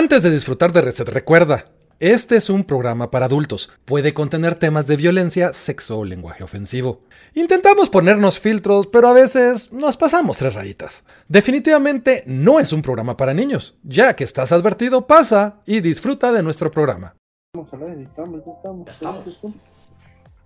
Antes 0.00 0.22
de 0.22 0.30
disfrutar 0.30 0.72
de 0.72 0.80
Reset, 0.80 1.06
recuerda, 1.10 1.66
este 1.98 2.38
es 2.38 2.48
un 2.48 2.64
programa 2.64 3.10
para 3.10 3.26
adultos. 3.26 3.70
Puede 3.84 4.14
contener 4.14 4.54
temas 4.54 4.86
de 4.86 4.96
violencia, 4.96 5.52
sexo 5.52 5.98
o 5.98 6.06
lenguaje 6.06 6.42
ofensivo. 6.42 7.02
Intentamos 7.34 7.90
ponernos 7.90 8.40
filtros, 8.40 8.86
pero 8.86 9.08
a 9.08 9.12
veces 9.12 9.74
nos 9.74 9.98
pasamos 9.98 10.38
tres 10.38 10.54
rayitas. 10.54 11.04
Definitivamente 11.28 12.24
no 12.26 12.60
es 12.60 12.72
un 12.72 12.80
programa 12.80 13.18
para 13.18 13.34
niños. 13.34 13.76
Ya 13.82 14.16
que 14.16 14.24
estás 14.24 14.52
advertido, 14.52 15.06
pasa 15.06 15.60
y 15.66 15.80
disfruta 15.80 16.32
de 16.32 16.42
nuestro 16.42 16.70
programa. 16.70 17.14
Estamos, 17.52 18.42
ya 18.42 18.52
estamos. 18.54 18.86
Ya 18.86 18.92
estamos. 18.92 19.42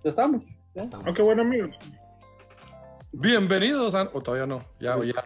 Ya 0.03 0.09
estamos. 0.09 0.43
¿ya? 0.73 0.81
Estamos. 0.81 1.07
Aunque 1.07 1.21
bueno, 1.21 1.43
amigos. 1.43 1.73
Bienvenidos 3.13 3.95
a. 3.95 4.09
O 4.11 4.19
todavía 4.19 4.47
no. 4.47 4.65
Ya, 4.81 4.97
ya. 5.05 5.23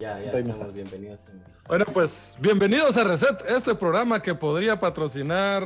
Ya, 0.00 0.18
ya 0.20 0.32
estamos 0.32 0.72
bienvenidos. 0.72 1.28
en- 1.28 1.44
Bueno, 1.68 1.84
pues 1.92 2.36
bienvenidos 2.40 2.96
a 2.96 3.04
Reset, 3.04 3.40
este 3.48 3.74
programa 3.74 4.20
que 4.20 4.34
podría 4.34 4.78
patrocinar 4.80 5.64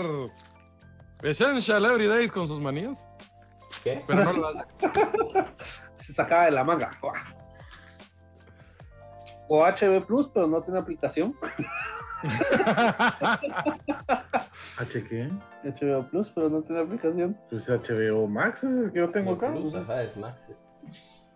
Essential 1.22 1.84
Everydays 1.86 2.30
con 2.30 2.46
sus 2.46 2.60
manías, 2.60 3.08
¿Qué? 3.82 4.04
pero 4.06 4.24
no 4.24 4.32
lo 4.34 4.48
hace. 4.48 4.62
Se 6.06 6.12
sacaba 6.12 6.44
de 6.44 6.50
la 6.50 6.64
manga. 6.64 6.90
O 9.48 9.64
HB 9.64 10.04
Plus, 10.06 10.28
pero 10.34 10.46
no 10.46 10.60
tiene 10.62 10.78
aplicación. 10.80 11.34
¿H 14.78 15.04
qué? 15.08 15.30
HBO 15.64 16.08
Plus, 16.10 16.30
pero 16.34 16.48
no 16.50 16.62
tiene 16.62 16.82
aplicación. 16.82 17.38
Pues 17.50 17.66
HBO 17.68 18.26
Max 18.26 18.62
es 18.62 18.70
el 18.70 18.92
que 18.92 18.98
yo 18.98 19.10
tengo 19.10 19.32
acá. 19.32 19.50
Plus, 19.52 19.74
ajá, 19.74 20.02
es 20.02 20.14
Max. 20.16 20.60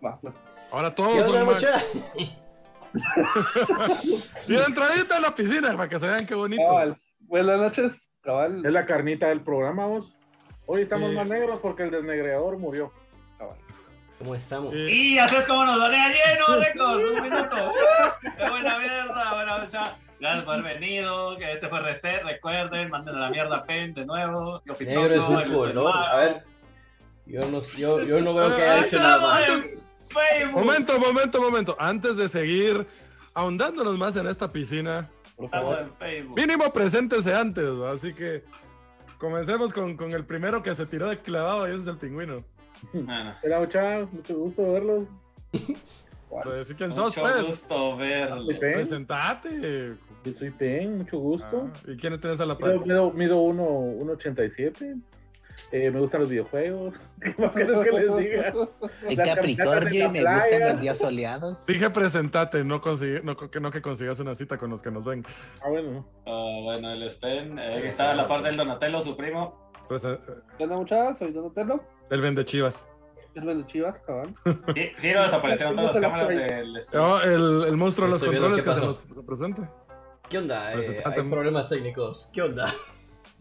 Va, 0.05 0.19
va. 0.25 0.33
Ahora 0.71 0.89
¿Qué 0.89 0.95
todos 0.95 1.25
son 1.25 1.45
Max. 1.47 1.65
Y 4.47 4.53
de 4.53 4.63
entradita 4.63 5.17
en 5.17 5.21
la 5.23 5.35
piscina 5.35 5.71
para 5.75 5.87
que 5.89 5.99
se 5.99 6.07
vean 6.07 6.25
qué 6.25 6.35
bonito. 6.35 6.61
Cabal. 6.65 6.97
Buenas 7.19 7.57
noches, 7.59 7.93
cabal. 8.21 8.65
Es 8.65 8.71
la 8.71 8.85
carnita 8.85 9.27
del 9.27 9.41
programa, 9.41 9.85
vos. 9.85 10.15
Hoy 10.65 10.83
estamos 10.83 11.09
Sí. 11.11 11.15
más 11.15 11.27
negros 11.27 11.59
porque 11.61 11.83
el 11.83 11.91
desnegreador 11.91 12.57
murió. 12.57 12.91
cabal. 13.37 13.57
¿Cómo 14.17 14.35
estamos? 14.35 14.73
Y- 14.75 15.13
Y 15.13 15.19
así 15.19 15.35
es 15.37 15.47
como 15.47 15.63
nos 15.65 15.79
donea 15.79 16.09
lleno, 16.09 16.59
récord, 16.59 17.11
un 17.15 17.21
minuto. 17.21 17.55
¡Uh! 17.71 18.29
¡Qué 18.37 18.49
buena 18.49 18.77
mierda! 18.77 19.33
Buena 19.35 19.57
mucha. 19.59 19.95
Gracias 20.19 20.43
por 20.43 20.53
haber 20.55 20.73
venido. 20.79 21.37
Que 21.37 21.53
este 21.53 21.69
fue 21.69 21.79
Reset. 21.79 22.23
Recuerden, 22.23 22.89
manden 22.89 23.15
a 23.15 23.19
la 23.19 23.29
mierda 23.29 23.55
a 23.57 23.63
Pen 23.63 23.93
de 23.93 24.05
nuevo. 24.05 24.61
Yo 24.65 24.75
Negro 24.79 25.15
es 25.15 25.21
un 25.29 25.43
color. 25.53 25.93
A 25.95 26.17
ver. 26.17 26.43
Yo 27.25 27.41
no, 27.49 27.61
yo, 27.77 28.03
yo 28.03 28.19
no 28.19 28.33
veo 28.33 28.53
que 28.55 28.61
haya 28.61 28.85
hecho 28.85 28.97
nada. 28.99 29.45
en 29.47 29.53
Facebook. 30.09 30.65
Momento, 30.65 30.99
momento, 30.99 31.41
momento. 31.41 31.75
Antes 31.79 32.17
de 32.17 32.27
seguir 32.29 32.85
ahondándonos 33.33 33.97
más 33.97 34.15
en 34.15 34.27
esta 34.27 34.51
piscina, 34.51 35.09
Por 35.35 35.45
Estamos 35.45 35.69
favor. 35.69 35.83
en 35.83 35.93
Facebook. 35.95 36.39
mínimo 36.39 36.73
preséntese 36.73 37.33
antes, 37.33 37.63
¿no? 37.65 37.85
así 37.87 38.13
que 38.13 38.43
comencemos 39.17 39.73
con, 39.73 39.95
con 39.95 40.11
el 40.11 40.25
primero 40.25 40.61
que 40.63 40.73
se 40.75 40.85
tiró 40.85 41.07
de 41.09 41.19
clavado 41.19 41.67
y 41.67 41.71
ese 41.71 41.81
es 41.81 41.87
el 41.87 41.97
pingüino. 41.97 42.43
Bueno, 42.93 43.35
Hola, 43.43 43.59
muchachos. 43.59 44.13
Mucho 44.13 44.35
gusto 44.35 44.71
verlos. 44.73 45.07
Pues 46.43 46.71
quién 46.75 46.91
sos, 46.93 47.17
mucho 47.17 47.21
pues. 47.21 47.43
gusto 47.43 47.97
verlo. 47.97 48.45
Presentate. 48.59 49.95
Yo 50.23 50.33
soy 50.37 50.51
Pen, 50.51 50.99
mucho 50.99 51.17
gusto. 51.17 51.71
Ah, 51.73 51.79
¿Y 51.87 51.97
quiénes 51.97 52.19
tienes 52.19 52.39
a 52.39 52.45
la 52.45 52.53
Mido, 52.53 52.77
par? 52.77 52.85
mido, 52.85 53.11
mido 53.11 53.37
uno- 53.41 53.63
1.87. 54.15 55.01
Eh, 55.71 55.91
me 55.91 55.99
gustan 55.99 56.21
los 56.21 56.29
videojuegos. 56.29 56.93
¿Qué 57.21 57.35
más 57.37 57.53
quieres 57.53 57.79
que 57.83 57.91
les 57.91 58.17
diga? 58.17 58.53
En 59.07 59.15
Capricornio 59.17 60.05
y 60.05 60.09
me 60.09 60.19
gustan 60.35 60.59
los 60.61 60.79
días 60.81 60.97
soleados. 60.97 61.65
Dije 61.67 61.89
presentate, 61.89 62.63
no, 62.63 62.81
consigue, 62.81 63.21
no, 63.23 63.35
que 63.35 63.59
no 63.59 63.71
que 63.71 63.81
consigas 63.81 64.19
una 64.19 64.35
cita 64.35 64.57
con 64.57 64.69
los 64.69 64.81
que 64.81 64.91
nos 64.91 65.05
ven. 65.05 65.25
Ah, 65.61 65.69
bueno. 65.69 66.07
Ah, 66.25 66.59
bueno, 66.63 66.91
el 66.91 67.03
Spen. 67.09 67.57
Eh, 67.59 67.81
está 67.85 68.11
a 68.11 68.15
la 68.15 68.27
parte 68.27 68.47
del 68.47 68.57
Donatello, 68.57 69.01
su 69.01 69.15
primo. 69.17 69.71
Presen- 69.87 70.19
¿Qué 70.57 70.63
onda, 70.63 70.77
muchachos? 70.77 71.17
Soy 71.19 71.31
Donatello. 71.31 71.83
El 72.09 72.21
vende 72.21 72.45
chivas. 72.45 72.87
Es 73.35 73.45
de 73.45 73.65
Chivas, 73.67 73.95
cabal. 74.07 74.33
Gi- 74.73 74.91
Giro 74.99 75.23
desaparecieron 75.23 75.75
todas 75.75 75.93
las 75.93 76.01
cámaras 76.01 76.27
del 76.29 76.75
Spen. 76.81 76.99
Oh, 76.99 77.21
el, 77.21 77.63
el 77.67 77.77
monstruo 77.77 78.07
de 78.07 78.13
los 78.13 78.23
controles 78.23 78.63
que 78.63 78.73
se 78.73 78.79
nos 78.81 78.95
se 78.97 79.23
presente. 79.23 79.61
¿Qué 80.29 80.37
onda? 80.39 80.73
Eh, 80.73 81.01
hay 81.05 81.23
problemas 81.29 81.69
técnicos. 81.69 82.27
¿Qué 82.33 82.41
onda? 82.41 82.67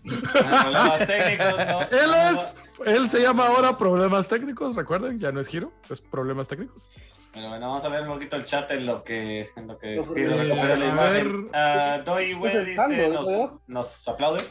Problemas 0.09 1.07
técnicos, 1.07 1.67
¿no? 1.67 1.81
Él 1.91 2.11
es, 2.33 2.57
él 2.85 3.11
se 3.11 3.23
llama 3.23 3.47
ahora 3.47 3.77
Problemas 3.77 4.29
Técnicos, 4.29 4.77
recuerden, 4.77 5.19
ya 5.19 5.33
no 5.33 5.41
es 5.41 5.49
Giro, 5.49 5.73
es 5.91 6.01
Problemas 6.01 6.49
Técnicos. 6.49 6.89
Bueno, 7.33 7.51
bueno, 7.51 7.69
vamos 7.69 7.85
a 7.85 7.89
ver 7.89 8.03
un 8.03 8.15
poquito 8.15 8.37
el 8.37 8.45
chat 8.45 8.71
en 8.71 8.87
lo 8.87 9.05
que, 9.05 9.51
en 9.57 9.67
lo 9.67 9.79
que 9.79 9.97
la 9.97 10.87
imagen. 10.87 11.51
Ah, 11.53 12.01
Doy 12.05 12.33
estando, 12.33 12.95
dice, 12.95 13.09
nos, 13.09 13.53
nos 13.67 14.09
aplaude. 14.09 14.45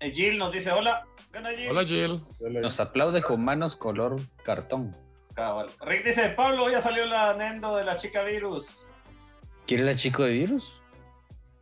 Eh, 0.00 0.12
Jill 0.12 0.38
nos 0.38 0.52
dice 0.52 0.70
hola. 0.70 1.04
Hola 1.68 1.84
Jill. 1.84 2.22
Nos 2.40 2.78
aplaude 2.78 3.22
con 3.22 3.44
manos 3.44 3.74
color 3.74 4.20
cartón. 4.44 4.94
Cabal. 5.34 5.70
Rick 5.80 6.04
dice, 6.04 6.28
Pablo, 6.30 6.70
ya 6.70 6.82
salió 6.82 7.06
la 7.06 7.32
Nendo 7.34 7.74
de 7.76 7.84
la 7.84 7.96
chica 7.96 8.22
virus. 8.22 8.88
¿Quiere 9.66 9.84
la 9.84 9.94
chico 9.94 10.24
de 10.24 10.32
virus? 10.32 10.81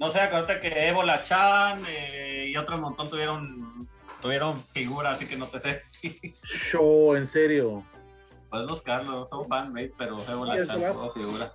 No 0.01 0.11
sé, 0.11 0.19
acuérdate 0.21 0.61
que 0.61 0.89
Ébola 0.89 1.21
Chan 1.21 1.83
eh, 1.87 2.47
y 2.49 2.57
otro 2.57 2.79
montón 2.79 3.11
tuvieron 3.11 3.87
tuvieron 4.23 4.65
figura, 4.65 5.11
así 5.11 5.29
que 5.29 5.37
no 5.37 5.47
te 5.47 5.59
sé 5.59 5.79
si 5.81 6.35
Show, 6.73 7.15
en 7.17 7.29
serio. 7.31 7.85
puedes 8.49 8.67
buscarlo. 8.67 9.27
Son 9.27 9.47
fanmade, 9.47 9.93
pero 9.99 10.17
Ébola 10.29 10.63
Chan 10.63 10.81
tuvo 10.93 11.13
figura. 11.13 11.53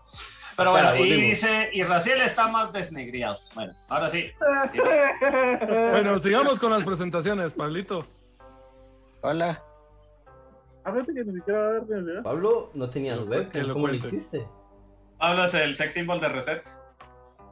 Pero 0.55 0.71
bueno, 0.71 0.95
y 0.95 1.11
dice, 1.11 1.69
y 1.73 1.83
Raciel 1.83 2.21
está 2.21 2.47
más 2.47 2.71
desnegriado. 2.71 3.35
Bueno, 3.55 3.73
ahora 3.89 4.09
sí. 4.09 4.31
Bueno, 5.91 6.19
sigamos 6.19 6.59
con 6.59 6.71
las 6.71 6.83
presentaciones, 6.83 7.53
Pablito. 7.53 8.05
Hola. 9.21 9.61
A 10.83 10.91
ver, 10.91 11.03
que 11.05 11.13
ni 11.13 11.33
siquiera 11.33 11.59
va 11.59 11.67
a 11.67 11.71
ver, 11.71 12.03
¿verdad? 12.03 12.23
Pablo 12.23 12.69
no 12.75 12.89
tenías 12.89 13.17
lo 13.19 13.25
¿Cómo 13.73 13.87
cuente. 13.87 14.07
hiciste? 14.07 14.47
Pablo 15.17 15.45
es 15.45 15.53
el 15.55 15.75
sex 15.75 15.93
symbol 15.93 16.19
de 16.19 16.29
Reset. 16.29 16.63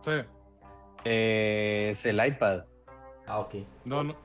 Sí, 0.01 0.11
Eh, 1.05 1.89
es 1.91 2.05
el 2.05 2.25
iPad. 2.25 2.63
Ah, 3.27 3.39
ok. 3.39 3.55
no, 3.85 4.03
no. 4.03 4.15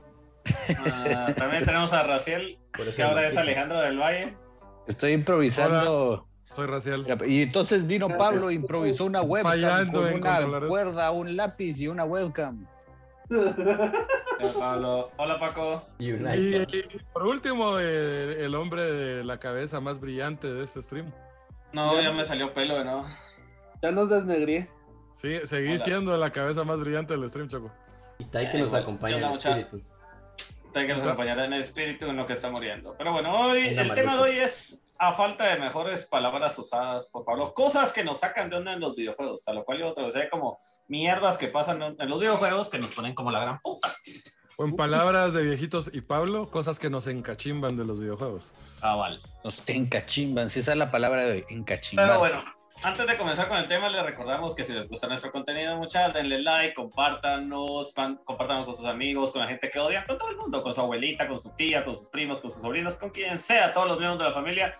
Ah, 0.91 1.27
también 1.35 1.63
tenemos 1.63 1.93
a 1.93 2.03
Raciel, 2.03 2.57
que 2.95 3.03
ahora 3.03 3.27
es. 3.27 3.37
Alejandro 3.37 3.81
del 3.81 3.99
Valle. 3.99 4.35
Estoy 4.87 5.13
improvisando. 5.13 6.25
Soy 6.51 6.65
racial. 6.65 7.05
Y 7.27 7.43
entonces 7.43 7.85
vino 7.85 8.09
Pablo 8.17 8.49
e 8.49 8.55
improvisó 8.55 9.05
una 9.05 9.21
webcam 9.21 9.51
Fallando 9.51 10.01
con 10.01 10.13
una 10.13 10.67
cuerda, 10.67 11.11
un 11.11 11.37
lápiz 11.37 11.79
y 11.79 11.87
una 11.87 12.05
webcam. 12.05 12.65
Pablo. 14.59 15.11
Hola 15.17 15.37
Paco. 15.37 15.83
Y 15.99 16.11
un 16.13 16.27
Y, 16.27 16.65
por 17.13 17.27
último, 17.27 17.77
el, 17.77 18.31
el 18.31 18.55
hombre 18.55 18.81
de 18.81 19.23
la 19.23 19.37
cabeza 19.37 19.79
más 19.79 19.99
brillante 19.99 20.51
de 20.51 20.63
este 20.63 20.81
stream. 20.81 21.13
No, 21.71 22.01
ya 22.01 22.11
me 22.11 22.23
salió 22.25 22.51
pelo, 22.51 22.83
¿no? 22.83 23.05
Ya 23.83 23.91
nos 23.91 24.09
desnegrié. 24.09 24.67
Sí, 25.21 25.39
seguí 25.45 25.69
Hola. 25.69 25.79
siendo 25.79 26.17
la 26.17 26.31
cabeza 26.31 26.63
más 26.63 26.79
brillante 26.79 27.15
del 27.15 27.27
stream, 27.29 27.49
Choco. 27.49 27.71
Y 28.19 28.25
Tai 28.25 28.49
que 28.49 28.57
nos 28.59 28.73
acompaña 28.73 29.17
en 29.17 29.23
el 29.23 29.31
espíritu. 29.33 29.81
Hay 30.75 30.87
que 30.87 30.93
nos 30.93 31.03
acompañará 31.03 31.45
en 31.45 31.53
el 31.53 31.61
espíritu 31.61 32.05
en 32.05 32.15
lo 32.15 32.25
que 32.27 32.33
está 32.33 32.49
muriendo. 32.49 32.95
Pero 32.97 33.11
bueno, 33.11 33.37
hoy 33.37 33.67
el 33.67 33.93
tema 33.93 34.15
de 34.15 34.21
hoy 34.21 34.37
es 34.37 34.83
a 34.97 35.13
falta 35.13 35.45
de 35.47 35.59
mejores 35.59 36.05
palabras 36.05 36.57
usadas 36.59 37.07
por 37.07 37.25
Pablo, 37.25 37.53
cosas 37.53 37.91
que 37.91 38.03
nos 38.03 38.19
sacan 38.19 38.49
de 38.49 38.57
onda 38.57 38.73
en 38.73 38.81
los 38.81 38.95
videojuegos, 38.95 39.47
a 39.47 39.53
lo 39.53 39.63
cual 39.63 39.79
yo 39.79 39.93
traduciré 39.93 40.29
como 40.29 40.59
mierdas 40.87 41.37
que 41.37 41.47
pasan 41.47 41.81
en 41.81 42.09
los 42.09 42.19
videojuegos 42.19 42.69
que 42.69 42.79
nos 42.79 42.93
ponen 42.93 43.15
como 43.15 43.31
la 43.31 43.41
gran 43.41 43.59
puta. 43.59 43.89
O 44.57 44.65
en 44.65 44.75
palabras 44.75 45.33
de 45.33 45.41
viejitos 45.41 45.89
y 45.93 46.01
Pablo, 46.01 46.51
cosas 46.51 46.79
que 46.79 46.89
nos 46.89 47.07
encachimban 47.07 47.77
de 47.77 47.85
los 47.85 47.99
videojuegos. 48.01 48.53
Ah, 48.81 48.95
vale. 48.95 49.19
Nos 49.43 49.63
encachimban. 49.67 50.49
Si 50.49 50.59
esa 50.59 50.73
es 50.73 50.77
la 50.77 50.91
palabra 50.91 51.25
de 51.25 51.31
hoy, 51.31 51.45
encachimbar. 51.49 52.07
Pero 52.07 52.19
bueno, 52.19 52.43
antes 52.83 53.05
de 53.07 53.17
comenzar 53.17 53.47
con 53.49 53.57
el 53.57 53.67
tema, 53.67 53.89
les 53.89 54.03
recordamos 54.03 54.55
que 54.55 54.63
si 54.63 54.73
les 54.73 54.87
gusta 54.87 55.07
nuestro 55.07 55.31
contenido, 55.31 55.75
muchachos, 55.75 56.13
denle 56.13 56.41
like, 56.41 56.73
compártanos, 56.75 57.93
fan- 57.93 58.19
compártanos 58.23 58.65
con 58.65 58.75
sus 58.75 58.85
amigos, 58.85 59.31
con 59.31 59.41
la 59.41 59.47
gente 59.47 59.69
que 59.69 59.79
odian, 59.79 60.05
con 60.05 60.17
todo 60.17 60.29
el 60.29 60.37
mundo, 60.37 60.63
con 60.63 60.73
su 60.73 60.79
abuelita, 60.81 61.27
con 61.27 61.41
su 61.41 61.49
tía, 61.51 61.83
con 61.83 61.95
sus 61.97 62.07
primos, 62.07 62.39
con 62.39 62.51
sus 62.51 62.61
sobrinos, 62.61 62.95
con 62.95 63.09
quien 63.09 63.37
sea, 63.37 63.73
todos 63.73 63.87
los 63.87 63.97
miembros 63.99 64.19
de 64.19 64.25
la 64.25 64.33
familia. 64.33 64.75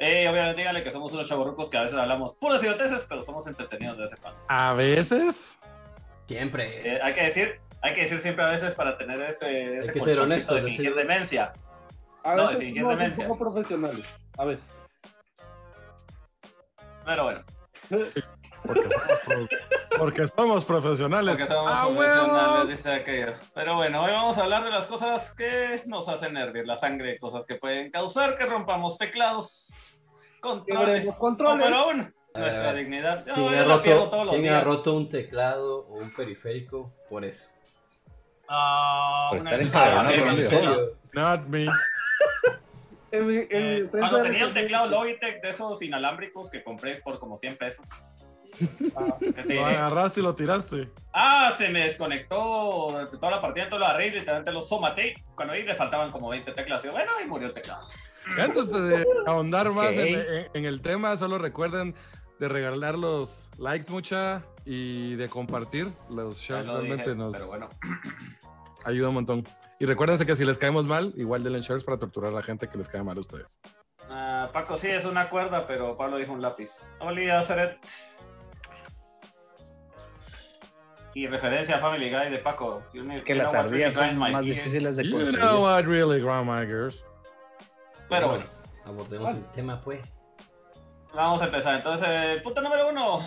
Eh, 0.00 0.28
obviamente 0.28 0.56
díganle 0.62 0.82
que 0.82 0.90
somos 0.90 1.12
unos 1.12 1.28
chavorrucos 1.28 1.70
que 1.70 1.78
a 1.78 1.82
veces 1.82 1.96
hablamos 1.96 2.34
puras 2.34 2.60
idioteces, 2.62 3.06
pero 3.08 3.22
somos 3.22 3.46
entretenidos 3.46 3.96
de 3.98 4.04
vez 4.04 4.12
en 4.14 4.20
cuando. 4.20 4.40
A 4.48 4.72
veces. 4.74 5.58
Siempre. 6.26 6.96
Eh, 6.96 7.00
hay 7.02 7.14
que 7.14 7.22
decir, 7.22 7.60
hay 7.82 7.94
que 7.94 8.02
decir 8.02 8.20
siempre 8.20 8.44
a 8.44 8.48
veces 8.48 8.74
para 8.74 8.98
tener 8.98 9.20
ese, 9.20 9.78
ese 9.78 9.92
que 9.92 10.00
ser 10.00 10.18
honesto, 10.18 10.54
de 10.56 10.62
¿no? 10.62 10.66
fingir 10.66 10.94
demencia. 10.96 11.52
A 12.24 12.34
No, 12.34 12.42
veces 12.48 12.58
de 12.58 12.64
fingir 12.64 12.82
somos 12.82 12.94
un 12.94 12.98
demencia. 12.98 13.28
poco 13.28 13.38
profesionales. 13.38 14.06
A 14.36 14.44
ver. 14.44 14.58
Pero 17.04 17.24
bueno, 17.24 17.44
Porque 18.66 18.88
somos, 18.90 19.20
pro- 19.24 19.48
porque 19.98 20.26
somos 20.26 20.64
profesionales. 20.64 21.38
porque 21.38 21.52
somos 21.54 21.70
¡A 21.70 21.82
profesionales, 21.86 22.32
huevos! 22.50 22.68
dice 22.70 22.92
aquello. 22.92 23.32
Pero 23.54 23.74
bueno, 23.76 24.02
hoy 24.04 24.12
vamos 24.12 24.38
a 24.38 24.42
hablar 24.42 24.64
de 24.64 24.70
las 24.70 24.86
cosas 24.86 25.34
que 25.34 25.82
nos 25.86 26.08
hacen 26.08 26.36
hervir 26.36 26.66
la 26.66 26.76
sangre, 26.76 27.18
cosas 27.18 27.46
que 27.46 27.56
pueden 27.56 27.90
causar 27.90 28.38
que 28.38 28.46
rompamos 28.46 28.96
teclados, 28.98 29.72
controles, 30.40 31.14
controles. 31.16 31.64
pero 31.64 31.76
aún 31.76 32.14
nuestra 32.34 32.72
dignidad. 32.72 33.24
¿Quién, 33.24 33.36
yo 33.36 33.48
ha 33.60 33.64
roto, 33.64 34.10
todos 34.10 34.26
los 34.26 34.34
quién 34.34 34.46
ha 34.48 34.50
días. 34.52 34.64
roto 34.64 34.94
un 34.96 35.08
teclado 35.08 35.86
o 35.86 35.98
un 35.98 36.12
periférico 36.14 36.92
por 37.10 37.24
eso? 37.24 37.48
Ah, 38.48 39.28
Por 39.30 39.38
estar 39.38 39.54
Ah, 39.74 40.10
en. 40.12 40.88
Not 41.14 41.46
me. 41.48 41.66
En 43.18 43.26
mi- 43.26 43.36
en 43.36 43.46
Eh, 43.50 43.88
cuando 43.90 44.22
tenía 44.22 44.46
un 44.46 44.54
teclado 44.54 44.88
Logitech 44.88 45.42
de 45.42 45.50
esos 45.50 45.80
inalámbricos 45.82 46.50
que 46.50 46.62
compré 46.64 46.96
por 46.96 47.18
como 47.18 47.36
100 47.36 47.56
pesos. 47.56 47.86
Ah, 48.96 49.16
¿Qué 49.18 49.32
te 49.32 49.54
Lo 49.54 49.66
agarraste 49.66 50.20
y 50.20 50.22
lo 50.22 50.34
tiraste. 50.34 50.88
Ah, 51.12 51.52
se 51.56 51.68
me 51.70 51.80
desconectó 51.80 52.90
durante 52.92 53.16
toda 53.16 53.32
la 53.32 53.40
partida, 53.40 53.64
entonces 53.64 53.88
lo 53.88 54.00
y 54.04 54.10
literalmente 54.10 54.52
lo 54.52 54.60
somaté. 54.60 55.24
Cuando 55.34 55.54
vi 55.54 55.62
le 55.64 55.74
faltaban 55.74 56.10
como 56.12 56.28
20 56.28 56.52
teclas. 56.52 56.84
Y 56.84 56.88
bueno, 56.88 57.10
y 57.24 57.26
murió 57.26 57.48
el 57.48 57.52
teclado. 57.54 57.86
Antes 58.38 58.70
de 58.72 59.04
ahondar 59.26 59.70
más 59.72 59.88
Ok. 59.94 59.98
en, 59.98 60.20
en- 60.20 60.46
en 60.54 60.64
el 60.66 60.80
tema, 60.82 61.16
solo 61.16 61.38
recuerden 61.38 61.94
de 62.38 62.48
regalar 62.48 62.96
los 62.96 63.48
likes 63.58 63.90
mucha 63.90 64.44
y 64.64 65.14
de 65.16 65.28
compartir. 65.28 65.88
Los 66.08 66.38
shares 66.38 66.66
lo 66.66 66.74
dije, 66.80 66.86
realmente 66.94 67.14
nos 67.16 67.32
Pero 67.34 67.46
bueno, 67.48 67.70
ayuda 68.84 69.08
un 69.08 69.14
montón. 69.14 69.48
Y 69.78 69.86
recuérdense 69.86 70.24
que 70.24 70.36
si 70.36 70.44
les 70.44 70.58
caemos 70.58 70.84
mal, 70.86 71.12
igual 71.16 71.42
denle 71.42 71.60
shares 71.60 71.84
para 71.84 71.98
torturar 71.98 72.32
a 72.32 72.34
la 72.36 72.42
gente 72.42 72.68
que 72.68 72.78
les 72.78 72.88
cae 72.88 73.02
mal 73.02 73.16
a 73.16 73.20
ustedes. 73.20 73.60
Ah, 74.08 74.50
Paco 74.52 74.78
sí 74.78 74.88
es 74.88 75.04
una 75.04 75.28
cuerda, 75.30 75.66
pero 75.66 75.96
Pablo 75.96 76.16
dijo 76.18 76.32
un 76.32 76.42
lápiz. 76.42 76.86
Olía 77.00 77.42
Seret. 77.42 77.78
Y 81.14 81.26
referencia 81.28 81.76
a 81.76 81.78
Family 81.80 82.10
Guy 82.10 82.30
de 82.30 82.38
Paco. 82.38 82.82
Es 83.12 83.22
que 83.22 83.34
las 83.34 83.54
ardillas 83.54 83.94
son 83.94 84.18
más 84.18 84.40
difíciles 84.44 84.96
de 84.96 85.04
You 85.04 85.12
conseguir. 85.16 85.40
know 85.40 85.62
what 85.62 85.84
really, 85.84 86.20
Grandma 86.20 86.62
Girls. 86.64 87.04
Pero 88.08 88.28
bueno, 88.28 88.44
Abordemos 88.84 89.34
el 89.34 89.48
tema, 89.50 89.80
pues. 89.80 90.02
vamos 91.14 91.40
a 91.40 91.44
empezar. 91.46 91.76
Entonces, 91.76 92.08
el 92.08 92.42
punto 92.42 92.60
número 92.60 92.88
uno. 92.88 93.20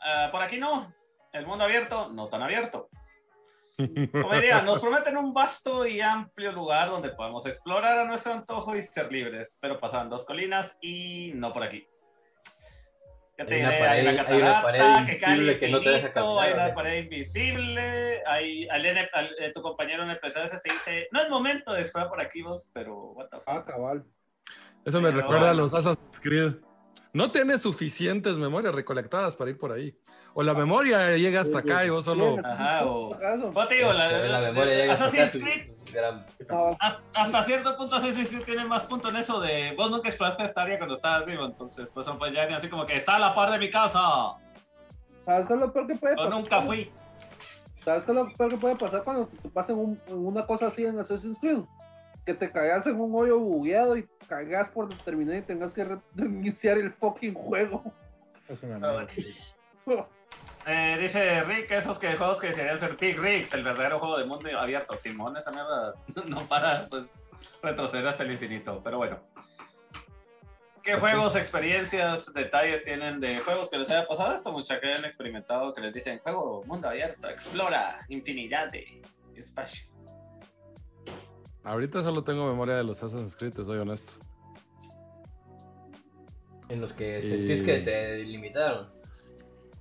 Ah, 0.00 0.28
por 0.30 0.42
aquí 0.42 0.58
no. 0.58 0.92
El 1.32 1.46
mundo 1.46 1.64
abierto, 1.64 2.10
no 2.10 2.28
tan 2.28 2.42
abierto. 2.42 2.88
Como 3.76 4.34
diría, 4.34 4.62
nos 4.62 4.80
prometen 4.80 5.16
un 5.16 5.32
vasto 5.32 5.86
y 5.86 6.00
amplio 6.00 6.52
lugar 6.52 6.90
donde 6.90 7.10
podemos 7.10 7.46
explorar 7.46 7.98
a 7.98 8.04
nuestro 8.04 8.32
antojo 8.32 8.76
y 8.76 8.82
ser 8.82 9.10
libres, 9.10 9.58
pero 9.60 9.80
pasan 9.80 10.10
dos 10.10 10.24
colinas 10.24 10.76
y 10.82 11.32
no 11.34 11.52
por 11.52 11.62
aquí. 11.62 11.86
Ya 13.38 13.46
te 13.46 13.54
Hay 13.54 13.60
una 13.62 13.70
diré, 13.70 13.86
hay 13.88 14.06
una 14.08 14.24
pared- 14.24 14.32
hay 14.34 14.42
una 14.42 14.62
pared 14.62 15.06
que 15.06 15.18
cae 15.20 15.32
al 15.32 15.40
invisible 15.40 15.58
que 15.58 15.68
no 15.68 15.78
te 15.80 15.88
deja 15.88 15.98
infinito, 16.08 16.14
caminar, 16.36 16.44
hay 16.44 16.52
una 16.52 16.62
¿vale? 16.62 16.74
pared 16.74 17.02
invisible, 17.04 18.22
hay, 18.26 18.68
al 18.68 18.84
N- 18.86 19.08
al- 19.14 19.34
eh, 19.38 19.52
tu 19.54 19.62
compañero 19.62 20.02
en 20.02 20.10
el 20.10 20.20
veces 20.20 20.62
te 20.62 20.72
dice, 20.72 21.08
no 21.10 21.22
es 21.22 21.30
momento 21.30 21.72
de 21.72 21.80
explorar 21.80 22.10
por 22.10 22.20
aquí 22.22 22.42
vos, 22.42 22.70
pero 22.74 23.12
what 23.12 23.28
the 23.30 23.38
ah, 23.46 23.54
fuck. 23.56 23.66
cabal. 23.70 24.04
Eso 24.84 25.00
me 25.00 25.08
Pero 25.10 25.22
recuerda 25.22 25.50
a 25.50 25.54
los 25.54 25.72
Assassin's 25.72 26.20
Creed. 26.20 26.52
No 27.12 27.30
tienes 27.30 27.62
suficientes 27.62 28.36
memorias 28.38 28.74
recolectadas 28.74 29.34
para 29.34 29.50
ir 29.50 29.58
por 29.58 29.72
ahí. 29.72 29.96
O 30.34 30.42
la 30.42 30.54
memoria 30.54 31.16
llega 31.16 31.40
hasta 31.40 31.58
acá 31.58 31.84
y 31.84 31.90
vos 31.90 32.04
solo. 32.04 32.36
Ajá, 32.44 32.86
o... 32.86 33.14
¿Acaso? 33.14 33.50
Pues 33.52 33.68
te 33.68 33.74
digo, 33.76 33.92
la, 33.92 34.10
la 34.12 34.40
memoria 34.40 34.74
llega 34.74 34.92
hasta 34.92 35.06
acá, 35.06 35.26
gran- 35.92 36.26
Ah, 36.48 36.70
Hasta, 36.78 37.00
hasta 37.20 37.42
cierto 37.42 37.76
punto 37.76 37.96
Assassin's 37.96 38.28
Creed 38.30 38.44
tiene 38.44 38.64
más 38.64 38.84
punto 38.84 39.08
en 39.10 39.16
eso 39.16 39.40
de 39.40 39.74
vos 39.76 39.90
nunca 39.90 40.08
exploraste 40.08 40.44
esta 40.44 40.62
área 40.62 40.78
cuando 40.78 40.94
estabas 40.94 41.26
vivo, 41.26 41.44
entonces 41.44 41.88
pues 41.92 42.06
son 42.06 42.16
pues 42.18 42.32
ya 42.32 42.46
ni 42.46 42.54
así 42.54 42.68
como 42.68 42.86
que 42.86 42.94
está 42.96 43.16
a 43.16 43.18
la 43.18 43.34
par 43.34 43.50
de 43.50 43.58
mi 43.58 43.68
casa, 43.70 43.98
¿Sabes 45.24 45.46
qué 45.46 45.52
es 45.54 45.58
lo 45.60 45.72
peor 45.72 45.86
que 45.88 45.94
puede 45.96 46.14
yo 46.14 46.24
pasar? 46.24 46.30
nunca 46.38 46.62
fui. 46.62 46.90
¿Sabes 47.84 48.04
qué 48.04 48.12
es 48.12 48.16
lo 48.16 48.30
peor 48.36 48.50
que 48.50 48.56
puede 48.56 48.76
pasar 48.76 49.02
cuando 49.04 49.26
te 49.42 49.48
pasen 49.48 49.76
un- 49.76 50.00
una 50.08 50.46
cosa 50.46 50.68
así 50.68 50.84
en 50.84 50.98
Assassin's 50.98 51.38
Creed? 51.40 51.58
Que 52.24 52.34
te 52.34 52.50
caigas 52.50 52.86
en 52.86 53.00
un 53.00 53.12
hoyo 53.14 53.38
bugueado 53.38 53.96
y 53.96 54.06
caigas 54.28 54.68
por 54.68 54.88
terminar 54.88 55.36
y 55.36 55.42
tengas 55.42 55.72
que 55.74 55.84
re- 55.84 55.98
reiniciar 56.14 56.78
el 56.78 56.92
fucking 56.92 57.34
juego. 57.34 57.82
Es 58.48 58.58
una. 58.62 59.06
Eh, 60.66 60.98
dice 61.00 61.42
Rick, 61.44 61.70
esos 61.70 61.98
que 61.98 62.16
juegos 62.16 62.38
que 62.38 62.48
deberían 62.50 62.78
ser 62.78 62.96
Big 62.96 63.18
Rigs, 63.18 63.54
el 63.54 63.64
verdadero 63.64 63.98
juego 63.98 64.18
de 64.18 64.26
mundo 64.26 64.48
abierto. 64.58 64.96
Simón, 64.96 65.36
esa 65.36 65.50
mierda 65.50 65.94
no 66.28 66.40
para 66.48 66.86
pues 66.88 67.24
retroceder 67.62 68.06
hasta 68.06 68.22
el 68.24 68.32
infinito, 68.32 68.80
pero 68.84 68.98
bueno. 68.98 69.18
¿Qué 70.82 70.94
juegos, 70.94 71.36
experiencias, 71.36 72.32
detalles 72.32 72.84
tienen 72.84 73.20
de 73.20 73.40
juegos 73.40 73.68
que 73.70 73.76
les 73.78 73.90
haya 73.90 74.06
pasado 74.06 74.32
esto, 74.34 74.50
mucha 74.50 74.80
que 74.80 74.88
hayan 74.90 75.04
experimentado, 75.04 75.74
que 75.74 75.82
les 75.82 75.92
dicen 75.92 76.18
juego, 76.20 76.62
mundo 76.64 76.88
abierto, 76.88 77.28
explora, 77.28 78.00
infinidad 78.08 78.70
de 78.70 79.02
espacio? 79.34 79.86
Ahorita 81.64 82.00
solo 82.00 82.24
tengo 82.24 82.46
memoria 82.46 82.76
de 82.76 82.84
los 82.84 83.02
Assassin's 83.02 83.36
Creed, 83.36 83.52
te 83.52 83.64
soy 83.64 83.76
honesto. 83.78 84.12
En 86.70 86.80
los 86.80 86.94
que 86.94 87.18
Y- 87.18 87.22
sentís 87.28 87.62
que 87.62 87.80
te 87.80 88.18
limitaron. 88.24 88.90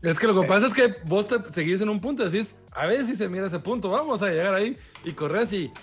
Es 0.02 0.18
que 0.18 0.28
lo 0.28 0.42
que 0.42 0.48
pasa 0.48 0.68
es 0.68 0.74
que 0.74 0.96
vos 1.06 1.28
te 1.28 1.38
seguís 1.52 1.82
en 1.82 1.90
un 1.90 2.00
punto 2.00 2.24
y 2.24 2.26
decís, 2.30 2.58
a 2.72 2.86
ver 2.86 3.02
si 3.04 3.16
se 3.16 3.28
mira 3.28 3.48
ese 3.48 3.60
punto, 3.60 3.90
vamos 3.90 4.22
a 4.22 4.30
llegar 4.30 4.54
ahí 4.54 4.78
y 5.04 5.12
corres 5.12 5.52
y 5.52 5.74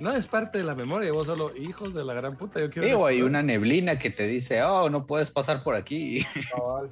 no 0.00 0.10
es 0.12 0.26
parte 0.26 0.58
de 0.58 0.64
la 0.64 0.74
memoria, 0.74 1.12
vos 1.12 1.26
solo, 1.28 1.54
hijos 1.56 1.94
de 1.94 2.04
la 2.04 2.12
gran 2.14 2.32
puta, 2.36 2.58
yo 2.58 2.68
quiero... 2.70 2.88
Digo, 2.88 3.06
hay 3.06 3.16
explorar". 3.16 3.30
una 3.30 3.42
neblina 3.44 3.98
que 4.00 4.10
te 4.10 4.26
dice, 4.26 4.62
oh, 4.64 4.90
no 4.90 5.06
puedes 5.06 5.30
pasar 5.30 5.62
por 5.62 5.76
aquí. 5.76 6.24
Cabal. 6.50 6.90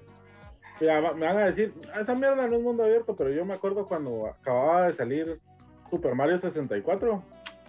Ya, 0.81 1.01
me 1.01 1.27
van 1.27 1.39
a 1.39 1.47
decir, 1.47 1.75
"Ah, 1.93 2.01
esa 2.03 2.15
mierda 2.15 2.47
no 2.47 2.57
es 2.57 2.63
mundo 2.63 2.85
abierto, 2.85 3.17
pero 3.17 3.31
yo 3.31 3.45
me 3.45 3.55
acuerdo 3.55 3.87
cuando 3.87 4.29
acababa 4.29 4.87
de 4.87 4.97
salir 4.97 5.41
Super 5.91 6.15
Mario 6.15 6.41
64, 6.41 7.23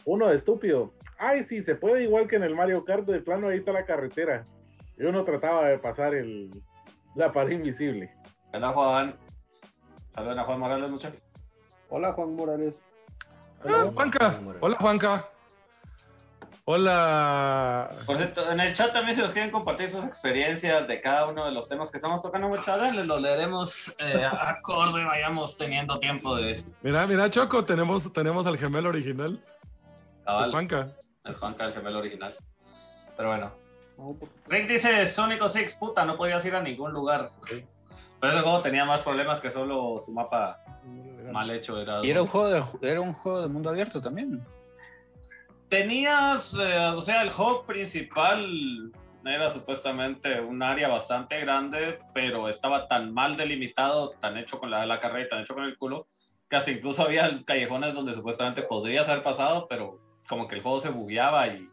uno 0.06 0.28
de 0.28 0.38
estúpido. 0.38 0.94
Ay, 1.18 1.46
sí, 1.50 1.64
se 1.64 1.76
puede 1.76 2.04
igual 2.04 2.28
que 2.28 2.36
en 2.36 2.44
el 2.44 2.56
Mario 2.56 2.86
Kart, 2.86 3.06
de 3.08 3.20
plano 3.20 3.48
ahí 3.50 3.58
está 3.58 3.72
la 3.74 3.86
carretera. 3.86 4.46
Y 4.98 5.04
uno 5.04 5.26
trataba 5.26 5.68
de 5.68 5.80
pasar 5.80 6.14
el, 6.14 6.52
la 7.16 7.34
pared 7.34 7.54
invisible. 7.58 8.12
Hola 8.54 8.70
Juan. 8.74 9.16
Saludos 10.14 10.38
a 10.38 10.44
Juan 10.44 10.60
Morales, 10.60 10.90
muchachos. 10.90 11.22
Hola, 11.90 12.14
Juan 12.14 12.36
Morales. 12.36 12.74
Ah, 13.64 13.90
Juanca, 13.94 14.40
hola 14.60 14.78
Juanca. 14.78 15.30
Hola. 16.66 17.92
Por 18.06 18.18
cierto, 18.18 18.50
en 18.52 18.60
el 18.60 18.74
chat 18.74 18.94
también 18.94 19.16
si 19.16 19.22
nos 19.22 19.32
quieren 19.32 19.52
compartir 19.52 19.90
sus 19.90 20.04
experiencias 20.06 20.88
de 20.88 21.02
cada 21.02 21.28
uno 21.28 21.46
de 21.46 21.52
los 21.52 21.68
temas 21.68 21.92
que 21.92 21.98
estamos 21.98 22.22
tocando, 22.22 22.50
muchas 22.50 22.78
gracias. 22.78 23.08
Lo 23.08 23.20
leeremos 23.20 23.96
eh, 24.00 24.26
acorde, 24.26 25.04
vayamos 25.04 25.58
teniendo 25.58 25.98
tiempo 26.00 26.36
de 26.36 26.58
Mira, 26.82 27.08
mira, 27.08 27.30
Choco, 27.30 27.64
tenemos, 27.64 28.12
tenemos 28.14 28.48
al 28.48 28.58
gemelo 28.58 28.90
original. 28.90 29.44
Es. 30.28 30.52
Juanca. 30.52 30.96
Es 31.26 31.38
Juanca 31.38 31.66
el 31.66 31.74
gemelo 31.74 32.00
original. 32.00 32.36
Pero 33.18 33.30
bueno. 33.30 33.52
Rick 34.48 34.68
dice, 34.68 35.06
Sonic 35.08 35.42
6, 35.48 35.78
puta, 35.80 36.06
no 36.06 36.18
podías 36.18 36.44
ir 36.46 36.56
a 36.56 36.62
ningún 36.62 36.92
lugar. 36.92 37.32
Pero 38.22 38.34
ese 38.34 38.44
juego 38.44 38.62
tenía 38.62 38.86
más 38.86 39.02
problemas 39.02 39.40
que 39.40 39.50
solo 39.50 39.98
su 40.00 40.14
mapa 40.14 40.64
mal 41.32 41.50
hecho. 41.50 41.80
Era, 41.80 42.02
Y 42.04 42.12
era 42.12 42.22
un 42.22 42.28
juego 42.28 42.50
de, 42.50 42.90
era 42.90 43.02
un 43.02 43.14
juego 43.14 43.42
de 43.42 43.48
mundo 43.48 43.70
abierto 43.70 44.00
también. 44.00 44.46
Tenías, 45.68 46.54
eh, 46.54 46.92
o 46.96 47.02
sea, 47.02 47.24
el 47.24 47.30
hub 47.30 47.66
principal 47.66 48.92
era 49.26 49.50
supuestamente 49.50 50.40
un 50.40 50.62
área 50.62 50.88
bastante 50.88 51.40
grande, 51.40 52.00
pero 52.14 52.48
estaba 52.48 52.88
tan 52.88 53.14
mal 53.14 53.36
delimitado, 53.38 54.12
tan 54.20 54.38
hecho 54.38 54.60
con 54.60 54.70
la, 54.70 54.86
la 54.86 55.00
carrera 55.00 55.26
y 55.26 55.30
tan 55.30 55.42
hecho 55.42 55.56
con 55.56 55.64
el 55.64 55.78
culo, 55.78 56.08
que 56.50 56.58
hasta 56.58 56.72
incluso 56.72 57.04
había 57.04 57.42
callejones 57.46 57.96
donde 57.96 58.14
supuestamente 58.14 58.62
podrías 58.64 59.08
haber 59.10 59.24
pasado, 59.24 59.68
pero 59.68 60.00
como 60.28 60.48
que 60.48 60.56
el 60.56 60.62
juego 60.62 60.80
se 60.80 60.90
bugueaba 60.90 61.48
y 61.48 61.68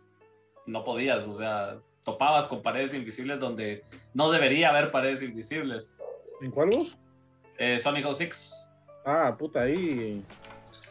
no 0.67 0.85
podías, 0.85 1.26
o 1.26 1.37
sea, 1.37 1.78
topabas 2.05 2.47
con 2.47 2.62
paredes 2.62 2.95
invisibles 2.95 3.38
donde 3.38 3.85
no 4.14 4.31
debería 4.31 4.71
haber 4.71 4.90
paredes 4.90 5.23
invisibles. 5.23 6.02
¿En 6.40 6.50
cuál 6.50 6.71
vos? 6.71 6.97
Eh, 7.59 7.78
Sonic 7.78 8.07
06. 8.07 8.71
Ah, 9.04 9.35
puta, 9.38 9.62
ahí. 9.62 10.25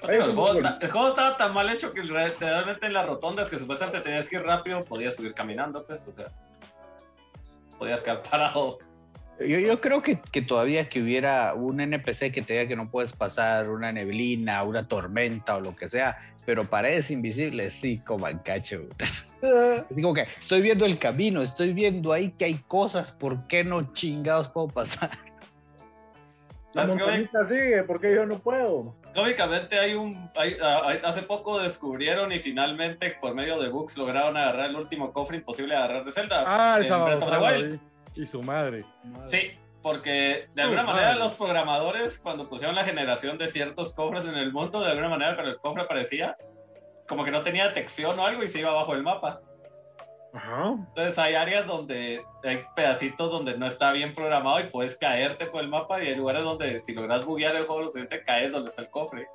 No, 0.04 0.10
el, 0.10 0.22
juego, 0.36 0.52
el 0.82 0.92
juego 0.92 1.08
estaba 1.10 1.36
tan 1.38 1.54
mal 1.54 1.70
hecho 1.70 1.92
que 1.92 2.02
re- 2.04 2.34
realmente 2.40 2.86
en 2.86 2.94
las 2.94 3.06
rotondas 3.08 3.50
que 3.50 3.58
supuestamente 3.58 4.02
tenías 4.02 4.28
que 4.28 4.36
ir 4.36 4.44
rápido, 4.44 4.84
podías 4.86 5.16
subir 5.16 5.34
caminando, 5.34 5.84
pues, 5.86 6.08
o 6.08 6.14
sea, 6.14 6.28
podías 7.80 8.02
quedar 8.02 8.22
parado. 8.24 8.78
Yo, 9.40 9.60
yo 9.60 9.80
creo 9.82 10.02
que, 10.02 10.20
que 10.32 10.42
todavía 10.42 10.90
que 10.90 11.02
hubiera 11.02 11.54
un 11.54 11.80
NPC 11.80 12.32
que 12.32 12.42
te 12.42 12.54
diga 12.54 12.68
que 12.68 12.76
no 12.76 12.90
puedes 12.90 13.14
pasar 13.14 13.70
una 13.70 13.92
neblina, 13.92 14.64
una 14.64 14.88
tormenta 14.88 15.56
o 15.58 15.62
lo 15.62 15.76
que 15.76 15.88
sea, 15.90 16.18
pero 16.46 16.66
paredes 16.66 17.10
invisibles, 17.12 17.74
sí, 17.74 18.00
como 18.00 18.28
cacho. 18.44 18.82
Digo 19.92 20.14
que 20.14 20.26
estoy 20.40 20.62
viendo 20.62 20.86
el 20.86 20.98
camino, 20.98 21.42
estoy 21.42 21.74
viendo 21.74 22.14
ahí 22.14 22.32
que 22.32 22.46
hay 22.46 22.56
cosas, 22.68 23.12
¿por 23.12 23.48
qué 23.48 23.64
no 23.64 23.94
chingados 23.94 24.48
puedo 24.48 24.68
pasar? 24.68 25.12
La 26.74 26.86
montañita 26.86 27.48
sigue, 27.48 27.84
porque 27.84 28.14
yo 28.14 28.26
no 28.26 28.40
puedo. 28.40 28.94
Lógicamente 29.16 29.80
hay 29.80 29.94
un, 29.96 30.30
hay- 30.36 30.58
hay- 30.62 31.00
hace 31.04 31.24
poco 31.24 31.60
descubrieron 31.60 32.32
y 32.32 32.40
finalmente 32.40 33.18
por 33.20 33.34
medio 33.34 33.60
de 33.60 33.70
bugs 33.70 33.98
lograron 33.98 34.38
agarrar 34.38 34.70
el 34.70 34.76
último 34.76 35.12
cofre 35.12 35.38
imposible 35.38 35.74
de 35.74 35.80
agarrar 35.80 36.04
de 36.04 36.12
Zelda. 36.12 36.44
Ah, 36.46 36.78
esa 36.80 36.98
babosada. 36.98 37.58
Y 38.16 38.26
su 38.26 38.42
madre. 38.44 38.86
Sí, 39.26 39.52
porque 39.82 40.48
de 40.54 40.62
alguna 40.62 40.84
manera 40.84 41.08
madre. 41.10 41.20
los 41.20 41.34
programadores 41.36 42.20
cuando 42.20 42.48
pusieron 42.48 42.76
la 42.76 42.84
generación 42.84 43.38
de 43.38 43.48
ciertos 43.48 43.94
cofres 43.94 44.26
en 44.26 44.36
el 44.36 44.52
mundo, 44.52 44.82
de 44.82 44.92
alguna 44.92 45.10
manera 45.10 45.34
cuando 45.36 45.52
el 45.54 45.58
cofre 45.60 45.84
aparecía, 45.84 46.36
como 47.08 47.24
que 47.24 47.32
no 47.32 47.42
tenía 47.42 47.68
detección 47.68 48.20
o 48.20 48.26
algo 48.26 48.44
y 48.44 48.48
se 48.50 48.60
iba 48.60 48.70
abajo 48.70 48.94
del 48.94 49.04
mapa. 49.04 49.42
Ajá. 50.34 50.72
Entonces 50.90 51.18
hay 51.18 51.36
áreas 51.36 51.66
donde 51.66 52.22
hay 52.44 52.60
pedacitos 52.76 53.32
donde 53.32 53.58
no 53.58 53.66
está 53.66 53.92
bien 53.92 54.14
programado 54.14 54.60
y 54.60 54.66
puedes 54.70 54.96
caerte 54.98 55.46
por 55.48 55.62
el 55.62 55.70
mapa 55.70 56.04
y 56.04 56.08
hay 56.08 56.16
lugares 56.16 56.44
donde 56.44 56.80
si 56.80 56.94
logras 56.94 57.26
buguear 57.26 57.56
el 57.56 57.66
juego 57.66 57.84
lo 57.84 57.90
siguiente 57.90 58.22
caes 58.24 58.52
donde 58.52 58.70
está 58.70 58.82
el 58.82 58.90
cofre. 58.90 59.28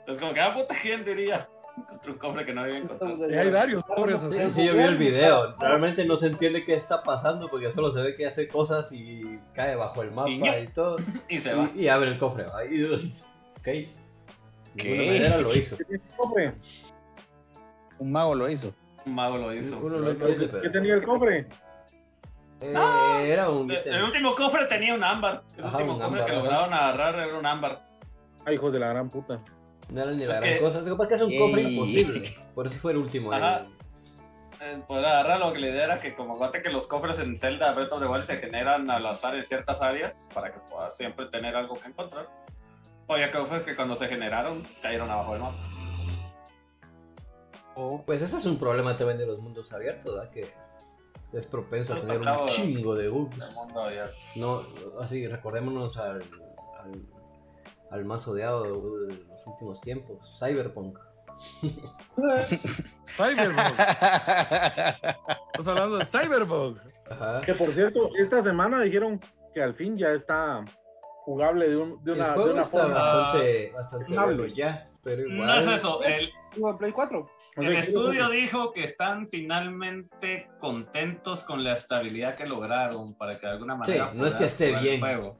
Entonces 0.00 0.20
como 0.20 0.32
que 0.32 0.40
ah 0.40 0.54
puta 0.54 0.74
quién 0.80 1.04
diría 1.04 1.48
encontré 1.78 2.12
un 2.12 2.18
cofre 2.18 2.46
que 2.46 2.54
no 2.54 2.62
había 2.62 2.78
encontrado. 2.78 3.30
Y 3.30 3.34
hay 3.34 3.50
varios 3.50 3.84
pobres 3.84 4.20
Sí, 4.20 4.38
así. 4.38 4.50
sí, 4.52 4.64
yo 4.66 4.74
vi 4.74 4.80
el 4.80 4.96
video. 4.96 5.54
Realmente 5.58 6.04
no 6.04 6.16
se 6.16 6.28
entiende 6.28 6.64
qué 6.64 6.74
está 6.74 7.02
pasando 7.02 7.48
porque 7.48 7.70
solo 7.72 7.90
se 7.92 8.02
ve 8.02 8.14
que 8.16 8.26
hace 8.26 8.48
cosas 8.48 8.90
y 8.92 9.38
cae 9.52 9.76
bajo 9.76 10.02
el 10.02 10.10
mapa 10.12 10.30
Y 10.30 10.42
y 10.42 10.66
todo. 10.68 10.96
Y 11.28 11.38
se 11.40 11.52
va. 11.54 11.68
Y, 11.74 11.82
y 11.84 11.88
abre 11.88 12.08
el 12.08 12.18
cofre. 12.18 12.46
Ahí, 12.54 12.82
ok. 12.84 13.64
De 13.64 13.88
¿Qué? 14.76 14.92
alguna 14.92 15.06
manera 15.12 15.38
lo 15.38 15.54
hizo. 15.54 15.76
Cofre. 16.16 16.54
Un 17.98 18.12
mago 18.12 18.34
lo 18.34 18.48
hizo. 18.48 18.72
Un 19.08 19.14
mago 19.14 19.38
lo 19.38 19.54
hizo. 19.54 19.80
Lo 19.88 20.16
¿Qué 20.60 20.68
tenía 20.70 20.94
el 20.94 21.02
cofre? 21.02 21.46
Eh, 22.60 22.74
era 23.32 23.48
un 23.48 23.70
El, 23.70 24.02
último 24.02 24.34
cofre 24.34 24.66
tenía 24.66 24.94
un 24.94 25.02
ámbar. 25.02 25.42
El 25.56 25.64
Ajá, 25.64 25.78
último 25.78 25.94
cofre 25.94 26.06
ámbar, 26.20 26.24
que 26.26 26.32
lograron 26.32 26.74
agarrar 26.74 27.14
era 27.28 27.38
un 27.38 27.46
ámbar. 27.46 27.82
Ay, 28.44 28.56
hijos 28.56 28.72
de 28.72 28.80
la 28.80 28.88
gran 28.88 29.08
puta. 29.08 29.40
No 29.90 30.02
era 30.02 30.10
ni 30.12 30.24
la 30.26 30.34
Es 30.34 30.40
gran 30.40 30.52
que- 30.54 30.60
cosa. 30.60 30.80
Lo 30.80 30.84
que 30.84 30.90
pasa 30.90 31.02
es 31.02 31.08
que 31.08 31.14
es 31.14 31.22
un 31.22 31.38
cofre 31.46 31.62
imposible. 31.62 32.34
Por 32.54 32.66
eso 32.66 32.76
fue 32.80 32.92
el 32.92 32.98
último. 32.98 33.32
Ajá. 33.32 33.60
el- 33.60 33.78
Eh, 34.60 34.82
poder 34.88 35.06
agarrarlo, 35.06 35.52
que 35.52 35.60
la 35.60 35.68
idea 35.68 35.84
era 35.84 36.00
que 36.00 36.14
como 36.16 36.34
aguante 36.34 36.60
que 36.60 36.68
los 36.70 36.88
cofres 36.88 37.20
en 37.20 37.38
Zelda 37.38 37.72
Breath 37.74 37.92
of 37.92 38.00
the 38.00 38.06
Wild 38.08 38.24
se 38.24 38.38
generan 38.38 38.90
al 38.90 39.06
azar 39.06 39.36
en 39.36 39.44
ciertas 39.44 39.80
áreas 39.80 40.28
para 40.34 40.52
que 40.52 40.58
puedas 40.68 40.96
siempre 40.96 41.26
tener 41.26 41.54
algo 41.54 41.78
que 41.78 41.86
encontrar. 41.86 42.26
Había 43.08 43.30
cofres 43.30 43.62
que 43.62 43.76
cuando 43.76 43.94
se 43.94 44.08
generaron 44.08 44.66
cayeron 44.82 45.08
abajo 45.12 45.32
del 45.34 45.42
mapa. 45.42 45.56
Pues 48.06 48.22
ese 48.22 48.36
es 48.38 48.46
un 48.46 48.58
problema 48.58 48.96
también 48.96 49.18
de 49.18 49.26
los 49.26 49.38
mundos 49.40 49.72
abiertos, 49.72 50.14
¿verdad? 50.14 50.30
Que 50.30 50.48
es 51.32 51.46
propenso 51.46 51.94
a 51.94 51.98
tener 51.98 52.20
un 52.20 52.46
chingo 52.46 52.94
de 52.94 53.08
bugs. 53.08 53.36
El. 53.36 54.40
No, 54.40 54.62
así, 55.00 55.26
recordémonos 55.28 55.96
al, 55.98 56.22
al, 56.82 57.02
al 57.90 58.04
más 58.04 58.26
odiado 58.26 58.62
de 59.06 59.14
los 59.14 59.46
últimos 59.46 59.80
tiempos, 59.80 60.38
Cyberpunk. 60.38 60.98
Cyberbug. 63.06 63.78
Estás 65.52 65.66
hablando 65.68 65.98
de 65.98 66.04
Cyberbug. 66.04 66.78
Ajá. 67.10 67.40
Que 67.42 67.54
por 67.54 67.72
cierto, 67.74 68.10
esta 68.18 68.42
semana 68.42 68.82
dijeron 68.82 69.20
que 69.54 69.62
al 69.62 69.74
fin 69.74 69.96
ya 69.96 70.08
está 70.10 70.64
jugable 71.24 71.68
de, 71.68 71.76
un, 71.76 72.02
de 72.04 72.12
El 72.12 72.18
una, 72.18 72.28
de 72.28 72.34
juego 72.34 72.52
una 72.52 72.62
está 72.62 72.78
forma. 72.78 72.94
bastante, 72.94 73.72
bastante 73.72 74.06
Jugable. 74.06 74.36
bueno 74.36 74.54
ya, 74.54 74.88
pero 75.08 75.28
igual. 75.28 75.46
No 75.46 75.54
es 75.54 75.66
eso. 75.78 76.02
El, 76.04 76.30
Play 76.78 76.92
4. 76.92 77.30
el 77.56 77.72
estudio 77.76 78.28
dijo 78.30 78.72
que 78.72 78.84
están 78.84 79.26
finalmente 79.28 80.48
contentos 80.58 81.44
con 81.44 81.62
la 81.64 81.74
estabilidad 81.74 82.34
que 82.34 82.46
lograron 82.46 83.14
para 83.14 83.38
que 83.38 83.46
de 83.46 83.52
alguna 83.52 83.76
manera. 83.76 84.12
no 84.14 84.26
es 84.26 84.34
que 84.34 84.44
esté 84.44 84.76
bien. 84.78 85.00
juego. 85.00 85.38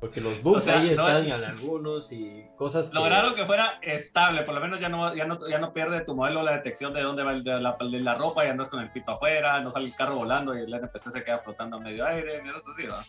Porque 0.00 0.20
los 0.20 0.42
bugs 0.42 0.58
O 0.58 0.60
sea, 0.62 0.80
ahí 0.80 0.86
no- 0.86 0.92
están 0.92 1.26
en 1.26 1.32
algunos 1.44 2.12
y 2.12 2.44
cosas 2.56 2.88
que... 2.88 2.94
Lograron 2.94 3.34
que 3.34 3.44
fuera 3.44 3.78
estable, 3.82 4.42
por 4.42 4.54
lo 4.54 4.60
menos 4.60 4.80
ya 4.80 4.88
no, 4.88 5.14
ya 5.14 5.24
no, 5.26 5.48
ya 5.48 5.58
no 5.58 5.72
pierde 5.72 6.00
tu 6.02 6.14
modelo 6.14 6.42
la 6.42 6.52
detección 6.56 6.92
de 6.94 7.02
dónde 7.02 7.22
va 7.22 7.32
el- 7.32 7.44
de 7.44 7.60
la, 7.60 7.76
de 7.78 8.00
la 8.00 8.14
ropa 8.14 8.44
y 8.44 8.48
andas 8.48 8.68
con 8.68 8.80
el 8.80 8.90
pito 8.90 9.12
afuera, 9.12 9.60
no 9.60 9.70
sale 9.70 9.86
el 9.86 9.94
carro 9.94 10.16
volando 10.16 10.56
y 10.56 10.62
el 10.62 10.72
NPC 10.74 11.10
se 11.10 11.24
queda 11.24 11.38
flotando 11.38 11.76
a 11.76 11.80
medio 11.80 12.06
aire, 12.06 12.40
mira 12.42 12.58
eso 12.58 12.72
sí, 12.74 12.84
¿va? 12.86 13.04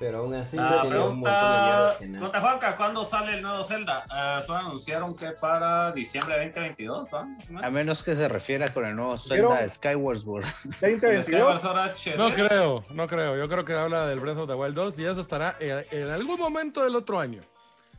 Pero 0.00 0.18
aún 0.20 0.32
así 0.32 0.56
Ah, 0.58 0.78
tiene 0.80 0.98
un 0.98 1.18
montón 1.20 1.22
de 1.22 1.28
pregunta, 1.28 1.96
que 1.98 2.06
no. 2.06 2.12
pregunta 2.14 2.40
Juanca, 2.40 2.74
¿cuándo 2.76 3.04
sale 3.04 3.34
el 3.34 3.42
nuevo 3.42 3.62
Zelda? 3.62 4.04
Eh, 4.10 4.40
solo 4.40 4.58
anunciaron 4.60 5.14
que 5.14 5.32
para 5.38 5.92
diciembre 5.92 6.38
de 6.38 6.46
2022, 6.46 7.10
¿va? 7.14 7.28
A 7.62 7.70
menos 7.70 8.02
que 8.02 8.14
se 8.14 8.26
refiera 8.26 8.72
con 8.72 8.86
el 8.86 8.96
nuevo 8.96 9.18
Zelda 9.18 9.68
Skyward 9.68 10.16
Sword. 10.16 10.44
El 10.80 10.98
2022. 10.98 11.24
Skyward 11.26 11.60
Sword. 11.60 12.16
No 12.18 12.30
creo, 12.30 12.82
no 12.94 13.06
creo. 13.06 13.36
Yo 13.36 13.46
creo 13.46 13.64
que 13.66 13.74
habla 13.74 14.06
del 14.06 14.20
Breath 14.20 14.38
of 14.38 14.48
the 14.48 14.54
Wild 14.54 14.74
2 14.74 14.98
y 15.00 15.04
eso 15.06 15.20
estará 15.20 15.56
en, 15.60 15.84
en 15.90 16.08
algún 16.08 16.40
momento 16.40 16.82
del 16.82 16.96
otro 16.96 17.20
año. 17.20 17.42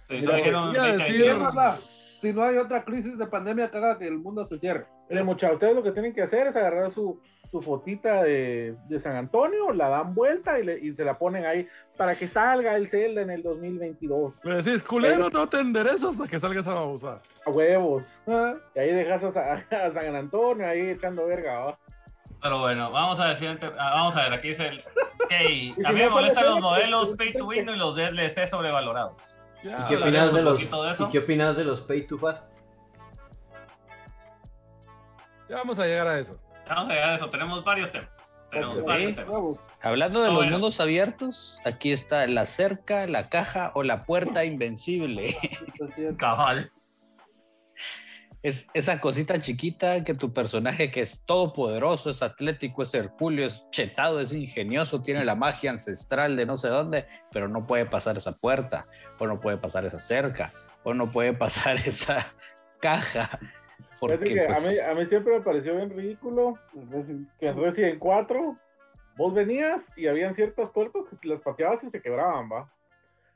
Sí, 0.10 0.24
solo 0.24 0.34
Mira, 0.34 0.36
dijeron 0.38 0.72
iba 0.74 0.84
a 0.84 0.88
2022. 0.88 1.08
decir- 1.08 1.52
Mierda, 1.54 1.80
Si 2.22 2.34
no 2.34 2.44
hay 2.44 2.58
otra 2.58 2.84
crisis 2.84 3.16
de 3.18 3.28
pandemia 3.28 3.70
que 3.70 3.78
haga 3.78 4.00
que 4.00 4.08
el 4.08 4.18
mundo 4.18 4.48
se 4.48 4.58
cierre. 4.58 4.88
Muchachos, 5.24 5.54
ustedes 5.56 5.76
lo 5.76 5.84
que 5.84 5.92
tienen 5.92 6.16
que 6.16 6.24
hacer 6.24 6.48
es 6.48 6.56
agarrar 6.56 6.92
su, 6.94 7.22
su 7.52 7.62
fotita 7.62 8.24
de, 8.24 8.76
de 8.88 9.02
San 9.02 9.16
Antonio, 9.16 9.74
la 9.74 9.90
dan 9.90 10.16
vuelta 10.16 10.58
y, 10.58 10.64
le- 10.64 10.80
y 10.80 10.94
se 10.94 11.04
la 11.04 11.18
ponen 11.18 11.46
ahí 11.46 11.68
para 11.98 12.16
que 12.16 12.30
salga 12.30 12.76
el 12.78 12.90
Zelda 12.90 13.22
en 13.22 13.30
el 13.30 13.44
2022. 13.44 14.34
Le 14.44 14.56
decís, 14.64 14.82
culero, 14.84 15.30
no 15.30 15.48
te 15.50 15.60
enderezo 15.60 16.10
hasta 16.10 16.28
que 16.28 16.40
salga 16.40 16.62
esa 16.62 16.74
babosa. 16.74 17.22
A 17.46 17.50
huevos. 17.50 18.04
Y 18.76 18.80
ahí 18.80 18.94
dejas 18.94 19.22
a, 19.24 19.34
Sa- 19.34 19.86
a 19.86 19.94
San 19.94 20.16
Antonio 20.16 20.66
ahí 20.66 20.92
echando 20.92 21.26
verga. 21.28 21.60
¿va? 21.66 21.78
Pero 22.42 22.60
bueno, 22.62 22.90
vamos 22.90 23.20
a 23.20 23.28
ver, 23.28 23.38
siguiente- 23.38 23.68
ah, 23.78 23.92
vamos 23.96 24.16
a 24.16 24.24
ver, 24.24 24.34
aquí 24.34 24.48
dice 24.48 24.68
el... 24.68 24.80
Ok, 24.80 25.32
a 25.86 25.92
mí 25.92 26.00
me 26.00 26.10
molestan 26.10 26.46
los 26.46 26.62
modelos 26.62 27.14
pues, 27.16 27.18
pay 27.18 27.34
to 27.34 27.46
win 27.46 27.68
y 27.70 27.76
los 27.76 27.96
DLC 27.98 28.48
sobrevalorados. 28.48 29.38
Ya, 29.62 29.78
¿Y 29.86 29.90
qué 29.90 29.98
opinas 29.98 30.34
de 30.34 30.40
un 30.40 30.46
los, 30.46 30.54
poquito 30.54 30.84
de 30.84 30.92
eso. 30.92 31.08
¿Y 31.08 31.12
qué 31.12 31.20
opinas 31.20 31.58
de 31.58 31.64
los 31.66 31.82
pay 31.82 32.08
to 32.08 32.18
fast? 32.18 32.62
ya 35.50 35.58
vamos 35.58 35.78
a 35.80 35.86
llegar 35.86 36.08
a 36.08 36.18
eso. 36.18 36.40
Vamos 36.72 36.90
a 36.90 36.94
llegar 36.94 37.10
a 37.10 37.16
eso, 37.16 37.30
tenemos 37.30 37.66
varios 37.66 37.92
temas. 37.92 38.48
Tenemos 38.50 38.82
varios 38.86 39.16
temas. 39.16 39.42
Hablando 39.82 40.22
de 40.22 40.28
los 40.28 40.38
bueno. 40.38 40.52
mundos 40.54 40.80
abiertos, 40.80 41.60
aquí 41.66 41.92
está 41.92 42.26
la 42.28 42.46
cerca, 42.46 43.08
la 43.08 43.28
caja 43.28 43.74
o 43.76 43.84
la 43.84 44.06
puerta 44.06 44.46
invencible. 44.46 45.36
Cabal. 46.18 46.72
Es 48.42 48.68
esa 48.74 49.02
cosita 49.02 49.42
chiquita 49.42 50.06
que 50.06 50.14
tu 50.14 50.34
personaje 50.34 50.92
que 50.92 51.02
es 51.02 51.26
todopoderoso, 51.26 52.10
es 52.10 52.24
atlético, 52.24 52.84
es 52.84 52.94
hercúleo, 52.94 53.48
es 53.48 53.70
chetado, 53.72 54.22
es 54.22 54.32
ingenioso, 54.32 55.02
tiene 55.02 55.26
la 55.26 55.36
magia 55.36 55.72
ancestral 55.72 56.38
de 56.38 56.46
no 56.46 56.56
sé 56.56 56.70
dónde, 56.70 57.06
pero 57.34 57.50
no 57.50 57.68
puede 57.68 57.86
pasar 57.86 58.18
esa 58.18 58.38
puerta, 58.38 58.88
o 59.20 59.28
no 59.28 59.42
puede 59.42 59.58
pasar 59.58 59.86
esa 59.86 60.00
cerca, 60.00 60.54
o 60.84 60.94
no 60.94 61.12
puede 61.12 61.34
pasar 61.34 61.76
esa 61.86 62.34
caja. 62.80 63.30
Porque 64.02 64.18
que 64.18 64.46
pues, 64.48 64.58
a, 64.58 64.70
mí, 64.70 64.80
a 64.80 64.96
mí 64.96 65.06
siempre 65.06 65.34
me 65.38 65.42
pareció 65.42 65.76
bien 65.76 65.92
ridículo 65.92 66.56
que 67.40 67.48
en 67.48 67.56
Resident 67.56 68.00
4 68.00 68.58
vos 69.16 69.34
venías 69.36 69.80
y 69.96 70.08
habían 70.08 70.34
ciertas 70.34 70.72
puertas 70.72 71.04
que 71.08 71.18
si 71.18 71.28
las 71.28 71.40
pateabas 71.42 71.84
y 71.84 71.92
se 71.92 72.02
quebraban, 72.02 72.50
¿va? 72.52 72.68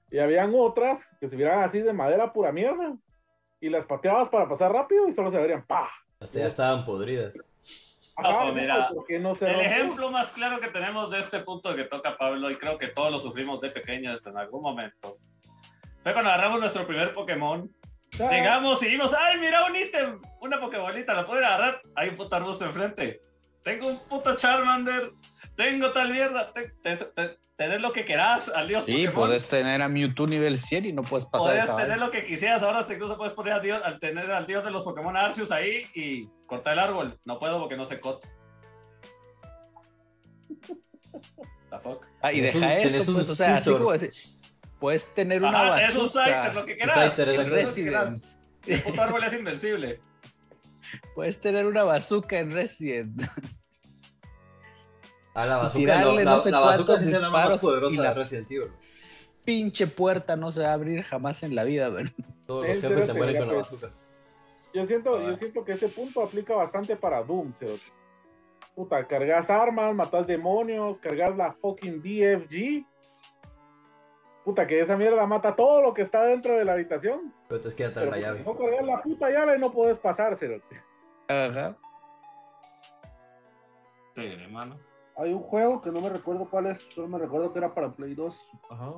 Y 0.10 0.18
habían 0.18 0.54
otras 0.56 1.00
que 1.20 1.30
se 1.30 1.36
vieran 1.36 1.64
así 1.64 1.80
de 1.82 1.94
madera 1.94 2.34
pura 2.34 2.52
mierda 2.52 2.98
y 3.62 3.70
las 3.70 3.86
pateabas 3.86 4.28
para 4.30 4.50
pasar 4.50 4.74
rápido 4.74 5.08
y 5.08 5.14
solo 5.14 5.32
se 5.32 5.38
verían 5.38 5.64
¡pa! 5.68 5.88
Hasta 6.20 6.40
ya 6.40 6.48
estaban 6.48 6.84
podridas. 6.84 7.34
Ajá, 8.16 8.44
pues 8.46 8.56
mira, 8.56 8.90
¿por 8.90 9.06
qué 9.06 9.20
no 9.20 9.36
se 9.36 9.46
El 9.46 9.54
rompió? 9.54 9.72
ejemplo 9.72 10.10
más 10.10 10.32
claro 10.32 10.60
que 10.60 10.70
tenemos 10.70 11.12
de 11.12 11.20
este 11.20 11.42
punto 11.42 11.76
que 11.76 11.84
toca 11.84 12.18
Pablo, 12.18 12.50
y 12.50 12.58
creo 12.58 12.80
que 12.80 12.88
todos 12.88 13.12
lo 13.12 13.20
sufrimos 13.20 13.62
de 13.62 13.70
pequeños 13.70 14.26
en 14.26 14.36
algún 14.36 14.64
momento, 14.64 15.20
fue 16.02 16.14
cuando 16.14 16.32
agarramos 16.32 16.60
nuestro 16.60 16.88
primer 16.88 17.14
Pokémon. 17.14 17.70
Llegamos 18.20 18.82
y 18.84 18.88
vimos, 18.88 19.14
¡ay, 19.14 19.40
mira 19.40 19.66
un 19.66 19.76
ítem! 19.76 20.22
Una 20.42 20.60
Pokébolita, 20.60 21.14
¿la 21.14 21.26
puedo 21.26 21.44
agarrar? 21.46 21.82
Hay 21.96 22.10
un 22.10 22.16
puto 22.16 22.36
arbusto 22.36 22.66
enfrente. 22.66 23.22
Tengo 23.64 23.88
un 23.88 24.00
puto 24.08 24.36
Charmander. 24.36 25.12
Tengo 25.58 25.92
tal 25.92 26.12
mierda. 26.12 26.52
Te- 26.54 26.72
te- 26.84 26.96
te- 26.98 27.40
tenés 27.56 27.82
lo 27.82 27.92
que 27.94 28.04
querás, 28.06 28.50
al 28.50 28.68
dios 28.68 28.84
sí, 28.86 28.92
Pokémon. 28.92 29.14
puedes 29.14 29.48
tener 29.48 29.82
a 29.82 29.88
Mewtwo 29.90 30.28
nivel 30.28 30.60
100 30.60 30.86
y 30.86 30.92
no 30.94 31.04
puedes 31.04 31.26
pasar 31.26 31.56
esa 31.56 31.78
tener 31.78 31.98
lo 31.98 32.12
que 32.12 32.26
quisieras, 32.26 32.62
ahora 32.62 32.86
incluso 32.90 33.16
puedes 33.18 33.32
poner 33.34 33.54
al 33.54 33.62
dios, 33.62 33.82
al 33.84 34.00
tener 34.00 34.30
al 34.32 34.46
dios 34.46 34.64
de 34.66 34.72
los 34.72 34.84
Pokémon 34.84 35.16
Arceus 35.16 35.52
ahí 35.52 35.86
y 35.96 36.28
cortar 36.48 36.74
el 36.74 36.80
árbol. 36.80 37.18
No 37.24 37.40
puedo 37.40 37.60
porque 37.60 37.78
no 37.78 37.86
sé 37.86 38.00
coto. 38.02 38.28
The 41.72 41.80
fuck? 41.80 42.06
Ah, 42.22 42.32
y 42.34 42.42
deja 42.42 42.78
eso, 42.80 43.14
pues, 43.14 43.28
o 43.30 43.36
sea, 43.36 43.56
así 43.56 43.72
como 43.72 43.92
decir, 43.92 44.12
puedes 44.80 45.06
tener 45.14 45.42
una 45.44 45.74
Ajá, 45.74 45.84
es 45.84 45.96
un 45.96 46.02
bazooka, 46.04 46.26
Scyther, 46.26 46.54
lo 46.56 46.66
que 46.66 46.76
quieras. 46.78 46.96
Scyther 47.14 47.30
es 47.30 47.40
es 47.40 47.48
lo 47.48 47.56
que 47.56 47.66
Resident. 47.66 48.24
El 48.68 48.82
puto 48.82 49.02
árbol 49.02 49.24
es 49.24 49.34
invencible. 49.34 50.02
puedes 51.16 51.40
tener 51.40 51.66
una 51.66 51.84
bazooka 51.84 52.40
en 52.40 52.52
Resident. 52.52 53.22
Ah, 55.34 55.46
la 55.46 55.58
bazooka, 55.58 55.80
tirarle 55.80 56.06
no, 56.06 56.20
la, 56.22 56.36
no 56.36 56.40
sé 56.42 56.52
la 56.52 56.60
bazooka 56.60 56.98
sí 57.00 57.06
más 57.06 57.20
disparos 57.22 57.62
y 57.62 57.66
poderosa 57.66 58.02
la- 58.04 58.14
de 58.14 58.24
Resident 58.24 58.52
Evil. 58.52 58.72
Pinche 59.44 59.86
puerta 59.88 60.36
no 60.36 60.50
se 60.52 60.62
va 60.62 60.70
a 60.70 60.74
abrir 60.74 61.04
jamás 61.04 61.44
en 61.44 61.54
la 61.56 61.64
vida, 61.64 61.90
¿verdad? 61.90 62.12
Todos 62.48 62.66
Sí, 62.66 62.74
los 62.74 62.82
jefes 62.82 63.06
se 63.06 63.14
mueren 63.14 63.38
con 63.38 63.48
la 63.50 63.54
bazooka. 63.56 63.92
Yo 64.74 64.86
siento, 64.88 65.18
Ah. 65.18 65.24
yo 65.28 65.38
siento 65.38 65.64
que 65.66 65.74
ese 65.74 65.88
punto 65.90 66.24
aplica 66.24 66.54
bastante 66.56 66.96
para 66.96 67.22
Doom, 67.24 67.54
cerote. 67.60 67.84
Puta, 68.76 69.06
cargas 69.08 69.50
armas, 69.50 69.94
matas 69.96 70.26
demonios, 70.28 70.98
cargas 71.00 71.36
la 71.38 71.54
fucking 71.54 72.02
BFG. 72.02 72.86
Puta, 74.46 74.68
que 74.68 74.80
esa 74.80 74.96
mierda 74.96 75.26
mata 75.26 75.56
todo 75.56 75.82
lo 75.82 75.94
que 75.94 76.04
está 76.04 76.22
dentro 76.24 76.54
de 76.56 76.64
la 76.66 76.74
habitación. 76.74 77.34
Pero 77.48 77.56
entonces 77.58 77.74
queda 77.76 77.92
Pero 77.94 78.12
la 78.12 78.16
si 78.18 78.22
llave. 78.22 78.44
no 78.46 78.56
cargas 78.56 78.86
la 78.86 79.02
puta 79.02 79.30
llave, 79.32 79.58
no 79.58 79.72
puedes 79.72 79.98
pasar, 79.98 80.38
cerote. 80.38 80.82
Ajá. 81.28 81.76
Sí, 84.16 84.22
hermano. 84.24 84.78
Hay 85.18 85.34
un 85.34 85.42
juego 85.42 85.82
que 85.82 85.92
no 85.92 86.00
me 86.02 86.10
recuerdo 86.10 86.48
cuál 86.50 86.68
es, 86.68 86.80
solo 86.94 87.08
me 87.08 87.18
recuerdo 87.18 87.52
que 87.52 87.60
era 87.60 87.74
para 87.74 87.90
Play 87.90 88.14
2. 88.14 88.36
Ajá, 88.70 88.94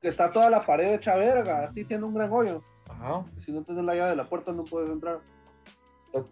Que 0.00 0.08
está 0.08 0.28
toda 0.28 0.50
la 0.50 0.64
pared 0.64 0.94
hecha 0.94 1.14
verga, 1.16 1.64
así 1.64 1.84
tiene 1.84 2.04
un 2.04 2.14
gran 2.14 2.30
hoyo. 2.32 2.62
ajá. 2.88 3.24
Si 3.44 3.50
no 3.52 3.64
tienes 3.64 3.84
la 3.84 3.94
llave 3.94 4.10
de 4.10 4.16
la 4.16 4.28
puerta 4.28 4.52
no 4.52 4.64
puedes 4.64 4.90
entrar. 4.90 5.20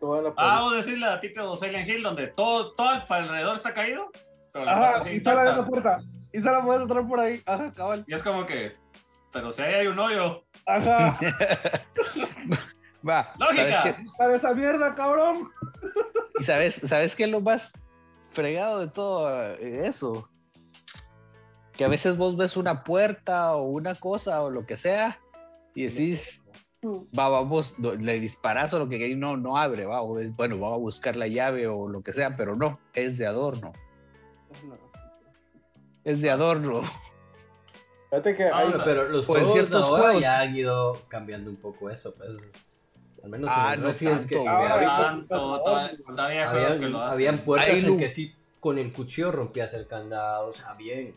Toda 0.00 0.22
la 0.22 0.34
Ah, 0.36 0.60
vos 0.62 0.76
decís 0.84 0.98
la 0.98 1.20
tipo 1.20 1.40
de 1.50 1.56
Silent 1.56 1.88
Hill 1.88 2.02
donde 2.02 2.28
todo, 2.28 2.72
todo 2.74 2.88
alrededor 3.08 3.56
está 3.56 3.72
caído, 3.74 4.10
pero 4.52 4.64
la 4.64 4.74
puerta 4.78 4.90
Ajá, 4.96 5.00
sigue 5.04 5.16
y 5.16 5.20
de 5.20 5.34
la 5.34 5.66
puerta. 5.66 5.98
Y 6.36 6.42
se 6.42 6.50
la 6.50 6.62
puedes 6.62 6.82
entrar 6.82 7.08
por 7.08 7.18
ahí. 7.18 7.42
Ajá, 7.46 7.72
cabal. 7.72 8.04
Y 8.06 8.12
es 8.12 8.22
como 8.22 8.44
que, 8.44 8.76
pero 9.32 9.50
si 9.50 9.62
ahí 9.62 9.72
hay 9.72 9.86
un 9.86 9.98
hoyo. 9.98 10.44
Ajá. 10.66 11.18
Va, 13.08 13.32
Lógica. 13.38 13.96
¿sabes 14.18 14.38
esa 14.38 14.52
mierda, 14.52 14.94
cabrón. 14.94 15.48
¿Y 16.38 16.44
sabes, 16.44 16.74
sabes 16.84 17.16
qué 17.16 17.24
es 17.24 17.30
lo 17.30 17.40
más 17.40 17.72
fregado 18.28 18.80
de 18.80 18.88
todo 18.88 19.54
eh, 19.54 19.86
eso? 19.86 20.28
Que 21.72 21.86
a 21.86 21.88
veces 21.88 22.18
vos 22.18 22.36
ves 22.36 22.58
una 22.58 22.84
puerta 22.84 23.54
o 23.54 23.62
una 23.62 23.94
cosa 23.94 24.42
o 24.42 24.50
lo 24.50 24.66
que 24.66 24.76
sea 24.76 25.18
y 25.74 25.84
decís, 25.84 26.42
va, 27.18 27.30
vamos, 27.30 27.78
le 27.78 28.20
disparas 28.20 28.74
o 28.74 28.78
lo 28.78 28.90
que 28.90 28.98
querés, 28.98 29.16
no, 29.16 29.38
no 29.38 29.56
abre, 29.56 29.86
va, 29.86 30.02
o 30.02 30.18
es, 30.18 30.36
bueno, 30.36 30.58
vamos 30.58 30.76
a 30.76 30.80
buscar 30.80 31.16
la 31.16 31.28
llave 31.28 31.66
o 31.66 31.88
lo 31.88 32.02
que 32.02 32.12
sea, 32.12 32.36
pero 32.36 32.56
no, 32.56 32.78
es 32.92 33.16
de 33.16 33.26
adorno, 33.26 33.72
es 36.06 36.22
de 36.22 36.30
adorno. 36.30 36.82
Fíjate 38.10 38.36
que 38.36 38.44
hay, 38.44 38.50
Vamos 38.50 38.68
Bueno, 38.70 38.84
pero 38.84 39.08
los 39.08 39.26
Pues 39.26 39.40
juegos 39.40 39.52
ciertos 39.54 39.80
de 39.80 39.86
ahora 39.88 40.02
juegos- 40.04 40.22
ya 40.22 40.40
han 40.40 40.56
ido 40.56 41.02
cambiando 41.08 41.50
un 41.50 41.56
poco 41.56 41.90
eso, 41.90 42.14
pues. 42.14 42.30
Al 43.24 43.30
menos 43.30 43.50
Ah, 43.52 43.68
en 43.68 43.74
el 43.74 43.80
no 43.80 43.86
Resident 43.88 44.14
tanto, 44.20 44.28
que 44.28 44.36
güey. 44.36 44.48
había- 44.48 44.70
Ahora- 44.70 44.96
Tanto, 45.08 45.60
todavía, 45.64 45.96
todavía 46.06 46.42
hay 46.42 46.48
juegos 46.48 46.68
que 46.68 46.74
habían, 46.76 46.92
lo 46.92 47.00
hacen. 47.00 47.14
habían 47.14 47.38
puertas 47.38 47.68
Hay 47.70 47.84
en 47.84 47.98
que 47.98 48.08
sí 48.08 48.34
con 48.60 48.78
el 48.78 48.92
cuchillo 48.92 49.32
rompías 49.32 49.74
el 49.74 49.86
candado, 49.88 50.48
o 50.48 50.52
sea, 50.52 50.74
bien. 50.74 51.14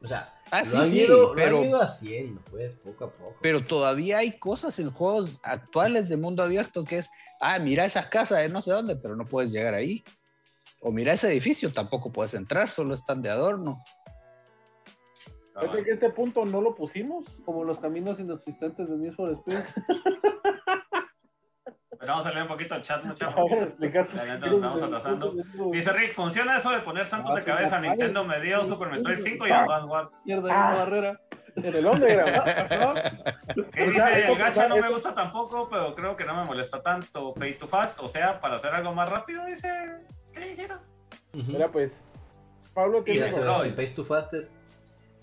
O 0.00 0.06
sea, 0.06 0.32
Ah, 0.52 0.60
lo, 0.60 0.66
sí, 0.70 0.76
han 0.76 0.90
sí, 0.92 0.98
ido, 1.00 1.18
lo 1.30 1.34
pero, 1.34 1.58
han 1.58 1.64
ido 1.64 1.82
haciendo, 1.82 2.40
pues, 2.48 2.72
poco 2.74 3.06
a 3.06 3.12
poco. 3.12 3.36
pero 3.42 3.66
todavía 3.66 4.18
hay 4.18 4.38
cosas 4.38 4.78
en 4.78 4.90
juegos 4.92 5.38
actuales 5.42 6.08
de 6.08 6.16
mundo 6.16 6.44
abierto 6.44 6.84
que 6.84 6.98
es, 6.98 7.10
ah, 7.40 7.58
mira 7.58 7.84
esa 7.84 8.08
casa 8.08 8.36
de 8.38 8.48
no 8.48 8.62
sé 8.62 8.70
dónde, 8.70 8.94
pero 8.94 9.16
no 9.16 9.26
puedes 9.26 9.50
llegar 9.50 9.74
ahí. 9.74 10.04
O 10.80 10.92
mira 10.92 11.12
ese 11.14 11.26
edificio, 11.28 11.72
tampoco 11.72 12.12
puedes 12.12 12.34
entrar, 12.34 12.70
solo 12.70 12.94
están 12.94 13.20
de 13.20 13.30
adorno. 13.30 13.82
Ah, 15.60 15.72
que 15.84 15.90
este 15.90 16.10
punto 16.10 16.44
no 16.44 16.60
lo 16.60 16.74
pusimos. 16.74 17.24
Como 17.44 17.64
los 17.64 17.78
caminos 17.80 18.18
inexistentes 18.20 18.88
de 18.88 18.96
Need 18.96 19.14
for 19.14 19.30
Speed. 19.32 19.64
Pero 21.98 22.06
vamos 22.12 22.26
a 22.26 22.30
leer 22.30 22.42
un 22.42 22.48
poquito 22.48 22.74
el 22.74 22.82
chat, 22.82 23.02
muchachos. 23.04 23.34
Nos 23.38 24.60
vamos 24.60 24.82
atrasando. 24.82 25.34
Dice 25.72 25.92
Rick, 25.92 26.14
¿funciona 26.14 26.56
eso 26.56 26.70
de 26.70 26.80
poner 26.80 27.06
santos 27.06 27.34
de 27.34 27.44
cabeza? 27.44 27.80
Nintendo 27.80 28.24
me 28.24 28.40
dio 28.40 28.62
Super 28.64 28.88
Metroid 28.90 29.18
5 29.18 29.46
y 29.46 29.50
Advance 29.50 29.86
Wars. 29.86 30.22
Mierda, 30.26 30.48
Ah. 30.52 30.68
una 30.70 30.76
barrera. 30.84 31.20
En 31.56 31.74
el 31.74 31.86
underground. 31.86 33.70
¿Qué 33.72 33.90
dice? 33.90 34.28
El 34.30 34.38
gacha 34.38 34.68
no 34.68 34.76
me 34.76 34.88
gusta 34.90 35.12
tampoco, 35.12 35.68
pero 35.68 35.92
creo 35.96 36.14
que 36.16 36.24
no 36.24 36.34
me 36.36 36.44
molesta 36.44 36.80
tanto. 36.80 37.34
Pay 37.34 37.54
to 37.58 37.66
fast, 37.66 37.98
o 38.00 38.06
sea, 38.06 38.40
para 38.40 38.56
hacer 38.56 38.72
algo 38.72 38.92
más 38.94 39.08
rápido, 39.10 39.44
dice. 39.44 39.68
¿Qué 40.32 40.40
dijeron? 40.50 40.78
Mira, 41.32 41.68
pues. 41.68 41.96
Pablo 42.74 43.00
Y 43.00 43.04
tiene 43.04 43.26
eso 43.26 43.38
razón. 43.38 43.66
es, 43.66 43.72
el 43.72 43.74
Face 43.74 43.94
to 43.94 44.04
Fast 44.04 44.34
es 44.34 44.48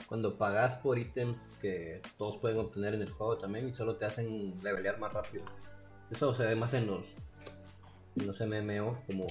cuando 0.07 0.37
pagas 0.37 0.75
por 0.75 0.99
ítems 0.99 1.57
que 1.61 2.01
todos 2.17 2.37
pueden 2.37 2.59
obtener 2.59 2.93
en 2.93 3.01
el 3.01 3.11
juego 3.11 3.37
también 3.37 3.67
y 3.67 3.73
solo 3.73 3.95
te 3.95 4.05
hacen 4.05 4.59
levelear 4.61 4.99
más 4.99 5.13
rápido. 5.13 5.45
Eso 6.11 6.33
se 6.35 6.45
ve 6.45 6.55
más 6.55 6.73
en 6.73 6.87
los, 6.87 7.05
en 8.15 8.27
los 8.27 8.39
MMO, 8.39 8.93
como 9.07 9.25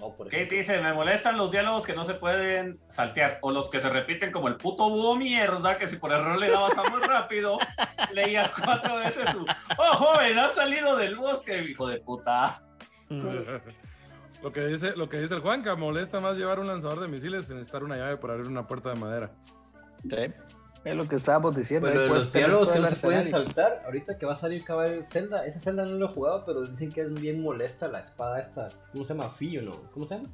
no, 0.00 0.14
por 0.16 0.28
ejemplo. 0.28 0.56
dice, 0.56 0.80
me 0.80 0.94
molestan 0.94 1.36
los 1.36 1.50
diálogos 1.50 1.84
que 1.84 1.94
no 1.94 2.04
se 2.04 2.14
pueden 2.14 2.80
saltear, 2.88 3.38
o 3.42 3.50
los 3.50 3.68
que 3.68 3.80
se 3.80 3.90
repiten 3.90 4.32
como 4.32 4.48
el 4.48 4.56
puto 4.56 4.88
búho 4.88 5.16
mierda, 5.16 5.76
que 5.76 5.88
si 5.88 5.96
por 5.96 6.12
error 6.12 6.38
le 6.38 6.50
dabas 6.50 6.76
a 6.78 6.88
muy 6.90 7.02
rápido, 7.02 7.58
leías 8.14 8.50
cuatro 8.52 8.96
veces 8.96 9.30
tu, 9.32 9.44
oh 9.76 9.96
joven, 9.96 10.38
has 10.38 10.54
salido 10.54 10.96
del 10.96 11.16
bosque, 11.16 11.62
hijo 11.62 11.86
de 11.86 11.98
puta. 12.00 12.62
Lo 14.42 14.52
que 14.52 14.66
dice, 14.66 14.96
lo 14.96 15.08
que 15.08 15.20
dice 15.20 15.34
el 15.34 15.40
Juanca, 15.40 15.76
molesta 15.76 16.20
más 16.20 16.38
llevar 16.38 16.60
un 16.60 16.68
lanzador 16.68 17.00
de 17.00 17.08
misiles 17.08 17.46
sin 17.46 17.56
necesitar 17.56 17.84
una 17.84 17.96
llave 17.96 18.16
para 18.16 18.34
abrir 18.34 18.48
una 18.48 18.66
puerta 18.66 18.88
de 18.88 18.94
madera. 18.94 19.32
Sí, 20.08 20.32
Es 20.84 20.94
lo 20.96 21.08
que 21.08 21.16
estábamos 21.16 21.54
diciendo. 21.54 21.88
De 21.88 21.94
puedes 21.94 22.08
los 22.10 22.32
diálogos 22.32 22.70
que 22.70 22.78
no 22.78 22.88
se 22.88 22.96
pueden 22.96 23.28
saltar, 23.28 23.82
ahorita 23.84 24.18
que 24.18 24.26
va 24.26 24.32
a 24.32 24.36
salir 24.36 24.64
cabal 24.64 25.04
Zelda, 25.04 25.44
esa 25.46 25.60
Zelda 25.60 25.84
no 25.84 25.92
lo 25.96 26.06
he 26.06 26.08
jugado, 26.08 26.44
pero 26.44 26.66
dicen 26.66 26.92
que 26.92 27.02
es 27.02 27.12
bien 27.12 27.42
molesta 27.42 27.88
la 27.88 28.00
espada 28.00 28.40
esta, 28.40 28.70
¿cómo 28.92 29.04
se 29.04 29.14
llama? 29.14 29.30
¿no? 29.62 29.90
¿Cómo 29.92 30.06
se 30.06 30.16
llama? 30.16 30.28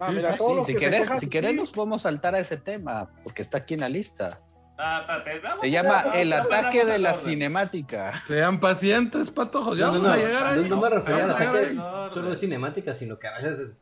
Ah, 0.00 0.08
Sí, 0.08 0.16
mira, 0.16 0.32
sí, 0.32 0.38
todos 0.38 0.50
Sí, 0.50 0.56
los 0.56 0.66
si 0.66 0.72
que 0.74 0.78
querés, 0.80 1.10
si 1.20 1.28
querés 1.28 1.54
nos 1.54 1.70
podemos 1.70 2.02
saltar 2.02 2.34
a 2.34 2.40
ese 2.40 2.56
tema, 2.56 3.10
porque 3.22 3.42
está 3.42 3.58
aquí 3.58 3.74
en 3.74 3.80
la 3.80 3.88
lista. 3.88 4.40
Ah, 4.78 5.22
Se 5.60 5.70
llama 5.70 6.06
El 6.14 6.32
ataque 6.32 6.84
de 6.84 6.98
la 6.98 7.14
cinemática. 7.14 8.20
Sean 8.24 8.58
pacientes, 8.58 9.30
patojos. 9.30 9.78
Ya 9.78 9.86
No, 9.86 9.92
no, 9.94 10.00
vamos 10.00 10.08
a 10.08 10.16
llegar 10.16 10.56
no, 10.56 10.62
ahí. 10.62 10.68
No 10.68 10.80
me 10.80 10.90
refería 10.90 11.24
a 11.24 11.30
ataque 11.30 11.76
solo 12.12 12.30
de 12.30 12.36
cinemática, 12.36 12.92
sino 12.92 13.18
que 13.18 13.28
a 13.28 13.34
veces 13.34 13.72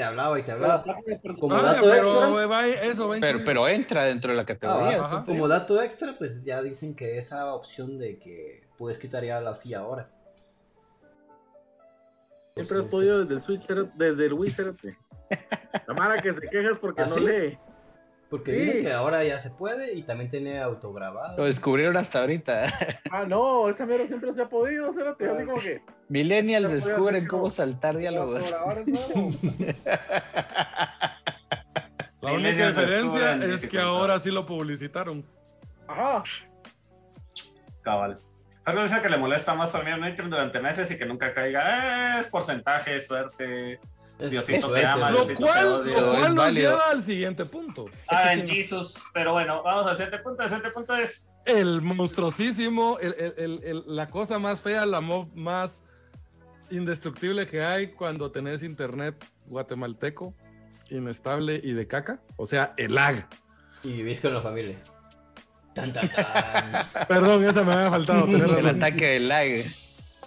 te 0.00 0.04
hablaba 0.04 0.38
y 0.38 0.42
te 0.42 0.52
Pero 0.52 0.64
hablaba. 0.64 0.84
Como 1.38 1.54
Ah, 1.56 1.62
dato 1.62 1.82
pero 1.82 1.94
extra. 1.96 2.46
va- 2.46 2.66
eso 2.66 3.08
va 3.08 3.14
Pero, 3.20 3.26
incluido. 3.38 3.44
pero 3.44 3.68
entra 3.68 4.04
dentro 4.04 4.30
de 4.30 4.36
la 4.36 4.42
Ah, 4.42 4.46
categoría. 4.46 5.00
Ajá. 5.00 5.22
Como 5.24 5.46
dato 5.46 5.82
extra, 5.82 6.14
pues 6.16 6.42
ya 6.42 6.62
dicen 6.62 6.94
que 6.96 7.18
esa 7.18 7.52
opción 7.54 7.98
de 7.98 8.18
que 8.18 8.62
puedes 8.78 8.98
quitar 8.98 9.22
ya 9.22 9.42
la 9.42 9.56
FIA 9.56 9.80
ahora. 9.80 10.08
Siempre 12.54 12.78
he 12.78 12.82
podido 12.84 13.20
desde 13.24 13.34
el 13.34 13.44
Switch, 13.44 13.66
desde 13.94 14.26
el 14.26 14.32
Wii, 14.32 14.50
cérate. 14.50 14.96
La 15.86 15.92
mara 15.94 16.20
que 16.22 16.32
se 16.32 16.48
quejas 16.48 16.78
porque 16.80 17.02
¿Ah, 17.02 17.06
no 17.06 17.14
sí? 17.16 17.20
lee. 17.20 17.58
Porque 18.30 18.52
Sí. 18.52 18.58
dicen 18.58 18.82
que 18.82 18.92
ahora 18.92 19.24
ya 19.24 19.40
se 19.40 19.50
puede 19.50 19.92
y 19.92 20.02
también 20.04 20.30
tiene 20.30 20.60
autograbado. 20.60 21.36
Lo 21.36 21.44
descubrieron 21.46 21.96
hasta 21.96 22.20
ahorita. 22.20 22.64
Ah, 23.10 23.24
no, 23.26 23.68
esa 23.68 23.84
mierda 23.84 24.06
siempre 24.06 24.32
se 24.34 24.42
ha 24.42 24.48
podido, 24.48 24.94
cérate. 24.94 25.28
Así 25.28 25.44
como 25.44 25.60
que. 25.60 25.82
Millennials 26.08 26.70
a 26.70 26.74
descubren 26.74 27.26
cómo 27.26 27.50
saltar 27.50 27.96
diálogos. 27.96 28.54
La 32.20 32.32
única 32.34 32.68
diferencia 32.68 33.34
es 33.36 33.66
que 33.66 33.80
ahora 33.80 34.18
sí 34.18 34.30
lo 34.30 34.44
publicitaron. 34.46 35.24
Ajá. 35.88 36.22
Cabal. 37.82 38.18
Algo 38.66 38.82
dice 38.82 39.00
que 39.00 39.08
le 39.08 39.16
molesta 39.16 39.54
más 39.54 39.72
también 39.72 40.00
Nitro 40.02 40.28
durante 40.28 40.60
meses 40.60 40.90
y 40.90 40.98
que 40.98 41.06
nunca 41.06 41.32
caiga. 41.32 42.16
Eh, 42.18 42.20
es 42.20 42.28
porcentaje, 42.28 43.00
suerte. 43.00 43.80
Es- 44.20 44.30
Diosito 44.30 44.58
eso 44.58 44.72
te 44.72 44.80
es, 44.80 44.86
ama, 44.86 45.08
es- 45.08 45.14
Lo 45.14 45.24
Diosito 45.24 45.40
te 45.40 45.46
cual, 45.46 45.66
odia. 45.66 46.00
lo 46.00 46.08
cual 46.10 46.22
nos 46.22 46.34
válido. 46.36 46.70
lleva 46.72 46.90
al 46.90 47.02
siguiente 47.02 47.44
punto. 47.46 47.86
Ah, 48.08 48.32
en. 48.34 48.46
Jesus. 48.46 49.02
Pero 49.14 49.32
bueno, 49.32 49.62
vamos 49.62 49.86
al 49.86 49.96
siguiente 49.96 50.18
punto. 50.18 50.42
El 50.42 50.48
siguiente 50.48 50.70
punto 50.70 50.94
es. 50.94 51.30
El 51.46 51.80
monstruosísimo, 51.82 52.98
el- 53.00 53.14
el- 53.18 53.34
el- 53.38 53.60
el- 53.64 53.84
la 53.86 54.10
cosa 54.10 54.38
más 54.38 54.62
fea, 54.62 54.84
la 54.86 55.00
mob 55.00 55.34
más 55.34 55.84
indestructible 56.70 57.46
que 57.46 57.62
hay 57.64 57.88
cuando 57.88 58.30
tenés 58.30 58.62
internet 58.62 59.16
guatemalteco, 59.46 60.34
inestable 60.90 61.60
y 61.62 61.72
de 61.72 61.86
caca. 61.86 62.20
O 62.36 62.46
sea, 62.46 62.74
el 62.76 62.94
lag. 62.94 63.28
Y 63.82 63.92
vivís 63.92 64.20
con 64.20 64.34
la 64.34 64.40
familia. 64.42 64.76
Tan, 65.74 65.92
tan, 65.92 66.08
tan. 66.10 66.26
Perdón, 67.08 67.44
esa 67.44 67.62
me 67.62 67.72
había 67.72 67.90
faltado. 67.90 68.24
tenés 68.26 68.42
El 68.42 68.50
razón. 68.50 68.76
ataque 68.76 69.06
del 69.06 69.28
lag. 69.28 69.46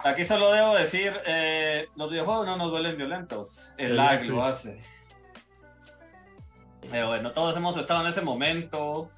Aquí 0.04 0.26
solo 0.26 0.52
debo 0.52 0.76
decir: 0.76 1.14
eh, 1.26 1.88
los 1.96 2.10
videojuegos 2.10 2.46
no 2.46 2.58
nos 2.58 2.72
vuelven 2.72 2.98
violentos. 2.98 3.72
El, 3.78 3.96
lag 3.96 4.22
sí. 4.22 4.30
lo 4.30 4.44
hace. 4.44 4.82
Pero 6.92 7.08
bueno, 7.08 7.32
todos 7.32 7.56
hemos 7.56 7.78
estado 7.78 8.02
en 8.02 8.08
ese 8.08 8.22
momento. 8.22 9.10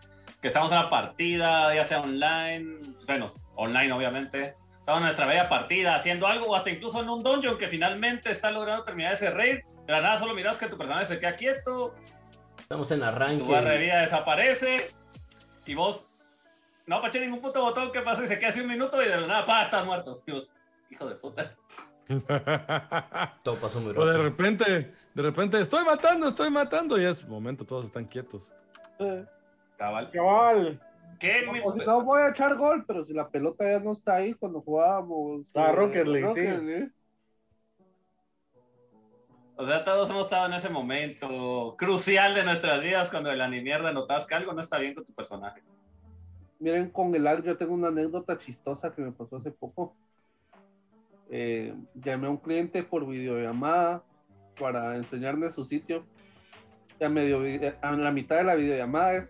Que 0.42 0.50
estamos 0.50 0.72
en 0.72 0.78
la 0.78 0.90
partida, 0.90 1.74
ya 1.74 1.86
sea 1.86 2.02
online. 2.02 2.96
Bueno, 3.08 3.34
online, 3.56 3.92
obviamente. 3.92 4.56
Estamos 4.80 5.00
en 5.00 5.06
nuestra 5.06 5.26
bella 5.26 5.50
partida 5.50 5.96
haciendo 5.96 6.28
algo, 6.28 6.46
o 6.46 6.56
hasta 6.56 6.70
incluso 6.70 7.02
en 7.02 7.10
un 7.10 7.24
dungeon 7.24 7.58
que 7.58 7.68
finalmente 7.68 8.30
está 8.30 8.52
logrando 8.52 8.84
terminar 8.84 9.14
ese 9.14 9.32
raid. 9.32 9.62
De 9.88 9.92
la 9.92 10.02
nada 10.02 10.20
solo 10.20 10.36
miras 10.36 10.60
que 10.60 10.68
tu 10.68 10.78
personaje 10.78 11.08
se 11.08 11.20
queda 11.20 11.36
quieto, 11.36 11.96
Estamos 12.66 12.90
en 12.90 13.00
tu 13.00 13.06
arranque. 13.06 13.52
barra 13.52 13.70
de 13.72 13.78
vida 13.78 14.02
desaparece 14.02 14.92
y 15.68 15.76
vos 15.76 16.08
no 16.88 16.96
apaché 16.96 17.20
ningún 17.20 17.40
puto 17.40 17.62
botón 17.62 17.92
que 17.92 18.02
pasó 18.02 18.24
y 18.24 18.28
se 18.28 18.40
queda 18.40 18.50
así 18.50 18.62
un 18.62 18.68
minuto 18.68 19.00
y 19.04 19.06
de 19.06 19.18
la 19.18 19.28
nada, 19.28 19.46
pa, 19.46 19.66
estás 19.66 19.86
muerto. 19.86 20.24
Dios, 20.26 20.52
hijo 20.90 21.08
de 21.08 21.16
puta. 21.16 21.56
Todo 23.44 23.56
pasó 23.56 23.80
muy 23.80 23.92
o 23.92 23.94
de 24.06 24.12
rápido. 24.14 24.24
repente, 24.24 24.94
de 25.14 25.22
repente, 25.24 25.60
estoy 25.60 25.84
matando, 25.84 26.28
estoy 26.28 26.50
matando. 26.52 27.00
Y 27.02 27.06
es 27.06 27.28
momento, 27.28 27.66
todos 27.66 27.86
están 27.86 28.06
quietos. 28.06 28.52
Eh, 29.00 29.26
Cabal. 29.78 30.12
Cabal. 30.12 30.80
¿Qué? 31.20 31.48
Mi- 31.52 31.62
O 31.64 31.74
si 31.74 31.80
no 31.80 32.04
voy 32.04 32.22
a 32.22 32.30
echar 32.30 32.56
gol, 32.56 32.84
pero 32.86 33.06
si 33.06 33.14
la 33.14 33.28
pelota 33.30 33.64
ya 33.70 33.80
no 33.80 33.94
está 33.94 34.16
ahí 34.16 34.34
cuando 34.34 34.62
jugábamos. 34.62 35.48
Ah, 35.56 35.70
eh, 35.72 35.76
Rocket 35.76 36.06
League, 36.08 36.34
sí. 36.36 36.42
League. 36.66 36.92
O 39.58 39.66
sea, 39.66 39.84
todos 39.86 40.10
hemos 40.10 40.24
estado 40.26 40.48
en 40.48 40.54
ese 40.54 40.70
momento 40.70 41.76
crucial 41.78 42.36
de 42.36 42.44
nuestras 42.44 42.82
vidas 42.82 43.10
cuando 43.10 43.30
de 43.30 43.38
la 43.38 43.48
ni 43.48 43.62
mierda 43.62 43.94
notas 43.94 44.26
que 44.28 44.36
algo 44.36 44.52
no 44.54 44.60
está 44.60 44.78
bien 44.80 44.94
con 44.94 45.06
tu 45.06 45.14
personaje. 45.14 45.64
Miren, 46.60 46.90
con 46.90 47.16
el 47.16 47.24
lag 47.24 47.42
yo 47.42 47.58
tengo 47.58 47.74
una 47.74 47.88
anécdota 47.88 48.38
chistosa 48.38 48.94
que 48.94 49.02
me 49.02 49.12
pasó 49.14 49.38
hace 49.38 49.52
poco. 49.52 49.96
Eh, 51.30 51.74
llamé 51.96 52.28
a 52.28 52.30
un 52.30 52.38
cliente 52.38 52.84
por 52.84 53.08
videollamada 53.08 54.04
para 54.60 54.96
enseñarle 54.96 55.52
su 55.52 55.66
sitio. 55.66 56.06
Ya 57.00 57.10
medio, 57.10 57.40
vi- 57.42 57.60
a 57.82 57.92
la 57.92 58.12
mitad 58.12 58.38
de 58.38 58.44
la 58.44 58.56
videollamada 58.56 59.14
es 59.16 59.30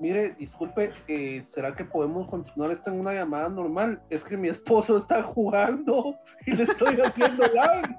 Mire, 0.00 0.36
disculpe, 0.38 0.90
eh, 1.08 1.42
¿será 1.52 1.74
que 1.74 1.84
podemos 1.84 2.28
continuar 2.28 2.70
esto 2.70 2.88
en 2.88 3.00
una 3.00 3.12
llamada 3.14 3.48
normal? 3.48 4.00
Es 4.10 4.22
que 4.22 4.36
mi 4.36 4.48
esposo 4.48 4.96
está 4.98 5.24
jugando 5.24 6.14
y 6.46 6.52
le 6.52 6.62
estoy 6.62 7.00
haciendo 7.00 7.44
lag. 7.52 7.98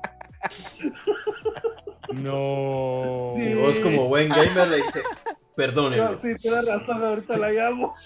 No. 2.13 3.35
Y 3.37 3.53
vos 3.53 3.77
como 3.79 4.07
buen 4.07 4.29
gamer 4.29 4.67
le 4.69 4.77
dice, 4.77 5.01
No, 5.03 5.37
perdónenlo. 5.55 6.19
sí, 6.21 6.29
tienes 6.41 6.65
razón, 6.65 7.03
ahorita 7.03 7.37
la 7.37 7.51
llamo. 7.51 7.93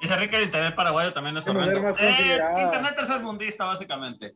Dice 0.00 0.16
Rick 0.16 0.30
que 0.30 0.36
el 0.36 0.44
internet 0.44 0.74
paraguayo 0.76 1.12
también 1.12 1.36
es 1.36 1.44
De 1.44 1.52
manera 1.52 1.78
horrendo. 1.92 1.98
Eh, 2.00 2.62
internet 2.62 2.94
tercermundista, 2.96 3.64
básicamente. 3.64 4.30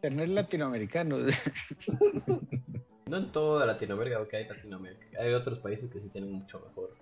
Tener 0.00 0.28
latinoamericano. 0.28 1.18
No 3.06 3.18
en 3.18 3.30
toda 3.30 3.66
Latinoamérica, 3.66 4.16
porque 4.18 4.38
hay 4.38 4.48
Latinoamérica. 4.48 5.06
Hay 5.20 5.34
otros 5.34 5.58
países 5.58 5.90
que 5.90 6.00
sí 6.00 6.08
tienen 6.08 6.32
mucho 6.32 6.60
mejor. 6.60 6.94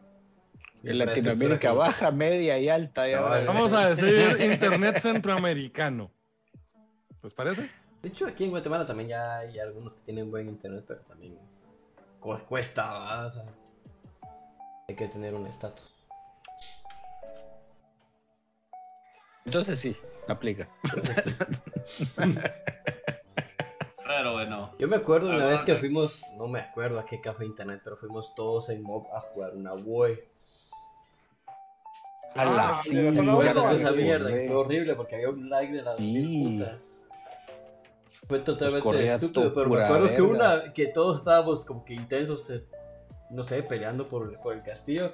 En 0.83 0.99
Latinoamérica 0.99 1.73
baja, 1.73 2.11
media 2.11 2.59
y 2.59 2.69
alta. 2.69 3.09
y 3.09 3.13
Cabal. 3.13 3.47
Vamos 3.47 3.73
a 3.73 3.91
decir 3.91 4.37
internet 4.53 4.99
centroamericano. 4.99 6.11
¿Les 7.23 7.33
parece? 7.33 7.71
De 8.03 8.09
hecho, 8.09 8.27
aquí 8.27 8.43
en 8.43 8.51
Guatemala 8.51 8.85
también 8.87 9.11
ya 9.11 9.39
hay 9.39 9.61
algunos 9.61 9.95
que 9.95 10.03
tienen 10.03 10.33
buen 10.33 10.49
internet, 10.49 10.85
pero 10.89 11.01
también 11.03 11.39
cu- 12.19 12.41
cuesta. 12.49 13.27
O 13.27 13.31
sea, 13.31 13.45
hay 14.89 14.97
que 14.97 15.07
tener 15.07 15.33
un 15.37 15.47
estatus. 15.47 15.90
Entonces 19.47 19.79
sí, 19.79 19.97
aplica. 20.29 20.69
Pero 24.07 24.33
bueno. 24.33 24.75
Yo 24.79 24.89
me 24.89 24.97
acuerdo 24.97 25.31
una 25.31 25.47
vez 25.47 25.61
que 25.63 25.77
fuimos, 25.77 26.21
no 26.37 26.49
me 26.49 26.59
acuerdo 26.61 26.99
a 26.99 27.07
qué 27.07 27.21
café 27.21 27.45
internet, 27.47 27.81
pero 27.85 27.97
fuimos 27.97 28.35
todos 28.35 28.69
en 28.69 28.83
mob 28.83 29.07
a 29.15 29.21
jugar 29.21 29.55
una 29.55 29.73
WoE. 29.75 30.29
A 32.35 32.45
la 32.45 32.69
Ah, 32.71 32.81
sí, 32.83 32.97
de 32.97 33.13
¿Te 33.13 33.23
No, 33.23 33.33
acuerdas 33.33 33.65
no, 33.65 33.71
de 33.71 33.77
esa 33.77 33.93
mierda? 33.93 34.29
Fue 34.29 34.55
horrible 34.55 34.95
porque 34.95 35.15
había 35.17 35.31
un 35.31 35.49
lag 35.49 35.71
de 35.71 35.83
las 35.83 35.97
Sí. 35.97 36.13
mil 36.13 36.51
putas. 36.59 37.03
Fue 38.27 38.41
totalmente 38.41 38.83
corría 38.83 39.15
estúpido, 39.15 39.55
pero 39.55 39.71
me 39.71 39.81
acuerdo 39.83 40.13
que 40.13 40.23
una 40.23 40.73
que 40.73 40.87
todos 40.89 41.19
estábamos 41.19 41.65
como 41.65 41.85
que 41.85 41.95
intensos, 41.95 42.51
eh, 42.51 42.65
no 43.31 43.45
sé, 43.45 43.63
peleando 43.63 44.09
por, 44.09 44.41
por 44.41 44.55
el 44.55 44.63
castillo. 44.63 45.13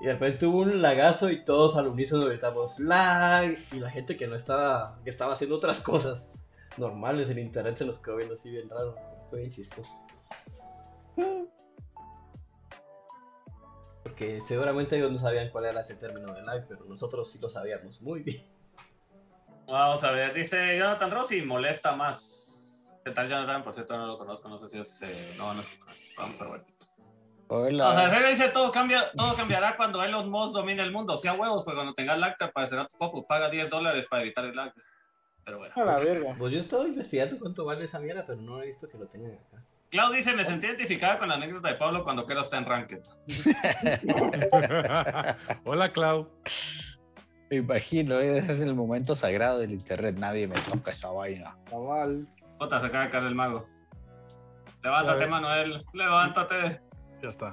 Y 0.00 0.06
de 0.06 0.12
repente 0.12 0.46
hubo 0.46 0.58
un 0.58 0.82
lagazo 0.82 1.30
y 1.30 1.44
todos 1.44 1.76
al 1.76 1.88
unísono 1.88 2.26
gritamos 2.26 2.78
lag 2.78 3.56
y 3.72 3.76
la 3.78 3.90
gente 3.90 4.16
que 4.16 4.26
no 4.26 4.34
estaba, 4.34 4.98
que 5.04 5.10
estaba 5.10 5.34
haciendo 5.34 5.56
otras 5.56 5.80
cosas 5.80 6.28
normales 6.76 7.30
en 7.30 7.38
internet 7.38 7.76
se 7.76 7.84
nos 7.84 7.98
quedó 7.98 8.16
viendo 8.16 8.34
así 8.34 8.50
bien 8.50 8.68
raro. 8.68 8.96
Fue 9.30 9.40
bien 9.40 9.52
chistoso. 9.52 9.90
Porque 14.02 14.40
seguramente 14.42 14.96
ellos 14.96 15.12
no 15.12 15.18
sabían 15.18 15.50
cuál 15.50 15.64
era 15.64 15.80
ese 15.80 15.94
término 15.94 16.34
de 16.34 16.42
lag, 16.42 16.66
pero 16.68 16.84
nosotros 16.84 17.30
sí 17.30 17.38
lo 17.38 17.48
sabíamos 17.48 18.00
muy 18.02 18.22
bien. 18.22 18.44
Vamos 19.66 20.04
a 20.04 20.10
ver, 20.10 20.34
dice 20.34 20.76
Jonathan 20.76 21.10
Rossi, 21.10 21.40
molesta 21.40 21.96
más. 21.96 22.94
¿Qué 23.04 23.10
tal 23.12 23.28
Jonathan? 23.28 23.62
Por 23.62 23.74
cierto, 23.74 23.96
no 23.96 24.06
lo 24.06 24.18
conozco, 24.18 24.48
no 24.48 24.58
sé 24.58 24.68
si 24.68 24.78
es... 24.78 25.02
eh, 25.02 25.34
no 25.38 25.58
escuchar. 25.58 25.94
Vamos 26.18 26.42
a 26.42 26.52
ver. 26.52 26.60
Hola. 27.48 27.90
O 27.90 27.94
sea, 27.94 28.16
él 28.16 28.30
dice 28.30 28.48
todo, 28.48 28.72
cambia, 28.72 29.10
todo 29.16 29.34
cambiará 29.34 29.76
cuando 29.76 30.02
Elon 30.02 30.30
Musk 30.30 30.54
domine 30.54 30.82
el 30.82 30.92
mundo. 30.92 31.16
Sea 31.16 31.34
huevos, 31.34 31.64
pues 31.64 31.74
cuando 31.74 31.94
tengas 31.94 32.18
lag 32.18 32.36
te 32.36 32.44
aparecerá 32.44 32.86
tu 32.86 32.96
poco. 32.96 33.26
Paga 33.26 33.50
10 33.50 33.70
dólares 33.70 34.06
para 34.06 34.22
evitar 34.22 34.44
el 34.44 34.56
lag. 34.56 34.72
Pero 35.44 35.58
bueno. 35.58 35.74
A 35.76 35.84
la 35.84 35.98
verga. 35.98 36.34
Pues 36.38 36.52
yo 36.52 36.58
he 36.58 36.62
estado 36.62 36.86
investigando 36.86 37.38
cuánto 37.38 37.64
vale 37.64 37.84
esa 37.84 37.98
mierda, 37.98 38.24
pero 38.26 38.40
no 38.40 38.62
he 38.62 38.66
visto 38.66 38.86
que 38.88 38.98
lo 38.98 39.06
tengan 39.06 39.32
acá. 39.32 39.62
Clau 39.90 40.12
dice, 40.12 40.32
me 40.32 40.44
sentí 40.44 40.66
identificada 40.66 41.18
con 41.18 41.28
la 41.28 41.34
anécdota 41.34 41.68
de 41.68 41.74
Pablo 41.74 42.02
cuando 42.02 42.26
Kero 42.26 42.40
está 42.40 42.58
en 42.58 42.64
Ranked. 42.64 43.00
Hola, 45.64 45.92
Clau. 45.92 46.28
Me 47.50 47.58
imagino, 47.58 48.18
ese 48.18 48.52
es 48.54 48.60
el 48.60 48.74
momento 48.74 49.14
sagrado 49.14 49.60
del 49.60 49.72
internet. 49.72 50.16
Nadie 50.18 50.48
me 50.48 50.56
toca 50.56 50.90
esa 50.90 51.10
vaina. 51.10 51.56
Cabal. 51.70 52.26
Puta, 52.58 52.80
se 52.80 52.86
acaba 52.86 53.04
de 53.04 53.10
caer 53.10 53.24
el 53.24 53.34
mago. 53.34 53.68
Levántate. 54.82 55.26
Manuel. 55.26 55.84
Levántate. 55.92 56.80
Ya 57.24 57.30
está. 57.30 57.52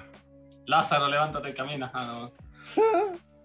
Lázaro, 0.65 1.07
levántate 1.07 1.49
y 1.49 1.53
camina. 1.53 1.89
Ah, 1.93 2.05
no. 2.05 2.31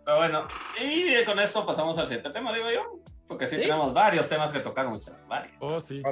Pero 0.05 0.17
bueno, 0.17 0.49
y 0.83 1.25
con 1.25 1.39
esto 1.39 1.65
pasamos 1.65 1.97
al 1.99 2.09
siguiente 2.09 2.31
tema, 2.31 2.53
digo 2.53 2.67
yo. 2.69 2.99
Porque 3.29 3.47
sí, 3.47 3.55
¿Sí? 3.55 3.63
tenemos 3.63 3.95
varios 3.95 4.29
temas 4.29 4.51
que 4.51 4.59
tocar, 4.59 4.89
muchachos. 4.89 5.21
Varios. 5.29 5.55
Oh, 5.61 5.81
sí. 5.81 6.03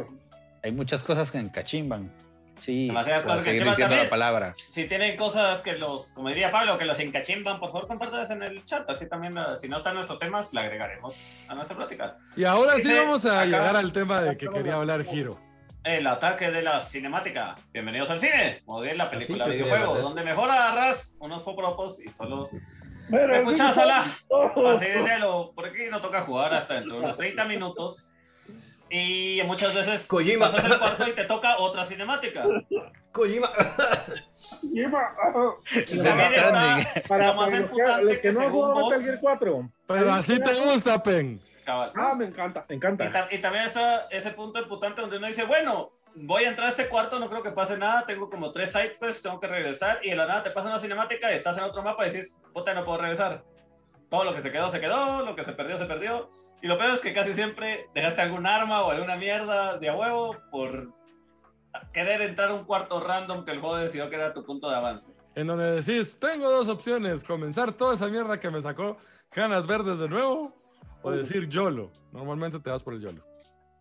Hay 0.62 0.70
muchas 0.70 1.02
cosas 1.02 1.32
que 1.32 1.38
encachimban. 1.38 2.12
Sí, 2.60 2.86
Demasiadas 2.86 3.24
cosas 3.24 3.38
que 3.38 3.44
seguir 3.44 3.62
enchimban 3.62 3.76
diciendo 3.76 4.04
la 4.04 4.08
palabra. 4.10 4.54
Si 4.54 4.84
tienen 4.86 5.16
cosas 5.16 5.62
que 5.62 5.72
los, 5.72 6.12
como 6.12 6.28
diría 6.28 6.52
Pablo, 6.52 6.78
que 6.78 6.84
los 6.84 6.98
encachimban, 7.00 7.58
por 7.58 7.72
favor, 7.72 7.88
compártanlas 7.88 8.30
en 8.30 8.44
el 8.44 8.64
chat. 8.64 8.88
Así 8.88 9.08
también, 9.08 9.36
eh, 9.36 9.56
si 9.56 9.68
no 9.68 9.78
están 9.78 9.94
nuestros 9.96 10.20
temas, 10.20 10.54
le 10.54 10.60
agregaremos 10.60 11.16
a 11.48 11.56
nuestra 11.56 11.76
plática. 11.76 12.14
Y 12.36 12.44
ahora 12.44 12.76
sí 12.76 12.92
vamos 12.94 13.26
a 13.26 13.40
acá- 13.40 13.46
llegar 13.46 13.74
al 13.76 13.92
tema 13.92 14.20
de 14.20 14.36
que 14.36 14.46
quería 14.48 14.74
hablar 14.74 15.02
Giro. 15.04 15.40
El 15.84 16.06
ataque 16.06 16.50
de 16.50 16.62
la 16.62 16.80
cinemática. 16.80 17.56
Bienvenidos 17.72 18.08
al 18.10 18.18
cine. 18.18 18.62
Como 18.64 18.80
bien 18.80 18.96
la 18.96 19.10
película 19.10 19.44
que 19.44 19.50
videojuego, 19.52 19.98
donde 19.98 20.24
mejor 20.24 20.50
agarras 20.50 21.16
unos 21.20 21.42
popropos 21.42 22.02
y 22.02 22.08
solo 22.08 22.48
Pero 23.10 23.36
escuchas 23.36 23.76
a 23.76 23.84
la 23.84 24.04
Oh. 24.28 24.66
Así 24.68 24.86
de 24.86 25.18
lo, 25.18 25.52
por 25.52 25.66
aquí 25.66 25.82
no 25.90 26.00
toca 26.00 26.22
jugar 26.22 26.54
hasta 26.54 26.74
dentro 26.74 26.94
de 26.96 27.00
unos 27.04 27.16
30 27.18 27.44
minutos. 27.44 28.12
Y 28.90 29.40
muchas 29.46 29.74
veces 29.74 30.06
Kojima. 30.06 30.50
pasas 30.50 30.70
el 30.70 30.78
cuarto 30.78 31.08
y 31.08 31.12
te 31.12 31.24
toca 31.24 31.58
otra 31.58 31.84
cinemática. 31.84 32.44
Kojima. 33.12 33.48
También 36.02 36.32
está 36.32 37.02
Para, 37.08 37.26
lo 37.28 37.34
más 37.34 37.50
para 37.50 37.50
los 37.50 37.50
que, 37.50 37.56
emputante 37.56 38.14
que 38.14 38.20
que 38.20 38.32
no 38.32 38.40
según 38.40 38.52
jugado 38.52 38.74
vos- 38.74 38.88
Metal 38.90 39.04
Gear 39.04 39.18
4. 39.20 39.70
Pero 39.86 40.12
así 40.12 40.40
te 40.40 40.54
gusta, 40.54 41.02
Pen. 41.02 41.40
Cabal. 41.64 41.92
Ah, 41.96 42.14
me 42.14 42.26
encanta. 42.26 42.64
Me 42.68 42.74
Y, 42.74 42.78
encanta. 42.78 43.10
ta- 43.10 43.28
y 43.30 43.38
también 43.40 43.64
está 43.64 44.06
ese 44.10 44.30
punto 44.32 44.58
emputante 44.58 45.00
donde 45.00 45.16
uno 45.16 45.26
dice, 45.26 45.44
bueno, 45.44 45.92
voy 46.14 46.44
a 46.44 46.48
entrar 46.50 46.68
a 46.68 46.70
este 46.70 46.88
cuarto, 46.88 47.18
no 47.18 47.28
creo 47.28 47.42
que 47.42 47.50
pase 47.50 47.76
nada, 47.76 48.04
tengo 48.06 48.30
como 48.30 48.52
tres 48.52 48.70
sidequests, 48.72 49.22
tengo 49.22 49.40
que 49.40 49.46
regresar, 49.48 49.98
y 50.02 50.10
de 50.10 50.16
la 50.16 50.26
nada 50.26 50.42
te 50.44 50.50
pasa 50.50 50.68
una 50.68 50.78
cinemática 50.78 51.32
y 51.32 51.34
estás 51.34 51.58
en 51.58 51.64
otro 51.64 51.82
mapa 51.82 52.06
y 52.06 52.10
dices, 52.10 52.38
puta, 52.52 52.72
no 52.74 52.84
puedo 52.84 52.98
regresar. 52.98 53.42
Todo 54.10 54.24
lo 54.24 54.34
que 54.34 54.42
se 54.42 54.52
quedó, 54.52 54.70
se 54.70 54.80
quedó, 54.80 55.24
lo 55.24 55.34
que 55.34 55.44
se 55.44 55.52
perdió, 55.52 55.76
se 55.76 55.86
perdió. 55.86 56.30
Y 56.62 56.68
lo 56.68 56.78
peor 56.78 56.94
es 56.94 57.00
que 57.00 57.12
casi 57.12 57.34
siempre 57.34 57.88
dejaste 57.94 58.22
algún 58.22 58.46
arma 58.46 58.82
o 58.82 58.90
alguna 58.92 59.16
mierda 59.16 59.76
de 59.76 59.88
a 59.88 59.96
huevo 59.96 60.36
por 60.50 60.92
querer 61.92 62.22
entrar 62.22 62.50
a 62.50 62.54
un 62.54 62.64
cuarto 62.64 63.00
random 63.00 63.44
que 63.44 63.50
el 63.50 63.60
juego 63.60 63.76
decidió 63.76 64.08
que 64.08 64.16
era 64.16 64.32
tu 64.32 64.44
punto 64.44 64.70
de 64.70 64.76
avance. 64.76 65.12
En 65.34 65.48
donde 65.48 65.82
decís, 65.82 66.16
tengo 66.20 66.48
dos 66.50 66.68
opciones, 66.68 67.24
comenzar 67.24 67.72
toda 67.72 67.94
esa 67.94 68.06
mierda 68.06 68.38
que 68.38 68.50
me 68.50 68.62
sacó 68.62 68.96
Canas 69.30 69.66
Verdes 69.66 69.98
de 69.98 70.08
nuevo, 70.08 70.54
o 71.04 71.10
decir 71.12 71.48
YOLO. 71.48 71.90
Normalmente 72.12 72.58
te 72.60 72.70
vas 72.70 72.82
por 72.82 72.94
el 72.94 73.00
YOLO. 73.00 73.22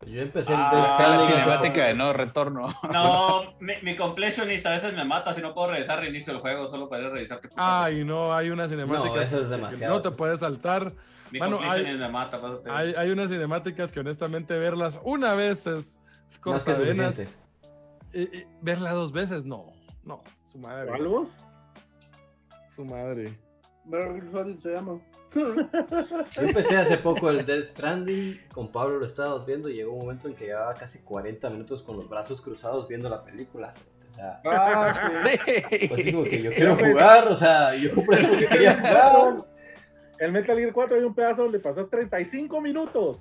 Yo 0.05 0.21
empecé 0.21 0.51
el 0.53 0.59
Ah, 0.61 0.69
Death 0.97 0.99
La 0.99 1.27
cinemática 1.27 1.85
de 1.85 1.93
no 1.93 2.11
retorno. 2.11 2.73
No, 2.91 3.53
mi, 3.61 3.73
mi 3.83 3.95
completionist 3.95 4.65
a 4.65 4.71
veces 4.71 4.93
me 4.93 5.05
mata 5.05 5.33
si 5.33 5.41
no 5.41 5.53
puedo 5.53 5.69
regresar, 5.69 5.99
reinicio 5.99 6.33
el 6.33 6.39
juego 6.39 6.67
solo 6.67 6.89
para 6.89 7.03
ir 7.03 7.07
a 7.07 7.11
revisar 7.11 7.39
qué 7.39 7.47
puta 7.47 7.83
Ay, 7.85 8.03
no, 8.03 8.33
hay 8.33 8.49
unas 8.49 8.69
cinemáticas 8.69 9.15
No, 9.15 9.21
eso 9.21 9.39
es 9.41 9.49
demasiado. 9.49 9.95
no 9.95 10.01
te 10.01 10.11
puedes 10.11 10.41
saltar. 10.41 10.91
Mi 11.31 11.39
Bueno, 11.39 11.57
completionist 11.57 11.99
me 12.01 12.09
mata. 12.09 12.41
Hay, 12.69 12.93
hay 12.95 13.09
unas 13.11 13.29
cinemáticas 13.29 13.91
que 13.93 14.01
honestamente 14.01 14.57
verlas 14.59 14.99
una 15.03 15.33
vez 15.35 15.65
es, 15.67 15.99
es. 16.27 17.27
Y- 18.13 18.21
y 18.39 18.45
verla 18.61 18.91
dos 18.91 19.11
veces, 19.13 19.45
no. 19.45 19.71
No, 20.03 20.21
su 20.51 20.57
madre. 20.59 20.91
¿Algo? 20.93 21.29
Su 22.69 22.83
madre. 22.85 23.39
Solid 24.31 24.59
se 24.61 24.69
llama. 24.73 24.99
Yo 25.35 26.41
empecé 26.41 26.77
hace 26.77 26.97
poco 26.97 27.29
el 27.29 27.45
Death 27.45 27.65
Stranding, 27.65 28.39
con 28.53 28.71
Pablo 28.71 28.99
lo 28.99 29.05
estábamos 29.05 29.45
viendo 29.45 29.69
y 29.69 29.75
llegó 29.75 29.93
un 29.93 29.99
momento 29.99 30.27
en 30.27 30.35
que 30.35 30.45
llevaba 30.45 30.75
casi 30.75 30.99
40 30.99 31.49
minutos 31.49 31.81
con 31.83 31.97
los 31.97 32.07
brazos 32.09 32.41
cruzados 32.41 32.87
viendo 32.87 33.09
la 33.09 33.23
película. 33.23 33.71
O 34.09 34.11
sea, 34.15 34.41
Ah, 34.45 35.23
sí. 35.71 35.87
pues 35.87 36.05
digo 36.05 36.23
que 36.23 36.41
yo 36.41 36.51
quiero 36.53 36.75
jugar, 36.75 37.27
o 37.29 37.35
sea, 37.35 37.75
yo 37.75 37.93
compré 37.95 38.19
eso 38.19 38.29
porque 38.29 38.47
quería 38.47 38.75
jugar. 38.75 39.43
El 40.19 40.31
Metal 40.31 40.55
Gear 40.57 40.71
4 40.71 40.95
hay 40.97 41.03
un 41.03 41.15
pedazo 41.15 41.43
donde 41.43 41.59
pasas 41.59 41.89
35 41.89 42.61
minutos. 42.61 43.17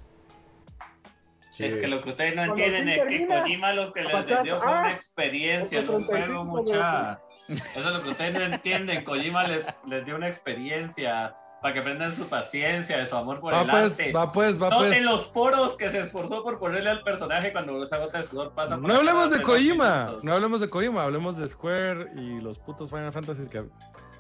Sí. 1.53 1.65
Es 1.65 1.75
que 1.75 1.87
lo 1.87 2.01
que 2.01 2.09
ustedes 2.09 2.35
no 2.35 2.47
Cuando 2.47 2.65
entienden 2.65 2.89
es 2.89 3.19
que 3.21 3.27
Kojima 3.27 3.73
lo 3.73 3.93
que 3.93 4.01
les 4.01 4.27
vendió 4.27 4.59
fue 4.59 4.73
ah, 4.73 4.81
una 4.81 4.93
experiencia, 4.93 5.83
no 5.83 5.93
un 5.93 6.05
juego, 6.05 6.27
35 6.27 6.45
mucha. 6.45 7.21
Eso 7.49 7.89
es 7.89 7.95
lo 7.95 8.03
que 8.03 8.09
ustedes 8.09 8.33
no 8.33 8.41
entienden. 8.41 9.05
Kojima 9.05 9.45
les, 9.45 9.67
les 9.87 10.05
dio 10.07 10.17
una 10.17 10.29
experiencia 10.29 11.37
para 11.61 11.75
que 11.75 11.81
aprendan 11.81 12.13
su 12.13 12.29
paciencia, 12.29 13.07
su 13.07 13.17
amor 13.17 13.39
por 13.39 13.55
Va 13.55 13.61
el 13.61 13.71
pues, 13.71 14.01
arte. 14.01 14.13
va 14.13 14.33
pues, 14.33 14.61
va 14.61 14.71
Noten 14.71 14.89
pues. 14.89 15.05
los 15.05 15.27
poros 15.27 15.77
que 15.77 15.91
se 15.91 16.01
esforzó 16.01 16.43
por 16.43 16.59
ponerle 16.59 16.91
al 16.91 17.03
personaje 17.03 17.53
cuando 17.53 17.83
esa 17.85 17.99
gota 17.99 18.19
de 18.19 18.25
sudor 18.25 18.53
pasa 18.53 18.77
por 18.77 18.89
No 18.89 18.97
hablemos 18.97 19.31
de 19.31 19.41
Kojima, 19.41 20.19
no 20.23 20.35
hablemos 20.35 20.61
de 20.61 20.69
Kojima, 20.69 21.05
hablemos 21.05 21.37
de 21.37 21.47
Square 21.47 22.09
y 22.17 22.41
los 22.41 22.59
putos 22.59 22.91
Final 22.91 23.13
Fantasy 23.13 23.47
que 23.49 23.65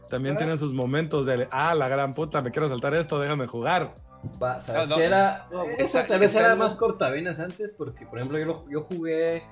también 0.08 0.36
tienen 0.36 0.56
sus 0.58 0.72
momentos 0.72 1.26
de, 1.26 1.48
ah, 1.50 1.74
la 1.74 1.88
gran 1.88 2.14
puta, 2.14 2.42
me 2.42 2.50
quiero 2.50 2.68
saltar 2.68 2.94
esto, 2.94 3.18
déjame 3.18 3.46
jugar. 3.46 3.94
Va, 4.42 4.60
¿Sabes 4.60 4.88
No, 4.88 4.94
no. 4.94 4.96
qué 5.00 5.04
era? 5.06 5.46
No, 5.50 5.64
Eso 5.64 6.04
tal 6.06 6.20
vez 6.20 6.34
era 6.34 6.54
más 6.54 6.74
cortavenas 6.76 7.38
antes, 7.40 7.74
porque 7.74 8.06
por 8.06 8.18
ejemplo 8.18 8.38
yo, 8.38 8.44
lo- 8.46 8.70
yo 8.70 8.82
jugué 8.82 9.42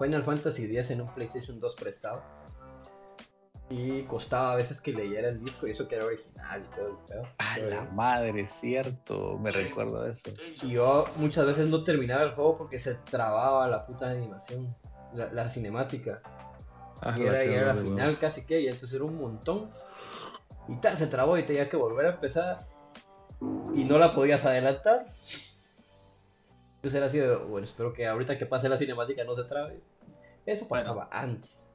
Final 0.00 0.22
Fantasy 0.24 0.64
X 0.64 0.90
en 0.90 1.02
un 1.02 1.08
PlayStation 1.14 1.60
2 1.60 1.76
prestado. 1.76 2.22
Y 3.68 4.02
costaba 4.04 4.52
a 4.52 4.56
veces 4.56 4.80
que 4.80 4.92
leyera 4.92 5.28
el 5.28 5.40
disco 5.42 5.66
y 5.66 5.72
eso 5.72 5.88
que 5.88 5.96
era 5.96 6.04
original 6.04 6.64
y 6.70 6.74
todo 6.76 6.88
el 6.88 6.96
pedo. 7.08 7.22
A 7.38 7.58
la 7.58 7.82
madre, 7.92 8.46
cierto. 8.46 9.38
Me 9.38 9.50
recuerdo 9.50 10.02
de 10.02 10.12
eso. 10.12 10.30
Y 10.62 10.70
yo 10.70 11.04
muchas 11.16 11.46
veces 11.46 11.66
no 11.66 11.82
terminaba 11.82 12.22
el 12.22 12.30
juego 12.34 12.58
porque 12.58 12.78
se 12.78 12.94
trababa 12.94 13.66
la 13.66 13.84
puta 13.84 14.08
animación, 14.08 14.72
la, 15.14 15.32
la 15.32 15.50
cinemática. 15.50 16.22
Ah, 17.00 17.16
Y 17.18 17.22
era, 17.26 17.44
y 17.44 17.52
era 17.54 17.74
la 17.74 17.74
final 17.82 18.16
casi 18.18 18.46
que, 18.46 18.60
y 18.60 18.66
entonces 18.68 18.94
era 18.94 19.04
un 19.04 19.18
montón. 19.18 19.70
Y 20.68 20.76
tal, 20.76 20.96
se 20.96 21.08
trabó 21.08 21.36
y 21.36 21.42
tenía 21.42 21.68
que 21.68 21.76
volver 21.76 22.06
a 22.06 22.10
empezar. 22.10 22.68
Y 23.74 23.84
no 23.84 23.98
la 23.98 24.14
podías 24.14 24.44
adelantar. 24.44 25.06
Entonces 26.76 26.94
era 26.94 27.06
así 27.06 27.18
de, 27.18 27.34
bueno, 27.36 27.64
espero 27.64 27.92
que 27.92 28.06
ahorita 28.06 28.38
que 28.38 28.46
pase 28.46 28.68
la 28.68 28.76
cinemática 28.78 29.24
no 29.24 29.34
se 29.34 29.44
trabe. 29.44 29.80
Eso 30.46 30.66
Bueno. 30.68 30.84
pasaba 30.84 31.08
antes. 31.10 31.70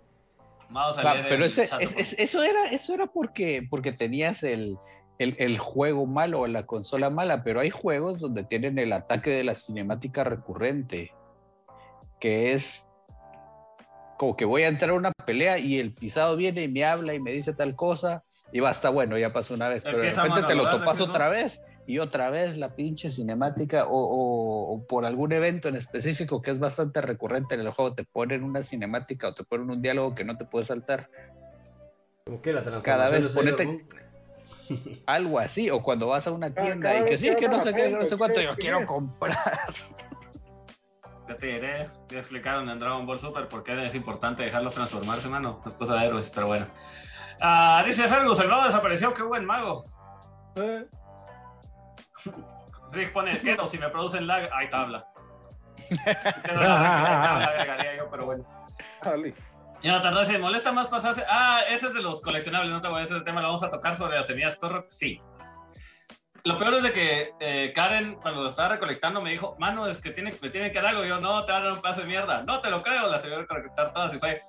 Vamos 0.70 0.98
a 0.98 1.04
Va, 1.04 1.14
leer 1.16 1.26
pero 1.28 1.44
el 1.44 1.48
ese, 1.48 1.68
chat, 1.68 1.82
es- 1.82 1.96
es- 1.98 2.16
eso 2.18 2.42
era, 2.44 2.66
eso 2.72 2.94
era 2.94 3.08
porque, 3.08 3.68
porque 3.70 3.92
tenías 3.92 4.42
el, 4.44 4.78
el, 5.20 5.36
el 5.38 5.60
juego 5.60 6.06
malo 6.06 6.40
o 6.42 6.48
la 6.48 6.66
consola 6.66 7.10
mala, 7.10 7.44
pero 7.44 7.60
hay 7.60 7.70
juegos 7.70 8.22
donde 8.22 8.44
tienen 8.46 8.80
el 8.80 8.94
ataque 8.94 9.32
de 9.32 9.44
la 9.44 9.54
cinemática 9.56 10.24
recurrente, 10.24 11.12
que 12.22 12.54
es 12.54 12.86
como 14.18 14.38
que 14.38 14.46
voy 14.46 14.64
a 14.64 14.68
entrar 14.70 14.92
a 14.92 14.94
una 14.94 15.12
pelea 15.12 15.58
y 15.58 15.78
el 15.80 15.94
pisado 15.94 16.38
viene 16.38 16.64
y 16.64 16.68
me 16.70 16.86
habla 16.86 17.14
y 17.16 17.20
me 17.20 17.32
dice 17.34 17.54
tal 17.54 17.76
cosa 17.76 18.24
y 18.52 18.60
basta, 18.60 18.90
bueno, 18.90 19.18
ya 19.18 19.30
pasó 19.30 19.54
una 19.54 19.68
vez, 19.70 19.84
pero 19.84 20.00
de 20.00 20.12
repente 20.12 20.44
te 20.48 20.56
lo 20.56 20.70
topas 20.70 21.00
otra 21.02 21.30
vez 21.30 21.62
y 21.88 22.00
otra 22.00 22.30
vez 22.30 22.58
la 22.58 22.76
pinche 22.76 23.10
cinemática 23.10 23.86
o, 23.88 23.92
o- 23.98 24.74
o 24.76 24.86
por 24.86 25.06
algún 25.06 25.32
evento 25.34 25.68
en 25.68 25.76
específico 25.76 26.42
que 26.42 26.52
es 26.52 26.60
bastante 26.60 27.02
recurrente 27.02 27.56
en 27.56 27.62
el 27.62 27.70
juego, 27.72 27.94
te 27.96 28.04
ponen 28.04 28.44
una 28.44 28.62
cinemática 28.62 29.30
o 29.30 29.34
te 29.34 29.44
ponen 29.44 29.70
un 29.70 29.82
diálogo 29.82 30.14
que 30.16 30.24
no 30.24 30.38
te 30.38 30.46
puedes 30.46 30.68
saltar. 30.68 31.10
Como 32.26 32.42
que 32.42 32.54
la 32.54 32.62
transformación 32.62 32.84
Cada 32.84 33.10
vez 33.10 33.28
ponete- 33.34 33.86
algo 35.08 35.40
así, 35.40 35.70
o 35.70 35.82
cuando 35.82 36.08
vas 36.08 36.28
a 36.28 36.32
una 36.32 36.54
Cada- 36.54 36.68
tienda 36.68 36.90
cada 36.94 37.02
y 37.02 37.10
que 37.10 37.18
sí, 37.18 37.36
que 37.36 37.50
no 37.50 37.60
sé 37.62 37.74
qué, 37.74 37.84
que 37.84 37.90
no 37.90 38.06
sé 38.06 38.18
cuánto, 38.18 38.40
¿qué- 38.40 38.46
yo 38.46 38.56
quiero 38.58 38.86
comprar. 38.86 39.36
Ya 41.32 41.38
te 41.38 41.48
diré, 41.48 41.90
ya 42.10 42.18
explicaron 42.18 42.70
en 42.70 42.78
Dragon 42.78 43.06
Ball 43.06 43.18
Super 43.18 43.48
por 43.48 43.64
qué 43.64 43.86
es 43.86 43.96
importante 43.96 44.44
dejarlos 44.44 44.74
transformarse, 44.74 45.30
mano. 45.30 45.62
Es 45.66 45.76
cosa 45.76 45.96
de 45.96 46.08
héroes, 46.08 46.30
pero 46.36 46.48
bueno. 46.48 46.68
Ah, 47.40 47.82
dice 47.86 48.06
Fergus, 48.10 48.38
el 48.42 48.50
mago 48.50 48.66
desapareció, 48.66 49.14
qué 49.14 49.24
buen 49.24 49.46
mago. 49.46 49.86
Eh, 50.58 50.86
Rick 52.92 53.14
pone, 53.14 53.42
¿qué 53.42 53.56
no? 53.56 53.66
Si 53.66 53.78
me 53.78 53.88
producen 53.88 54.28
lag, 54.28 54.50
hay 54.52 54.70
tabla. 54.70 55.08
No 56.54 56.62
la 56.62 57.46
agregaría 57.46 57.96
yo, 57.96 58.10
pero 58.12 58.26
bueno. 58.26 58.46
Jonathan 59.82 60.42
¿molesta 60.42 60.74
más 60.74 60.88
pasarse? 60.88 61.24
Ah, 61.30 61.62
ese 61.70 61.88
es 61.88 61.94
de 61.94 62.02
los 62.02 62.22
coleccionables, 62.22 62.74
no 62.74 62.82
te 62.82 62.90
voy 62.90 62.98
a 62.98 63.02
decir 63.02 63.16
ese 63.16 63.24
tema, 63.24 63.40
lo 63.40 63.48
vamos 63.48 63.64
a 63.64 63.72
tocar 63.72 63.96
sobre 63.96 64.18
las 64.18 64.28
semillas 64.28 64.58
Korok, 64.58 64.90
sí. 64.90 65.22
Lo 66.44 66.58
peor 66.58 66.74
es 66.76 66.84
de 66.84 66.92
que 66.94 67.34
eh, 67.40 67.72
Karen, 67.76 68.16
cuando 68.16 68.42
lo 68.44 68.50
estaba 68.50 68.70
recolectando, 68.70 69.22
me 69.22 69.30
dijo, 69.32 69.56
mano, 69.60 69.86
es 69.88 70.02
que 70.02 70.10
tiene, 70.12 70.36
me 70.42 70.50
tiene 70.50 70.72
que 70.72 70.82
dar 70.82 70.88
algo. 70.92 71.06
Y 71.06 71.10
yo, 71.10 71.20
no, 71.20 71.46
te 71.46 71.52
van 71.52 71.62
a 71.62 71.66
dar 71.66 71.74
un 71.74 71.82
paso 71.82 72.02
de 72.02 72.08
mierda. 72.08 72.44
No 72.44 72.60
te 72.62 72.70
lo 72.72 72.82
creo, 72.82 73.08
la 73.08 73.22
señora 73.22 73.42
recolectar 73.42 73.94
todas 73.94 74.14
y 74.16 74.20
fue, 74.20 74.42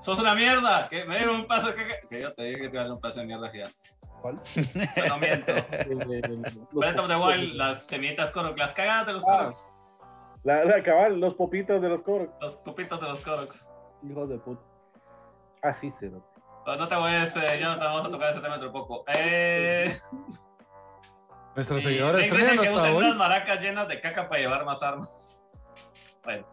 sos 0.00 0.20
una 0.20 0.34
mierda, 0.34 0.86
que 0.88 1.04
me 1.04 1.16
dieron 1.16 1.36
un 1.36 1.46
paso 1.46 1.68
de 1.68 1.74
que... 1.74 1.84
Sí, 2.08 2.20
yo 2.20 2.32
te 2.32 2.44
dije 2.44 2.60
que 2.62 2.68
te 2.68 2.74
iban 2.74 2.84
a 2.84 2.88
dar 2.88 2.92
un 2.94 3.00
paso 3.00 3.20
de 3.20 3.26
mierda 3.26 3.50
gigante. 3.50 3.76
¿Cuál? 4.22 4.40
Pero 4.94 5.08
no 5.08 5.18
miento. 5.20 5.52
Breath 6.72 6.98
of 7.00 7.08
the 7.08 7.14
popitos. 7.14 7.38
Wild, 7.38 7.54
las 7.54 7.86
semillitas 7.86 8.30
Korok, 8.30 8.56
las 8.58 8.72
cagadas 8.72 9.06
de 9.06 9.12
los 9.14 9.24
Ah. 9.26 9.36
Koroks, 9.38 9.72
La, 10.44 10.64
la 10.64 10.82
cabal, 10.82 11.18
los 11.20 11.34
popitos 11.34 11.82
de 11.82 11.88
los 11.88 12.02
coros. 12.02 12.28
los 12.40 12.56
pupitos 12.58 13.00
de 13.00 13.06
los 13.08 13.20
Koroks. 13.20 13.66
Hijos 14.08 14.28
de 14.28 14.38
puta. 14.38 14.62
Así 15.62 15.92
se 15.98 16.06
lo. 16.06 16.24
No, 16.66 16.76
no 16.76 16.88
te 16.88 16.94
voy 16.96 17.10
a 17.12 17.20
decir, 17.20 17.42
Jonathan, 17.42 17.78
vamos 17.92 18.06
a 18.06 18.10
tocar 18.10 18.30
ese 18.30 18.40
tema 18.40 18.58
dentro 18.58 18.68
de 18.68 18.72
poco. 18.72 19.04
Eh... 19.08 19.96
Nuestros 21.56 21.80
Y 21.82 21.86
seguidores 21.86 22.28
que 22.28 22.34
usen 22.34 22.58
hoy. 22.58 22.96
unas 22.98 23.16
maracas 23.16 23.60
llenas 23.60 23.88
de 23.88 24.00
caca 24.00 24.28
para 24.28 24.40
llevar 24.40 24.64
más 24.64 24.82
armas. 24.82 25.44
Bueno. 26.22 26.46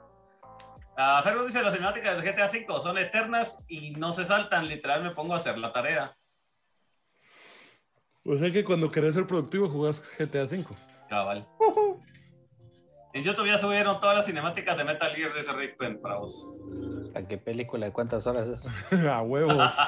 Ah, 0.98 1.22
Fergus 1.24 1.48
dice 1.48 1.62
las 1.62 1.74
cinemáticas 1.74 2.22
de 2.22 2.32
GTA 2.32 2.46
V 2.46 2.66
son 2.82 2.98
eternas 2.98 3.62
y 3.68 3.92
no 3.92 4.14
se 4.14 4.24
saltan. 4.26 4.68
Literal 4.68 5.04
me 5.04 5.12
pongo 5.12 5.34
a 5.34 5.38
hacer 5.38 5.58
la 5.58 5.74
tarea. 5.74 6.16
O 8.26 8.38
sea 8.38 8.50
que 8.52 8.64
cuando 8.64 8.90
querés 8.90 9.16
ser 9.16 9.28
productivo 9.28 9.68
jugás 9.68 10.02
GTA 10.18 10.44
V. 10.44 10.66
Cabal. 11.10 11.46
En 13.14 13.22
YouTube 13.22 13.46
ya 13.48 13.58
subieron 13.60 14.00
todas 14.00 14.18
las 14.18 14.26
cinemáticas 14.26 14.76
de 14.78 14.86
Metal 14.86 15.14
Gear, 15.14 15.34
dice 15.36 15.52
Rick 15.52 15.78
Pen 15.78 16.02
para 16.02 16.16
vos. 16.16 16.48
¿A 17.14 17.28
qué 17.28 17.38
película? 17.38 17.86
¿De 17.88 17.92
cuántas 17.92 18.26
horas 18.26 18.48
es? 18.50 18.66
A 19.08 19.22
huevos. 19.22 19.72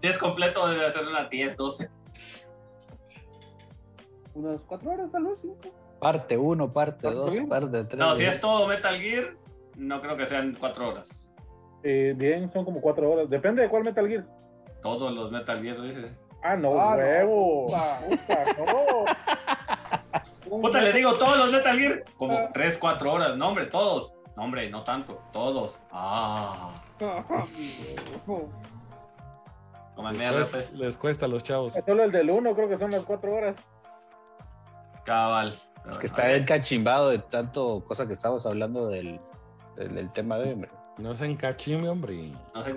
Si 0.00 0.08
es 0.08 0.18
completo, 0.18 0.68
debe 0.68 0.92
ser 0.92 1.06
unas 1.06 1.30
10, 1.30 1.56
12. 1.56 1.88
Unas 4.34 4.60
cuatro 4.66 4.90
horas, 4.90 5.10
tal 5.12 5.24
vez, 5.24 5.38
cinco. 5.42 5.60
Parte 6.00 6.36
1, 6.36 6.72
parte 6.72 7.02
Parte 7.02 7.16
2, 7.16 7.36
uno. 7.36 7.48
parte 7.48 7.84
3. 7.84 7.98
No, 7.98 8.14
si 8.14 8.24
es 8.24 8.40
todo 8.40 8.66
Metal 8.66 8.96
Gear, 8.96 9.34
no 9.76 10.00
creo 10.00 10.16
que 10.16 10.26
sean 10.26 10.56
4 10.58 10.88
horas. 10.88 11.30
Eh, 11.82 12.14
bien, 12.16 12.50
son 12.52 12.64
como 12.64 12.80
cuatro 12.80 13.10
horas. 13.10 13.28
Depende 13.30 13.62
de 13.62 13.68
cuál 13.68 13.84
Metal 13.84 14.06
Gear. 14.08 14.24
Todos 14.82 15.12
los 15.12 15.30
Metal 15.30 15.62
Gear, 15.62 15.80
dije. 15.82 16.14
Ah, 16.42 16.56
no, 16.56 16.78
Ah, 16.80 16.96
no. 16.96 17.02
huevo. 17.02 17.66
Puta. 17.66 18.00
Puta, 18.08 18.44
no. 20.50 20.60
Puta, 20.62 20.80
le 20.80 20.92
digo 20.92 21.14
todos 21.14 21.38
los 21.38 21.52
Metal 21.52 21.78
Gear. 21.78 22.04
Como 22.16 22.38
3, 22.52 22.78
4 22.78 23.12
horas. 23.12 23.36
No, 23.36 23.48
hombre, 23.48 23.66
todos. 23.66 24.14
No, 24.36 24.44
hombre, 24.44 24.68
no 24.70 24.82
tanto. 24.82 25.20
Todos. 25.32 25.80
Ah. 25.92 26.72
Como 29.94 30.08
el 30.08 30.18
Les, 30.18 30.32
RP. 30.34 30.76
les 30.78 30.98
cuesta 30.98 31.26
a 31.26 31.28
los 31.28 31.42
chavos. 31.44 31.74
Solo 31.86 32.02
el 32.04 32.10
del 32.12 32.30
uno 32.30 32.54
creo 32.54 32.68
que 32.68 32.78
son 32.78 32.90
las 32.90 33.04
cuatro 33.04 33.32
horas. 33.34 33.54
Cabal. 35.04 35.58
Es 35.88 35.98
que 35.98 36.06
está 36.06 36.26
bien 36.28 36.44
cachimbado 36.44 37.10
de 37.10 37.18
tanto 37.18 37.84
cosa 37.86 38.06
que 38.06 38.14
estamos 38.14 38.46
hablando 38.46 38.88
del, 38.88 39.18
del, 39.76 39.94
del 39.94 40.12
tema 40.12 40.38
de 40.38 40.52
hombre. 40.52 40.70
No 40.96 41.14
se 41.14 41.26
encachime, 41.26 41.88
hombre. 41.88 42.32
No 42.54 42.62
se 42.62 42.70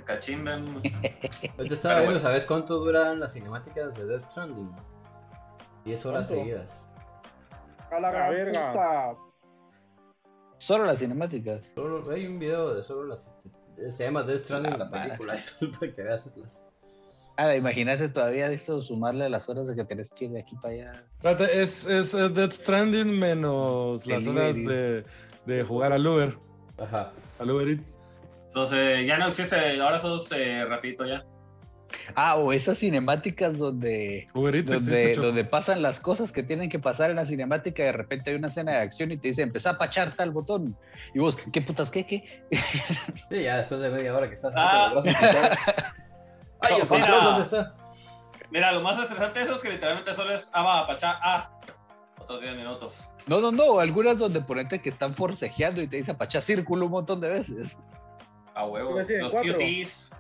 estaba 1.74 1.96
viendo, 2.02 2.14
bueno. 2.14 2.20
¿sabes 2.20 2.46
cuánto 2.46 2.80
duran 2.80 3.20
las 3.20 3.34
cinemáticas 3.34 3.96
de 3.96 4.06
Death 4.06 4.22
Stranding? 4.22 4.72
10 5.86 6.06
horas 6.08 6.28
¿Cuánto? 6.28 6.44
seguidas. 6.44 6.88
A 7.92 8.00
la 8.00 8.12
verga. 8.30 8.72
puta. 8.72 9.16
Solo 10.58 10.86
las 10.86 11.00
cinemáticas. 11.00 11.72
Solo, 11.76 12.10
hay 12.12 12.26
un 12.26 12.40
video 12.40 12.74
de 12.74 12.84
solo 12.84 13.04
las. 13.06 13.34
Se 13.90 14.04
llama 14.04 14.24
Death 14.24 14.42
Stranding 14.46 14.72
La 14.74 14.78
la 14.80 14.86
madre. 14.86 15.08
película, 15.10 15.36
eso 15.38 15.72
para 15.80 15.94
que 15.94 16.02
veas 16.02 16.38
las. 16.38 16.67
Ah, 17.38 17.56
imagínate 17.56 18.10
todavía 18.10 18.52
eso 18.52 18.82
sumarle 18.82 19.30
las 19.30 19.48
horas 19.48 19.68
de 19.68 19.76
que 19.76 19.86
tenés 19.86 20.12
que 20.12 20.26
ir 20.26 20.32
de 20.32 20.40
aquí 20.40 20.56
para 20.56 20.74
allá. 20.74 21.04
Es, 21.54 21.86
es, 21.86 22.14
es 22.16 22.34
Death 22.34 22.54
Stranding 22.54 23.12
menos 23.18 24.08
las 24.08 24.26
horas 24.26 24.56
de, 24.56 25.06
de 25.46 25.64
jugar 25.64 25.94
al 25.94 26.06
Uber. 26.06 26.36
Ajá. 26.80 27.12
Al 27.38 27.52
Uber 27.52 27.68
Eats. 27.68 27.96
Entonces, 28.48 29.06
ya 29.06 29.20
no 29.20 29.28
existe. 29.28 29.80
Ahora 29.80 30.00
sos 30.00 30.32
eh, 30.32 30.66
rapidito 30.66 31.06
ya. 31.06 31.24
Ah, 32.16 32.38
o 32.38 32.52
esas 32.52 32.80
cinemáticas 32.80 33.60
donde, 33.60 34.28
Uber 34.34 34.56
Eats 34.56 34.72
donde, 34.72 35.02
existe, 35.04 35.22
donde 35.22 35.46
pasan 35.46 35.84
las 35.84 36.00
cosas 36.00 36.32
que 36.32 36.42
tienen 36.42 36.70
que 36.70 36.80
pasar 36.80 37.12
en 37.12 37.18
la 37.18 37.26
cinemática 37.26 37.84
y 37.84 37.86
de 37.86 37.92
repente 37.92 38.32
hay 38.32 38.36
una 38.36 38.48
escena 38.48 38.74
de 38.74 38.78
acción 38.80 39.12
y 39.12 39.18
te 39.18 39.30
dice 39.30 39.44
empezá 39.44 39.72
a 39.72 39.78
pachar 39.78 40.16
tal 40.16 40.32
botón. 40.32 40.76
Y 41.14 41.20
vos, 41.20 41.38
¿qué 41.54 41.62
putas 41.62 41.92
qué? 41.92 42.04
¿Qué? 42.06 42.24
Sí, 43.30 43.44
ya 43.44 43.58
después 43.58 43.80
de 43.80 43.92
media 43.92 44.16
hora 44.16 44.28
que 44.28 44.34
estás 44.34 44.54
Ah. 44.58 44.94
¡Ay, 46.62 46.76
el 46.82 46.88
control 46.88 47.02
Mira. 47.02 47.24
dónde 47.24 47.44
está! 47.44 47.76
Mira, 48.50 48.72
lo 48.72 48.82
más 48.82 48.98
estresante 49.00 49.40
de 49.40 49.46
eso 49.46 49.56
es 49.56 49.62
que 49.62 49.70
literalmente 49.70 50.14
solo 50.14 50.34
es. 50.34 50.50
Ah, 50.54 50.64
va, 50.64 50.88
pachá. 50.88 51.20
Ah. 51.22 51.52
Otros 52.20 52.42
10 52.42 52.56
minutos. 52.56 53.10
No, 53.26 53.40
no, 53.42 53.52
no, 53.52 53.80
algunas 53.80 54.18
donde 54.20 54.42
ponente 54.42 54.82
que 54.82 54.90
están 54.90 55.14
forcejeando 55.14 55.82
y 55.82 55.88
te 55.88 55.98
dice 55.98 56.14
pachá 56.14 56.42
círculo 56.42 56.86
un 56.86 56.92
montón 56.92 57.20
de 57.22 57.30
veces. 57.30 57.78
A. 58.56 58.66
Resident 58.66 59.24
Los 59.24 59.34
cuatro. 59.34 59.54
cuties. 59.54 60.12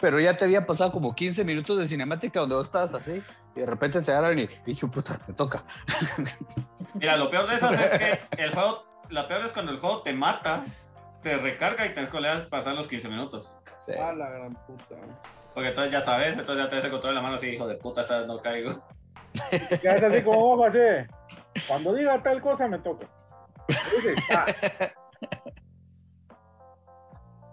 Pero 0.00 0.20
ya 0.20 0.36
te 0.36 0.44
había 0.44 0.66
pasado 0.66 0.92
como 0.92 1.14
15 1.14 1.42
minutos 1.44 1.78
de 1.78 1.88
cinemática 1.88 2.40
donde 2.40 2.54
vos 2.54 2.66
estabas 2.66 2.94
así 2.94 3.22
y 3.56 3.60
de 3.60 3.66
repente 3.66 4.00
te 4.00 4.12
agarran 4.12 4.38
y 4.38 4.48
dije, 4.64 4.86
puta, 4.86 5.20
me 5.26 5.34
toca. 5.34 5.64
Mira, 6.94 7.16
lo 7.16 7.30
peor 7.30 7.48
de 7.48 7.56
esas 7.56 7.72
es 7.80 7.98
que 7.98 8.42
el 8.42 8.52
juego. 8.52 8.86
La 9.10 9.26
peor 9.26 9.44
es 9.46 9.52
cuando 9.52 9.72
el 9.72 9.80
juego 9.80 10.02
te 10.02 10.12
mata, 10.12 10.66
te 11.22 11.36
recarga 11.38 11.86
y 11.86 11.94
volver 12.12 12.30
a 12.30 12.48
pasar 12.48 12.74
los 12.74 12.88
15 12.88 13.08
minutos. 13.08 13.56
Sí. 13.80 13.92
A 13.92 14.12
la 14.12 14.28
gran 14.30 14.54
puta. 14.66 14.96
Porque 15.54 15.68
entonces 15.70 15.92
ya 15.92 16.00
sabes, 16.00 16.36
entonces 16.36 16.64
ya 16.64 16.68
te 16.70 16.78
el 16.84 16.90
control 16.90 17.10
en 17.12 17.14
la 17.16 17.22
mano 17.22 17.36
así, 17.36 17.48
hijo 17.48 17.66
de 17.66 17.74
puta, 17.76 18.02
esa 18.02 18.18
vez 18.18 18.26
no 18.26 18.38
caigo. 18.40 18.82
Ya 19.82 19.90
es 19.92 20.02
así 20.02 20.22
como 20.22 20.40
vos, 20.40 20.66
José. 20.68 21.06
Cuando 21.66 21.92
diga 21.94 22.22
tal 22.22 22.40
cosa 22.40 22.66
me 22.68 22.78
toca. 22.78 23.06
Dice, 23.68 24.14
ah, 24.34 24.46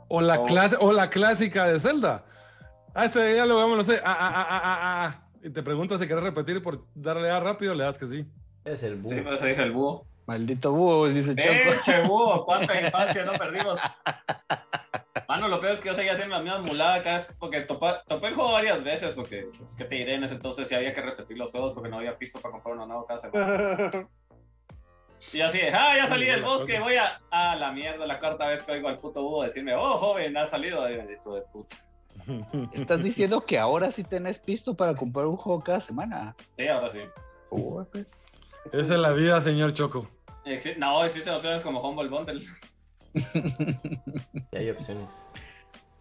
O 0.07 0.21
la, 0.21 0.39
Oh. 0.39 0.45
clase, 0.45 0.77
o 0.79 0.91
la 0.91 1.09
clásica 1.09 1.65
de 1.65 1.79
Zelda. 1.79 2.23
Ah, 2.93 3.05
este 3.05 3.35
ya 3.35 3.45
lo 3.45 3.57
vamos, 3.57 3.77
no 3.77 3.83
sé. 3.83 3.99
Ah, 4.03 4.17
ah, 4.19 4.31
ah, 4.35 4.47
ah, 4.49 4.61
ah, 4.63 5.05
ah. 5.05 5.27
Y 5.43 5.49
te 5.49 5.61
preguntas 5.63 5.99
si 5.99 6.05
quieres 6.07 6.23
repetir 6.23 6.61
por 6.61 6.85
darle 6.93 7.29
A 7.29 7.39
rápido, 7.39 7.73
le 7.73 7.83
das 7.83 7.97
que 7.97 8.07
sí. 8.07 8.25
Es 8.63 8.83
el 8.83 8.95
búho. 8.95 9.13
Sí, 9.13 9.21
por 9.21 9.33
eso 9.33 9.45
dije 9.45 9.61
el 9.63 9.71
búho. 9.71 10.05
Maldito 10.27 10.71
búho, 10.71 11.07
dice 11.09 11.35
Choco. 11.35 11.75
¡Eche 11.77 12.01
búho! 12.07 12.45
¿Cuánta 12.45 12.79
infancia 12.85 13.25
no 13.25 13.33
perdimos? 13.33 13.79
Ah, 15.27 15.37
no, 15.37 15.47
lo 15.47 15.59
peor 15.59 15.73
es 15.73 15.79
que 15.79 15.87
yo 15.89 15.95
seguía 15.95 16.11
haciendo 16.13 16.35
la 16.35 16.41
misma 16.41 16.59
mulada 16.59 17.01
cada 17.01 17.17
vez, 17.17 17.33
porque 17.39 17.65
topa- 17.65 18.03
topé 18.05 18.27
el 18.27 18.35
juego 18.35 18.51
varias 18.51 18.83
veces, 18.83 19.13
porque 19.13 19.47
es 19.63 19.75
que 19.75 19.85
te 19.85 19.95
diré 19.95 20.15
en 20.15 20.23
ese 20.25 20.35
entonces 20.35 20.67
si 20.67 20.75
había 20.75 20.93
que 20.93 21.01
repetir 21.01 21.37
los 21.37 21.51
juegos 21.51 21.73
porque 21.73 21.89
no 21.89 21.97
había 21.97 22.17
pisto 22.17 22.41
para 22.41 22.51
comprar 22.51 22.75
uno 22.75 22.85
nuevo 22.85 23.05
cada 23.05 23.19
semana. 23.19 24.07
Y 25.33 25.39
así 25.41 25.57
de, 25.59 25.69
ah, 25.69 25.95
ya 25.95 26.07
salí 26.07 26.25
del 26.25 26.43
bosque, 26.43 26.77
voy 26.79 26.97
a. 26.97 27.19
Ah, 27.31 27.55
la 27.55 27.71
mierda, 27.71 28.05
la 28.05 28.19
cuarta 28.19 28.47
vez 28.47 28.61
que 28.61 28.73
oigo 28.73 28.89
al 28.89 28.99
puto 28.99 29.23
búho 29.23 29.43
decirme, 29.43 29.73
oh, 29.73 29.97
joven, 29.97 30.35
ha 30.37 30.45
salido. 30.45 30.83
Ay, 30.83 30.97
bendito 30.97 31.33
de 31.33 31.41
puta. 31.41 31.77
Estás 32.73 33.01
diciendo 33.01 33.41
que 33.45 33.57
ahora 33.57 33.91
sí 33.91 34.03
tenés 34.03 34.37
pisto 34.37 34.75
para 34.75 34.93
comprar 34.93 35.25
un 35.25 35.37
juego 35.37 35.63
cada 35.63 35.79
semana. 35.79 36.35
Sí, 36.57 36.67
ahora 36.67 36.89
sí. 36.89 36.99
Uy, 37.49 37.85
pues. 37.91 38.11
Esa 38.73 38.93
es 38.93 38.99
la 38.99 39.13
vida, 39.13 39.39
señor 39.41 39.73
Choco. 39.73 40.07
No, 40.77 41.03
existen 41.05 41.33
opciones 41.33 41.63
como 41.63 41.79
Humble 41.79 42.09
Bundle. 42.09 42.45
Y 44.51 44.57
hay 44.57 44.69
opciones. 44.69 45.09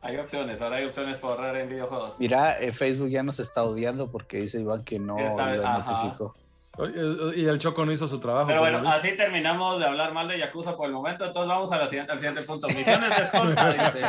Hay 0.02 0.16
opciones, 0.18 0.60
ahora 0.60 0.76
hay 0.76 0.84
opciones 0.84 1.18
para 1.18 1.34
ahorrar 1.34 1.56
en 1.56 1.68
videojuegos. 1.70 2.16
Mira, 2.20 2.58
eh, 2.60 2.72
Facebook 2.72 3.08
ya 3.08 3.22
nos 3.22 3.40
está 3.40 3.62
odiando 3.64 4.10
porque 4.10 4.36
dice 4.38 4.60
Iván 4.60 4.84
que 4.84 4.98
no 4.98 5.18
Está- 5.18 5.54
lo 5.56 5.66
ajá. 5.66 5.92
notificó. 5.92 6.34
Oye, 6.76 6.92
Y 7.40 7.46
el 7.46 7.58
Choco 7.58 7.86
no 7.86 7.92
hizo 7.92 8.06
su 8.08 8.18
trabajo. 8.20 8.48
Pero 8.48 8.60
bueno, 8.60 8.86
así 8.90 9.16
terminamos 9.16 9.78
de 9.78 9.86
hablar 9.86 10.12
mal 10.12 10.28
de 10.28 10.38
Yakuza 10.38 10.76
por 10.76 10.86
el 10.88 10.92
momento, 10.92 11.24
entonces 11.24 11.48
vamos 11.48 11.72
a 11.72 11.78
la 11.78 11.86
siguiente, 11.86 12.12
al 12.12 12.18
siguiente 12.18 12.42
punto. 12.42 12.66
Misiones 12.68 13.16
de 13.16 13.22
escolta, 13.22 13.72
dice. 13.72 14.00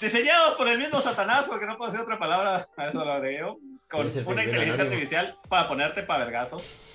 Diseñados 0.00 0.54
por 0.56 0.68
el 0.68 0.76
mismo 0.78 1.00
Satanás, 1.00 1.46
porque 1.48 1.64
no 1.64 1.76
puedo 1.78 1.90
decir 1.90 2.02
otra 2.04 2.18
palabra, 2.18 2.68
a 2.76 2.86
eso 2.88 3.02
lo 3.02 3.12
agregué 3.12 3.38
yo, 3.38 3.56
con 3.88 4.00
una 4.00 4.10
inteligencia 4.44 4.74
anónimo. 4.74 4.82
artificial 4.92 5.36
para 5.48 5.68
ponerte 5.68 6.02
para 6.02 6.24
vergazos. 6.24 6.85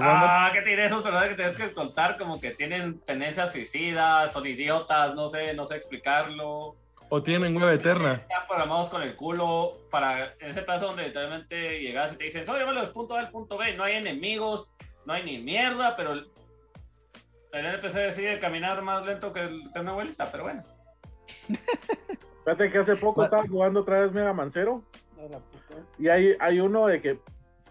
Ah, 0.00 0.50
¿qué 0.52 0.62
te 0.62 0.70
diré? 0.70 0.86
Esos 0.86 1.02
personajes 1.02 1.30
que 1.30 1.36
tienes 1.36 1.56
que 1.56 1.64
escoltar 1.64 2.16
como 2.16 2.40
que 2.40 2.52
tienen 2.52 3.00
tendencias 3.00 3.52
suicidas, 3.52 4.32
son 4.32 4.46
idiotas, 4.46 5.14
no 5.14 5.28
sé, 5.28 5.52
no 5.54 5.64
sé 5.64 5.76
explicarlo. 5.76 6.70
O 7.10 7.22
tienen 7.22 7.54
hueva 7.56 7.74
eterna. 7.74 8.14
Están 8.14 8.46
programados 8.46 8.88
con 8.88 9.02
el 9.02 9.14
culo 9.16 9.72
para 9.90 10.32
en 10.40 10.48
ese 10.48 10.62
paso 10.62 10.86
donde 10.86 11.02
literalmente 11.08 11.80
llegas 11.80 12.14
y 12.14 12.16
te 12.16 12.24
dicen, 12.24 12.46
solo 12.46 12.58
llévalo 12.58 12.80
del 12.80 12.90
punto 12.92 13.14
A 13.16 13.20
al 13.20 13.30
punto 13.30 13.58
B, 13.58 13.74
no 13.76 13.84
hay 13.84 13.96
enemigos, 13.96 14.72
no 15.04 15.12
hay 15.12 15.22
ni 15.24 15.38
mierda, 15.38 15.94
pero 15.94 16.12
el, 16.12 16.30
el 17.52 17.66
NPC 17.66 17.94
decide 17.96 18.38
caminar 18.38 18.80
más 18.80 19.04
lento 19.04 19.30
que, 19.32 19.40
el- 19.40 19.70
que 19.74 19.80
una 19.80 19.90
abuelita, 19.90 20.30
pero 20.30 20.44
bueno. 20.44 20.62
Fíjate 22.44 22.70
que 22.72 22.78
hace 22.78 22.96
poco 22.96 23.24
estaba 23.24 23.46
jugando 23.46 23.80
otra 23.80 24.00
vez 24.00 24.12
Mega 24.12 24.32
Mancero 24.32 24.82
y 25.98 26.08
hay, 26.08 26.34
hay 26.40 26.60
uno 26.60 26.86
de 26.86 27.00
que 27.00 27.18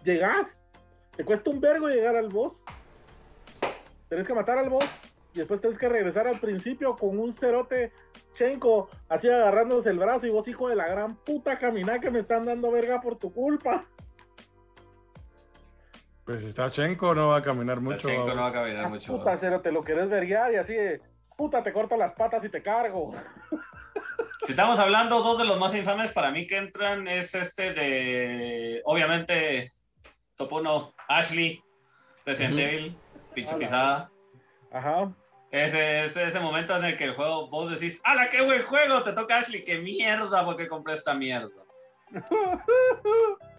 llegas, 0.04 0.61
te 1.16 1.24
cuesta 1.24 1.50
un 1.50 1.60
vergo 1.60 1.88
llegar 1.88 2.16
al 2.16 2.28
boss, 2.28 2.54
tenés 4.08 4.26
que 4.26 4.34
matar 4.34 4.58
al 4.58 4.68
boss 4.70 4.84
y 5.34 5.38
después 5.38 5.60
tenés 5.60 5.78
que 5.78 5.88
regresar 5.88 6.26
al 6.26 6.38
principio 6.40 6.96
con 6.96 7.18
un 7.18 7.34
cerote 7.34 7.92
chenco 8.34 8.88
así 9.08 9.28
agarrándose 9.28 9.90
el 9.90 9.98
brazo 9.98 10.26
y 10.26 10.30
vos 10.30 10.46
hijo 10.48 10.68
de 10.68 10.76
la 10.76 10.88
gran 10.88 11.16
puta 11.16 11.58
caminá 11.58 12.00
que 12.00 12.10
me 12.10 12.20
están 12.20 12.44
dando 12.46 12.70
verga 12.70 13.00
por 13.00 13.18
tu 13.18 13.32
culpa. 13.32 13.84
Pues 16.24 16.40
si 16.42 16.48
está 16.48 16.70
Chenko, 16.70 17.14
no 17.14 17.28
va 17.28 17.38
a 17.38 17.42
caminar 17.42 17.80
mucho. 17.80 18.08
cinco 18.08 18.28
no 18.34 18.42
va 18.42 18.48
a 18.48 18.52
caminar 18.52 18.84
Ah, 18.84 18.88
mucho. 18.88 19.12
puta 19.18 19.36
cerote, 19.36 19.72
lo 19.72 19.82
querés 19.82 20.08
verguiar 20.08 20.52
y 20.52 20.56
así 20.56 20.72
de 20.72 21.00
puta 21.36 21.62
te 21.62 21.72
corto 21.72 21.96
las 21.96 22.12
patas 22.14 22.44
y 22.44 22.48
te 22.48 22.62
cargo. 22.62 23.12
Si 24.44 24.52
estamos 24.52 24.78
hablando, 24.78 25.20
dos 25.22 25.38
de 25.38 25.44
los 25.44 25.58
más 25.58 25.74
infames 25.74 26.12
para 26.12 26.30
mí 26.30 26.46
que 26.46 26.56
entran 26.58 27.06
es 27.08 27.34
este 27.34 27.72
de, 27.74 28.80
obviamente, 28.84 29.72
top 30.36 30.52
1, 30.52 30.94
Ashley, 31.08 31.62
Resident 32.24 32.54
Ujú. 32.54 32.62
Evil, 32.62 32.96
pinche 33.34 33.56
pisada. 33.56 34.10
Ajá. 34.70 35.12
Ese, 35.50 36.06
ese, 36.06 36.24
ese 36.24 36.40
momento 36.40 36.74
en 36.76 36.84
el 36.84 36.96
que 36.96 37.04
el 37.04 37.14
juego, 37.14 37.48
vos 37.48 37.70
decís, 37.70 38.00
¡Hala, 38.04 38.30
qué 38.30 38.40
buen 38.40 38.62
juego! 38.62 39.02
Te 39.02 39.12
toca 39.12 39.38
Ashley, 39.38 39.62
¡qué 39.62 39.78
mierda! 39.78 40.44
porque 40.44 40.66
compré 40.66 40.94
esta 40.94 41.14
mierda? 41.14 41.50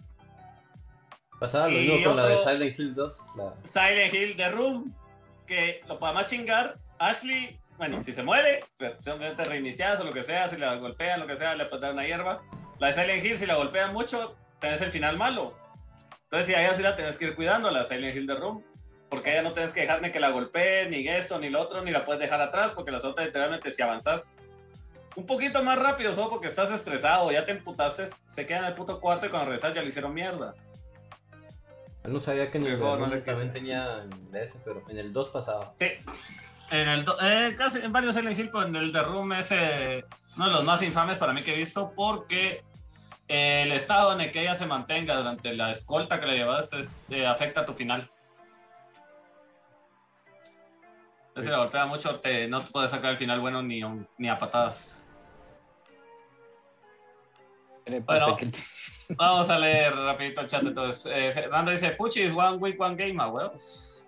Pasaba 1.38 1.68
lo 1.68 1.78
mismo 1.78 2.04
con 2.04 2.16
la 2.16 2.26
de 2.26 2.38
Silent 2.38 2.78
Hill 2.78 2.94
2. 2.94 3.18
La... 3.36 3.54
Silent 3.64 4.14
Hill 4.14 4.36
The 4.36 4.50
Room, 4.50 4.94
que 5.46 5.82
lo 5.86 5.98
podemos 5.98 6.26
chingar. 6.26 6.78
Ashley, 6.98 7.60
bueno, 7.76 8.00
si 8.00 8.12
se 8.12 8.22
muere, 8.22 8.64
simplemente 9.00 9.44
reiniciadas 9.44 10.00
o 10.00 10.04
lo 10.04 10.12
que 10.12 10.22
sea, 10.22 10.48
si 10.48 10.56
la 10.56 10.76
golpean, 10.76 11.20
lo 11.20 11.26
que 11.26 11.36
sea, 11.36 11.54
le 11.54 11.68
dar 11.68 11.92
una 11.92 12.06
hierba. 12.06 12.42
La 12.78 12.88
de 12.88 12.94
Silent 12.94 13.24
Hill, 13.24 13.38
si 13.38 13.46
la 13.46 13.56
golpean 13.56 13.92
mucho, 13.92 14.36
tenés 14.60 14.80
el 14.80 14.90
final 14.90 15.16
malo. 15.18 15.56
Entonces, 16.34 16.48
si 16.48 16.54
a 16.60 16.66
ella 16.66 16.74
sí 16.76 16.82
la 16.82 16.96
tenés 16.96 17.16
que 17.16 17.26
ir 17.26 17.36
cuidando, 17.36 17.70
la 17.70 17.84
Silent 17.84 18.16
Hill 18.16 18.26
The 18.26 18.34
Room. 18.34 18.64
Porque 19.08 19.30
a 19.30 19.32
ella 19.34 19.42
no 19.44 19.52
tienes 19.52 19.72
que 19.72 19.82
dejar 19.82 20.02
ni 20.02 20.10
que 20.10 20.18
la 20.18 20.30
golpeen, 20.30 20.90
ni 20.90 21.06
esto, 21.06 21.38
ni 21.38 21.48
lo 21.48 21.60
otro, 21.62 21.80
ni 21.82 21.92
la 21.92 22.04
puedes 22.04 22.20
dejar 22.20 22.40
atrás, 22.40 22.72
porque 22.74 22.90
las 22.90 23.04
otras 23.04 23.28
literalmente 23.28 23.70
si 23.70 23.80
avanzas 23.82 24.34
un 25.14 25.26
poquito 25.26 25.62
más 25.62 25.78
rápido, 25.78 26.12
solo 26.12 26.30
porque 26.30 26.48
estás 26.48 26.72
estresado, 26.72 27.30
ya 27.30 27.44
te 27.44 27.52
emputaste, 27.52 28.08
se 28.26 28.46
queda 28.46 28.58
en 28.58 28.64
el 28.64 28.74
puto 28.74 28.98
cuarto 29.00 29.26
y 29.26 29.28
cuando 29.28 29.44
regresas 29.50 29.72
ya 29.74 29.82
le 29.82 29.88
hicieron 29.90 30.12
mierda. 30.12 30.54
Yo 32.02 32.10
no 32.10 32.18
sabía 32.18 32.50
que 32.50 32.58
en 32.58 32.66
el 32.66 32.72
El 32.72 32.78
juego 32.78 32.96
no 33.06 33.22
también 33.22 33.50
tenía 33.52 33.98
de 34.32 34.42
ese, 34.42 34.58
pero 34.64 34.82
en 34.88 34.98
el 34.98 35.12
2 35.12 35.28
pasaba. 35.28 35.72
Sí. 35.78 35.86
En 36.72 36.88
el 36.88 37.04
do- 37.04 37.16
eh, 37.22 37.54
casi 37.56 37.78
en 37.78 37.92
varios 37.92 38.16
Silent 38.16 38.36
Hill, 38.36 38.50
pero 38.50 38.66
en 38.66 38.74
el 38.74 38.90
The 38.90 39.02
Room 39.02 39.34
es 39.34 39.52
eh, 39.52 40.04
uno 40.34 40.46
de 40.46 40.52
los 40.52 40.64
más 40.64 40.82
infames 40.82 41.16
para 41.18 41.32
mí 41.32 41.42
que 41.42 41.54
he 41.54 41.56
visto 41.58 41.92
porque 41.94 42.60
el 43.28 43.72
estado 43.72 44.12
en 44.12 44.20
el 44.20 44.30
que 44.30 44.42
ella 44.42 44.54
se 44.54 44.66
mantenga 44.66 45.16
durante 45.16 45.54
la 45.54 45.70
escolta 45.70 46.20
que 46.20 46.26
le 46.26 46.36
llevas 46.36 46.72
es, 46.72 47.04
eh, 47.08 47.26
afecta 47.26 47.62
a 47.62 47.66
tu 47.66 47.72
final. 47.72 48.10
Entonces, 51.28 51.44
si 51.44 51.50
la 51.50 51.58
golpea 51.58 51.86
mucho, 51.86 52.20
te, 52.20 52.46
no 52.46 52.58
te 52.58 52.70
puedes 52.70 52.90
sacar 52.90 53.10
el 53.10 53.16
final 53.16 53.40
bueno 53.40 53.62
ni, 53.62 53.80
ni 54.18 54.28
a 54.28 54.38
patadas. 54.38 55.04
Bueno. 58.04 58.36
Vamos 59.16 59.50
a 59.50 59.58
leer 59.58 59.94
rapidito 59.94 60.40
el 60.40 60.46
chat 60.46 60.62
entonces. 60.62 61.12
Eh, 61.14 61.32
Fernando 61.34 61.70
dice, 61.70 61.90
Puchis, 61.90 62.32
one 62.32 62.56
week, 62.58 62.80
one 62.80 62.96
game, 62.96 63.22
a 63.22 63.28
huevos. 63.28 64.06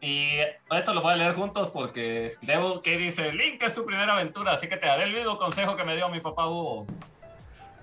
Y 0.00 0.36
esto 0.70 0.92
lo 0.92 1.00
voy 1.00 1.12
a 1.14 1.16
leer 1.16 1.34
juntos 1.34 1.70
porque 1.70 2.34
Debo 2.42 2.82
que 2.82 2.98
dice, 2.98 3.32
Link 3.32 3.62
es 3.62 3.74
su 3.74 3.86
primera 3.86 4.12
aventura, 4.12 4.52
así 4.52 4.68
que 4.68 4.76
te 4.76 4.86
daré 4.86 5.04
el 5.04 5.14
mismo 5.14 5.38
consejo 5.38 5.76
que 5.76 5.84
me 5.84 5.96
dio 5.96 6.10
mi 6.10 6.20
papá 6.20 6.46
Hugo. 6.46 6.84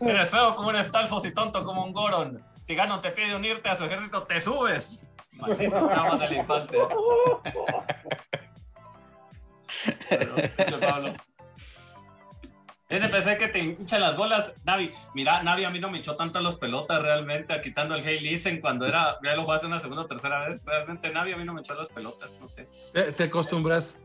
Eres 0.02 0.32
feo 0.32 0.56
como 0.56 0.70
un 0.70 0.84
Stalfos 0.84 1.26
y 1.26 1.32
tonto 1.34 1.64
como 1.64 1.84
un 1.84 1.94
Goron. 1.94 2.44
Si 2.62 2.76
Ganon 2.76 3.02
te 3.02 3.12
pide 3.12 3.36
unirte 3.36 3.70
a 3.70 3.76
su 3.76 3.86
ejército, 3.86 4.24
te 4.24 4.42
subes. 4.42 5.06
Traumas 5.38 6.20
de 6.20 6.30
la 6.30 6.36
infancia. 6.36 6.80
Bueno, 10.10 10.80
Pablo. 10.80 11.14
NPC 12.90 13.38
que 13.38 13.48
te 13.48 13.60
hinchan 13.60 14.02
las 14.02 14.18
bolas. 14.18 14.56
Navi, 14.66 14.92
mira, 15.14 15.42
Navi 15.44 15.64
a 15.64 15.70
mí 15.70 15.80
no 15.80 15.90
me 15.90 16.00
echó 16.00 16.18
tanto 16.18 16.42
las 16.42 16.58
pelotas 16.58 17.02
realmente, 17.02 17.60
quitando 17.62 17.96
el 17.96 18.04
Hey 18.04 18.20
Listen 18.20 18.60
cuando 18.60 18.86
era, 18.86 19.18
ya 19.24 19.36
lo 19.36 19.44
jugaste 19.44 19.68
una 19.68 19.80
segunda 19.80 20.04
o 20.04 20.08
tercera 20.08 20.48
vez. 20.48 20.66
Realmente 20.66 21.10
Navi 21.10 21.32
a 21.32 21.38
mí 21.38 21.46
no 21.46 21.54
me 21.54 21.62
echó 21.62 21.74
las 21.74 21.88
pelotas, 21.90 22.38
no 22.42 22.48
sé. 22.48 22.68
Te, 22.92 23.14
te 23.14 23.24
acostumbras. 23.24 23.98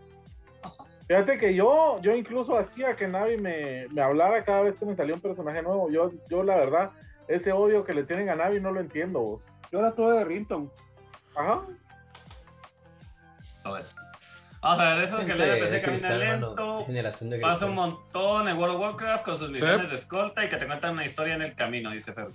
Fíjate 1.09 1.39
que 1.39 1.55
yo, 1.55 2.01
yo 2.03 2.15
incluso 2.15 2.59
hacía 2.59 2.97
que 2.97 3.07
Navi 3.07 3.37
me, 3.37 3.87
me 3.89 4.03
hablara 4.03 4.45
cada 4.45 4.63
vez 4.63 4.75
que 4.77 4.85
me 4.87 4.97
salía 4.97 5.15
un 5.15 5.21
personaje 5.21 5.63
nuevo. 5.63 5.91
Yo, 5.91 6.11
yo 6.29 6.43
la 6.43 6.57
verdad, 6.57 6.91
ese 7.29 7.53
odio 7.53 7.85
que 7.85 7.95
le 7.95 8.03
tienen 8.05 8.29
a 8.29 8.35
Navi 8.35 8.61
no 8.61 8.73
lo 8.73 8.81
entiendo. 8.81 9.21
vos. 9.21 9.43
Yo 9.71 9.81
la 9.83 9.95
tuve 9.95 10.19
de 10.19 10.25
Rinton. 10.25 10.71
Ajá. 11.37 11.63
A 13.65 13.73
ver. 13.73 13.85
Vamos 14.63 14.79
a 14.81 14.95
ver, 14.95 15.05
eso 15.05 15.17
que 15.19 15.33
el 15.33 15.39
Gente 15.39 15.59
NPC 15.59 15.71
de 15.71 15.81
camina 15.83 16.09
cristal, 16.09 16.19
mano, 16.29 16.47
lento. 16.49 16.85
generación 16.87 17.31
de 17.31 17.39
Pasa 17.39 17.67
un 17.67 17.75
montón 17.75 18.49
en 18.49 18.57
World 18.57 18.75
of 18.77 18.81
Warcraft 18.83 19.25
con 19.25 19.37
sus 19.37 19.51
misiones 19.51 19.83
Sí. 19.83 19.87
de 19.91 19.95
escolta 19.95 20.45
y 20.45 20.49
que 20.49 20.57
te 20.57 20.67
cuentan 20.67 20.93
una 20.95 21.05
historia 21.05 21.35
en 21.35 21.43
el 21.43 21.55
camino, 21.55 21.91
dice 21.91 22.13
Fer. 22.13 22.29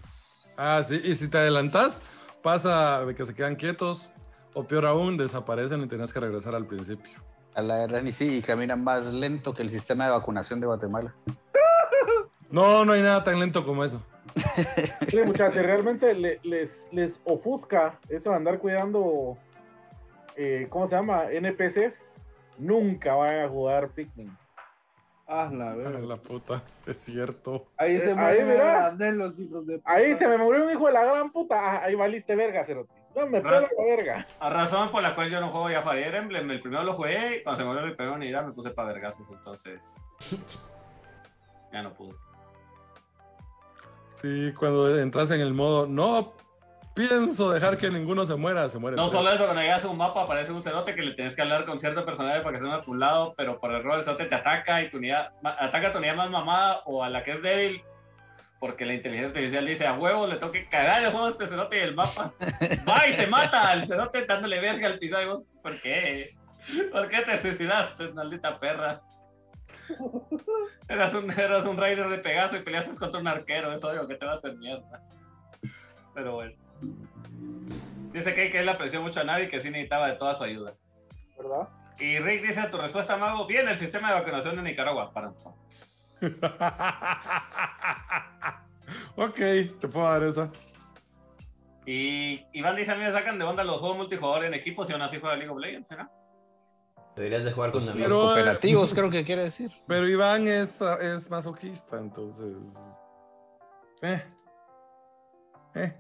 Ah, 0.56 0.82
sí. 0.84 1.02
Y 1.04 1.16
si 1.16 1.30
te 1.30 1.40
adelantas, 1.40 2.02
pasa 2.42 3.04
de 3.06 3.16
que 3.16 3.26
se 3.26 3.34
quedan 3.34 3.56
quietos. 3.56 4.14
O 4.54 4.66
peor 4.66 4.86
aún, 4.86 5.18
desaparecen 5.18 5.82
y 5.82 5.88
tienes 5.88 6.12
que 6.14 6.20
regresar 6.20 6.56
al 6.56 6.66
principio. 6.68 7.20
A 7.56 7.62
la 7.62 7.80
verdad, 7.80 8.04
y 8.04 8.12
sí, 8.12 8.38
y 8.38 8.42
caminan 8.42 8.84
más 8.84 9.06
lento 9.14 9.54
que 9.54 9.62
el 9.62 9.70
sistema 9.70 10.06
de 10.06 10.12
vacunación 10.12 10.60
de 10.62 10.68
Guatemala. 10.68 11.14
No, 12.50 12.86
no 12.86 12.94
hay 12.94 13.02
nada 13.02 13.24
tan 13.24 13.40
lento 13.40 13.66
como 13.66 13.84
eso. 13.84 14.02
Sí, 15.10 15.20
muchachos, 15.26 15.62
realmente 15.64 16.14
le- 16.14 16.40
les, 16.44 16.88
les 16.92 17.14
ofusca 17.26 18.00
eso 18.10 18.30
de 18.30 18.36
andar 18.36 18.60
cuidando, 18.60 19.38
eh, 20.38 20.68
¿cómo 20.70 20.88
se 20.88 20.96
llama? 20.96 21.26
NPCs. 21.32 21.94
Nunca 22.58 23.16
van 23.16 23.40
a 23.42 23.50
jugar 23.50 23.90
Pikmin. 23.90 24.38
Ah, 25.28 25.50
la 25.52 25.72
Ah, 25.72 25.76
verga. 25.76 26.00
la 26.00 26.18
puta, 26.18 26.62
es 26.86 26.98
cierto. 26.98 27.66
Ahí 27.78 27.96
Eh, 27.96 28.02
se 28.02 28.10
ahí, 28.12 28.16
mueren 28.16 28.48
mira. 28.50 28.88
Andel, 28.88 29.18
los 29.18 29.40
hijos 29.40 29.66
de 29.66 29.82
Ahí 29.86 30.14
puta. 30.14 30.20
se 30.26 30.28
me 30.30 30.38
murió 30.38 30.66
un 30.66 30.72
hijo 30.72 30.88
de 30.88 30.94
la 30.94 31.04
gran 31.06 31.32
puta. 31.32 31.56
Ah, 31.58 31.84
ahí 31.86 31.96
valiste 31.96 32.36
verga, 32.36 32.66
cerote. 32.66 32.94
No 33.16 33.28
me 33.28 33.42
pela 33.42 33.62
la 33.62 33.70
verga. 33.78 34.26
A 34.40 34.50
razón 34.50 34.90
por 34.90 35.04
la 35.04 35.14
cual 35.16 35.30
yo 35.30 35.42
no 35.42 35.50
juego 35.50 35.70
ya 35.70 35.82
Fire 35.82 36.16
Emblem. 36.16 36.50
El 36.50 36.62
primero 36.62 36.84
lo 36.84 36.94
jugué 36.94 37.38
y 37.38 37.44
cuando 37.44 37.58
se 37.58 37.64
me 37.64 37.74
volvió 37.74 37.86
el 37.86 37.96
primero 37.96 38.18
ni 38.18 38.28
idea 38.28 38.42
me 38.42 38.54
puse 38.54 38.70
para 38.72 38.94
vergazos, 38.94 39.30
entonces. 39.30 39.96
Ya 41.74 41.82
no 41.82 41.94
pude. 41.94 42.14
Sí, 44.16 44.54
cuando 44.60 45.00
entras 45.00 45.32
en 45.32 45.40
el 45.40 45.54
modo, 45.54 45.88
no, 45.88 46.34
pienso 46.94 47.52
dejar 47.52 47.78
que 47.78 47.90
ninguno 47.90 48.26
se 48.26 48.36
muera, 48.36 48.68
se 48.70 48.78
muere. 48.78 48.98
No 48.98 49.08
solo 49.08 49.32
eso, 49.32 49.46
cuando 49.46 49.62
llegas 49.62 49.86
a 49.86 49.88
un 49.88 49.98
mapa 49.98 50.24
aparece 50.24 50.52
un 50.52 50.62
cerote 50.62 50.94
que 50.94 51.02
le 51.02 51.14
tienes 51.14 51.36
que 51.36 51.42
hablar 51.42 51.66
con 51.66 51.80
cierto 51.80 52.06
personaje 52.06 52.42
para 52.42 52.60
que 52.60 52.66
se 52.66 52.72
a 52.72 52.82
tu 52.82 52.94
lado, 52.94 53.34
pero 53.38 53.60
por 53.60 53.72
error 53.72 53.98
el 53.98 54.04
cerote 54.04 54.26
te 54.26 54.36
ataca 54.36 54.82
y 54.84 54.90
tu 54.90 54.98
unidad, 54.98 55.32
ataca 55.44 55.88
a 55.88 55.92
tu 55.92 55.98
unidad 56.00 56.16
más 56.16 56.30
mamada 56.30 56.82
o 56.86 57.04
a 57.04 57.10
la 57.10 57.24
que 57.24 57.32
es 57.32 57.42
débil, 57.42 57.84
porque 58.62 58.86
la 58.86 58.94
inteligencia 58.94 59.30
artificial 59.30 59.66
dice 59.66 59.88
a 59.88 59.96
huevo 59.96 60.28
le 60.28 60.36
toque 60.36 60.70
cagar 60.70 61.04
el 61.04 61.10
juego 61.10 61.26
a 61.26 61.30
este 61.32 61.48
cerote 61.48 61.78
y 61.78 61.82
el 61.82 61.96
mapa. 61.96 62.32
Va 62.88 63.08
y 63.08 63.14
se 63.14 63.26
mata 63.26 63.72
al 63.72 63.88
cerote 63.88 64.24
dándole 64.28 64.60
verga 64.60 64.86
al 64.88 65.00
piso 65.00 65.20
y 65.20 65.26
vos, 65.26 65.52
¿por 65.64 65.82
qué? 65.82 66.36
¿Por 66.92 67.10
qué 67.10 67.22
te 67.22 67.40
suicidaste, 67.40 68.10
maldita 68.10 68.60
perra? 68.60 69.02
Eras 70.88 71.14
un, 71.16 71.32
eras 71.32 71.66
un 71.66 71.76
raider 71.76 72.08
de 72.08 72.20
Pegaso 72.20 72.56
y 72.56 72.62
peleaste 72.62 72.96
contra 72.98 73.20
un 73.20 73.28
arquero, 73.28 73.74
es 73.74 73.84
obvio 73.84 74.08
que 74.08 74.16
te 74.16 74.26
va 74.28 74.34
a 74.34 74.36
hacer 74.36 74.56
mierda. 74.56 75.02
Pero 76.14 76.34
bueno. 76.34 76.54
Dice 78.14 78.36
que, 78.36 78.52
que 78.52 78.60
él 78.60 78.70
apreció 78.70 79.02
mucho 79.02 79.22
a 79.22 79.24
Navi 79.24 79.46
y 79.46 79.50
que 79.50 79.60
sí 79.60 79.72
necesitaba 79.72 80.08
de 80.08 80.18
toda 80.18 80.36
su 80.36 80.44
ayuda. 80.44 80.76
¿Verdad? 81.36 81.68
Y 81.98 82.20
Rick 82.20 82.46
dice 82.46 82.60
a 82.60 82.70
tu 82.70 82.78
respuesta, 82.78 83.18
Mago, 83.18 83.48
bien 83.48 83.68
el 83.68 83.78
sistema 83.78 84.10
de 84.10 84.20
vacunación 84.20 84.56
de 84.56 84.62
Nicaragua. 84.62 85.12
Para... 85.12 85.32
ok, 89.16 89.36
te 89.80 89.88
puedo 89.88 90.06
dar 90.08 90.24
esa. 90.24 90.52
Y 91.86 92.46
Iván 92.54 92.76
dice, 92.76 92.92
a 92.92 92.96
mí 92.96 93.02
me 93.04 93.12
sacan 93.12 93.40
de 93.40 93.46
onda 93.46 93.64
los 93.64 93.80
juegos 93.80 93.98
multijugador 93.98 94.46
en 94.46 94.54
equipos 94.54 94.90
y 94.90 94.94
aún 94.94 95.02
así 95.02 95.20
juega 95.20 95.36
League 95.36 95.52
of 95.52 95.60
Legends, 95.60 95.90
¿no? 95.92 96.10
Deberías 97.16 97.44
de 97.44 97.52
jugar 97.52 97.72
con 97.72 97.82
amigos. 97.82 98.04
Pero- 98.04 98.22
Cooperativos, 98.22 98.94
creo 98.94 99.10
que 99.10 99.26
quiere 99.26 99.44
decir. 99.44 99.72
Pero 99.88 100.08
Iván 100.08 100.48
es, 100.48 100.80
es 101.02 101.30
masoquista, 101.30 101.98
entonces. 101.98 102.78
Eh. 104.02 104.24
Eh. 105.76 105.94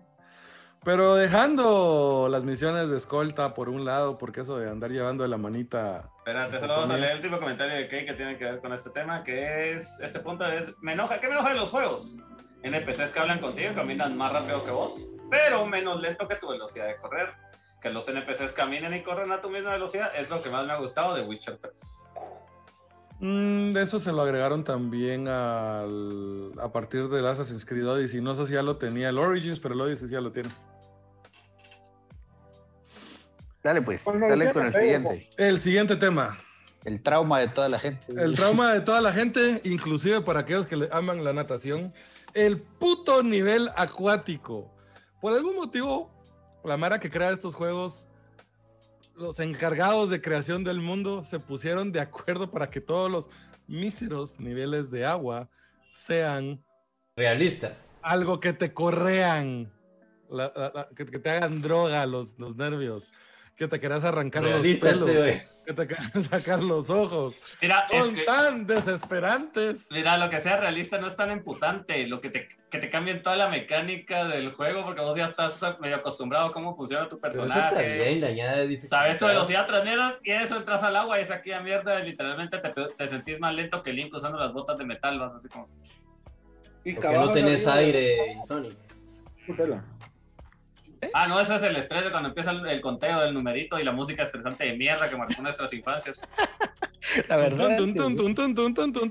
Pero 0.83 1.13
dejando 1.13 2.27
las 2.27 2.43
misiones 2.43 2.89
de 2.89 2.97
escolta 2.97 3.53
por 3.53 3.69
un 3.69 3.85
lado, 3.85 4.17
porque 4.17 4.41
eso 4.41 4.57
de 4.57 4.67
andar 4.67 4.89
llevando 4.89 5.21
de 5.21 5.29
la 5.29 5.37
manita. 5.37 6.09
Espérate, 6.17 6.59
solo 6.59 6.73
vamos 6.73 6.89
a 6.89 6.97
leer 6.97 7.11
el 7.11 7.17
último 7.17 7.39
comentario 7.39 7.75
de 7.75 7.87
Kay 7.87 8.05
que 8.07 8.13
tiene 8.13 8.35
que 8.37 8.45
ver 8.45 8.59
con 8.61 8.73
este 8.73 8.89
tema, 8.89 9.23
que 9.23 9.77
es, 9.77 9.99
este 9.99 10.19
punto 10.19 10.43
es, 10.47 10.73
me 10.81 10.93
enoja, 10.93 11.19
¿qué 11.19 11.27
me 11.27 11.33
enoja 11.33 11.49
de 11.49 11.55
los 11.55 11.69
juegos? 11.69 12.17
NPCs 12.63 13.11
que 13.11 13.19
hablan 13.19 13.39
contigo 13.39 13.71
y 13.71 13.75
caminan 13.75 14.17
más 14.17 14.33
rápido 14.33 14.63
que 14.63 14.71
vos, 14.71 14.99
pero 15.29 15.67
menos 15.67 16.01
lento 16.01 16.27
que 16.27 16.35
tu 16.35 16.49
velocidad 16.49 16.87
de 16.87 16.95
correr. 16.97 17.29
Que 17.79 17.89
los 17.89 18.07
NPCs 18.07 18.53
caminen 18.53 18.93
y 18.93 19.01
corren 19.01 19.31
a 19.31 19.41
tu 19.41 19.49
misma 19.49 19.71
velocidad 19.71 20.11
es 20.15 20.29
lo 20.29 20.41
que 20.41 20.49
más 20.49 20.65
me 20.65 20.73
ha 20.73 20.77
gustado 20.77 21.15
de 21.15 21.23
Witcher 21.23 21.57
3. 21.57 22.13
Mm, 23.19 23.71
de 23.71 23.81
eso 23.83 23.99
se 23.99 24.11
lo 24.11 24.21
agregaron 24.21 24.63
también 24.63 25.27
al, 25.27 26.53
a 26.59 26.71
partir 26.71 27.07
del 27.07 27.25
Assassin's 27.27 27.65
Creed 27.65 27.87
Odyssey. 27.87 28.21
No 28.21 28.33
sé 28.33 28.47
si 28.47 28.53
ya 28.53 28.63
lo 28.63 28.77
tenía 28.77 29.09
el 29.09 29.19
Origins, 29.19 29.59
pero 29.59 29.75
el 29.75 29.81
Odyssey 29.81 30.09
ya 30.09 30.21
lo 30.21 30.31
tiene. 30.31 30.49
Dale 33.63 33.81
pues, 33.81 34.03
Bueno, 34.05 34.27
dale 34.27 34.51
con 34.51 34.65
el 34.65 34.71
te 34.71 34.79
siguiente. 34.79 35.29
El 35.37 35.59
siguiente 35.59 35.95
tema. 35.95 36.37
El 36.83 37.01
trauma 37.03 37.39
de 37.39 37.47
toda 37.49 37.69
la 37.69 37.77
gente. 37.79 38.11
El 38.11 38.35
trauma 38.35 38.73
de 38.73 38.81
toda 38.81 39.01
la 39.01 39.13
gente, 39.13 39.61
inclusive 39.65 40.21
para 40.21 40.39
aquellos 40.41 40.65
que 40.65 40.75
le 40.75 40.89
aman 40.91 41.23
la 41.23 41.31
natación, 41.31 41.93
el 42.33 42.59
puto 42.59 43.21
nivel 43.21 43.69
acuático. 43.75 44.73
Por 45.21 45.33
algún 45.35 45.55
motivo, 45.55 46.09
la 46.63 46.77
Mara 46.77 46.99
que 46.99 47.11
crea 47.11 47.29
estos 47.29 47.53
juegos, 47.53 48.07
los 49.15 49.39
encargados 49.39 50.09
de 50.09 50.21
creación 50.21 50.63
del 50.63 50.79
mundo 50.79 51.23
se 51.25 51.37
pusieron 51.39 51.91
de 51.91 51.99
acuerdo 51.99 52.49
para 52.49 52.67
que 52.71 52.81
todos 52.81 53.11
los 53.11 53.29
míseros 53.67 54.39
niveles 54.39 54.89
de 54.89 55.05
agua 55.05 55.49
sean 55.93 56.63
Realistas. 57.15 57.91
algo 58.01 58.39
que 58.39 58.53
te 58.53 58.73
correan, 58.73 59.71
la- 60.31 60.51
la- 60.55 60.71
la- 60.73 60.89
que, 60.95 61.05
que 61.05 61.19
te 61.19 61.29
hagan 61.29 61.61
droga 61.61 62.07
los, 62.07 62.39
los 62.39 62.55
nervios, 62.55 63.11
que 63.61 63.67
te 63.67 63.79
quieras 63.79 64.03
arrancar 64.03 64.41
los 64.41 64.65
pelos, 64.79 65.07
que 65.07 65.73
te 65.73 65.85
quieras 65.85 66.11
sacar 66.31 66.63
los 66.63 66.89
ojos. 66.89 67.35
Mira, 67.61 67.85
Son 67.91 68.15
que- 68.15 68.23
tan 68.23 68.65
desesperantes. 68.65 69.85
Mira, 69.91 70.17
lo 70.17 70.31
que 70.31 70.39
sea 70.41 70.57
realista 70.57 70.97
no 70.97 71.05
es 71.05 71.15
tan 71.15 71.29
emputante, 71.29 72.07
lo 72.07 72.21
que 72.21 72.31
te, 72.31 72.49
que 72.71 72.79
te 72.79 72.89
cambien 72.89 73.21
toda 73.21 73.35
la 73.35 73.49
mecánica 73.49 74.25
del 74.27 74.51
juego, 74.53 74.83
porque 74.83 75.01
vos 75.01 75.15
ya 75.15 75.27
estás 75.27 75.61
medio 75.79 75.97
acostumbrado 75.97 76.47
a 76.47 76.51
cómo 76.53 76.75
funciona 76.75 77.07
tu 77.07 77.19
Pero 77.19 77.33
eso 77.33 77.41
personaje. 77.43 78.13
está 78.15 78.27
bien. 78.29 78.81
Sabes 78.81 79.19
tu 79.19 79.27
velocidad 79.27 79.67
tras 79.67 79.85
mierdas 79.85 80.19
y 80.23 80.31
eso 80.31 80.57
entras 80.57 80.81
al 80.81 80.95
agua 80.95 81.19
y 81.19 81.21
es 81.21 81.29
aquí 81.29 81.51
a 81.51 81.59
mierda, 81.61 81.99
y 81.99 82.05
literalmente 82.09 82.57
te, 82.57 82.73
te 82.97 83.05
sentís 83.05 83.39
más 83.39 83.53
lento 83.53 83.83
que 83.83 83.93
Link 83.93 84.11
usando 84.11 84.39
las 84.39 84.51
botas 84.53 84.75
de 84.79 84.85
metal, 84.85 85.19
vas 85.19 85.35
así 85.35 85.47
como... 85.49 85.69
Y 86.83 86.93
Porque 86.93 87.15
no 87.15 87.29
tenés 87.29 87.67
aire 87.67 88.31
en 88.31 88.43
Sonic. 88.47 88.75
Putela. 89.45 89.85
Ah, 91.13 91.27
no, 91.27 91.39
ese 91.39 91.55
es 91.55 91.63
el 91.63 91.75
estrés 91.75 92.03
de 92.05 92.11
cuando 92.11 92.29
empieza 92.29 92.51
el, 92.51 92.65
el 92.67 92.81
conteo 92.81 93.19
del 93.21 93.33
numerito 93.33 93.79
y 93.79 93.83
la 93.83 93.91
música 93.91 94.23
estresante 94.23 94.65
de 94.65 94.73
mierda 94.73 95.09
que 95.09 95.15
marcó 95.17 95.41
nuestras 95.41 95.73
infancias. 95.73 96.21
La 97.27 97.37
verdad. 97.37 97.69
Que- 97.69 97.77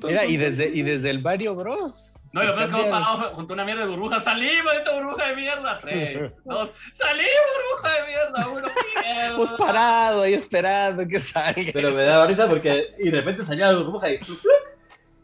Mira, 0.09 0.25
y 0.25 0.37
desde, 0.37 0.69
y 0.69 0.83
desde 0.83 1.11
el 1.11 1.21
Mario 1.21 1.55
Bros. 1.55 2.17
No, 2.33 2.45
y 2.45 2.47
lo 2.47 2.55
peor 2.55 2.69
es 2.69 2.71
que 2.85 2.91
parados 2.91 3.35
junto 3.35 3.53
a 3.53 3.55
una 3.55 3.65
mierda 3.65 3.83
de 3.83 3.89
burbuja. 3.89 4.21
¡Salimos 4.21 4.73
de 4.73 4.79
esta 4.79 4.93
burbuja 4.95 5.27
de 5.27 5.37
mierda! 5.37 5.79
Tres, 5.81 6.37
dos, 6.45 6.71
¡salimos 6.93 7.33
burbuja 7.57 7.95
de 7.95 8.07
mierda! 8.07 8.49
Uno, 8.49 8.69
mierda. 9.03 9.37
Pues 9.37 9.51
parado 9.53 10.23
ahí 10.23 10.35
esperando 10.35 11.09
que 11.09 11.19
salga. 11.19 11.73
Pero 11.73 11.91
me 11.91 12.03
daba 12.03 12.27
risa 12.29 12.49
porque 12.49 12.95
y 13.01 13.11
de 13.11 13.19
repente 13.19 13.45
salía 13.45 13.73
la 13.73 13.79
burbuja 13.79 14.11
y, 14.13 14.21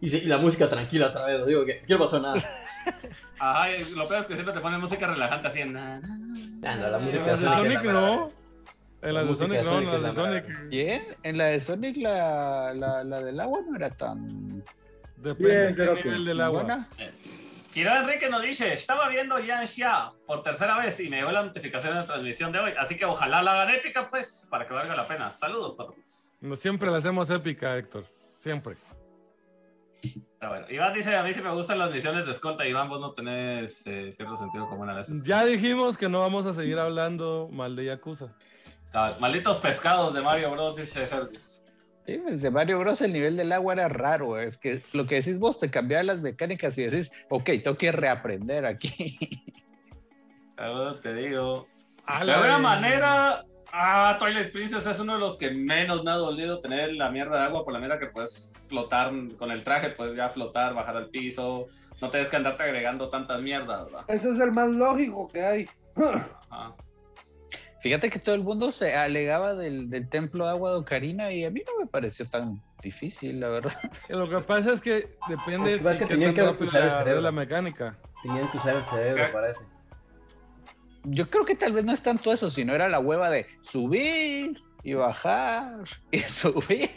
y, 0.01 0.21
la 0.23 0.39
música 0.39 0.69
tranquila 0.69 1.07
otra 1.07 1.27
vez. 1.27 1.47
Digo 1.47 1.65
que 1.65 1.75
aquí 1.75 1.93
no 1.93 2.01
pasó 2.01 2.19
nada. 2.19 2.43
Ajá, 3.39 3.71
y 3.77 3.95
lo 3.95 4.09
peor 4.09 4.21
es 4.21 4.27
que 4.27 4.35
siempre 4.35 4.55
te 4.55 4.61
ponen 4.61 4.81
música 4.81 5.07
relajante 5.07 5.49
así 5.49 5.61
en... 5.61 5.73
na, 5.73 6.01
na, 6.01 6.19
Ah, 6.65 6.77
no, 6.77 6.89
la 6.89 6.99
música 6.99 7.25
de 7.25 7.37
Sonic 7.37 7.83
no. 7.85 8.33
En 9.03 9.15
La 9.15 9.25
de 9.25 9.35
Sonic 9.35 9.59
de 9.59 9.63
no, 9.65 9.79
en 9.79 9.85
de 9.91 9.99
la 9.99 10.13
mera 10.13 10.15
Sonic. 10.43 10.69
Bien, 10.69 11.05
en 11.23 11.39
la 11.39 11.45
de 11.47 11.61
Sonic 11.61 11.97
la, 11.99 12.73
la, 12.75 13.05
la 13.05 13.21
del 13.21 13.39
agua 13.41 13.61
no 13.69 13.77
era 13.77 13.91
tan 13.91 14.65
Depende 15.19 15.85
de 15.87 15.95
nivel 15.95 16.25
del 16.25 16.41
agua. 16.41 16.63
buena. 16.63 16.89
Quiero 17.73 17.95
Enrique 17.95 18.31
nos 18.31 18.41
dice, 18.43 18.73
estaba 18.73 19.07
viendo 19.11 19.39
Yan 19.39 19.67
Xia 19.69 20.11
por 20.27 20.43
tercera 20.43 20.79
vez 20.79 20.99
y 21.01 21.11
me 21.11 21.19
llegó 21.19 21.31
la 21.31 21.43
notificación 21.43 21.93
de 21.93 22.01
la 22.01 22.07
transmisión 22.07 22.51
de 22.51 22.59
hoy, 22.59 22.73
así 22.79 22.97
que 22.97 23.05
ojalá 23.05 23.43
la 23.43 23.53
hagan 23.63 23.75
épica, 23.75 24.09
pues, 24.09 24.47
para 24.49 24.67
que 24.67 24.73
valga 24.73 24.97
la 24.97 25.07
pena. 25.07 25.31
Saludos, 25.31 25.77
todos. 25.77 25.95
No, 26.41 26.57
siempre 26.57 26.91
la 26.91 26.97
hacemos 26.97 27.29
épica, 27.29 27.77
Héctor. 27.77 28.07
Siempre. 28.39 28.77
Bueno, 30.41 30.67
Iván 30.71 30.95
dice, 30.95 31.17
a 31.17 31.23
mí 31.23 31.33
sí 31.33 31.41
me 31.41 31.51
gustan 31.51 31.79
las 31.79 31.91
misiones 31.91 32.25
de 32.27 32.33
escolta. 32.33 32.67
Iván, 32.67 32.89
vos 32.89 33.01
no 33.01 33.13
tenés 33.13 33.87
eh, 33.87 34.13
cierto 34.13 34.37
sentido 34.37 34.69
común 34.69 34.89
a 34.91 34.95
veces. 34.95 35.25
Ya 35.25 35.45
dijimos 35.45 35.99
que 35.99 36.09
no 36.09 36.21
vamos 36.21 36.47
a 36.47 36.55
seguir 36.55 36.79
hablando 36.79 37.49
mal 37.53 37.75
de 37.75 37.87
Yakuza. 37.87 38.29
Ah, 38.93 39.13
Malditos 39.21 39.59
pescados 39.59 40.15
de 40.15 40.21
Mario 40.21 40.53
Bros, 40.53 40.77
dice 40.77 41.01
Fergus. 41.01 41.67
Sí, 42.07 42.19
pues 42.19 42.41
de 42.41 42.51
Mario 42.51 42.79
Bros 42.79 43.01
el 43.01 43.13
nivel 43.13 43.37
del 43.37 43.53
agua 43.53 43.75
era 43.75 43.89
raro. 43.89 44.39
Es 44.39 44.57
que 44.57 44.81
lo 44.93 45.07
que 45.07 45.17
decís 45.17 45.39
vos 45.39 45.59
te 45.59 45.71
cambiaba 45.71 46.05
las 46.05 46.21
mecánicas 46.21 46.79
y 46.79 46.85
decís, 46.85 47.11
ok, 47.29 47.45
tengo 47.65 47.77
que 47.77 47.91
reaprender 47.91 48.65
aquí. 48.65 49.19
Te 51.03 51.15
digo. 51.15 51.67
A 52.07 52.25
De 52.25 52.33
alguna 52.33 52.59
manera, 52.59 53.45
ah, 53.79 54.17
Twilight 54.19 54.53
Princess 54.53 54.87
es 54.87 54.99
uno 55.01 55.15
de 55.15 55.19
los 55.21 55.37
que 55.37 55.51
menos 55.51 56.03
me 56.05 56.11
ha 56.11 56.15
dolido 56.15 56.61
tener 56.61 56.95
la 56.95 57.11
mierda 57.11 57.39
de 57.39 57.45
agua 57.45 57.65
por 57.65 57.73
la 57.73 57.79
manera 57.79 57.99
que 57.99 58.07
puedes 58.07 58.53
flotar 58.69 59.13
con 59.39 59.51
el 59.51 59.63
traje, 59.63 59.91
puedes 59.91 60.17
ya 60.17 60.29
flotar, 60.29 60.75
bajar 60.75 60.97
al 60.97 61.09
piso. 61.11 61.67
No 62.01 62.11
tienes 62.11 62.29
que 62.29 62.37
andarte 62.37 62.63
agregando 62.63 63.09
tantas 63.09 63.41
mierdas, 63.41 63.85
¿verdad? 63.87 64.05
Ese 64.09 64.31
es 64.31 64.41
el 64.41 64.53
más 64.53 64.69
lógico 64.69 65.29
que 65.29 65.45
hay. 65.45 65.69
Ah. 66.51 66.73
Fíjate 67.81 68.09
que 68.11 68.19
todo 68.19 68.35
el 68.35 68.43
mundo 68.43 68.73
se 68.73 68.95
alegaba 68.97 69.55
del, 69.55 69.89
del 69.91 70.09
templo 70.09 70.45
de 70.45 70.51
agua 70.51 70.71
de 70.71 70.77
Ocarina 70.77 71.31
y 71.33 71.45
a 71.45 71.51
mí 71.51 71.63
no 71.67 71.79
me 71.81 71.87
pareció 71.87 72.27
tan 72.27 72.63
difícil, 72.83 73.41
la 73.41 73.49
verdad. 73.49 73.73
Lo 74.09 74.29
que 74.29 74.39
pasa 74.45 74.73
es 74.73 74.81
que 74.81 75.09
depende 75.29 75.75
Es 75.75 75.83
que 75.83 75.93
si 75.93 75.99
que 75.99 76.05
tenían 76.07 76.35
que 76.35 76.43
usar 76.43 76.83
el 76.83 76.89
la- 76.89 76.99
cerebro. 76.99 77.21
la 77.21 77.33
mecánica. 77.33 77.97
Tenían 78.23 78.51
que 78.51 78.57
usar 78.59 78.77
el 78.77 78.85
cerebro, 78.87 79.27
¿Qué? 79.27 79.33
parece. 79.33 79.65
Yo 81.09 81.31
creo 81.31 81.45
que 81.45 81.55
tal 81.55 81.73
vez 81.73 81.85
no 81.85 81.93
es 81.93 82.03
tanto 82.03 82.33
eso, 82.33 82.51
sino 82.51 82.75
era 82.75 82.89
la 82.89 82.99
hueva 82.99 83.31
de 83.31 83.47
subir 83.61 84.61
y 84.83 84.95
bajar 84.95 85.85
y 86.11 86.19
subir 86.21 86.91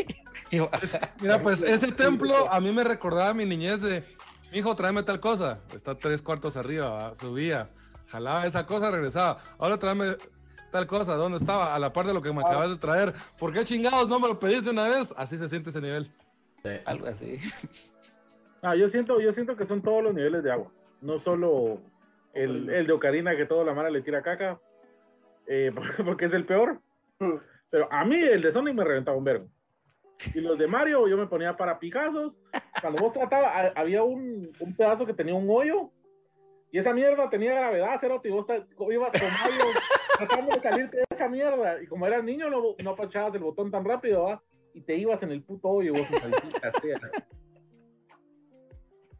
y 0.51 0.57
Es- 0.57 0.69
bajar. 0.71 1.13
mira, 1.21 1.41
pues 1.43 1.61
ese 1.61 1.91
templo 1.91 2.51
a 2.51 2.59
mí 2.59 2.71
me 2.71 2.83
recordaba 2.83 3.29
a 3.29 3.33
mi 3.33 3.45
niñez 3.45 3.81
de, 3.81 4.03
hijo, 4.51 4.75
tráeme 4.75 5.03
tal 5.03 5.19
cosa. 5.19 5.59
Está 5.73 5.95
tres 5.95 6.21
cuartos 6.21 6.57
arriba, 6.57 6.89
¿va? 6.89 7.15
subía, 7.15 7.69
jalaba 8.07 8.45
esa 8.47 8.65
cosa, 8.65 8.89
regresaba. 8.91 9.37
Ahora 9.59 9.77
tráeme 9.77 10.15
tal 10.71 10.87
cosa, 10.87 11.15
¿dónde 11.15 11.37
estaba? 11.37 11.73
A 11.75 11.79
la 11.79 11.93
par 11.93 12.05
de 12.07 12.13
lo 12.13 12.21
que 12.21 12.31
me 12.33 12.41
acabas 12.41 12.69
de 12.71 12.77
traer. 12.77 13.13
¿Por 13.37 13.53
qué 13.53 13.63
chingados 13.65 14.07
no 14.09 14.19
me 14.19 14.27
lo 14.27 14.39
pediste 14.39 14.69
una 14.71 14.87
vez? 14.87 15.13
Así 15.17 15.37
se 15.37 15.47
siente 15.47 15.69
ese 15.69 15.81
nivel. 15.81 16.11
Sí. 16.63 16.69
Algo 16.85 17.07
así. 17.07 17.39
Ah, 18.61 18.75
yo 18.75 18.89
siento, 18.89 19.19
yo 19.21 19.31
siento 19.33 19.55
que 19.55 19.65
son 19.65 19.81
todos 19.81 20.03
los 20.03 20.13
niveles 20.13 20.43
de 20.43 20.51
agua. 20.51 20.71
No 21.01 21.19
solo 21.23 21.79
el, 22.33 22.69
el 22.69 22.87
de 22.87 22.93
Ocarina 22.93 23.35
que 23.35 23.45
toda 23.45 23.63
la 23.63 23.73
mara 23.73 23.89
le 23.89 24.01
tira 24.01 24.21
caca. 24.21 24.59
eh, 25.47 25.71
porque, 26.05 26.25
es 26.25 26.33
el 26.33 26.45
peor. 26.45 26.79
Pero 27.69 27.91
a 27.91 28.05
mí 28.05 28.15
el 28.15 28.41
de 28.41 28.51
Sonic 28.51 28.75
me 28.75 28.83
reventaba 28.83 29.17
un 29.17 29.23
verbo. 29.23 29.47
Y 30.35 30.41
los 30.41 30.57
de 30.57 30.67
Mario 30.67 31.07
yo 31.07 31.17
me 31.17 31.27
ponía 31.27 31.55
para 31.55 31.79
picazos. 31.79 32.33
Cuando 32.81 33.01
vos 33.01 33.13
tratabas, 33.13 33.51
ha- 33.55 33.79
había 33.79 34.03
un, 34.03 34.51
un 34.59 34.75
pedazo 34.75 35.05
que 35.05 35.13
tenía 35.13 35.33
un 35.35 35.47
hoyo. 35.49 35.91
Y 36.71 36.77
esa 36.77 36.93
mierda 36.93 37.29
tenía 37.29 37.53
gravedad, 37.55 37.97
cero, 37.99 38.21
y 38.23 38.29
vos 38.29 38.45
ibas 38.91 39.11
con 39.11 39.21
Mario 39.41 39.65
tratando 40.17 40.55
de 40.55 40.61
salir 40.61 40.89
de 40.91 41.03
esa 41.09 41.27
mierda. 41.27 41.81
Y 41.81 41.87
como 41.87 42.05
eras 42.05 42.23
niño, 42.23 42.49
no, 42.49 42.75
no 42.83 42.89
apachabas 42.91 43.33
el 43.33 43.41
botón 43.41 43.71
tan 43.71 43.83
rápido, 43.85 44.23
¿va? 44.25 44.41
Y 44.73 44.81
te 44.81 44.95
ibas 44.95 45.21
en 45.23 45.31
el 45.31 45.41
puto 45.41 45.67
hoyo, 45.69 45.93
vos. 45.93 46.07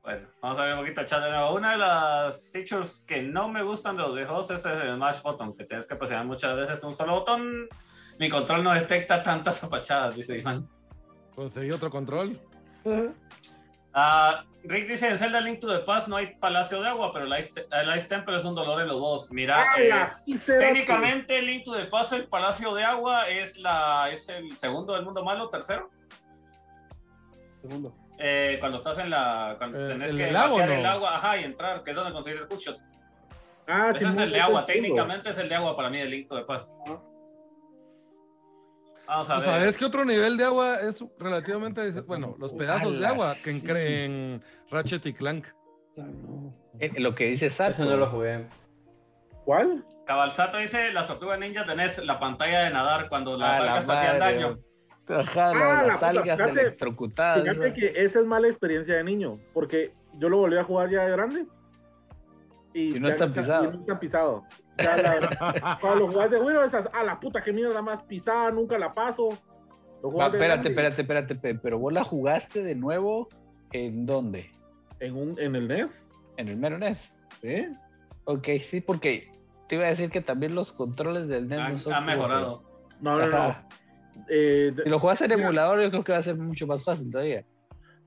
Bueno, 0.10 0.28
vamos 0.42 0.58
a 0.58 0.64
ver 0.64 0.74
un 0.74 0.80
poquito 0.80 1.02
el 1.02 1.06
chat 1.06 1.24
de 1.24 1.30
nuevo. 1.30 1.54
Una 1.54 1.74
de 1.74 1.78
las 1.78 2.52
features 2.52 3.06
que 3.08 3.22
no 3.22 3.48
me 3.48 3.62
gustan 3.62 3.96
de 3.96 4.02
los 4.02 4.16
viejos 4.16 4.50
es 4.50 4.66
el 4.66 4.96
Smash 4.96 5.22
Button, 5.22 5.56
que 5.56 5.66
tienes 5.66 5.88
que 5.88 5.96
presionar 5.96 6.26
muchas 6.26 6.56
veces 6.56 6.84
un 6.84 6.96
solo 6.96 7.14
botón. 7.14 7.70
Mi 8.18 8.28
control 8.28 8.64
no 8.64 8.74
detecta 8.74 9.22
tantas 9.22 9.64
apachadas, 9.64 10.16
dice 10.16 10.40
Iván. 10.40 10.68
Conseguí 11.36 11.70
otro 11.70 11.92
control. 11.92 12.42
Ah, 13.94 14.44
Rick 14.64 14.88
dice, 14.88 15.10
en 15.10 15.20
Zelda 15.20 15.42
Link 15.42 15.60
to 15.60 15.68
the 15.68 15.86
Past 15.86 16.08
no 16.08 16.16
hay 16.16 16.34
Palacio 16.38 16.82
de 16.82 16.88
Agua, 16.88 17.12
pero 17.14 17.26
el 17.26 17.40
Ice, 17.40 17.68
el 17.72 17.96
Ice 17.96 18.08
Temple 18.08 18.36
es 18.36 18.46
un 18.46 18.56
dolor 18.56 18.82
en 18.82 18.88
los 18.88 18.98
dos. 18.98 19.32
Mira, 19.32 19.64
eh, 19.78 20.10
técnicamente 20.44 21.40
Link 21.40 21.66
to 21.66 21.76
the 21.76 21.86
Past, 21.86 22.14
el 22.14 22.28
Palacio 22.28 22.74
de 22.74 22.84
Agua, 22.84 23.30
es, 23.30 23.60
la, 23.60 24.10
es 24.12 24.28
el 24.28 24.58
segundo 24.58 24.94
del 24.94 25.06
mundo 25.06 25.24
malo, 25.24 25.50
tercero. 25.50 25.92
Segundo. 27.62 28.09
Eh, 28.20 28.58
cuando 28.60 28.78
estás 28.78 28.98
en 29.00 29.10
la... 29.10 29.56
Cuando 29.58 29.86
Eh, 29.86 29.88
tenés 29.94 30.12
¿el 30.12 30.18
que 30.18 30.24
del 30.26 30.34
lago, 30.34 30.50
vaciar 30.58 30.70
no? 30.70 30.76
el 30.76 30.86
agua, 30.86 31.16
ajá, 31.16 31.38
y 31.38 31.44
entrar, 31.46 31.84
que 31.84 31.92
es 31.92 31.96
donde 31.96 32.12
conseguir 32.12 32.42
el 32.42 32.48
hookshot. 32.48 32.78
Ah, 33.68 33.92
Ese 33.96 34.06
es 34.06 34.18
el 34.18 34.32
de 34.32 34.42
agua, 34.42 34.60
el 34.62 34.66
técnicamente 34.66 35.30
es 35.30 35.38
el 35.38 35.48
de 35.48 35.56
agua 35.56 35.76
para 35.76 35.90
mí, 35.90 36.00
el 36.00 36.10
Link 36.10 36.28
to 36.28 36.36
the 36.36 36.44
Past. 36.44 36.74
Ah. 36.88 37.00
Vamos 39.08 39.30
a 39.30 39.34
ver. 39.36 39.42
¿Sabes 39.44 39.78
qué 39.78 39.86
otro 39.86 40.06
nivel 40.06 40.38
de 40.38 40.44
agua 40.44 40.82
es 40.82 41.04
relativamente, 41.18 41.90
bueno, 42.02 42.36
los 42.38 42.54
pedazos 42.54 43.00
de 43.00 43.06
agua 43.08 43.34
que 43.44 43.50
en, 43.52 43.62
sí. 43.62 43.68
en 43.70 44.44
Ratchet 44.70 45.06
y 45.08 45.14
Clank? 45.14 45.48
Eh, 46.80 46.92
Lo 46.98 47.16
que 47.16 47.26
dice 47.26 47.50
Sato. 47.50 47.72
Eso 47.72 47.86
no 47.86 47.98
lo 47.98 48.08
jugué. 48.08 48.46
¿Cuál? 49.46 49.84
Cabalzato 50.06 50.58
dice, 50.58 50.92
las 50.92 51.08
tortugas 51.08 51.40
ninja 51.40 51.66
tenés 51.66 51.98
la 52.00 52.20
pantalla 52.20 52.62
de 52.66 52.72
nadar 52.72 53.10
cuando 53.10 53.38
las 53.38 53.50
A 53.50 53.64
la 53.64 53.74
algas 53.78 54.62
te. 55.16 55.20
Ajá, 55.22 55.50
Ah, 55.50 55.54
la- 55.54 55.82
la 55.82 55.88
las 55.88 56.04
algas 56.04 56.38
fíjate- 56.38 56.62
electrocutadas. 56.62 57.44
Fíjate 57.44 57.74
que 57.74 57.94
esa 58.06 58.20
es 58.20 58.26
mala 58.26 58.48
experiencia 58.48 58.96
de 58.96 59.04
niño, 59.04 59.40
porque 59.54 59.94
yo 60.18 60.30
lo 60.30 60.38
volví 60.38 60.58
a 60.58 60.64
jugar 60.64 60.90
ya 60.90 61.04
de 61.06 61.12
grande. 61.12 61.46
Y, 62.74 62.96
Y 62.96 63.00
no 63.00 63.10
está 63.10 63.32
pisado. 63.34 63.66
y 63.66 63.68
no 63.70 63.80
está 63.80 64.00
pisado. 64.00 64.36
O 64.78 64.82
sea, 64.82 64.98
la- 64.98 65.78
cuando 65.82 66.00
lo 66.00 66.08
jugás 66.12 66.32
de 66.32 66.38
esas, 66.68 66.88
a 66.94 67.04
la 67.04 67.20
puta 67.20 67.44
que 67.44 67.52
mierda 67.52 67.82
más 67.82 68.04
pisada, 68.04 68.52
nunca 68.52 68.78
la 68.78 68.94
paso. 68.94 69.38
Lo 70.02 70.12
Va, 70.14 70.28
espérate, 70.28 70.70
espérate, 70.70 71.02
espérate, 71.02 71.36
pe- 71.36 71.56
pero 71.56 71.78
vos 71.80 71.92
la 71.92 72.04
jugaste 72.04 72.64
de 72.64 72.76
nuevo 72.76 73.28
en 73.74 74.06
dónde? 74.06 74.50
En, 75.02 75.16
un, 75.16 75.40
en 75.40 75.56
el 75.56 75.68
NES, 75.68 76.08
En 76.38 76.48
el 76.48 76.56
mero 76.58 76.78
NES. 76.78 77.14
¿eh? 77.42 77.70
Ok, 78.26 78.48
sí, 78.62 78.80
porque 78.80 79.30
te 79.68 79.76
iba 79.76 79.86
a 79.86 79.90
decir 79.90 80.10
que 80.10 80.22
también 80.22 80.56
los 80.56 80.72
controles 80.72 81.28
del 81.28 81.48
NES 81.50 81.60
no 81.72 81.78
son 81.78 81.94
han 81.94 82.06
mejorado. 82.06 82.64
No, 83.02 83.18
no, 83.18 83.28
no. 83.28 83.38
Ajá. 83.38 83.68
Eh, 84.28 84.72
de- 84.76 84.84
Si 84.84 84.90
lo 84.90 85.00
juegas 85.00 85.22
en 85.22 85.30
Mira. 85.32 85.42
emulador, 85.44 85.82
yo 85.82 85.90
creo 85.92 86.04
que 86.04 86.12
va 86.12 86.18
a 86.18 86.22
ser 86.24 86.36
mucho 86.36 86.68
más 86.68 86.84
fácil 86.84 87.12
todavía. 87.12 87.46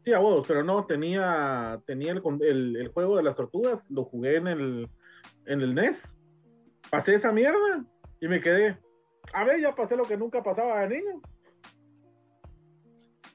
Sí, 0.05 0.13
a 0.13 0.19
vos, 0.19 0.45
pero 0.49 0.65
no, 0.65 0.85
tenía, 0.85 1.81
tenía 1.87 2.13
el, 2.13 2.21
el, 2.43 2.77
el 2.77 2.89
juego 2.89 3.17
de 3.17 3.23
las 3.23 3.37
tortugas, 3.37 3.89
lo 3.91 4.05
jugué 4.05 4.37
en 4.37 4.49
el, 4.49 4.89
en 5.47 5.61
el 5.61 5.75
NES. 5.75 5.97
Pasé 6.91 7.15
esa 7.15 7.31
mierda 7.31 7.85
y 8.21 8.27
me 8.29 8.41
quedé. 8.41 8.77
A 9.33 9.45
ver, 9.45 9.61
ya 9.61 9.75
pasé 9.75 9.97
lo 9.97 10.05
que 10.07 10.17
nunca 10.17 10.43
pasaba 10.43 10.81
de 10.81 10.89
niño. 10.99 11.21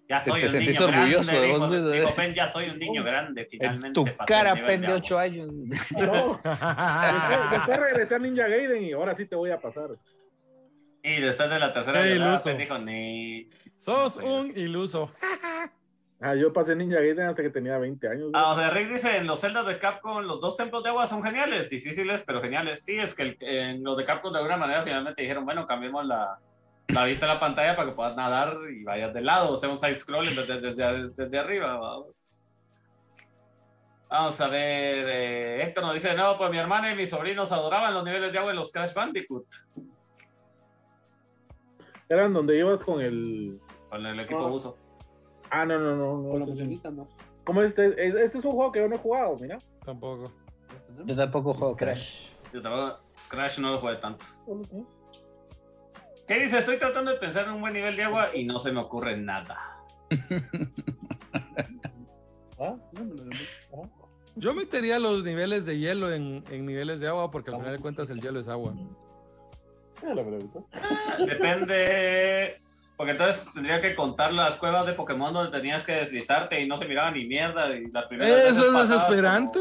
Ya 0.09 0.23
Te- 0.23 0.29
soy 0.31 0.39
te 0.41 0.47
un 0.47 0.59
niño 0.59 0.85
orgulloso 0.85 1.31
grande, 1.31 1.47
de 1.47 1.51
vos 1.51 1.69
dijo, 1.69 1.69
mismo, 1.69 1.89
dijo 1.89 2.09
¿eh? 2.09 2.13
Ben, 2.17 2.33
ya 2.33 2.51
soy 2.53 2.69
un 2.69 2.79
niño 2.79 3.03
grande, 3.03 3.41
En 3.41 3.47
finalmente. 3.49 3.91
tu 3.93 4.05
cara, 4.25 4.53
pen 4.65 4.81
de 4.81 4.87
agua. 4.87 4.99
8 4.99 5.19
años. 5.19 5.47
No, 5.51 6.39
después, 6.43 7.51
después 7.51 7.79
regresé 7.79 8.15
a 8.15 8.19
Ninja 8.19 8.47
Gaiden 8.47 8.83
y 8.83 8.91
ahora 8.93 9.15
sí 9.17 9.25
te 9.25 9.35
voy 9.35 9.51
a 9.51 9.59
pasar. 9.59 9.89
Y 11.07 11.21
después 11.21 11.49
de 11.49 11.59
la 11.59 11.71
tercera 11.71 12.01
Qué 12.01 12.07
violada, 12.13 12.31
iluso. 12.33 12.53
Dijo, 12.57 12.77
ni... 12.79 13.49
Sos 13.77 14.17
un 14.17 14.51
iluso. 14.57 15.11
Ah, 16.19 16.33
yo 16.35 16.51
pasé 16.51 16.75
Ninja 16.75 16.97
Gaiden 16.97 17.27
hasta 17.27 17.43
que 17.43 17.49
tenía 17.51 17.77
20 17.77 18.07
años. 18.09 18.31
Ah, 18.33 18.51
o 18.51 18.55
sea, 18.55 18.71
Rick 18.71 18.89
dice, 18.91 19.17
en 19.17 19.27
los 19.27 19.39
celdas 19.39 19.67
de 19.67 19.77
Capcom, 19.77 20.19
los 20.23 20.41
dos 20.41 20.57
templos 20.57 20.83
de 20.83 20.89
agua 20.89 21.05
son 21.05 21.21
geniales, 21.23 21.69
difíciles, 21.69 22.23
pero 22.25 22.41
geniales. 22.41 22.83
Sí, 22.83 22.97
es 22.97 23.13
que 23.15 23.21
el- 23.23 23.37
en 23.39 23.83
los 23.83 23.95
de 23.95 24.03
Capcom 24.03 24.31
de 24.33 24.39
alguna 24.39 24.57
manera 24.57 24.83
finalmente 24.83 25.21
dijeron, 25.21 25.45
bueno, 25.45 25.67
cambiemos 25.67 26.03
la, 26.05 26.39
la 26.87 27.05
vista 27.05 27.27
de 27.27 27.33
la 27.35 27.39
pantalla 27.39 27.75
para 27.75 27.89
que 27.89 27.95
puedas 27.95 28.15
nadar 28.17 28.57
y 28.69 28.83
vayas 28.83 29.13
de 29.13 29.21
lado, 29.21 29.51
o 29.51 29.57
sea, 29.57 29.69
un 29.69 29.77
side-scroll 29.77 30.25
desde, 30.35 30.59
desde, 30.59 31.09
desde 31.09 31.37
arriba, 31.39 31.77
vamos. 31.77 32.31
Vamos 34.09 34.39
a 34.41 34.47
ver, 34.47 35.05
eh, 35.09 35.63
Héctor 35.63 35.83
nos 35.83 35.93
dice, 35.93 36.13
no, 36.15 36.37
pues 36.37 36.49
mi 36.49 36.57
hermana 36.57 36.91
y 36.91 36.95
mis 36.95 37.09
sobrinos 37.09 37.51
adoraban 37.51 37.93
los 37.93 38.03
niveles 38.05 38.31
de 38.31 38.39
agua 38.39 38.51
en 38.51 38.57
los 38.57 38.71
Crash 38.71 38.93
Bandicoot, 38.93 39.45
Eran 42.09 42.33
donde 42.33 42.57
ibas 42.57 42.81
con 42.83 43.01
el. 43.01 43.59
con 43.89 44.05
el 44.05 44.19
equipo 44.19 44.39
No. 44.41 44.53
uso. 44.53 44.77
Ah, 45.49 45.65
no, 45.65 45.77
no, 45.79 45.95
no. 45.95 46.17
no 46.21 46.29
Con 46.29 46.39
musiquita, 46.41 46.89
¿no? 46.91 47.07
¿Cómo 47.45 47.61
es 47.61 47.69
este? 47.69 47.87
Es- 48.07 48.15
Este 48.15 48.37
es 48.39 48.45
un 48.45 48.51
juego 48.51 48.71
que 48.71 48.79
yo 48.79 48.87
no 48.89 48.95
he 48.95 48.99
jugado, 48.99 49.37
mira. 49.39 49.59
Tampoco. 49.85 50.31
Yo 51.05 51.15
tampoco 51.15 51.53
juego 51.53 51.75
Crash. 51.75 52.31
Yo 52.53 52.61
tampoco- 52.61 52.99
Crash 53.29 53.59
no 53.59 53.71
lo 53.71 53.79
jugué 53.79 53.95
tanto. 53.97 54.25
¿Qué 56.27 56.39
dice? 56.41 56.57
Estoy 56.57 56.77
tratando 56.77 57.11
de 57.11 57.17
pensar 57.17 57.45
en 57.45 57.53
un 57.53 57.61
buen 57.61 57.73
nivel 57.73 57.95
de 57.95 58.03
agua 58.03 58.35
y 58.35 58.43
no 58.45 58.59
se 58.59 58.71
me 58.71 58.79
ocurre 58.81 59.15
nada. 59.17 59.57
¿Ah? 62.59 62.75
Llamé. 62.93 63.35
Yo 64.35 64.53
metería 64.53 64.99
los 64.99 65.23
niveles 65.23 65.65
de 65.65 65.77
hielo 65.79 66.11
en, 66.11 66.43
en 66.51 66.65
niveles 66.65 66.99
de 66.99 67.07
agua 67.07 67.31
porque 67.31 67.51
al 67.51 67.57
final 67.57 67.73
de 67.73 67.79
cuentas 67.79 68.09
el 68.09 68.19
hielo 68.21 68.39
es 68.39 68.47
agua. 68.49 68.73
La 70.03 70.13
pregunta. 70.13 70.59
Depende. 71.25 72.61
Porque 72.95 73.11
entonces 73.11 73.47
tendría 73.53 73.79
que 73.79 73.93
contar 73.93 74.33
las 74.33 74.57
cuevas 74.57 74.87
de 74.87 74.93
Pokémon 74.93 75.31
donde 75.31 75.55
tenías 75.55 75.83
que 75.83 75.91
deslizarte 75.91 76.59
y 76.59 76.67
no 76.67 76.77
se 76.77 76.87
miraba 76.87 77.11
ni 77.11 77.25
mierda. 77.25 77.75
Y 77.75 77.91
las 77.91 78.05
primeras 78.05 78.33
veces 78.33 78.57
Eso 78.57 78.81
es 78.81 78.89
desesperante. 78.89 79.59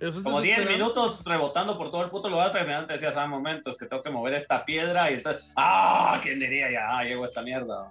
Eso 0.00 0.08
es 0.08 0.16
Como, 0.16 0.30
como 0.30 0.40
10 0.40 0.56
desesperante. 0.56 0.72
minutos 0.82 1.22
rebotando 1.24 1.78
por 1.78 1.92
todo 1.92 2.02
el 2.02 2.10
puto 2.10 2.28
lugar, 2.28 2.50
terminando 2.50 2.88
te 2.88 2.94
decías, 2.94 3.16
ah, 3.16 3.28
momentos 3.28 3.76
que 3.76 3.86
tengo 3.86 4.02
que 4.02 4.10
mover 4.10 4.34
esta 4.34 4.64
piedra 4.64 5.12
y 5.12 5.14
entonces, 5.14 5.52
ah, 5.54 6.18
¿quién 6.20 6.40
diría 6.40 6.72
ya? 6.72 6.98
Ah, 6.98 7.04
llegó 7.04 7.24
esta 7.24 7.42
mierda. 7.42 7.88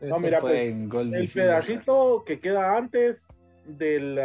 Eso 0.00 0.18
mira, 0.18 0.40
fue 0.40 0.50
pues, 0.50 0.68
en 0.68 0.88
Gold 0.88 1.14
El 1.14 1.28
pedacito 1.28 2.24
que 2.26 2.40
queda 2.40 2.78
antes 2.78 3.18
del. 3.66 4.18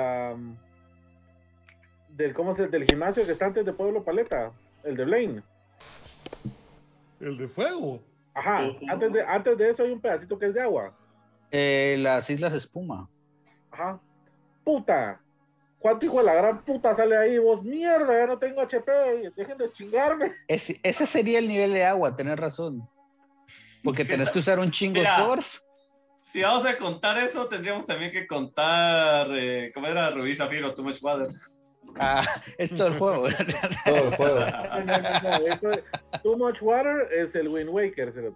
del 2.09 2.33
¿Cómo 2.33 2.55
se 2.55 2.67
Del 2.67 2.85
gimnasio 2.85 3.25
que 3.25 3.33
está 3.33 3.47
antes 3.47 3.65
de 3.65 3.73
Pueblo 3.73 4.01
Paleta. 4.01 4.51
El 4.85 4.95
de 4.95 5.03
Blaine. 5.03 5.43
El 7.19 7.37
de 7.37 7.47
fuego. 7.47 8.01
Ajá. 8.33 8.69
Antes 8.89 9.13
de, 9.13 9.21
antes 9.23 9.57
de 9.57 9.69
eso 9.69 9.83
hay 9.83 9.91
un 9.91 10.01
pedacito 10.01 10.37
que 10.37 10.47
es 10.47 10.53
de 10.53 10.61
agua. 10.61 10.93
Eh, 11.51 11.95
las 11.99 12.29
Islas 12.29 12.53
Espuma. 12.53 13.09
Ajá. 13.71 13.99
Puta. 14.63 15.21
¿Cuánto 15.79 16.05
hijo 16.07 16.17
de 16.17 16.23
la 16.23 16.33
gran 16.33 16.63
puta 16.65 16.95
sale 16.95 17.15
ahí? 17.15 17.37
Vos, 17.37 17.63
mierda, 17.63 18.17
ya 18.19 18.25
no 18.25 18.39
tengo 18.39 18.61
HP. 18.61 18.91
Dejen 19.35 19.57
de 19.57 19.71
chingarme. 19.73 20.33
Ese, 20.47 20.79
ese 20.83 21.05
sería 21.05 21.37
el 21.39 21.47
nivel 21.47 21.73
de 21.73 21.85
agua, 21.85 22.15
tenés 22.15 22.37
razón. 22.39 22.87
Porque 23.83 24.03
Sí, 24.03 24.09
tenés 24.11 24.31
que 24.31 24.39
usar 24.39 24.59
un 24.59 24.71
chingo 24.71 24.95
Mira. 24.99 25.15
surf. 25.17 25.59
Si 26.21 26.41
vamos 26.41 26.65
a 26.65 26.75
contar 26.79 27.19
eso, 27.19 27.47
tendríamos 27.47 27.85
también 27.85 28.11
que 28.11 28.25
contar, 28.25 29.27
eh, 29.33 29.71
¿cómo 29.75 29.85
era 29.85 30.09
Rubí 30.09 30.35
Zafiro, 30.35 30.73
Too 30.73 30.83
Much 30.83 30.97
Water? 31.03 31.27
Ah, 31.99 32.23
es 32.57 32.73
todo 32.75 32.87
el 32.87 32.97
juego. 32.99 33.23
Todo 33.85 33.95
el 33.95 34.15
juego. 34.15 34.39
No, 34.39 34.79
no, 34.79 34.85
no, 34.85 35.39
no, 35.39 35.47
eso 35.47 35.69
es- 35.69 36.21
Too 36.23 36.37
Much 36.37 36.57
Water 36.61 37.07
es 37.13 37.33
el 37.35 37.47
Wind 37.47 37.69
Waker. 37.69 38.13
se 38.13 38.21
lo- 38.21 38.35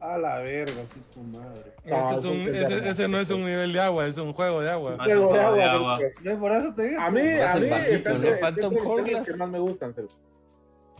A 0.00 0.18
la 0.18 0.38
verga, 0.38 0.72
sí, 0.94 1.00
tu 1.12 1.20
madre. 1.20 1.74
No, 1.84 2.10
Ese, 2.10 2.18
es 2.18 2.24
un- 2.24 2.40
eso 2.40 2.50
es 2.50 2.56
ese- 2.56 2.74
verdad. 2.74 2.88
ese 2.90 3.08
no 3.08 3.18
es 3.18 3.30
un 3.30 3.44
nivel 3.44 3.72
de 3.72 3.80
agua, 3.80 4.06
es 4.06 4.18
un 4.18 4.32
juego 4.32 4.60
de 4.60 4.70
agua. 4.70 4.96
Ah, 4.98 5.06
es 5.08 5.16
un 5.16 5.28
Juego 5.28 5.52
de 5.54 5.64
agua. 5.64 5.98
Por 6.40 6.52
eso 6.56 6.74
te 6.74 6.82
digo. 6.82 7.00
A 7.00 7.10
mí, 7.10 7.20
a 7.20 7.54
mí, 7.56 7.68
los 7.68 8.84
Hourglass. 8.84 9.26
que 9.26 9.36
más 9.36 9.48
me 9.48 9.58
gustan. 9.58 9.94
se- 9.94 10.06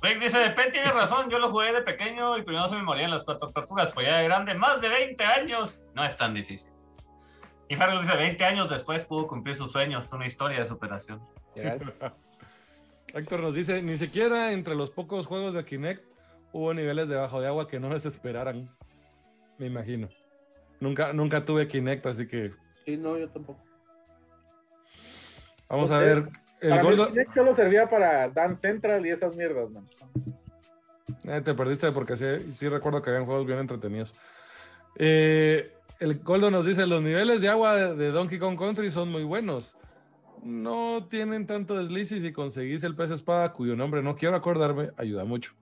Rick 0.03 0.21
dice, 0.21 0.39
Pen 0.51 0.71
tiene 0.71 0.93
razón, 0.93 1.31
yo 1.31 1.39
lo 1.39 1.51
jugué 1.51 1.73
de 1.73 1.81
pequeño 1.81 2.37
y 2.37 2.43
primero 2.43 2.69
se 2.69 2.77
me 2.77 2.83
morían 2.83 3.11
las 3.11 3.25
cuatro 3.25 3.51
tortugas, 3.53 3.91
pues 3.93 4.07
ya 4.07 4.19
de 4.19 4.25
grande, 4.25 4.53
más 4.53 4.83
de 4.83 4.91
20 4.91 5.25
años, 5.25 5.83
no 5.95 6.05
es 6.05 6.15
tan 6.19 6.35
difícil. 6.35 6.71
Y 7.71 7.77
Fergus 7.77 8.03
dice, 8.03 8.15
20 8.15 8.45
años 8.45 8.69
después 8.69 9.05
pudo 9.05 9.27
cumplir 9.27 9.57
sus 9.57 9.73
sueños, 9.73 10.13
una 10.13 10.27
historia 10.27 10.59
de 10.59 10.67
superación. 10.67 11.21
Héctor 13.15 13.41
nos 13.41 13.55
dice, 13.55 13.81
ni 13.83 13.97
siquiera 13.97 14.53
entre 14.53 14.75
los 14.75 14.91
pocos 14.91 15.27
juegos 15.27 15.55
de 15.55 15.65
Kinect 15.65 16.05
hubo 16.53 16.75
niveles 16.75 17.09
debajo 17.09 17.41
de 17.41 17.47
agua 17.47 17.69
que 17.69 17.79
no 17.79 17.89
desesperaran. 17.91 18.69
Me 19.59 19.67
imagino. 19.67 20.09
Nunca, 20.81 21.13
nunca 21.13 21.45
tuve 21.45 21.69
Kinect, 21.69 22.07
así 22.07 22.27
que 22.27 22.53
Sí, 22.85 22.97
no, 22.97 23.17
yo 23.17 23.29
tampoco. 23.29 23.61
vamos 25.69 25.91
a 25.91 25.99
ver. 25.99 26.29
El 26.61 26.71
Para 26.71 26.89
el 26.89 27.07
Kinect 27.09 27.35
solo 27.35 27.55
servía 27.55 27.89
para 27.89 28.29
Dance 28.29 28.61
Central 28.61 29.07
y 29.07 29.11
esas 29.11 29.37
mierdas, 29.37 29.71
man. 29.71 29.87
Eh, 31.25 31.41
te 31.43 31.55
perdiste 31.55 31.91
porque 31.93 32.17
sí, 32.17 32.53
sí 32.53 32.69
recuerdo 32.69 33.01
que 33.01 33.11
habían 33.11 33.27
juegos 33.27 33.47
bien 33.47 33.59
entretenidos. 33.59 34.13
Eh, 34.97 35.73
el 36.01 36.19
Goldo 36.21 36.51
nos 36.51 36.67
dice, 36.67 36.87
los 36.87 37.03
niveles 37.03 37.41
de 37.41 37.49
agua 37.49 37.95
de 37.95 38.11
Donkey 38.11 38.39
Kong 38.39 38.59
Country 38.59 38.91
son 38.91 39.11
muy 39.11 39.25
buenos. 39.25 39.77
No 40.45 41.07
tienen 41.09 41.47
tanto 41.47 41.75
desliz 41.77 42.13
y 42.13 42.21
si 42.21 42.33
conseguís 42.33 42.85
el 42.85 42.95
pez 42.95 43.11
espada, 43.11 43.53
cuyo 43.53 43.77
nombre 43.77 44.03
no 44.03 44.15
quiero 44.15 44.37
acordarme, 44.37 44.91
ayuda 44.97 45.25
mucho. 45.25 45.55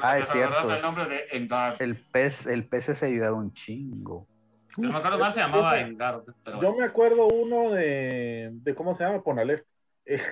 Ah, 0.00 0.18
es 0.18 0.26
¿Te 0.30 0.30
acuerdas 0.30 0.30
cierto. 0.32 0.68
del 0.68 0.82
nombre 0.82 1.04
de 1.06 1.24
Engard? 1.32 1.82
El 1.82 1.96
pez, 1.96 2.46
el 2.46 2.64
pez 2.66 2.84
se 2.84 3.06
ayudaba 3.06 3.36
un 3.36 3.52
chingo. 3.52 4.26
No 4.76 4.90
me 4.90 4.96
acuerdo 4.96 5.18
más, 5.18 5.34
se 5.34 5.40
llamaba 5.40 5.80
Engard. 5.80 6.22
Pero 6.44 6.62
Yo 6.62 6.74
me 6.74 6.84
acuerdo 6.84 7.26
uno 7.26 7.70
de, 7.72 8.50
de 8.52 8.74
¿cómo 8.74 8.96
se 8.96 9.04
llama? 9.04 9.22
Ponalef. 9.22 9.62
Eh, 10.06 10.22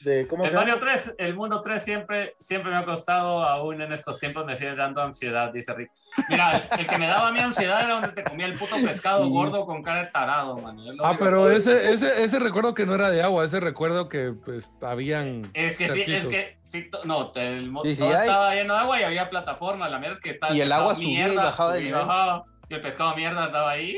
de 0.00 0.26
cómo 0.28 0.44
El 0.44 0.52
Mario 0.52 0.74
llama? 0.74 0.86
3, 0.92 1.14
el 1.18 1.34
mundo 1.34 1.60
3 1.62 1.82
siempre, 1.82 2.34
siempre 2.38 2.70
me 2.70 2.76
ha 2.76 2.84
costado, 2.84 3.42
aún 3.42 3.80
en 3.80 3.92
estos 3.92 4.18
tiempos 4.20 4.44
me 4.44 4.54
sigue 4.54 4.74
dando 4.74 5.02
ansiedad, 5.02 5.52
dice 5.52 5.72
Rick. 5.74 5.90
Mira, 6.28 6.60
el, 6.78 6.86
que 6.86 6.98
me 6.98 7.06
daba 7.06 7.28
a 7.28 7.32
mí 7.32 7.38
ansiedad 7.40 7.82
era 7.82 7.94
donde 7.94 8.08
te 8.08 8.22
comía 8.24 8.46
el 8.46 8.58
puto 8.58 8.76
pescado 8.84 9.24
Sí. 9.24 9.30
gordo 9.30 9.64
con 9.66 9.82
cara 9.82 10.00
de 10.04 10.06
tarado, 10.10 10.56
man. 10.58 10.76
Ah, 11.02 11.16
pero 11.18 11.46
que- 11.46 11.56
ese, 11.56 11.90
ese, 11.92 12.24
ese 12.24 12.38
recuerdo 12.38 12.74
que 12.74 12.84
no 12.86 12.94
era 12.94 13.10
de 13.10 13.22
agua, 13.22 13.44
ese 13.44 13.58
recuerdo 13.60 14.08
que 14.08 14.32
pues 14.44 14.70
habían. 14.82 15.50
Es 15.54 15.78
que 15.78 15.88
sí, 15.88 16.00
es 16.02 16.06
cerquitos. 16.06 16.28
que 16.32 16.58
sí, 16.66 16.90
no, 17.04 17.30
te- 17.32 17.46
el 17.58 17.70
mo- 17.70 17.82
Sí, 17.82 17.94
sí, 17.94 18.00
todo 18.02 18.10
hay. 18.16 18.28
estaba 18.28 18.54
lleno 18.54 18.74
de 18.74 18.80
agua 18.80 19.00
y 19.00 19.04
había 19.04 19.30
plataformas. 19.30 19.90
La 19.90 19.98
mierda 19.98 20.16
es 20.16 20.22
que 20.22 20.30
estaba 20.30 20.52
Y 20.54 20.60
el 20.60 20.68
pescado 20.68 20.82
agua 20.82 20.94
subía 20.94 21.28
y 21.28 21.36
bajaba 21.36 21.72
de 21.74 21.80
nivel. 21.82 22.00
bajaba, 22.06 22.44
y 22.68 22.74
el 22.74 22.80
pescado 22.80 23.14
mierda 23.16 23.46
estaba 23.46 23.70
ahí 23.70 23.96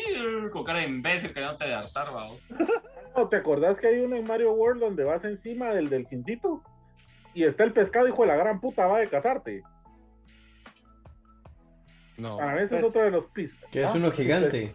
con 0.53 0.63
cara 0.63 0.79
de 0.81 0.85
imbécil 0.87 1.33
queriéndote 1.33 1.65
de 1.65 1.75
hartar, 1.75 2.09
vamos. 2.13 2.37
No, 3.19 3.29
¿Te 3.29 3.35
acordás 3.35 3.77
que 3.79 3.89
hay 3.89 3.99
uno 3.99 4.15
en 4.15 4.25
Mario 4.29 4.53
World 4.53 4.81
donde 4.81 5.03
vas 5.03 5.25
encima 5.25 5.71
del 5.71 5.89
delfincito? 5.89 6.63
Y 7.35 7.43
está 7.43 7.65
el 7.65 7.73
pescado, 7.73 8.07
hijo 8.07 8.23
de 8.23 8.29
la 8.29 8.37
gran 8.37 8.61
puta, 8.61 8.87
va 8.87 9.01
de 9.01 9.09
cazarte. 9.09 9.65
No. 12.17 12.37
Para 12.37 12.55
mí 12.55 12.63
ese 12.63 12.79
es 12.79 12.85
otro 12.85 13.03
de 13.03 13.11
los 13.11 13.25
pistas. 13.27 13.69
Que 13.73 13.83
es 13.83 13.89
¿ah? 13.89 13.95
uno 13.97 14.13
gigante. 14.13 14.73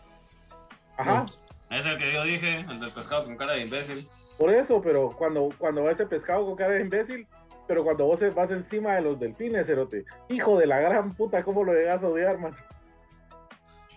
Ajá, 0.97 1.23
Es 1.71 1.85
el 1.85 1.97
que 1.97 2.11
yo 2.11 2.23
dije, 2.25 2.65
el 2.69 2.81
del 2.81 2.91
pescado 2.91 3.23
con 3.23 3.37
cara 3.37 3.53
de 3.53 3.61
imbécil. 3.61 4.09
por 4.37 4.53
eso, 4.53 4.81
pero 4.81 5.09
cuando, 5.17 5.49
cuando 5.57 5.85
va 5.85 5.91
ese 5.91 6.05
pescado 6.05 6.45
con 6.45 6.57
cara 6.57 6.73
de 6.73 6.81
imbécil, 6.81 7.25
pero 7.65 7.85
cuando 7.85 8.05
vos 8.05 8.19
vas 8.35 8.51
encima 8.51 8.95
de 8.95 9.03
los 9.03 9.19
delfines, 9.21 9.65
cerote, 9.65 10.03
hijo 10.27 10.57
de 10.57 10.67
la 10.67 10.81
gran 10.81 11.13
puta, 11.13 11.43
¿cómo 11.43 11.63
lo 11.63 11.73
llegas 11.73 12.03
a 12.03 12.07
odiar, 12.07 12.37
man? 12.39 12.53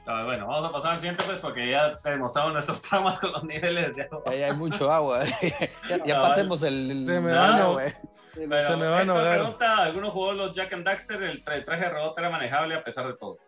Ah, 0.06 0.22
bueno, 0.24 0.46
vamos 0.46 0.64
a 0.64 0.70
pasar 0.72 0.92
al 0.92 0.98
siguiente, 0.98 1.24
pues, 1.26 1.40
porque 1.40 1.68
ya 1.68 1.94
te 1.96 2.10
demostraron 2.10 2.52
nuestros 2.52 2.80
traumas 2.88 3.18
con 3.18 3.32
los 3.32 3.42
niveles 3.44 3.94
de 3.96 4.02
agua. 4.02 4.22
Ahí 4.26 4.42
hay 4.42 4.52
mucho 4.52 4.90
agua. 4.92 5.24
ya 5.88 6.04
ya 6.04 6.16
No, 6.18 6.22
pasemos 6.22 6.62
el. 6.62 6.90
el- 6.90 7.06
Se 7.06 7.20
me 7.20 7.30
el 7.32 7.36
va, 7.36 7.46
agua, 7.48 7.58
no. 7.58 7.72
güey. 7.72 7.92
Se 8.34 8.46
me 8.46 8.88
van 8.88 9.10
a 9.10 9.14
pregunta, 9.22 9.78
¿alguno 9.78 10.10
jugó 10.10 10.32
los 10.32 10.52
Jack 10.54 10.72
and 10.74 10.84
Daxter? 10.84 11.22
El 11.22 11.42
tra- 11.44 11.64
traje 11.64 11.84
de 11.84 11.88
robot 11.90 12.18
era 12.18 12.28
manejable 12.30 12.74
a 12.74 12.84
pesar 12.84 13.06
de 13.06 13.14
todo. 13.16 13.38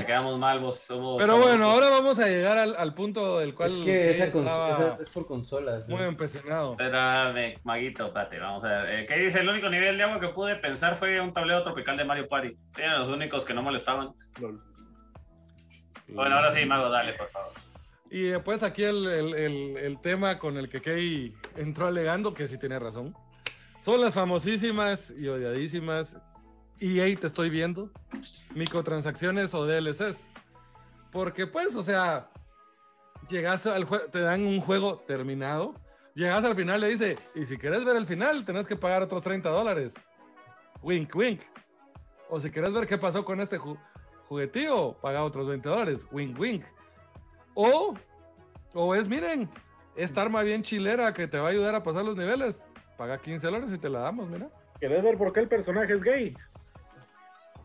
Te 0.00 0.06
quedamos 0.06 0.38
mal, 0.38 0.60
vos 0.60 0.78
somos... 0.80 1.18
Pero 1.18 1.32
somos- 1.34 1.48
bueno, 1.48 1.70
ahora 1.70 1.88
vamos 1.90 2.18
a 2.18 2.26
llegar 2.26 2.58
al, 2.58 2.74
al 2.76 2.94
punto 2.94 3.38
del 3.38 3.54
cual 3.54 3.78
Es 3.80 3.84
que 3.84 4.10
esa, 4.10 4.24
estaba 4.24 4.70
esa 4.72 4.98
es 5.00 5.08
por 5.10 5.26
consolas. 5.26 5.88
muy 5.88 5.98
¿no? 6.00 6.04
empecinado. 6.06 6.72
Espérame, 6.72 7.58
Maguito, 7.64 8.06
espérate, 8.06 8.38
vamos 8.38 8.64
a 8.64 8.68
ver. 8.82 9.00
Eh, 9.00 9.06
¿Qué 9.06 9.16
dice? 9.18 9.40
El 9.40 9.48
único 9.48 9.68
nivel 9.68 9.96
de 9.96 10.02
agua 10.04 10.20
que 10.20 10.28
pude 10.28 10.56
pensar 10.56 10.96
fue 10.96 11.20
un 11.20 11.32
tablero 11.32 11.62
tropical 11.62 11.96
de 11.96 12.04
Mario 12.04 12.28
Party. 12.28 12.56
Eran 12.76 13.00
los 13.00 13.08
únicos 13.10 13.44
que 13.44 13.54
no 13.54 13.62
molestaban. 13.62 14.10
Bueno, 16.08 16.36
ahora 16.36 16.50
sí, 16.52 16.64
Mago, 16.64 16.88
dale, 16.88 17.12
por 17.14 17.28
favor. 17.30 17.52
Y 18.10 18.22
después 18.22 18.62
aquí 18.62 18.84
el, 18.84 19.06
el- 19.06 19.34
el- 19.34 19.76
el 19.76 20.00
tema 20.00 20.38
con 20.38 20.56
el 20.56 20.68
que 20.70 20.80
Kay 20.80 21.34
entró 21.56 21.86
alegando, 21.86 22.32
que 22.32 22.46
sí 22.46 22.58
tiene 22.58 22.78
razón, 22.78 23.14
son 23.84 24.00
las 24.00 24.14
famosísimas 24.14 25.10
y 25.10 25.28
odiadísimas 25.28 26.16
EA 26.80 27.18
te 27.18 27.26
estoy 27.26 27.50
viendo, 27.50 27.90
microtransacciones 28.54 29.54
o 29.54 29.66
DLCs. 29.66 30.28
Porque 31.12 31.46
pues, 31.46 31.74
o 31.76 31.82
sea, 31.82 32.28
llegas 33.28 33.66
al 33.66 33.84
juego, 33.84 34.04
te 34.06 34.20
dan 34.20 34.44
un 34.46 34.60
juego 34.60 34.98
terminado, 35.06 35.74
llegas 36.14 36.44
al 36.44 36.54
final 36.54 36.80
le 36.80 36.88
dice, 36.88 37.18
y 37.34 37.46
si 37.46 37.56
quieres 37.56 37.84
ver 37.84 37.96
el 37.96 38.06
final, 38.06 38.44
tenés 38.44 38.66
que 38.66 38.76
pagar 38.76 39.02
otros 39.02 39.22
30 39.22 39.48
dólares. 39.48 39.94
Wink, 40.82 41.14
wink. 41.16 41.40
O 42.28 42.38
si 42.40 42.50
quieres 42.50 42.72
ver 42.72 42.86
qué 42.86 42.98
pasó 42.98 43.24
con 43.24 43.40
este 43.40 43.58
ju- 43.58 43.78
juguetío, 44.28 44.92
paga 45.00 45.24
otros 45.24 45.48
20 45.48 45.68
dólares. 45.68 46.06
Wink, 46.12 46.38
wink. 46.38 46.64
O, 47.54 47.94
o 48.74 48.94
es, 48.94 49.08
miren, 49.08 49.48
esta 49.96 50.22
arma 50.22 50.42
bien 50.42 50.62
chilera 50.62 51.12
que 51.14 51.26
te 51.26 51.38
va 51.38 51.46
a 51.46 51.50
ayudar 51.50 51.74
a 51.74 51.82
pasar 51.82 52.04
los 52.04 52.16
niveles. 52.16 52.62
Paga 52.98 53.18
15 53.18 53.46
dólares 53.46 53.72
y 53.72 53.78
te 53.78 53.88
la 53.88 54.00
damos, 54.00 54.28
mira. 54.28 54.48
¿Querés 54.78 55.02
ver 55.02 55.16
por 55.16 55.32
qué 55.32 55.40
el 55.40 55.48
personaje 55.48 55.94
es 55.94 56.02
gay? 56.02 56.36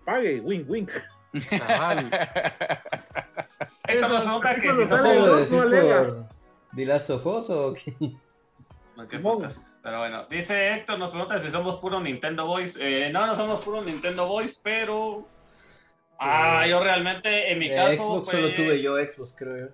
Pague, 0.06 0.40
wink, 0.42 0.70
wink. 0.70 0.90
Esto 3.88 4.08
nos 4.08 4.22
pregunta 4.24 4.56
que 4.56 4.62
si 4.74 4.82
Eso 4.84 4.86
somos... 4.86 5.02
sale 5.02 5.20
¿Cómo 5.20 5.26
dos, 5.28 5.50
lo 5.52 5.70
decís 5.70 5.74
no 5.84 6.30
The 6.76 6.86
Last 6.86 7.10
of 7.10 7.26
Us 7.26 7.50
o 7.50 7.74
qué? 7.74 7.94
No, 8.96 9.08
qué. 9.08 9.20
Pero 9.84 10.00
bueno, 10.00 10.26
dice 10.30 10.74
Héctor, 10.74 11.00
nos 11.00 11.12
pregunta 11.12 11.40
si 11.40 11.50
somos 11.50 11.78
puro 11.80 12.00
Nintendo 12.00 12.46
Boys. 12.46 12.78
Eh, 12.80 13.10
no, 13.12 13.26
no 13.26 13.36
somos 13.36 13.62
puro 13.62 13.82
Nintendo 13.82 14.28
Boys, 14.28 14.60
pero... 14.64 15.28
Ah, 16.20 16.66
yo 16.68 16.82
realmente, 16.82 17.52
en 17.52 17.60
mi 17.60 17.68
Eh, 17.68 17.76
caso 17.76 17.94
Xbox 17.96 18.26
fue... 18.26 18.34
solo 18.34 18.54
tuve 18.56 18.82
yo, 18.82 18.96
Xbox 18.98 19.34
creo 19.36 19.58
yo. 19.68 19.74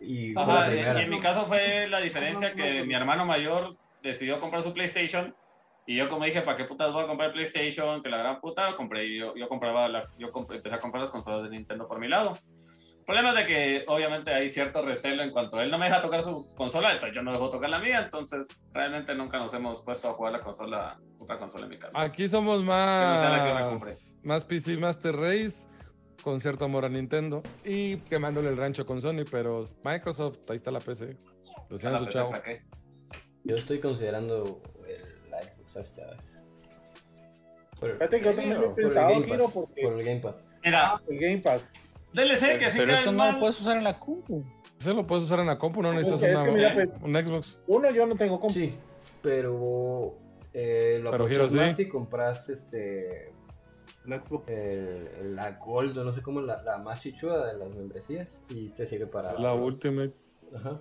Y 0.00 0.32
Ajá, 0.36 0.66
y 0.68 0.70
primera. 0.70 1.02
en 1.02 1.10
mi 1.10 1.20
caso 1.20 1.46
fue 1.46 1.86
la 1.88 2.00
diferencia 2.00 2.54
que 2.54 2.84
mi 2.84 2.94
hermano 2.94 3.26
mayor 3.26 3.68
decidió 4.02 4.40
comprar 4.40 4.62
su 4.62 4.72
PlayStation 4.72 5.34
y 5.86 5.96
yo 5.96 6.08
como 6.08 6.24
dije, 6.24 6.42
¿para 6.42 6.56
qué 6.56 6.64
putas 6.64 6.92
voy 6.92 7.04
a 7.04 7.06
comprar 7.06 7.32
PlayStation? 7.32 8.02
Que 8.02 8.08
la 8.08 8.18
gran 8.18 8.40
puta, 8.40 8.74
compré, 8.76 9.16
yo, 9.16 9.34
yo 9.36 9.48
compraba, 9.48 9.88
la, 9.88 10.08
yo 10.18 10.30
compré- 10.32 10.56
empecé 10.56 10.76
a 10.76 10.80
comprar 10.80 11.02
las 11.02 11.10
consolas 11.10 11.42
de 11.44 11.50
Nintendo 11.50 11.86
por 11.88 11.98
mi 11.98 12.08
lado. 12.08 12.38
El 12.98 13.04
problema 13.04 13.30
es 13.30 13.34
de 13.34 13.46
que 13.46 13.84
obviamente 13.88 14.32
hay 14.32 14.48
cierto 14.48 14.80
recelo 14.82 15.24
en 15.24 15.32
cuanto 15.32 15.58
a 15.58 15.64
él 15.64 15.72
no 15.72 15.76
me 15.78 15.86
deja 15.86 16.00
tocar 16.00 16.22
su 16.22 16.54
consola, 16.54 16.92
entonces 16.92 17.16
yo 17.16 17.22
no 17.22 17.32
dejo 17.32 17.50
tocar 17.50 17.68
la 17.68 17.80
mía, 17.80 18.00
entonces 18.04 18.46
realmente 18.72 19.12
nunca 19.16 19.38
nos 19.38 19.52
hemos 19.54 19.82
puesto 19.82 20.08
a 20.08 20.12
jugar 20.14 20.32
la 20.34 20.40
consola, 20.40 21.00
otra 21.18 21.36
consola 21.36 21.64
en 21.64 21.70
mi 21.70 21.78
casa. 21.78 22.00
Aquí 22.00 22.28
somos 22.28 22.62
no 22.62 22.70
sea 22.72 23.28
la 23.30 23.44
que 23.44 23.54
me 23.54 23.70
compré. 23.70 23.90
más, 23.90 24.16
más 24.22 24.44
PC 24.44 24.76
Master 24.76 25.16
Race, 25.16 25.66
con 26.22 26.40
cierto 26.40 26.64
amor 26.66 26.84
a 26.84 26.88
Nintendo 26.88 27.42
y 27.64 27.96
quemándole 28.02 28.50
el 28.50 28.56
rancho 28.56 28.86
con 28.86 29.00
Sony, 29.00 29.24
pero 29.28 29.64
Microsoft, 29.84 30.38
ahí 30.48 30.56
está 30.56 30.70
la 30.70 30.78
PC. 30.78 31.16
Yo 33.44 33.56
estoy 33.56 33.80
considerando 33.80 34.62
la 35.74 35.84
Xbox 35.84 36.12
hasta. 36.12 36.38
Por, 37.80 37.92
Fíjate 37.94 38.18
que 38.18 38.24
yo 38.24 38.30
también 38.30 38.54
por 38.56 38.64
he 38.64 38.66
el 38.68 38.74
pensado, 38.74 39.08
Pass, 39.44 39.52
porque- 39.52 39.82
por 39.82 39.92
el 39.98 40.04
Game 40.06 40.20
Pass. 40.20 40.50
Mira, 40.64 41.02
El 41.08 41.18
Game 41.20 41.38
Pass. 41.38 41.62
DLC 42.12 42.58
que 42.58 42.70
sí 42.70 42.78
Pero 42.78 42.92
eso 42.94 43.12
no 43.12 43.32
lo 43.32 43.40
puedes 43.40 43.60
usar 43.60 43.76
en 43.78 43.84
la 43.84 43.98
compu. 43.98 44.44
Ese 44.78 44.92
lo 44.94 45.06
puedes 45.06 45.24
usar 45.24 45.40
en 45.40 45.46
la 45.46 45.58
compu, 45.58 45.82
no 45.82 45.92
necesitas 45.92 46.22
Es 46.22 46.28
que 46.28 46.34
una- 46.36 46.52
mira, 46.52 46.74
pues, 46.74 46.90
un 47.02 47.14
Xbox. 47.14 47.58
Uno, 47.66 47.90
yo 47.90 48.06
no 48.06 48.16
tengo 48.16 48.38
compu. 48.40 48.54
Sí, 48.54 48.74
pero 49.22 50.14
eh, 50.52 51.00
lo 51.02 51.10
Pero 51.10 51.28
Hero 51.28 51.48
sí. 51.48 51.56
más 51.56 51.76
si 51.76 51.88
compras 51.88 52.48
este 52.50 53.32
La 54.04 54.22
el, 54.48 55.34
la 55.36 55.52
Gold 55.52 55.96
no 55.96 56.12
sé 56.12 56.22
cómo 56.22 56.40
la, 56.40 56.60
la 56.62 56.78
más 56.78 57.00
chichuda 57.00 57.46
de 57.52 57.58
las 57.58 57.68
membresías 57.70 58.44
y 58.48 58.68
te 58.70 58.84
sirve 58.84 59.06
para 59.06 59.32
La 59.38 59.54
Ultimate. 59.54 60.12
Ajá. 60.54 60.80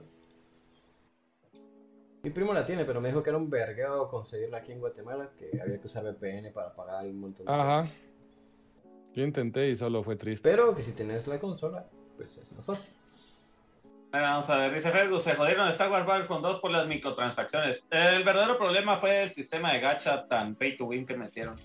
Mi 2.24 2.30
primo 2.30 2.54
la 2.54 2.64
tiene, 2.64 2.86
pero 2.86 3.02
me 3.02 3.10
dijo 3.10 3.24
que 3.24 3.30
era 3.32 3.38
un 3.38 3.50
vergueo 3.50 4.08
conseguirla 4.08 4.58
aquí 4.58 4.72
en 4.72 4.80
Guatemala, 4.80 5.30
que 5.38 5.60
había 5.60 5.80
que 5.80 5.88
usar 5.88 6.04
VPN 6.04 6.52
para 6.54 6.74
pagar 6.74 7.06
un 7.06 7.20
montón 7.20 7.46
de 7.46 7.52
Ajá. 7.52 7.82
cosas. 7.82 7.96
Yo 9.16 9.24
intenté 9.24 9.70
y 9.70 9.76
solo 9.76 10.04
fue 10.04 10.16
triste. 10.16 10.50
Pero 10.50 10.76
que 10.76 10.84
si 10.84 10.94
tenés 10.94 11.28
la 11.28 11.40
consola, 11.40 11.86
pues 12.16 12.38
es 12.38 12.52
mejor. 12.52 12.78
Bueno, 14.12 14.26
vamos 14.26 14.50
a 14.50 14.58
ver, 14.58 14.74
dice 14.74 14.92
Facebook, 14.92 15.22
se 15.22 15.36
jodieron 15.36 15.68
Star 15.70 15.90
Wars 15.90 16.06
Battlefront 16.06 16.44
2 16.44 16.60
por 16.60 16.70
las 16.70 16.86
microtransacciones. 16.86 17.86
El 17.90 18.24
verdadero 18.24 18.58
problema 18.58 18.98
fue 18.98 19.24
el 19.24 19.30
sistema 19.32 19.74
de 19.74 19.80
gacha 19.80 20.28
tan 20.28 20.56
pay 20.56 20.78
to 20.78 20.86
win 20.86 21.06
que 21.06 21.16
metieron. 21.16 21.60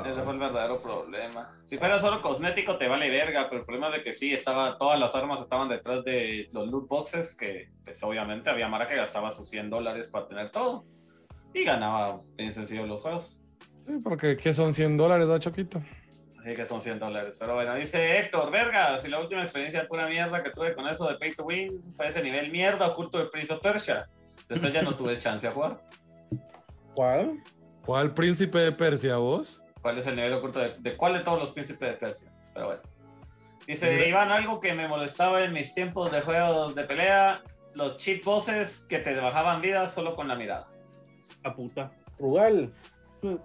Ese 0.00 0.22
fue 0.22 0.32
el 0.32 0.38
verdadero 0.38 0.82
problema. 0.82 1.56
Si 1.64 1.78
fuera 1.78 2.00
solo 2.00 2.20
cosmético 2.20 2.76
te 2.76 2.88
vale 2.88 3.08
verga, 3.10 3.46
pero 3.48 3.60
el 3.60 3.66
problema 3.66 3.88
es 3.88 3.94
de 3.94 4.02
que 4.02 4.12
sí, 4.12 4.32
estaba, 4.32 4.76
todas 4.76 4.98
las 4.98 5.14
armas 5.14 5.40
estaban 5.40 5.68
detrás 5.68 6.04
de 6.04 6.48
los 6.52 6.68
loot 6.68 6.88
boxes, 6.88 7.36
que 7.36 7.68
pues 7.84 8.02
obviamente 8.02 8.50
había 8.50 8.68
Mara 8.68 8.88
que 8.88 8.96
gastaba 8.96 9.30
sus 9.30 9.48
100 9.48 9.70
dólares 9.70 10.10
para 10.10 10.26
tener 10.26 10.50
todo. 10.50 10.84
Y 11.52 11.64
ganaba 11.64 12.20
bien 12.36 12.52
sencillo 12.52 12.86
los 12.86 13.00
juegos. 13.00 13.40
Sí, 13.86 13.92
porque 14.02 14.36
¿qué 14.36 14.52
son 14.52 14.74
100 14.74 14.96
dólares, 14.96 15.28
da 15.28 15.38
Choquito? 15.38 15.80
Así 16.40 16.54
que 16.54 16.64
son 16.64 16.80
100 16.80 16.98
dólares. 16.98 17.36
Pero 17.38 17.54
bueno, 17.54 17.74
dice 17.76 18.18
Héctor, 18.18 18.50
verga, 18.50 18.98
si 18.98 19.08
la 19.08 19.20
última 19.20 19.42
experiencia 19.42 19.82
de 19.82 19.86
pura 19.86 20.08
mierda 20.08 20.42
que 20.42 20.50
tuve 20.50 20.74
con 20.74 20.88
eso 20.88 21.08
de 21.08 21.16
Pay 21.16 21.36
to 21.36 21.44
Win 21.44 21.80
fue 21.94 22.08
ese 22.08 22.22
nivel 22.22 22.50
mierda 22.50 22.88
oculto 22.88 23.18
de 23.18 23.26
Prince 23.26 23.54
of 23.54 23.60
Persia. 23.60 24.08
Después 24.48 24.72
ya 24.72 24.82
no 24.82 24.92
tuve 24.92 25.16
chance 25.18 25.46
a 25.46 25.52
jugar. 25.52 25.78
¿Cuál? 26.94 27.42
¿Cuál 27.84 28.12
príncipe 28.12 28.58
de 28.58 28.72
Persia 28.72 29.16
vos? 29.16 29.63
¿Cuál 29.84 29.98
es 29.98 30.06
el 30.06 30.16
nivel 30.16 30.32
oculto 30.32 30.60
de, 30.60 30.70
de 30.80 30.96
cuál 30.96 31.12
de 31.12 31.20
todos 31.20 31.38
los 31.38 31.50
príncipes 31.50 31.90
de 31.90 31.94
Persia? 31.98 32.32
Pero 32.54 32.66
bueno. 32.68 32.80
Dice. 33.66 34.08
Iván, 34.08 34.30
algo 34.30 34.58
que 34.58 34.72
me 34.72 34.88
molestaba 34.88 35.44
en 35.44 35.52
mis 35.52 35.74
tiempos 35.74 36.10
de 36.10 36.22
juegos 36.22 36.74
de 36.74 36.84
pelea, 36.84 37.42
los 37.74 37.98
cheat 37.98 38.24
bosses 38.24 38.78
que 38.88 38.98
te 39.00 39.14
bajaban 39.14 39.60
vidas 39.60 39.92
solo 39.92 40.16
con 40.16 40.26
la 40.26 40.36
mirada. 40.36 40.68
A 41.42 41.54
puta. 41.54 41.92
Rugal. 42.18 42.72
Te 43.20 43.38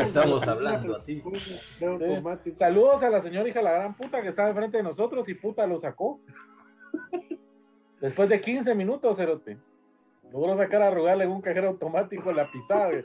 estamos 0.00 0.46
hablando 0.46 0.94
a 0.94 1.02
ti. 1.02 1.20
Sí. 1.34 2.54
Saludos 2.56 3.02
a 3.02 3.10
la 3.10 3.22
señora 3.22 3.48
hija 3.48 3.60
la 3.60 3.72
gran 3.72 3.96
puta 3.96 4.22
que 4.22 4.28
está 4.28 4.48
enfrente 4.48 4.76
de 4.76 4.84
nosotros 4.84 5.28
y 5.28 5.34
puta 5.34 5.66
lo 5.66 5.80
sacó. 5.80 6.20
Después 8.00 8.28
de 8.28 8.40
15 8.40 8.72
minutos, 8.76 9.16
Cerote. 9.16 9.58
Logró 10.30 10.56
sacar 10.56 10.80
a 10.82 10.92
Rugal 10.92 11.22
en 11.22 11.30
un 11.30 11.42
cajero 11.42 11.70
automático 11.70 12.32
la 12.32 12.48
pisada. 12.52 13.02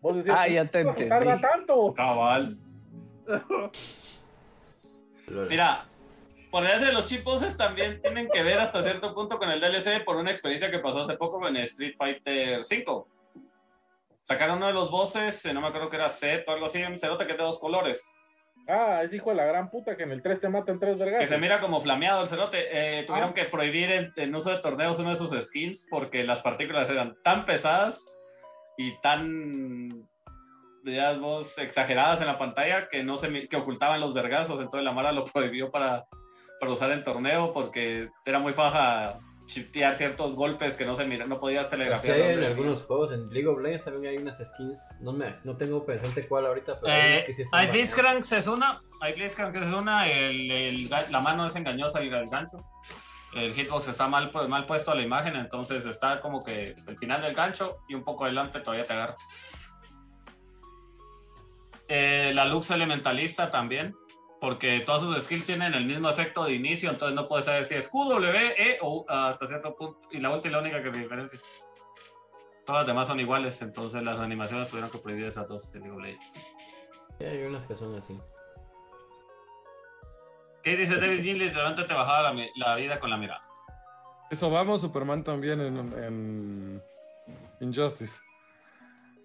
Vos 0.00 0.16
decías, 0.16 0.36
Ah, 0.38 0.48
ya 0.48 0.64
te 0.64 0.82
"¿Cómo 0.84 0.96
se 0.96 1.02
entendí. 1.04 1.26
tarda 1.26 1.40
tanto? 1.40 1.94
Cabal. 1.94 2.56
Mira, 5.48 5.84
de 6.52 6.92
los 6.92 7.04
chiposes 7.04 7.56
también 7.56 8.00
tienen 8.02 8.28
que 8.28 8.42
ver 8.42 8.58
hasta 8.58 8.82
cierto 8.82 9.14
punto 9.14 9.38
con 9.38 9.50
el 9.50 9.60
DLC 9.60 10.00
por 10.04 10.16
una 10.16 10.30
experiencia 10.32 10.70
que 10.70 10.78
pasó 10.80 11.02
hace 11.02 11.16
poco 11.16 11.46
en 11.46 11.56
Street 11.58 11.94
Fighter 11.96 12.64
5. 12.64 13.08
Sacaron 14.22 14.56
uno 14.58 14.66
de 14.66 14.72
los 14.72 14.90
bosses, 14.90 15.44
eh, 15.46 15.52
no 15.54 15.60
me 15.60 15.68
acuerdo 15.68 15.88
que 15.90 15.96
era 15.96 16.08
set 16.08 16.44
o 16.48 16.52
algo 16.52 16.66
así, 16.66 16.82
se 16.96 17.06
nota 17.06 17.24
que 17.26 17.32
es 17.32 17.38
de 17.38 17.44
dos 17.44 17.58
colores. 17.58 18.16
Ah, 18.68 19.02
es 19.02 19.12
hijo 19.12 19.30
de 19.30 19.36
la 19.36 19.44
gran 19.44 19.70
puta 19.70 19.96
que 19.96 20.02
en 20.04 20.12
el 20.12 20.22
3 20.22 20.40
te 20.40 20.48
matan 20.48 20.78
tres 20.78 20.96
vergas. 20.98 21.20
Que 21.20 21.26
se 21.28 21.38
mira 21.38 21.60
como 21.60 21.80
flameado 21.80 22.22
el 22.22 22.28
cerote. 22.28 22.68
Eh, 23.00 23.04
tuvieron 23.04 23.32
que 23.32 23.44
prohibir 23.46 23.90
en, 23.90 24.12
en 24.16 24.34
uso 24.34 24.50
de 24.50 24.58
torneos 24.58 24.98
uno 24.98 25.10
de 25.10 25.16
sus 25.16 25.30
skins 25.32 25.86
porque 25.90 26.22
las 26.24 26.40
partículas 26.42 26.88
eran 26.90 27.16
tan 27.24 27.44
pesadas 27.44 28.04
y 28.78 28.98
tan, 29.00 29.88
dirías 30.84 31.18
vos, 31.20 31.58
exageradas 31.58 32.20
en 32.20 32.26
la 32.26 32.38
pantalla 32.38 32.88
que 32.88 33.02
no 33.04 33.16
se 33.16 33.48
que 33.48 33.56
ocultaban 33.56 34.00
los 34.00 34.14
vergazos. 34.14 34.60
Entonces 34.60 34.84
la 34.84 34.92
Mara 34.92 35.12
lo 35.12 35.24
prohibió 35.32 35.70
para, 35.70 36.06
para 36.58 36.72
usar 36.72 36.90
en 36.92 37.02
torneo 37.04 37.52
porque 37.52 38.08
era 38.24 38.38
muy 38.38 38.52
faja 38.52 39.18
shiftear 39.46 39.96
ciertos 39.96 40.36
golpes 40.36 40.76
que 40.76 40.86
no 40.86 40.94
se 40.94 41.04
mira, 41.04 41.26
no 41.26 41.40
podías 41.40 41.64
No 41.66 41.70
telegrafiar. 41.70 42.16
sé, 42.16 42.32
en 42.34 42.44
algunos 42.44 42.84
juegos, 42.84 43.10
en 43.12 43.26
League 43.30 43.48
of 43.48 43.58
Legends 43.60 43.84
también 43.84 44.12
hay 44.14 44.18
unas 44.22 44.38
skins. 44.38 44.78
No, 45.00 45.12
me, 45.12 45.34
no 45.42 45.56
tengo 45.56 45.84
presente 45.84 46.28
cuál 46.28 46.46
ahorita, 46.46 46.74
pero 46.80 46.92
hay 46.92 47.00
Eh, 47.00 47.12
unas 47.14 47.24
que 47.24 47.32
sí 47.32 47.42
hay. 47.52 47.66
Blitzcrank 47.72 48.32
es 48.32 48.46
una, 48.46 48.80
hay 49.00 49.12
Blitzcrank 49.14 49.56
es 49.56 49.72
una, 49.72 50.08
el, 50.08 50.88
la 51.10 51.20
mano 51.20 51.46
es 51.46 51.56
engañosa 51.56 51.98
el, 51.98 52.14
el 52.14 52.26
gancho. 52.28 52.58
El 53.34 53.52
hitbox 53.54 53.88
está 53.88 54.08
mal, 54.08 54.32
pu- 54.32 54.48
mal 54.48 54.66
puesto 54.66 54.90
a 54.90 54.94
la 54.94 55.02
imagen, 55.02 55.36
entonces 55.36 55.86
está 55.86 56.20
como 56.20 56.42
que 56.42 56.74
el 56.88 56.98
final 56.98 57.22
del 57.22 57.34
gancho 57.34 57.78
y 57.88 57.94
un 57.94 58.02
poco 58.02 58.24
adelante 58.24 58.60
todavía 58.60 58.84
te 58.84 58.92
agarra. 58.92 59.16
Eh, 61.86 62.32
la 62.34 62.44
Lux 62.44 62.70
Elementalista 62.70 63.50
también, 63.50 63.96
porque 64.40 64.80
todas 64.80 65.02
sus 65.02 65.22
skills 65.22 65.46
tienen 65.46 65.74
el 65.74 65.84
mismo 65.86 66.08
efecto 66.08 66.44
de 66.44 66.54
inicio, 66.54 66.90
entonces 66.90 67.14
no 67.14 67.28
puedes 67.28 67.44
saber 67.44 67.64
si 67.64 67.74
es 67.74 67.88
Q, 67.88 68.08
W, 68.08 68.54
E 68.56 68.78
o 68.80 69.00
U 69.00 69.06
hasta 69.08 69.46
cierto 69.46 69.76
punto. 69.76 70.00
Y 70.10 70.18
la 70.18 70.30
ulti 70.30 70.48
es 70.48 70.52
la 70.52 70.60
única 70.60 70.82
que 70.82 70.92
se 70.92 70.98
diferencia. 70.98 71.38
Todas 72.64 72.80
las 72.82 72.86
demás 72.86 73.08
son 73.08 73.20
iguales, 73.20 73.60
entonces 73.62 74.02
las 74.02 74.18
animaciones 74.18 74.68
tuvieron 74.68 74.90
que 74.90 74.98
prohibir 74.98 75.26
esas 75.26 75.48
dos 75.48 75.74
en 75.74 75.82
League 75.82 75.96
of 75.96 76.02
Legends. 76.02 76.32
Sí, 77.18 77.24
hay 77.24 77.42
unas 77.42 77.66
que 77.66 77.74
son 77.74 77.94
así. 77.96 78.16
¿Qué 80.62 80.76
dice 80.76 80.96
David 80.96 81.22
Jean? 81.22 81.38
Literalmente 81.38 81.84
te 81.84 81.94
bajaba 81.94 82.34
la, 82.56 82.76
vida 82.76 83.00
con 83.00 83.10
la 83.10 83.16
mirada. 83.16 83.40
Eso 84.30 84.50
vamos, 84.50 84.80
Superman 84.80 85.24
también 85.24 85.60
en, 85.60 85.76
en 85.76 86.82
Injustice. 87.60 88.20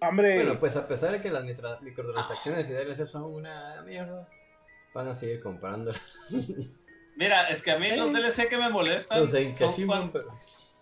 Hombre, 0.00 0.36
Bueno, 0.36 0.58
pues 0.58 0.76
a 0.76 0.86
pesar 0.86 1.12
de 1.12 1.20
que 1.20 1.30
las 1.30 1.44
microtransacciones 1.80 2.68
y 2.68 2.72
DLC 2.72 3.06
son 3.06 3.24
una 3.24 3.82
mierda, 3.82 4.28
van 4.94 5.08
a 5.08 5.14
seguir 5.14 5.40
comprando. 5.40 5.92
Mira, 7.16 7.48
es 7.48 7.62
que 7.62 7.70
a 7.70 7.78
mí 7.78 7.90
los 7.96 8.12
DLC 8.12 8.48
que 8.48 8.58
me 8.58 8.68
molestan 8.68 9.20
No 9.20 9.26
sé 9.26 9.54
son 9.54 10.10
pero. 10.12 10.26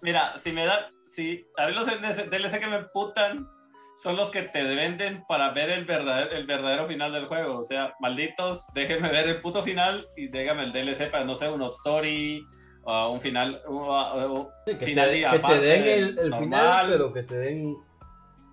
Mira, 0.03 0.39
si 0.39 0.53
me 0.53 0.67
da... 0.67 0.91
Si, 1.09 1.47
a 1.57 1.69
mí 1.69 1.75
los 1.75 1.87
DLC 1.87 2.59
que 2.59 2.67
me 2.67 2.83
putan 2.83 3.49
son 3.97 4.17
los 4.17 4.31
que 4.31 4.43
te 4.43 4.63
venden 4.63 5.25
para 5.29 5.51
ver 5.51 5.71
el 5.71 5.85
verdadero, 5.85 6.31
el 6.33 6.47
verdadero 6.47 6.87
final 6.89 7.13
del 7.13 7.27
juego. 7.27 7.59
O 7.59 7.65
sea, 7.65 7.95
malditos, 8.01 8.67
déjenme 8.75 9.09
ver 9.11 9.29
el 9.29 9.41
puto 9.41 9.63
final 9.63 10.07
y 10.17 10.29
déjame 10.29 10.65
el 10.65 10.73
DLC 10.73 11.11
para, 11.11 11.25
no 11.25 11.35
sé, 11.35 11.49
un 11.49 11.63
off-story 11.63 12.45
o 12.85 13.11
un 13.11 13.21
final... 13.21 13.63
un- 13.67 13.89
un- 14.31 14.49
Sí, 14.67 14.77
que, 14.77 14.85
Final 14.87 15.09
te, 15.11 15.19
y 15.19 15.23
que 15.23 15.29
te 15.31 15.37
aparte 15.37 15.61
den 15.61 16.19
el, 16.19 16.35
final, 16.35 16.87
pero 16.91 17.13
que 17.13 17.23
te 17.23 17.35
den. 17.37 17.77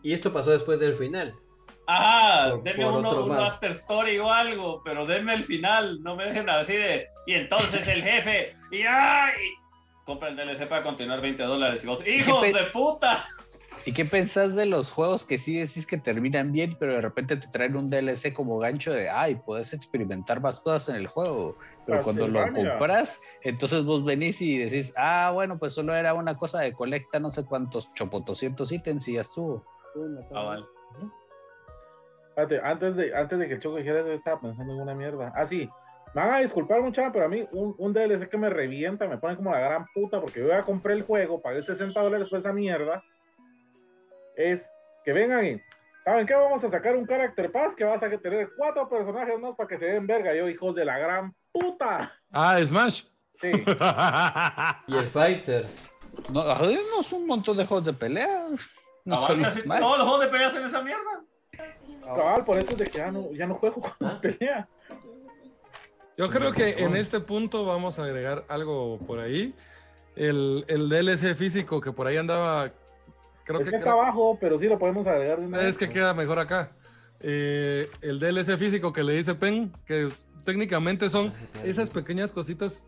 Y 0.04 0.14
esto 0.14 0.32
pasó 0.32 0.52
después 0.52 0.80
del 0.80 0.96
final. 0.96 1.34
Ajá, 1.88 2.52
Por- 2.52 2.64
denme 2.64 2.84
por 2.86 2.94
uno, 2.94 3.26
un 3.26 3.32
after 3.38 3.72
story 3.72 4.20
o 4.20 4.32
algo, 4.32 4.82
pero 4.86 5.06
denme 5.06 5.34
el 5.34 5.44
final, 5.44 6.02
no 6.04 6.16
me 6.16 6.26
dejen 6.26 6.50
así 6.50 6.74
de. 6.74 7.08
Y 7.26 7.34
entonces 7.34 7.88
el 7.88 8.04
jefe, 8.04 8.56
y 8.72 8.84
¡ay! 8.84 9.34
Compra 10.06 10.30
el 10.30 10.36
DLC 10.36 10.68
para 10.68 10.84
continuar 10.84 11.20
20 11.22 11.44
dólares. 11.44 11.84
Y 11.84 11.88
vos, 11.88 12.04
¡hijos 12.08 12.42
de 12.44 12.64
puta! 12.72 13.28
¿Y 13.86 13.94
qué 13.94 14.06
pensás 14.06 14.56
de 14.56 14.68
los 14.68 14.92
juegos 14.92 15.26
que 15.26 15.38
sí 15.40 15.58
decís 15.60 15.88
que 15.88 15.98
terminan 15.98 16.52
bien, 16.52 16.76
pero 16.80 16.94
de 16.94 17.02
repente 17.02 17.36
te 17.38 17.48
traen 17.48 17.76
un 17.76 17.90
DLC 17.90 18.34
como 18.34 18.60
gancho 18.60 18.94
de, 18.94 19.10
ay, 19.10 19.36
puedes 19.36 19.74
experimentar 19.74 20.40
más 20.40 20.60
cosas 20.60 20.90
en 20.90 20.96
el 20.98 21.08
juego? 21.08 21.56
Pero 21.88 22.04
cuando 22.04 22.28
lo 22.28 22.42
compras, 22.54 23.20
entonces 23.42 23.84
vos 23.84 24.06
venís 24.06 24.40
y 24.42 24.60
decís, 24.60 24.94
ah, 24.96 25.32
bueno, 25.34 25.58
pues 25.58 25.74
solo 25.74 25.96
era 25.96 26.14
una 26.14 26.38
cosa 26.38 26.60
de 26.60 26.74
colecta 26.74 27.20
no 27.20 27.32
sé 27.32 27.44
cuántos 27.44 27.92
chopotoscientos 27.96 28.72
ítems 28.72 29.08
y 29.08 29.14
ya 29.14 29.22
estuvo. 29.22 29.66
Ah, 30.34 30.44
vale. 30.44 30.66
Espérate, 32.30 32.62
antes 32.64 32.96
de, 32.96 33.16
antes 33.16 33.40
de 33.40 33.48
que 33.48 33.54
el 33.56 33.60
Choco 33.60 33.78
dijera 33.78 34.00
eso, 34.00 34.10
yo 34.10 34.14
estaba 34.14 34.40
pensando 34.40 34.74
en 34.74 34.80
una 34.80 34.94
mierda. 34.94 35.34
Ah, 35.36 35.48
sí. 35.48 35.68
Me 36.14 36.22
van 36.22 36.34
a 36.36 36.40
disculpar 36.40 36.82
mucha, 36.82 37.12
pero 37.12 37.26
a 37.26 37.30
mí 37.30 37.48
un, 37.52 37.74
un 37.78 37.94
DLC 37.94 38.30
que 38.30 38.38
me 38.38 38.50
revienta, 38.50 39.08
me 39.08 39.18
pone 39.18 39.36
como 39.36 39.52
la 39.52 39.60
gran 39.60 39.86
puta, 39.94 40.20
porque 40.22 40.40
yo 40.42 40.48
ya 40.48 40.62
compré 40.62 40.94
el 40.94 41.04
juego, 41.04 41.42
pagué 41.42 41.64
60 41.64 42.00
dólares 42.00 42.28
por 42.30 42.40
esa 42.40 42.54
mierda. 42.54 43.04
Es 44.44 44.68
que 45.06 45.14
vengan 45.14 45.46
y, 45.46 45.62
¿saben 46.04 46.26
qué? 46.26 46.34
Vamos 46.34 46.64
a 46.64 46.70
sacar 46.72 46.96
un 46.96 47.06
Character 47.08 47.52
Pass 47.52 47.74
que 47.78 47.84
vas 47.84 48.02
a 48.02 48.10
tener 48.10 48.50
cuatro 48.58 48.90
personajes 48.90 49.40
más 49.40 49.56
para 49.56 49.70
que 49.70 49.78
se 49.78 49.86
den 49.86 50.08
verga. 50.08 50.34
Yo, 50.36 50.48
hijos 50.50 50.76
de 50.76 50.86
la 50.86 50.98
gran 50.98 51.34
puta. 51.52 52.12
Ah, 52.32 52.60
Smash. 52.64 53.04
Sí. 53.40 53.52
Y 54.88 54.98
el 54.98 55.08
Fighters. 55.10 55.90
No, 56.32 56.44
no 56.44 57.00
es 57.00 57.12
un 57.14 57.26
montón 57.26 57.58
de 57.58 57.66
juegos 57.66 57.86
de 57.86 57.94
pelea. 57.94 58.46
No 59.06 59.16
Cabal, 59.16 59.28
solo 59.28 59.52
Smash. 59.52 59.80
todos 59.80 59.98
los 59.98 60.08
juegos 60.08 60.26
de 60.26 60.32
peleas 60.32 60.56
en 60.56 60.66
esa 60.66 60.82
mierda. 60.84 61.24
Cabal, 62.16 62.46
por 62.46 62.58
eso 62.58 62.72
es 62.72 62.78
de 62.78 62.86
que 62.86 62.98
ya 63.00 63.12
no, 63.12 63.32
ya 63.32 63.48
no 63.48 63.56
juego 63.56 63.82
con 63.82 64.08
Ah. 64.08 64.20
pelea. 64.22 64.68
Yo 66.18 66.30
creo 66.30 66.52
que 66.52 66.84
en 66.84 66.96
este 66.96 67.20
punto 67.20 67.66
vamos 67.66 67.98
a 67.98 68.04
agregar 68.04 68.44
algo 68.48 69.00
por 69.08 69.20
ahí. 69.20 69.56
El, 70.16 70.66
el 70.68 70.90
DLC 70.90 71.34
físico 71.36 71.80
que 71.82 71.92
por 71.94 72.06
ahí 72.06 72.18
andaba, 72.18 72.72
creo 73.46 73.60
Es 73.60 73.66
que, 73.66 73.72
que 73.72 73.78
está 73.78 73.92
abajo, 73.92 74.38
pero 74.40 74.60
sí 74.60 74.66
lo 74.68 74.78
podemos 74.80 75.06
agregar 75.08 75.40
de 75.40 75.48
una 75.48 75.58
es 75.60 75.66
vez. 75.66 75.78
que 75.78 75.90
queda 75.90 76.14
mejor 76.14 76.40
acá. 76.40 76.72
Eh, 77.20 77.88
el 78.02 78.20
DLC 78.20 78.58
físico 78.58 78.92
que 78.94 79.04
le 79.04 79.14
dice 79.14 79.36
Pen, 79.36 79.72
que 79.86 80.12
técnicamente 80.44 81.10
son 81.10 81.32
esas 81.64 81.90
pequeñas 81.92 82.32
cositas 82.32 82.84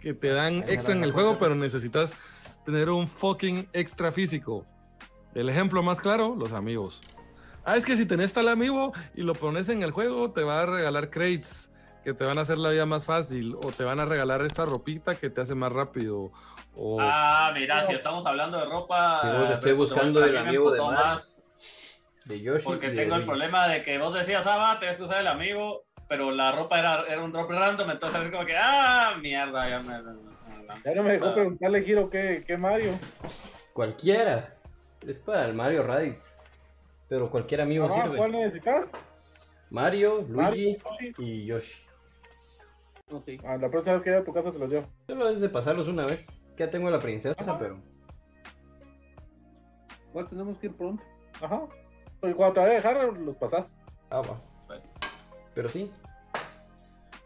que 0.00 0.14
te 0.14 0.28
dan 0.28 0.64
extra 0.68 0.94
en 0.94 1.04
el 1.04 1.12
juego, 1.12 1.38
pero 1.38 1.54
necesitas 1.54 2.12
tener 2.64 2.88
un 2.90 3.06
fucking 3.08 3.68
extra 3.72 4.12
físico. 4.12 4.66
El 5.34 5.48
ejemplo 5.48 5.82
más 5.82 6.00
claro, 6.00 6.34
los 6.38 6.52
amigos. 6.52 7.00
Ah, 7.64 7.76
es 7.76 7.84
que 7.84 7.96
si 7.96 8.06
tenés 8.06 8.32
tal 8.32 8.48
amigo 8.48 8.92
y 9.14 9.22
lo 9.22 9.34
pones 9.34 9.68
en 9.68 9.82
el 9.82 9.90
juego, 9.90 10.30
te 10.30 10.44
va 10.44 10.62
a 10.62 10.66
regalar 10.66 11.10
crates 11.10 11.70
que 12.04 12.14
te 12.14 12.24
van 12.24 12.38
a 12.38 12.42
hacer 12.42 12.58
la 12.58 12.70
vida 12.70 12.86
más 12.86 13.06
fácil, 13.06 13.54
o 13.56 13.70
te 13.72 13.82
van 13.82 13.98
a 13.98 14.04
regalar 14.04 14.42
esta 14.42 14.64
ropita 14.66 15.16
que 15.16 15.30
te 15.30 15.40
hace 15.40 15.54
más 15.54 15.72
rápido, 15.72 16.30
o... 16.76 16.98
Ah, 17.00 17.50
mira, 17.54 17.84
si 17.86 17.94
estamos 17.94 18.26
hablando 18.26 18.58
de 18.58 18.66
ropa. 18.66 19.20
Sí, 19.22 19.28
vos 19.38 19.50
estoy 19.50 19.72
buscando 19.72 20.20
para 20.20 20.30
el 20.30 20.36
mí 20.38 20.42
me 20.42 20.48
amigo 20.48 20.70
de 20.72 20.80
más, 20.80 21.36
De 22.24 22.40
Yoshi. 22.40 22.64
Porque 22.64 22.90
de 22.90 22.96
tengo 22.96 23.16
el 23.16 23.24
problema 23.24 23.66
de 23.68 23.82
que 23.82 23.96
vos 23.98 24.12
decías, 24.14 24.46
ah, 24.46 24.56
va, 24.56 24.78
tenés 24.78 24.96
que 24.96 25.04
usar 25.04 25.20
el 25.20 25.26
amigo, 25.28 25.84
pero 26.08 26.30
la 26.30 26.52
ropa 26.52 26.78
era, 26.78 27.04
era 27.08 27.22
un 27.22 27.32
drop 27.32 27.50
random, 27.50 27.90
entonces 27.90 28.22
es 28.22 28.30
como 28.30 28.44
que, 28.44 28.56
ah, 28.56 29.14
mierda, 29.20 29.68
ya 29.68 29.80
me. 29.80 30.24
Ya 30.84 30.94
no 30.94 31.02
me 31.02 31.12
dejó 31.12 31.26
Ah. 31.26 31.34
preguntarle, 31.34 31.82
Giro, 31.84 32.10
¿qué, 32.10 32.42
qué 32.46 32.56
Mario? 32.56 32.98
Cualquiera. 33.72 34.54
Es 35.06 35.20
para 35.20 35.46
el 35.46 35.54
Mario 35.54 35.82
Raditz. 35.82 36.36
Pero 37.08 37.30
cualquier 37.30 37.60
amigo 37.60 37.86
Ah, 37.90 38.02
sirve. 38.02 38.16
¿Cuál 38.16 38.32
necesitas? 38.32 38.86
Mario, 39.70 40.24
Luigi 40.28 40.78
Mario, 40.82 41.12
y 41.18 41.44
Yoshi. 41.46 41.74
Ok. 43.14 43.28
Ah, 43.44 43.56
la 43.56 43.70
próxima 43.70 43.94
vez 43.94 44.02
que 44.02 44.10
vaya 44.10 44.22
a 44.22 44.24
tu 44.24 44.32
casa 44.32 44.52
te 44.52 44.58
los 44.58 44.68
llevo. 44.70 44.86
Solo 45.06 45.28
es 45.28 45.40
de 45.40 45.48
pasarlos 45.48 45.88
una 45.88 46.04
vez. 46.06 46.26
Ya 46.56 46.68
tengo 46.70 46.88
a 46.88 46.90
la 46.90 47.00
princesa, 47.00 47.58
pero. 47.58 47.78
Igual 50.10 50.28
tenemos 50.28 50.58
que 50.58 50.66
ir 50.66 50.76
pronto. 50.76 51.02
Ajá. 51.40 51.62
Cuando 52.20 52.52
te 52.54 52.60
vaya 52.60 52.72
a 52.72 52.74
dejar, 52.74 53.04
los 53.18 53.36
pasás. 53.36 53.66
Ah, 54.10 54.20
va. 54.20 54.40
Bueno. 54.66 54.82
Pero 55.54 55.70
sí. 55.70 55.90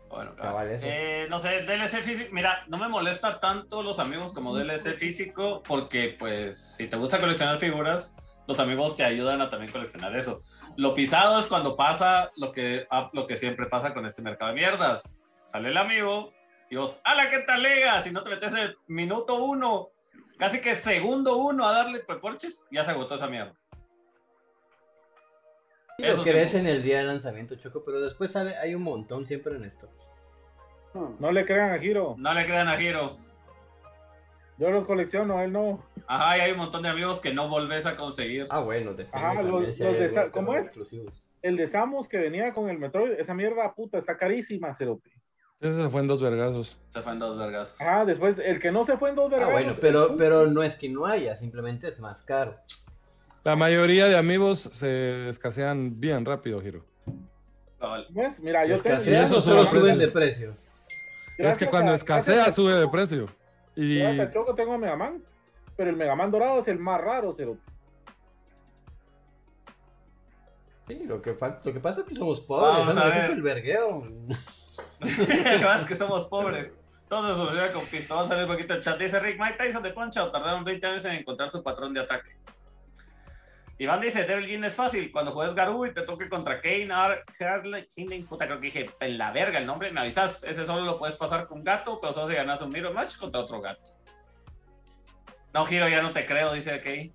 Bueno, 0.08 0.34
Cabal, 0.36 0.68
eso. 0.70 0.86
eh, 0.88 1.26
no 1.28 1.38
sé, 1.38 1.60
DLC 1.62 2.02
físico, 2.02 2.30
mira, 2.32 2.64
no 2.68 2.78
me 2.78 2.88
molesta 2.88 3.40
tanto 3.40 3.82
los 3.82 3.98
amigos 3.98 4.32
como 4.32 4.56
DLC 4.56 4.94
físico, 4.94 5.62
porque 5.68 6.16
pues 6.18 6.56
si 6.76 6.88
te 6.88 6.96
gusta 6.96 7.20
coleccionar 7.20 7.58
figuras, 7.58 8.16
los 8.46 8.58
amigos 8.58 8.96
te 8.96 9.04
ayudan 9.04 9.42
a 9.42 9.50
también 9.50 9.70
coleccionar 9.70 10.16
eso. 10.16 10.40
Lo 10.78 10.94
pisado 10.94 11.38
es 11.38 11.46
cuando 11.46 11.76
pasa 11.76 12.32
lo 12.36 12.52
que, 12.52 12.86
ah, 12.90 13.10
lo 13.12 13.26
que 13.26 13.36
siempre 13.36 13.66
pasa 13.66 13.92
con 13.92 14.06
este 14.06 14.22
mercado 14.22 14.50
de 14.52 14.56
mierdas. 14.56 15.17
Sale 15.48 15.68
el 15.70 15.76
amigo 15.76 16.32
y 16.70 16.76
vos, 16.76 17.00
¡ala, 17.04 17.30
qué 17.30 17.38
tal 17.40 17.62
lega! 17.62 18.02
Si 18.02 18.10
no 18.10 18.22
te 18.22 18.30
metes 18.30 18.52
el 18.52 18.76
minuto 18.86 19.42
uno, 19.42 19.88
casi 20.38 20.60
que 20.60 20.74
segundo 20.74 21.36
uno 21.38 21.66
a 21.66 21.72
darle 21.72 22.00
porches, 22.00 22.66
ya 22.70 22.84
se 22.84 22.90
agotó 22.90 23.14
esa 23.14 23.26
mierda. 23.28 23.54
Y 25.98 26.04
Eso 26.04 26.18
lo 26.18 26.22
sí, 26.22 26.30
querés 26.30 26.52
po. 26.52 26.58
en 26.58 26.66
el 26.66 26.82
día 26.82 26.98
de 26.98 27.04
lanzamiento, 27.04 27.56
Choco, 27.56 27.82
pero 27.84 28.00
después 28.00 28.30
sale, 28.30 28.54
hay 28.56 28.74
un 28.74 28.82
montón 28.82 29.26
siempre 29.26 29.56
en 29.56 29.64
esto. 29.64 29.88
No 31.18 31.32
le 31.32 31.44
crean 31.44 31.72
a 31.72 31.78
Giro. 31.78 32.14
No 32.18 32.34
le 32.34 32.44
crean 32.44 32.68
a 32.68 32.76
Giro. 32.76 33.18
Yo 34.58 34.70
los 34.70 34.86
colecciono, 34.86 35.40
él 35.42 35.52
no. 35.52 35.84
Ajá, 36.08 36.36
y 36.38 36.40
hay 36.40 36.52
un 36.52 36.58
montón 36.58 36.82
de 36.82 36.88
amigos 36.88 37.20
que 37.20 37.32
no 37.32 37.48
volvés 37.48 37.86
a 37.86 37.96
conseguir. 37.96 38.46
Ah, 38.50 38.60
bueno, 38.60 38.90
depende 38.90 39.10
Ajá, 39.16 39.34
también 39.40 39.50
los- 39.62 39.76
si 39.76 39.84
los 39.84 39.92
de 39.98 40.30
¿cómo 40.32 40.54
es? 40.54 40.66
exclusivos. 40.66 41.14
El 41.42 41.56
de 41.56 41.70
Samus 41.70 42.08
que 42.08 42.18
venía 42.18 42.52
con 42.52 42.68
el 42.68 42.78
Metroid, 42.78 43.12
esa 43.12 43.34
mierda 43.34 43.72
puta 43.74 43.98
está 43.98 44.16
carísima, 44.16 44.74
cerote. 44.76 45.12
Ese 45.60 45.76
se 45.76 45.88
fue 45.88 46.02
en 46.02 46.06
dos 46.06 46.22
vergazos. 46.22 46.80
Se 46.90 47.02
fue 47.02 47.12
en 47.12 47.18
dos 47.18 47.36
vergas. 47.38 47.74
Ajá, 47.80 48.04
después 48.04 48.36
el 48.38 48.60
que 48.60 48.70
no 48.70 48.86
se 48.86 48.96
fue 48.96 49.10
en 49.10 49.16
dos 49.16 49.26
Ah, 49.32 49.36
vergazos, 49.36 49.52
bueno, 49.54 49.74
pero, 49.80 50.16
pero 50.16 50.46
no 50.46 50.62
es 50.62 50.76
que 50.76 50.88
no 50.88 51.04
haya, 51.06 51.34
simplemente 51.34 51.88
es 51.88 51.98
más 52.00 52.22
caro. 52.22 52.56
La 53.42 53.56
mayoría 53.56 54.06
de 54.06 54.16
amigos 54.16 54.60
se 54.60 55.28
escasean 55.28 55.98
bien 55.98 56.24
rápido, 56.24 56.60
Giro. 56.60 56.84
¿Ves? 58.10 58.38
Mira, 58.40 58.66
yo 58.66 58.80
tengo. 58.80 58.96
Escasean 58.96 59.24
eso 59.24 59.40
solo 59.40 59.64
suben 59.66 59.98
de 59.98 60.08
precio. 60.08 60.54
es 61.38 61.58
que 61.58 61.66
cuando 61.66 61.90
a- 61.92 61.94
escasea, 61.96 62.50
sube 62.52 62.74
de 62.74 62.88
precio. 62.88 63.28
Y 63.74 63.98
Gracias 64.00 64.32
tengo 64.56 64.72
a 64.74 64.78
Mega 64.78 64.96
Man, 64.96 65.22
pero 65.76 65.90
el 65.90 65.96
Mega 65.96 66.14
Man 66.14 66.30
dorado 66.30 66.60
es 66.60 66.68
el 66.68 66.78
más 66.78 67.00
raro, 67.00 67.34
cerote. 67.36 67.60
Sí, 70.86 71.04
lo 71.06 71.20
que, 71.20 71.36
lo 71.64 71.72
que 71.72 71.80
pasa 71.80 72.00
es 72.00 72.06
que 72.06 72.14
somos 72.14 72.40
pobres, 72.40 72.78
Vamos 72.78 72.94
¿no? 72.94 73.00
a 73.02 73.08
Ese 73.08 73.16
ver. 73.18 73.24
es 73.26 73.36
el 73.36 73.42
vergueo. 73.42 74.04
Lo 75.80 75.86
que 75.86 75.96
somos 75.96 76.26
pobres. 76.26 76.76
Todo 77.08 77.30
se 77.30 77.36
soluciona 77.36 77.72
con 77.72 77.86
pisto. 77.86 78.14
Vamos 78.14 78.30
a 78.30 78.34
ver 78.34 78.44
un 78.44 78.50
poquito 78.50 78.74
el 78.74 78.80
chat. 78.82 78.98
Dice 78.98 79.18
Rick, 79.18 79.40
Mike 79.40 79.56
Tyson 79.56 79.82
de 79.82 79.92
Punch-Out 79.92 80.32
tardaron 80.32 80.64
20 80.64 80.86
años 80.86 81.04
en 81.06 81.14
encontrar 81.14 81.50
su 81.50 81.62
patrón 81.62 81.94
de 81.94 82.00
ataque. 82.00 82.36
Iván 83.78 84.00
dice, 84.00 84.24
Devil 84.24 84.46
Jin 84.46 84.64
es 84.64 84.74
fácil. 84.74 85.10
Cuando 85.12 85.30
juegues 85.30 85.54
Garou 85.54 85.86
y 85.86 85.94
te 85.94 86.02
toque 86.02 86.28
contra 86.28 86.60
Kane, 86.60 86.92
Ar 86.92 87.24
Harley, 87.38 87.86
puta, 88.28 88.46
creo 88.46 88.58
que 88.60 88.66
dije, 88.66 88.90
en 88.98 89.16
la 89.16 89.30
verga 89.30 89.58
el 89.58 89.66
nombre, 89.66 89.92
me 89.92 90.00
avisas. 90.00 90.42
Ese 90.42 90.66
solo 90.66 90.84
lo 90.84 90.98
puedes 90.98 91.16
pasar 91.16 91.46
con 91.46 91.62
gato, 91.62 91.98
pero 92.00 92.12
solo 92.12 92.28
si 92.28 92.34
ganas 92.34 92.60
un 92.60 92.70
mirror 92.70 92.92
match 92.92 93.16
contra 93.16 93.40
otro 93.40 93.60
gato. 93.60 93.80
No, 95.54 95.64
Giro, 95.64 95.88
ya 95.88 96.02
no 96.02 96.12
te 96.12 96.26
creo, 96.26 96.52
dice 96.52 96.80
Kane. 96.80 97.12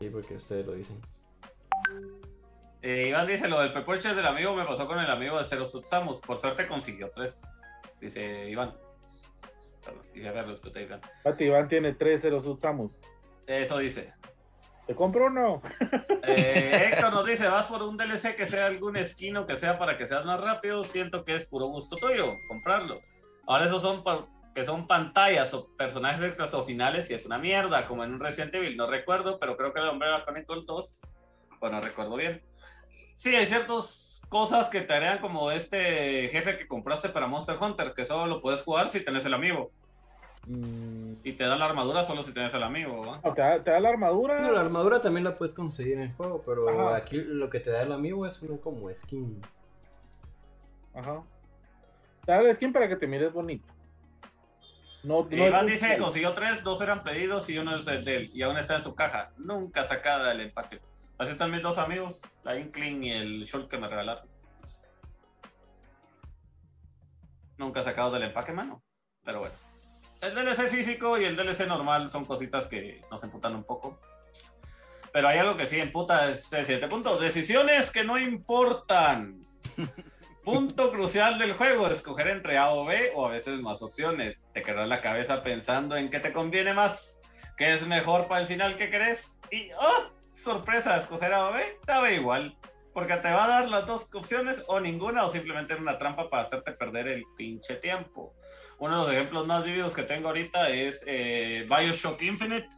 Sí, 0.00 0.10
porque 0.10 0.34
ustedes 0.34 0.66
lo 0.66 0.74
dicen. 0.74 1.00
Eh, 2.86 3.08
Iván 3.08 3.26
dice, 3.26 3.48
lo 3.48 3.60
del 3.60 3.72
Pepurchase 3.72 4.14
del 4.14 4.26
amigo 4.26 4.54
me 4.54 4.66
pasó 4.66 4.86
con 4.86 4.98
el 4.98 5.10
amigo 5.10 5.38
de 5.38 5.44
Zero 5.44 5.64
Subsamus. 5.64 6.20
Por 6.20 6.36
suerte 6.36 6.68
consiguió 6.68 7.10
tres. 7.14 7.42
Dice 7.98 8.50
Iván. 8.50 8.74
Dije 10.12 10.30
Carlos, 10.30 10.60
te 10.60 10.82
Iván. 10.82 11.00
Pati 11.22 11.44
Iván 11.44 11.66
tiene 11.66 11.94
tres 11.94 12.22
de 12.22 12.30
los 12.30 12.44
Samus. 12.60 12.92
Eso 13.46 13.78
dice. 13.78 14.12
¿Te 14.86 14.94
compro 14.94 15.28
uno? 15.28 15.62
Eh, 16.26 16.90
Héctor 16.90 17.12
nos 17.12 17.26
dice, 17.26 17.46
vas 17.48 17.66
por 17.66 17.82
un 17.82 17.98
DLC 17.98 18.34
que 18.34 18.46
sea 18.46 18.64
algún 18.64 18.96
esquino 18.96 19.46
que 19.46 19.58
sea 19.58 19.78
para 19.78 19.98
que 19.98 20.06
seas 20.06 20.24
más 20.24 20.40
rápido. 20.40 20.82
Siento 20.82 21.22
que 21.22 21.34
es 21.34 21.46
puro 21.46 21.66
gusto 21.66 21.96
tuyo, 21.96 22.36
comprarlo. 22.48 23.00
Ahora 23.46 23.66
esos 23.66 23.82
son 23.82 24.02
que 24.54 24.62
son 24.62 24.86
pantallas 24.86 25.52
o 25.52 25.68
personajes 25.76 26.22
extras 26.22 26.54
o 26.54 26.64
finales 26.64 27.10
y 27.10 27.14
es 27.14 27.26
una 27.26 27.38
mierda, 27.38 27.86
como 27.86 28.04
en 28.04 28.12
un 28.14 28.20
Resident 28.20 28.54
Evil. 28.54 28.76
No 28.76 28.86
recuerdo, 28.86 29.38
pero 29.38 29.56
creo 29.56 29.72
que 29.72 29.80
el 29.80 29.88
hombre 29.88 30.08
era 30.08 30.24
Chronicle 30.24 30.64
2. 30.66 31.02
Bueno, 31.60 31.80
recuerdo 31.80 32.16
bien. 32.16 32.42
Sí, 33.14 33.34
hay 33.34 33.46
ciertas 33.46 34.22
cosas 34.28 34.68
que 34.68 34.80
te 34.80 34.92
harían 34.92 35.18
como 35.18 35.50
este 35.50 36.28
jefe 36.28 36.58
que 36.58 36.66
compraste 36.66 37.08
para 37.08 37.26
Monster 37.26 37.56
Hunter, 37.60 37.94
que 37.94 38.04
solo 38.04 38.26
lo 38.26 38.40
puedes 38.40 38.62
jugar 38.62 38.88
si 38.88 39.04
tenés 39.04 39.24
el 39.26 39.34
amigo. 39.34 39.70
Y 40.46 41.32
te 41.32 41.44
da 41.44 41.56
la 41.56 41.64
armadura 41.64 42.04
solo 42.04 42.22
si 42.22 42.32
tenés 42.32 42.52
el 42.52 42.62
amigo, 42.62 43.06
¿va? 43.06 43.20
No, 43.24 43.32
te, 43.32 43.40
da, 43.40 43.62
te 43.62 43.70
da 43.70 43.80
la 43.80 43.88
armadura. 43.88 44.40
No, 44.40 44.52
la 44.52 44.60
armadura 44.60 45.00
también 45.00 45.24
la 45.24 45.36
puedes 45.36 45.54
conseguir 45.54 45.94
en 45.94 46.02
el 46.02 46.12
juego, 46.12 46.42
pero 46.44 46.68
Ajá. 46.68 46.96
aquí 46.96 47.22
lo 47.22 47.48
que 47.48 47.60
te 47.60 47.70
da 47.70 47.82
el 47.82 47.92
amigo 47.92 48.26
es 48.26 48.40
como 48.62 48.92
skin. 48.92 49.40
Ajá. 50.94 51.22
Te 52.26 52.32
da 52.32 52.42
la 52.42 52.54
skin 52.54 52.72
para 52.72 52.88
que 52.88 52.96
te 52.96 53.06
mires 53.06 53.32
bonito. 53.32 53.64
No, 55.02 55.26
no 55.30 55.46
Iván 55.46 55.66
dice 55.66 55.88
que 55.88 55.98
consiguió 55.98 56.32
tres, 56.32 56.62
dos 56.64 56.80
eran 56.80 57.04
pedidos 57.04 57.48
y 57.50 57.58
uno 57.58 57.76
es 57.76 57.86
el 57.86 58.04
de 58.04 58.16
él, 58.16 58.30
y 58.34 58.42
aún 58.42 58.56
está 58.56 58.76
en 58.76 58.80
su 58.80 58.94
caja, 58.94 59.32
nunca 59.36 59.84
sacada 59.84 60.30
del 60.30 60.40
empaque. 60.40 60.80
Así 61.16 61.30
están 61.30 61.50
mis 61.50 61.62
dos 61.62 61.78
amigos, 61.78 62.22
la 62.42 62.58
Inkling 62.58 63.04
y 63.04 63.12
el 63.12 63.44
Shulk 63.44 63.70
que 63.70 63.78
me 63.78 63.88
regalaron. 63.88 64.28
Nunca 67.56 67.82
sacado 67.82 68.10
del 68.10 68.24
empaque, 68.24 68.52
mano. 68.52 68.82
Pero 69.24 69.40
bueno. 69.40 69.54
El 70.20 70.34
DLC 70.34 70.68
físico 70.68 71.18
y 71.18 71.24
el 71.24 71.36
DLC 71.36 71.66
normal 71.68 72.08
son 72.08 72.24
cositas 72.24 72.66
que 72.66 73.02
nos 73.10 73.22
emputan 73.22 73.54
un 73.54 73.64
poco. 73.64 74.00
Pero 75.12 75.28
hay 75.28 75.38
algo 75.38 75.56
que 75.56 75.66
sí 75.66 75.78
emputa, 75.78 76.30
es 76.30 76.52
el 76.52 76.64
siguiente 76.64 76.88
punto. 76.88 77.18
Decisiones 77.20 77.92
que 77.92 78.02
no 78.02 78.18
importan. 78.18 79.46
Punto 80.44 80.90
crucial 80.90 81.38
del 81.38 81.54
juego, 81.54 81.86
escoger 81.88 82.28
entre 82.28 82.58
A 82.58 82.70
o 82.70 82.84
B 82.84 83.12
o 83.14 83.26
a 83.26 83.30
veces 83.30 83.62
más 83.62 83.80
opciones. 83.80 84.50
Te 84.52 84.62
quedas 84.62 84.88
la 84.88 85.00
cabeza 85.00 85.42
pensando 85.42 85.96
en 85.96 86.10
qué 86.10 86.20
te 86.20 86.34
conviene 86.34 86.74
más, 86.74 87.20
qué 87.56 87.74
es 87.74 87.86
mejor 87.86 88.26
para 88.28 88.42
el 88.42 88.46
final 88.46 88.76
que 88.76 88.90
querés 88.90 89.40
y 89.50 89.70
¡oh! 89.72 90.10
Sorpresa, 90.34 90.96
escoger 90.96 91.32
A 91.32 91.48
o 91.48 91.52
B, 91.52 91.78
te 91.86 91.92
da 91.92 92.10
igual. 92.10 92.56
Porque 92.92 93.16
te 93.16 93.32
va 93.32 93.44
a 93.44 93.48
dar 93.48 93.68
las 93.68 93.86
dos 93.86 94.12
opciones 94.14 94.62
o 94.66 94.78
ninguna 94.80 95.24
o 95.24 95.28
simplemente 95.28 95.74
una 95.74 95.98
trampa 95.98 96.28
para 96.28 96.42
hacerte 96.42 96.72
perder 96.72 97.08
el 97.08 97.24
pinche 97.36 97.76
tiempo. 97.76 98.34
Uno 98.78 98.92
de 98.92 99.02
los 99.02 99.12
ejemplos 99.12 99.46
más 99.46 99.64
vividos 99.64 99.94
que 99.94 100.02
tengo 100.02 100.28
ahorita 100.28 100.70
es 100.70 101.02
eh, 101.06 101.66
Bioshock 101.68 102.20
Infinite. 102.22 102.68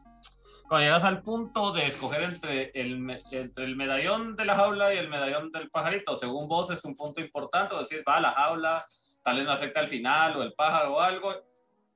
Cuando 0.68 0.86
llegas 0.86 1.04
al 1.04 1.22
punto 1.22 1.72
de 1.72 1.86
escoger 1.86 2.22
entre 2.22 2.70
el, 2.74 3.18
entre 3.30 3.64
el 3.64 3.76
medallón 3.76 4.36
de 4.36 4.44
la 4.44 4.56
jaula 4.56 4.92
y 4.94 4.98
el 4.98 5.08
medallón 5.08 5.52
del 5.52 5.70
pajarito, 5.70 6.16
según 6.16 6.48
vos 6.48 6.70
es 6.70 6.84
un 6.84 6.96
punto 6.96 7.20
importante, 7.20 7.74
o 7.74 7.80
decir, 7.80 8.02
va 8.06 8.16
a 8.16 8.20
la 8.20 8.32
jaula, 8.32 8.86
tal 9.22 9.36
vez 9.36 9.46
me 9.46 9.52
afecta 9.52 9.80
al 9.80 9.88
final 9.88 10.36
o 10.36 10.42
el 10.42 10.54
pájaro 10.54 10.94
o 10.94 11.00
algo, 11.00 11.34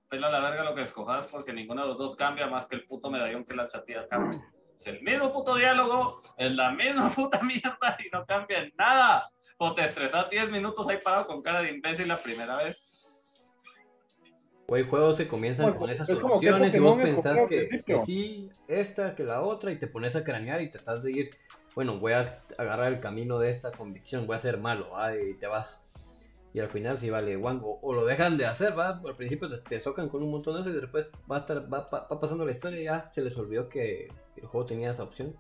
pela 0.09 0.31
la 0.31 0.41
verga 0.41 0.65
lo 0.65 0.75
que 0.75 0.83
escojas 0.83 1.29
porque 1.31 1.53
ninguno 1.53 1.83
de 1.83 1.89
los 1.89 1.99
dos 1.99 2.17
cambia 2.17 2.47
más 2.47 2.67
que 2.67 2.77
el 2.77 2.85
puto 2.85 3.11
medallón 3.11 3.45
que 3.45 3.55
la 3.55 3.67
chatilla 3.67 4.07
cambia. 4.09 4.39
Es 4.81 4.87
el 4.87 5.03
mismo 5.03 5.31
puto 5.31 5.57
diálogo, 5.57 6.23
es 6.39 6.53
la 6.53 6.71
misma 6.71 7.11
puta 7.15 7.43
mierda 7.43 7.99
y 7.99 8.09
no 8.11 8.25
cambia 8.25 8.63
en 8.63 8.73
nada. 8.79 9.31
O 9.59 9.75
te 9.75 9.85
estresas 9.85 10.31
10 10.31 10.51
minutos 10.51 10.89
ahí 10.89 10.97
parado 11.05 11.27
con 11.27 11.43
cara 11.43 11.61
de 11.61 11.71
imbécil 11.71 12.09
la 12.09 12.19
primera 12.19 12.57
vez. 12.57 13.55
Hay 14.73 14.85
juegos 14.85 15.19
que 15.19 15.29
comienzan 15.29 15.67
Bueno, 15.67 15.81
con 15.81 15.91
esas 15.91 16.09
es 16.09 16.19
opciones 16.23 16.75
y 16.75 16.79
vos 16.79 16.97
pensás 16.97 17.47
que, 17.47 17.83
sí, 18.07 18.51
esta, 18.69 19.15
que 19.15 19.25
la 19.25 19.43
otra, 19.43 19.71
y 19.71 19.77
te 19.77 19.87
pones 19.87 20.17
a 20.17 20.25
cranear 20.25 20.63
y 20.63 20.71
tratás 20.71 21.03
de 21.03 21.11
ir, 21.11 21.31
bueno, 21.75 21.99
voy 21.99 22.13
a 22.13 22.41
agarrar 22.57 22.91
el 22.91 23.01
camino 23.01 23.39
de 23.39 23.51
esta 23.51 23.73
convicción, 23.73 24.27
voy 24.27 24.37
a 24.37 24.41
ser 24.41 24.59
malo, 24.59 24.97
ah, 24.97 25.13
y 25.15 25.35
te 25.35 25.47
vas. 25.47 25.79
Y 26.53 26.61
al 26.61 26.69
final 26.69 26.99
sí 26.99 27.11
vale 27.11 27.37
guango, 27.37 27.79
o 27.81 27.95
lo 27.95 28.05
dejan 28.05 28.37
de 28.37 28.47
hacer, 28.47 28.77
va, 28.79 29.01
al 29.05 29.17
principio 29.17 29.49
te, 29.49 29.59
te 29.59 29.81
socan 29.81 30.09
con 30.09 30.23
un 30.23 30.31
montón 30.33 30.55
de 30.55 30.61
eso 30.63 30.71
y 30.71 30.81
después 30.81 31.13
va, 31.31 31.37
a 31.37 31.41
estar, 31.41 31.73
va, 31.73 31.89
va- 31.89 32.09
va 32.11 32.21
pasando 32.21 32.45
la 32.45 32.53
historia 32.53 32.81
y 32.81 32.85
ya 32.85 33.11
se 33.13 33.23
les 33.23 33.37
olvidó 33.37 33.69
que 33.69 34.09
el 34.37 34.47
juego 34.47 34.67
tenía 34.67 34.91
esa 34.91 35.05
opción. 35.05 35.37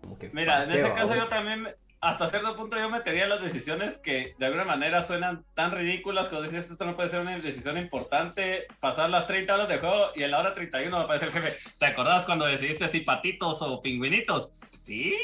Como 0.00 0.18
que, 0.18 0.30
Mira, 0.30 0.46
¿para 0.54 0.64
en 0.64 0.70
ese 0.72 0.88
va, 0.88 0.94
caso 0.94 1.14
vos? 1.14 1.16
yo 1.16 1.26
también, 1.28 1.68
hasta 2.00 2.30
cierto 2.30 2.56
punto 2.56 2.78
yo 2.78 2.88
metería 2.88 3.26
las 3.28 3.42
decisiones 3.42 3.98
que 3.98 4.34
de 4.38 4.46
alguna 4.46 4.64
manera 4.64 5.02
suenan 5.02 5.44
tan 5.54 5.72
ridículas 5.72 6.30
vos 6.30 6.42
decís, 6.42 6.70
esto 6.70 6.84
no 6.84 6.96
puede 6.96 7.08
ser 7.08 7.20
una 7.20 7.38
decisión 7.38 7.76
importante, 7.78 8.66
pasar 8.80 9.10
las 9.10 9.26
30 9.26 9.54
horas 9.54 9.68
de 9.68 9.78
juego 9.78 10.10
y 10.14 10.22
en 10.22 10.30
la 10.30 10.38
hora 10.40 10.54
31 10.54 10.96
va 10.96 11.02
a 11.02 11.04
aparecer 11.04 11.28
el 11.28 11.34
jefe. 11.34 11.56
¿Te 11.78 11.86
acordás 11.86 12.24
cuando 12.24 12.46
decidiste 12.46 12.88
si 12.88 13.00
patitos 13.00 13.60
o 13.62 13.80
pingüinitos? 13.82 14.52
Sí, 14.62 15.14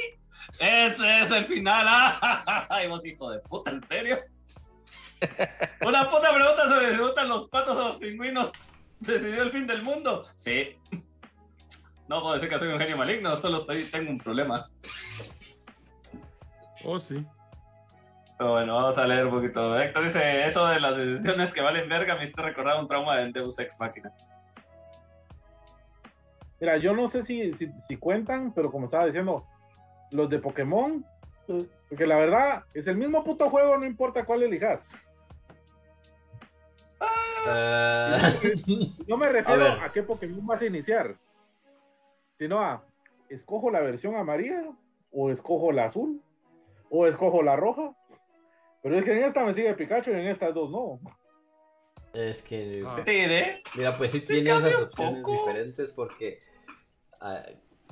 ese 0.60 1.22
es 1.22 1.30
el 1.30 1.44
final. 1.44 1.84
¡Ah! 1.88 2.80
Y 2.84 2.88
vos, 2.88 3.04
hijo 3.04 3.30
de 3.30 3.40
puta, 3.40 3.70
¿en 3.70 3.86
serio? 3.88 4.18
Una 5.86 6.08
puta 6.08 6.34
pregunta 6.34 6.68
sobre 6.68 6.94
si 6.94 7.00
gustan 7.00 7.28
los 7.28 7.48
patos 7.48 7.76
o 7.76 7.88
los 7.88 7.96
pingüinos. 7.98 8.52
¿Decidió 9.00 9.42
el 9.42 9.50
fin 9.50 9.66
del 9.66 9.82
mundo? 9.82 10.24
Sí. 10.34 10.76
No 12.08 12.22
puedo 12.22 12.34
decir 12.34 12.48
que 12.48 12.58
soy 12.58 12.68
un 12.68 12.78
genio 12.78 12.96
maligno, 12.96 13.36
solo 13.36 13.64
soy, 13.64 13.82
tengo 13.84 14.10
un 14.10 14.18
problema. 14.18 14.62
Oh, 16.84 16.98
sí. 16.98 17.24
Pero 18.38 18.52
bueno, 18.52 18.74
vamos 18.74 18.98
a 18.98 19.06
leer 19.06 19.26
un 19.26 19.32
poquito. 19.32 19.78
Héctor 19.78 20.04
dice, 20.04 20.46
eso 20.46 20.66
de 20.66 20.78
las 20.78 20.96
decisiones 20.96 21.52
que 21.52 21.60
valen 21.60 21.88
verga 21.88 22.16
me 22.16 22.26
hizo 22.26 22.40
recordar 22.42 22.78
un 22.78 22.86
trauma 22.86 23.16
de 23.16 23.32
Deus 23.32 23.58
Ex 23.58 23.80
Máquina. 23.80 24.12
Mira, 26.60 26.76
yo 26.78 26.94
no 26.94 27.10
sé 27.10 27.24
si, 27.24 27.52
si, 27.54 27.70
si 27.88 27.96
cuentan, 27.96 28.52
pero 28.54 28.70
como 28.70 28.86
estaba 28.86 29.06
diciendo, 29.06 29.46
los 30.10 30.30
de 30.30 30.38
Pokémon, 30.38 31.04
eh, 31.48 31.66
porque 31.88 32.06
la 32.06 32.16
verdad 32.16 32.64
es 32.74 32.86
el 32.86 32.96
mismo 32.96 33.24
puto 33.24 33.50
juego, 33.50 33.76
no 33.78 33.86
importa 33.86 34.24
cuál 34.24 34.42
elijas. 34.42 34.80
Ah, 37.48 38.32
No 39.06 39.16
me 39.16 39.28
refiero 39.28 39.64
a, 39.64 39.92
qué 39.92 40.02
Pokémon 40.02 40.46
vas 40.46 40.60
a 40.60 40.66
iniciar, 40.66 41.14
sino 42.38 42.60
a, 42.60 42.82
escojo 43.28 43.70
la 43.70 43.80
versión 43.80 44.16
amarilla, 44.16 44.64
o 45.12 45.30
escojo 45.30 45.72
la 45.72 45.86
azul, 45.86 46.20
o 46.90 47.06
escojo 47.06 47.42
la 47.42 47.56
roja. 47.56 47.92
Pero 48.82 48.98
es 48.98 49.04
que 49.04 49.12
en 49.16 49.24
esta 49.24 49.44
me 49.44 49.54
sigue 49.54 49.74
Pikachu 49.74 50.10
y 50.10 50.14
en 50.14 50.28
estas 50.28 50.54
dos 50.54 50.70
no. 50.70 51.00
es 52.14 52.42
que 52.42 52.82
Ah. 52.86 53.02
¿Te 53.04 53.10
diré? 53.10 53.62
Mira, 53.76 53.96
pues 53.96 54.10
sí 54.12 54.20
tiene 54.20 54.50
esas 54.50 54.82
opciones 54.82 55.22
poco. 55.22 55.32
diferentes 55.32 55.92
porque 55.92 56.40
ah, 57.20 57.42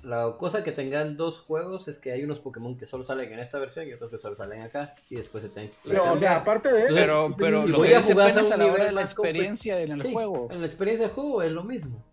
la 0.05 0.37
cosa 0.39 0.63
que 0.63 0.73
tengan 0.73 1.17
dos 1.17 1.39
juegos 1.41 1.89
es 1.89 1.99
que 1.99 2.13
hay 2.13 2.23
unos 2.25 2.41
Pokémon 2.41 2.77
que 2.77 2.87
solo 2.87 3.05
salen 3.05 3.33
en 3.33 3.39
esta 3.39 3.59
versión 3.59 3.89
y 3.89 3.93
otros 3.95 4.11
que 4.11 4.19
solo 4.19 4.37
salen 4.37 4.63
acá 4.63 4.95
y 5.09 5.17
después 5.17 5.43
se 5.45 5.51
tienen 5.51 5.71
que 5.73 5.79
Pero, 5.89 6.05
o 6.05 6.05
sea, 6.05 6.13
cambiar. 6.13 6.37
aparte 6.43 6.73
de 6.73 6.85
eso, 6.85 6.89
Entonces, 6.89 7.07
Pero, 7.07 7.35
pero 7.37 7.63
si 7.63 7.69
lo 7.69 7.79
voy 7.79 7.89
que 7.89 7.97
a 7.97 8.03
jugar 8.03 8.27
a 8.27 8.31
es 8.31 8.37
un 8.43 8.53
a 8.53 8.57
la 8.57 8.67
hora 8.69 8.73
nivel 8.75 8.87
de 8.87 8.93
la 8.93 9.03
experiencia 9.03 9.81
en 9.81 9.93
el 9.93 10.03
Sí, 10.03 10.13
juego. 10.13 10.49
En 10.51 10.61
la 10.61 10.67
experiencia 10.67 11.09
de 11.09 11.13
juego 11.15 11.43
es 11.43 11.53
lo 11.53 11.65
mismo. 11.65 12.05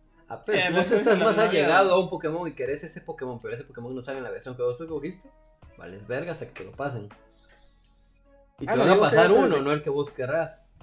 Pero 0.46 0.60
Eh, 0.60 0.72
vos 0.72 0.90
estás 0.92 1.20
más 1.20 1.36
no 1.38 1.44
allegado 1.44 1.94
a 1.94 2.00
un 2.00 2.10
Pokémon 2.10 2.48
y 2.48 2.54
querés 2.54 2.84
ese 2.86 3.02
Pokémon, 3.02 3.40
pero 3.42 3.54
ese 3.54 3.66
Pokémon 3.66 3.94
no 3.94 4.04
sale 4.04 4.20
en 4.20 4.24
la 4.24 4.32
versión 4.32 4.56
que 4.56 4.64
vos 4.64 4.80
escogiste, 4.80 5.30
vales 5.78 6.08
verga 6.08 6.32
hasta 6.32 6.48
que 6.48 6.54
te 6.54 6.64
lo 6.64 6.72
pasen. 6.72 7.10
Y 8.60 8.66
te 8.66 8.72
Ah, 8.72 8.76
no, 8.76 8.82
van 8.86 8.92
a 8.92 9.00
pasar 9.00 9.32
uno, 9.32 9.60
no 9.60 9.72
el 9.74 9.82
que 9.82 9.90
vos 9.90 10.10
querrás. 10.12 10.74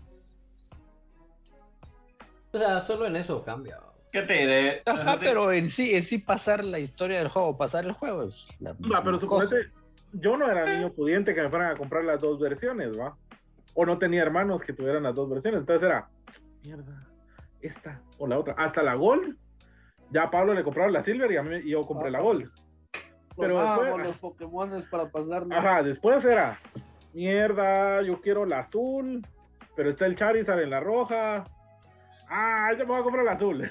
O 2.53 2.59
sea, 2.59 2.81
solo 2.83 3.07
en 3.07 3.17
eso 3.17 3.43
cambia. 3.45 3.79
¿Qué 4.13 4.23
te 4.23 4.33
diré? 4.35 4.83
Ajá, 4.87 5.19
pero 5.21 5.53
en 5.53 5.69
sí, 5.69 5.95
en 5.95 6.03
sí 6.03 6.19
pasar 6.19 6.65
la 6.65 6.79
historia 6.79 7.19
del 7.19 7.29
juego, 7.29 7.57
pasar 7.57 7.85
el 7.85 7.93
juego 7.93 8.25
es 8.25 8.47
la 8.61 8.73
misma 8.75 9.03
pero 9.03 9.21
suponete, 9.21 9.71
yo 10.13 10.37
no 10.37 10.51
era 10.51 10.65
niño 10.65 10.91
pudiente 10.93 11.35
que 11.35 11.43
me 11.43 11.51
fueran 11.51 11.73
a 11.73 11.77
comprar 11.77 12.05
las 12.05 12.21
dos 12.21 12.39
versiones, 12.41 12.99
¿va? 12.99 13.17
O 13.75 13.85
no 13.85 13.99
tenía 13.99 14.23
hermanos 14.23 14.63
que 14.63 14.73
tuvieran 14.73 15.03
las 15.03 15.15
dos 15.15 15.29
versiones. 15.29 15.61
Entonces 15.61 15.87
era, 15.87 16.09
mierda, 16.63 17.07
esta 17.61 18.01
o 18.19 18.27
la 18.27 18.39
otra. 18.39 18.55
Hasta 18.57 18.83
la 18.83 18.95
Gold. 18.95 19.37
Ya 20.11 20.23
a 20.25 20.31
Pablo 20.31 20.55
le 20.55 20.65
compraron 20.65 20.93
la 20.95 21.05
Silver 21.05 21.31
y, 21.31 21.37
a 21.37 21.43
mí, 21.43 21.57
y 21.65 21.71
yo 21.71 21.87
compré 21.87 22.11
la 22.11 22.21
Gold. 22.21 22.51
Pero 23.37 23.55
Tomábamos 23.55 23.85
después- 23.85 24.07
los 24.07 24.19
Pokémon 24.19 24.85
para 24.91 25.11
pasarnos. 25.11 25.57
Ajá, 25.59 25.83
después 25.83 26.25
era, 26.25 26.59
mierda, 27.13 28.03
yo 28.03 28.21
quiero 28.23 28.47
la 28.47 28.61
azul, 28.61 29.25
pero 29.77 29.91
está 29.91 30.07
el 30.07 30.17
Charizard 30.17 30.61
en 30.61 30.71
la 30.71 30.81
roja. 30.81 31.45
Ah, 32.31 32.71
yo 32.73 32.79
me 32.81 32.93
voy 32.93 33.01
a 33.01 33.03
comprar 33.05 33.25
la 33.25 33.33
azul. 33.33 33.71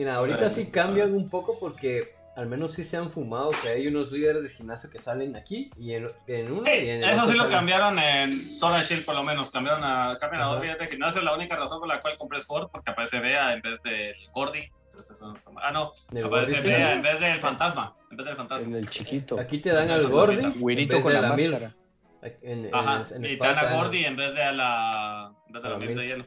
Mira, 0.00 0.14
ahorita 0.16 0.48
sí 0.48 0.66
cambian 0.70 1.12
un 1.12 1.28
poco 1.28 1.58
porque 1.58 2.04
al 2.36 2.46
menos 2.46 2.72
sí 2.72 2.84
se 2.84 2.96
han 2.96 3.10
fumado 3.10 3.50
que 3.50 3.68
hay 3.68 3.86
unos 3.86 4.10
líderes 4.12 4.42
de 4.42 4.48
gimnasio 4.48 4.88
que 4.88 4.98
salen 4.98 5.36
aquí 5.36 5.70
y 5.76 5.92
en, 5.92 6.10
en 6.26 6.50
uno 6.52 6.64
Sí, 6.64 6.70
y 6.70 6.88
en 6.88 7.04
el 7.04 7.10
eso 7.10 7.12
otro 7.22 7.26
sí 7.26 7.32
lo 7.36 7.42
salen. 7.42 7.56
cambiaron 7.58 7.98
en 7.98 8.32
Sword 8.32 8.74
and 8.76 8.84
Shield 8.84 9.04
por 9.04 9.14
lo 9.14 9.24
menos, 9.24 9.50
cambiaron 9.50 9.82
a, 9.84 10.16
cambian 10.18 10.42
a 10.42 10.46
dos 10.46 10.60
líderes 10.62 10.78
de 10.80 10.86
gimnasio, 10.88 11.20
la 11.20 11.34
única 11.34 11.54
razón 11.56 11.80
por 11.80 11.88
la 11.88 12.00
cual 12.00 12.16
compré 12.16 12.40
Sword, 12.40 12.70
porque 12.72 12.92
aparece 12.92 13.20
Bea 13.20 13.52
en 13.52 13.60
vez 13.60 13.82
del 13.82 14.14
Gordy, 14.32 14.70
entonces 14.86 15.16
eso 15.18 15.26
no 15.26 15.34
está 15.36 15.50
mal. 15.50 15.64
ah 15.66 15.70
no, 15.72 15.92
aparece 16.24 16.54
Gordy, 16.56 16.68
Bea 16.68 16.86
sí. 16.86 16.92
en 16.94 17.02
vez 17.02 17.20
del 17.20 17.40
fantasma, 17.40 17.94
en 18.10 18.16
vez 18.16 18.26
del 18.26 18.36
fantasma. 18.36 18.66
El, 18.68 18.74
el 18.76 18.88
chiquito. 18.88 19.38
Aquí 19.38 19.58
te 19.58 19.70
dan 19.70 19.90
al 19.90 20.08
Gordy 20.08 20.38
en 20.38 20.52
Güirito 20.58 20.94
vez 20.94 21.02
con 21.02 21.12
de 21.12 21.20
la 21.20 21.28
la 21.28 21.36
máscara. 21.36 21.74
En, 22.22 22.64
en- 22.66 22.74
Ajá, 22.74 23.04
en 23.14 23.24
y 23.26 23.36
te 23.36 23.46
dan 23.46 23.58
a 23.58 23.74
Gordy 23.74 24.04
en 24.04 24.16
vez 24.16 24.34
de 24.34 24.42
a 24.42 24.52
la, 24.52 25.32
en 25.46 25.52
vez 25.52 25.62
de 25.62 25.68
la 25.68 25.74
la 25.78 25.84
Mil 25.86 25.96
de 25.98 26.06
hielo. 26.06 26.26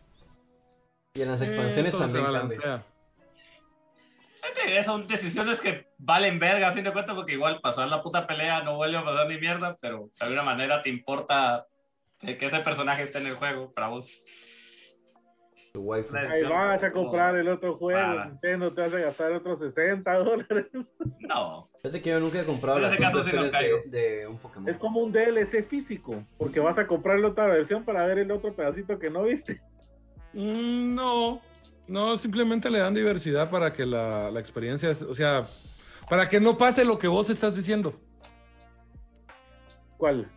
Y 1.16 1.22
en 1.22 1.32
las 1.32 1.42
Eh, 1.42 1.46
expansiones 1.46 1.96
también 1.96 2.26
cambia. 2.26 2.86
son 4.84 5.08
decisiones 5.08 5.62
que 5.62 5.88
valen 5.98 6.40
verga 6.40 6.70
a 6.70 6.74
fin 6.74 6.84
de 6.84 6.92
cuentas 6.92 7.16
porque 7.16 7.34
igual 7.34 7.60
pasar 7.62 7.88
la 7.88 8.02
puta 8.02 8.28
pelea 8.28 8.62
no 8.62 8.76
vuelve 8.76 8.98
a 8.98 9.06
pasar 9.06 9.28
ni 9.28 9.38
mierda, 9.38 9.76
pero 9.82 10.10
de 10.20 10.26
alguna 10.26 10.44
manera 10.44 10.82
te 10.82 10.90
importa 10.90 11.68
que, 12.20 12.38
ese 12.40 12.60
personaje 12.60 13.04
esté 13.04 13.20
en 13.20 13.28
el 13.28 13.36
juego 13.36 13.72
para 13.74 13.88
vos. 13.88 14.26
Tu. 15.74 15.94
Ahí 15.94 16.44
vas 16.44 16.84
a 16.84 16.92
comprar 16.92 17.36
el 17.36 17.50
otro 17.50 17.78
juego. 17.78 18.26
Nintendo 18.26 18.72
te 18.74 18.84
hace 18.84 19.02
gastar 19.02 19.32
otros 19.32 19.60
60 19.60 20.14
dólares. 20.20 20.68
No, 21.20 21.68
Fíjate 21.84 22.02
que 22.02 22.12
yo 22.12 22.20
nunca 22.22 22.40
he 22.40 22.46
comprado 22.46 22.80
las 22.80 22.96
sí 22.96 23.02
no 23.36 23.44
de, 23.44 23.84
de 23.88 24.28
un 24.28 24.38
Pokémon. 24.38 24.70
Es 24.70 24.78
como 24.78 25.02
un 25.02 25.12
DLC 25.12 25.68
físico, 25.68 26.24
porque 26.38 26.62
vas 26.62 26.78
a 26.78 26.88
comprar 26.88 27.20
la 27.20 27.28
otra 27.28 27.48
versión 27.48 27.84
para 27.84 28.06
ver 28.06 28.20
el 28.20 28.32
otro 28.32 28.56
pedacito 28.56 28.98
que 28.98 29.10
no 29.10 29.24
viste. 29.24 29.62
Mm, 30.32 30.96
No, 30.96 31.42
no, 31.88 32.18
simplemente 32.18 32.70
le 32.70 32.80
dan 32.80 32.94
diversidad 32.94 33.50
para 33.50 33.74
que 33.74 33.86
la, 33.86 34.32
la 34.32 34.40
experiencia, 34.40 34.90
es- 34.90 35.02
o 35.02 35.14
sea, 35.14 35.46
para 36.10 36.28
que 36.30 36.40
no 36.40 36.58
pase 36.58 36.86
lo 36.86 36.98
que 36.98 37.08
vos 37.08 37.30
estás 37.30 37.56
diciendo. 37.56 38.00
¿Cuál? 39.98 40.30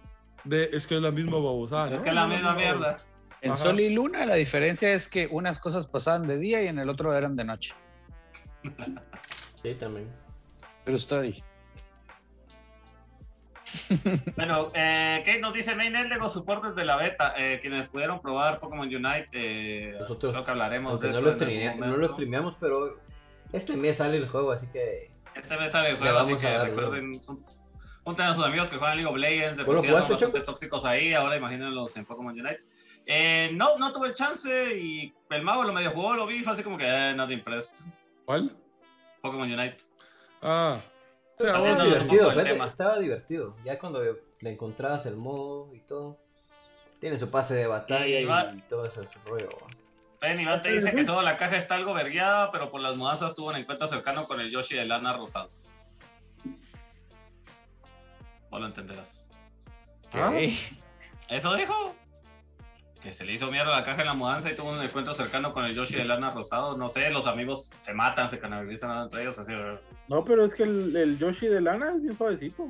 De, 0.44 0.70
es 0.72 0.86
que 0.86 0.96
es 0.96 1.02
la 1.02 1.10
misma 1.10 1.38
babosada. 1.38 1.90
es 1.92 1.96
¿no? 1.98 2.02
que 2.02 2.08
es 2.10 2.14
la 2.14 2.26
misma 2.26 2.54
mierda. 2.54 3.00
En 3.42 3.52
Ajá. 3.52 3.62
Sol 3.62 3.80
y 3.80 3.90
Luna 3.90 4.24
la 4.26 4.36
diferencia 4.36 4.92
es 4.92 5.08
que 5.08 5.28
unas 5.30 5.58
cosas 5.58 5.86
pasaban 5.86 6.26
de 6.26 6.38
día 6.38 6.62
y 6.62 6.68
en 6.68 6.78
el 6.78 6.88
otro 6.88 7.14
eran 7.14 7.36
de 7.36 7.44
noche. 7.44 7.74
Sí, 9.62 9.74
también. 9.74 10.08
True 10.84 10.96
story. 10.96 11.44
Bueno, 14.36 14.70
eh, 14.74 15.22
¿qué 15.24 15.38
nos 15.38 15.52
dice 15.52 15.74
Main 15.74 15.92
de 15.92 16.08
los 16.16 16.32
soportes 16.32 16.74
de 16.74 16.84
la 16.84 16.96
beta? 16.96 17.34
Eh, 17.36 17.58
quienes 17.60 17.88
pudieron 17.88 18.20
probar 18.20 18.58
Pokémon 18.58 18.86
Unite, 18.86 19.28
eh, 19.32 19.96
Nosotros, 20.00 20.32
creo 20.32 20.44
que 20.44 20.50
hablaremos 20.50 21.00
de 21.00 21.08
no 21.08 21.18
eso. 21.18 21.20
lo, 21.22 21.86
no 21.86 21.96
lo 21.96 22.08
streameamos, 22.08 22.56
pero 22.60 22.98
este 23.52 23.76
mes 23.76 23.96
sale 23.98 24.16
el 24.16 24.28
juego, 24.28 24.52
así 24.52 24.66
que 24.72 25.10
Este 25.34 25.56
mes 25.56 25.72
sale 25.72 25.90
el 25.90 25.96
juego, 25.96 26.18
así 26.18 26.36
que 26.36 26.46
dar, 26.46 26.68
recuerden. 26.68 27.20
Junten 28.04 28.26
a 28.26 28.34
sus 28.34 28.44
amigos 28.44 28.70
que 28.70 28.76
juegan 28.76 28.96
League 28.96 29.10
of 29.10 29.16
Legends, 29.16 29.56
de 29.56 29.64
¿Vos 29.64 29.74
lo 29.74 29.80
por 29.80 29.86
sí 29.86 29.92
son 29.92 30.00
bastante 30.00 30.24
Choco? 30.38 30.44
tóxicos 30.44 30.84
ahí, 30.84 31.12
ahora 31.12 31.36
imagínenlos 31.36 31.96
en 31.96 32.04
Pokémon 32.04 32.32
Unite. 32.38 32.62
Eh, 33.04 33.50
no, 33.54 33.78
no 33.78 33.92
tuve 33.92 34.08
el 34.08 34.14
chance 34.14 34.76
y 34.76 35.12
el 35.30 35.42
mago 35.42 35.64
lo 35.64 35.72
medio 35.72 35.90
jugó, 35.90 36.14
lo 36.14 36.26
vi, 36.26 36.42
fue 36.42 36.52
así 36.52 36.62
como 36.62 36.76
que, 36.76 36.86
eh, 36.86 37.14
not 37.14 37.30
impressed. 37.30 37.84
¿Cuál? 38.24 38.56
Pokémon 39.20 39.50
Unite. 39.52 39.78
Ah. 40.42 40.80
O 41.38 41.42
sea, 41.42 41.58
vos- 41.58 41.82
divertido, 41.82 42.64
estaba 42.64 42.98
divertido. 42.98 43.56
Ya 43.64 43.78
cuando 43.78 44.02
le 44.40 44.50
encontrabas 44.50 45.06
el 45.06 45.16
modo 45.16 45.74
y 45.74 45.80
todo, 45.80 46.18
tiene 46.98 47.18
su 47.18 47.30
pase 47.30 47.54
de 47.54 47.66
batalla 47.66 48.52
Y 48.54 48.62
todo 48.62 48.86
ese 48.86 49.02
rollo. 49.26 49.50
Ben 50.20 50.40
Iván 50.40 50.62
te 50.62 50.72
dice 50.72 50.92
que 50.94 51.04
solo 51.04 51.22
la 51.22 51.36
caja 51.36 51.56
está 51.58 51.74
algo 51.74 51.92
vergueada, 51.92 52.50
pero 52.50 52.70
por 52.70 52.80
las 52.80 52.96
mudanzas 52.96 53.34
tuvo 53.34 53.48
un 53.50 53.56
encuentro 53.56 53.86
cercano 53.86 54.24
con 54.24 54.40
el 54.40 54.50
Yoshi 54.50 54.74
de 54.74 54.86
lana 54.86 55.12
rosado. 55.12 55.50
No 58.50 58.58
lo 58.58 58.66
entenderás. 58.66 59.26
¿Ah? 60.12 60.32
¿Eso 61.28 61.54
dijo? 61.54 61.94
Que 63.06 63.12
se 63.12 63.24
le 63.24 63.34
hizo 63.34 63.52
mierda 63.52 63.70
la 63.70 63.84
caja 63.84 64.00
en 64.00 64.08
la 64.08 64.14
mudanza 64.14 64.50
y 64.50 64.56
tuvo 64.56 64.72
un 64.72 64.82
encuentro 64.82 65.14
cercano 65.14 65.52
con 65.52 65.64
el 65.64 65.76
Yoshi 65.76 65.94
de 65.94 66.04
lana 66.04 66.32
rosado. 66.32 66.76
No 66.76 66.88
sé, 66.88 67.08
los 67.10 67.28
amigos 67.28 67.70
se 67.80 67.94
matan, 67.94 68.28
se 68.28 68.40
canalizan 68.40 69.04
entre 69.04 69.22
ellos. 69.22 69.38
Así, 69.38 69.52
No, 70.08 70.24
pero 70.24 70.44
es 70.46 70.54
que 70.54 70.64
el, 70.64 70.96
el 70.96 71.16
Yoshi 71.16 71.46
de 71.46 71.60
lana 71.60 71.92
es 71.94 72.02
bien 72.02 72.18
suavecito. 72.18 72.66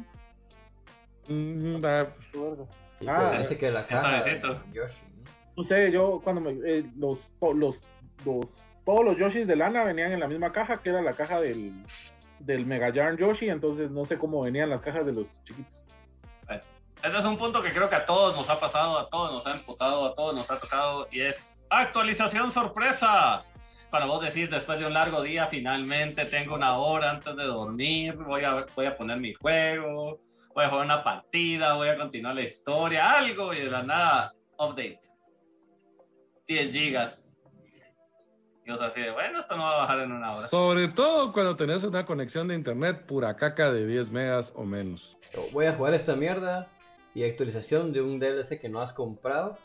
Mm, 1.29 1.83
Ah, 3.07 3.33
dice 3.39 3.57
que 3.57 3.71
la 3.71 3.81
es 3.81 3.87
caja 3.87 4.21
suavecito. 4.21 4.63
Yoshi, 4.75 5.01
¿no? 5.57 5.65
Sé, 5.65 5.91
yo 5.91 6.21
cuando 6.23 6.43
me, 6.43 6.51
eh, 6.51 6.85
los, 6.99 7.19
los, 7.41 7.77
los, 8.27 8.47
todos 8.85 9.05
los 9.07 9.17
Yoshis 9.17 9.47
de 9.47 9.57
lana 9.57 9.85
venían 9.85 10.13
en 10.13 10.21
la 10.21 10.29
misma 10.29 10.53
caja, 10.53 10.83
que 10.83 10.91
era 10.91 11.01
la 11.01 11.15
caja 11.17 11.41
del, 11.41 11.73
del 12.41 12.67
Mega 12.67 12.91
Yarn 12.91 13.17
Yoshi, 13.17 13.49
entonces 13.49 13.91
no 13.91 14.05
sé 14.05 14.19
cómo 14.19 14.43
venían 14.43 14.69
las 14.69 14.83
cajas 14.83 15.07
de 15.07 15.15
los 15.15 15.27
chiquitos. 15.47 15.73
Este 17.07 17.19
es 17.19 17.25
un 17.25 17.39
punto 17.39 17.63
que 17.63 17.73
creo 17.73 17.89
que 17.89 17.95
a 17.95 18.05
todos 18.05 18.37
nos 18.37 18.51
ha 18.51 18.59
pasado, 18.59 18.99
a 18.99 19.07
todos 19.07 19.33
nos 19.33 19.47
ha 19.47 19.53
emputado, 19.53 20.07
a 20.07 20.15
todos 20.17 20.35
nos 20.35 20.51
ha 20.51 20.59
tocado 20.59 21.07
y 21.13 21.21
es 21.21 21.65
actualización 21.71 22.51
sorpresa. 22.51 23.45
Para 23.93 24.07
vos 24.07 24.25
decís, 24.25 24.51
después 24.51 24.81
de 24.81 24.87
un 24.87 24.93
largo 24.93 25.23
día, 25.23 25.47
finalmente 25.47 26.25
tengo 26.25 26.57
una 26.57 26.77
hora 26.79 27.13
antes 27.13 27.37
de 27.37 27.45
dormir, 27.45 28.17
voy 28.17 28.43
a, 28.43 28.67
voy 28.75 28.87
a 28.87 28.97
poner 28.97 29.19
mi 29.19 29.35
juego, 29.35 30.19
voy 30.53 30.65
a 30.65 30.69
jugar 30.69 30.85
una 30.85 31.05
partida, 31.05 31.75
voy 31.75 31.91
a 31.91 31.97
continuar 31.97 32.35
la 32.35 32.43
historia, 32.43 33.13
algo 33.13 33.55
y 33.55 33.61
de 33.61 33.71
la 33.71 33.85
nada, 33.85 34.33
update. 34.59 34.99
10 36.49 36.75
gigas. 36.75 37.39
Y 38.65 38.73
vos 38.73 38.81
así 38.83 39.01
de, 39.01 39.13
bueno, 39.13 39.39
esto 39.39 39.57
no 39.57 39.63
va 39.63 39.75
a 39.75 39.77
bajar 39.83 40.01
en 40.01 40.11
una 40.11 40.31
hora. 40.31 40.49
Sobre 40.49 40.89
todo 40.89 41.33
cuando 41.33 41.55
tenés 41.55 41.85
una 41.85 42.05
conexión 42.05 42.49
de 42.49 42.57
internet 42.57 43.07
pura 43.07 43.37
caca 43.37 43.71
de 43.71 43.87
10 43.87 44.11
megas 44.11 44.53
o 44.57 44.65
menos. 44.65 45.17
Voy 45.53 45.67
a 45.67 45.73
jugar 45.73 45.95
esta 45.95 46.17
mierda 46.17 46.69
y 47.17 47.25
actualización 47.25 47.95
de 47.95 48.03
un 48.03 48.19
DLC 48.21 48.61
que 48.61 48.69
no 48.69 48.79
has 48.79 48.93
comprado. 48.93 49.57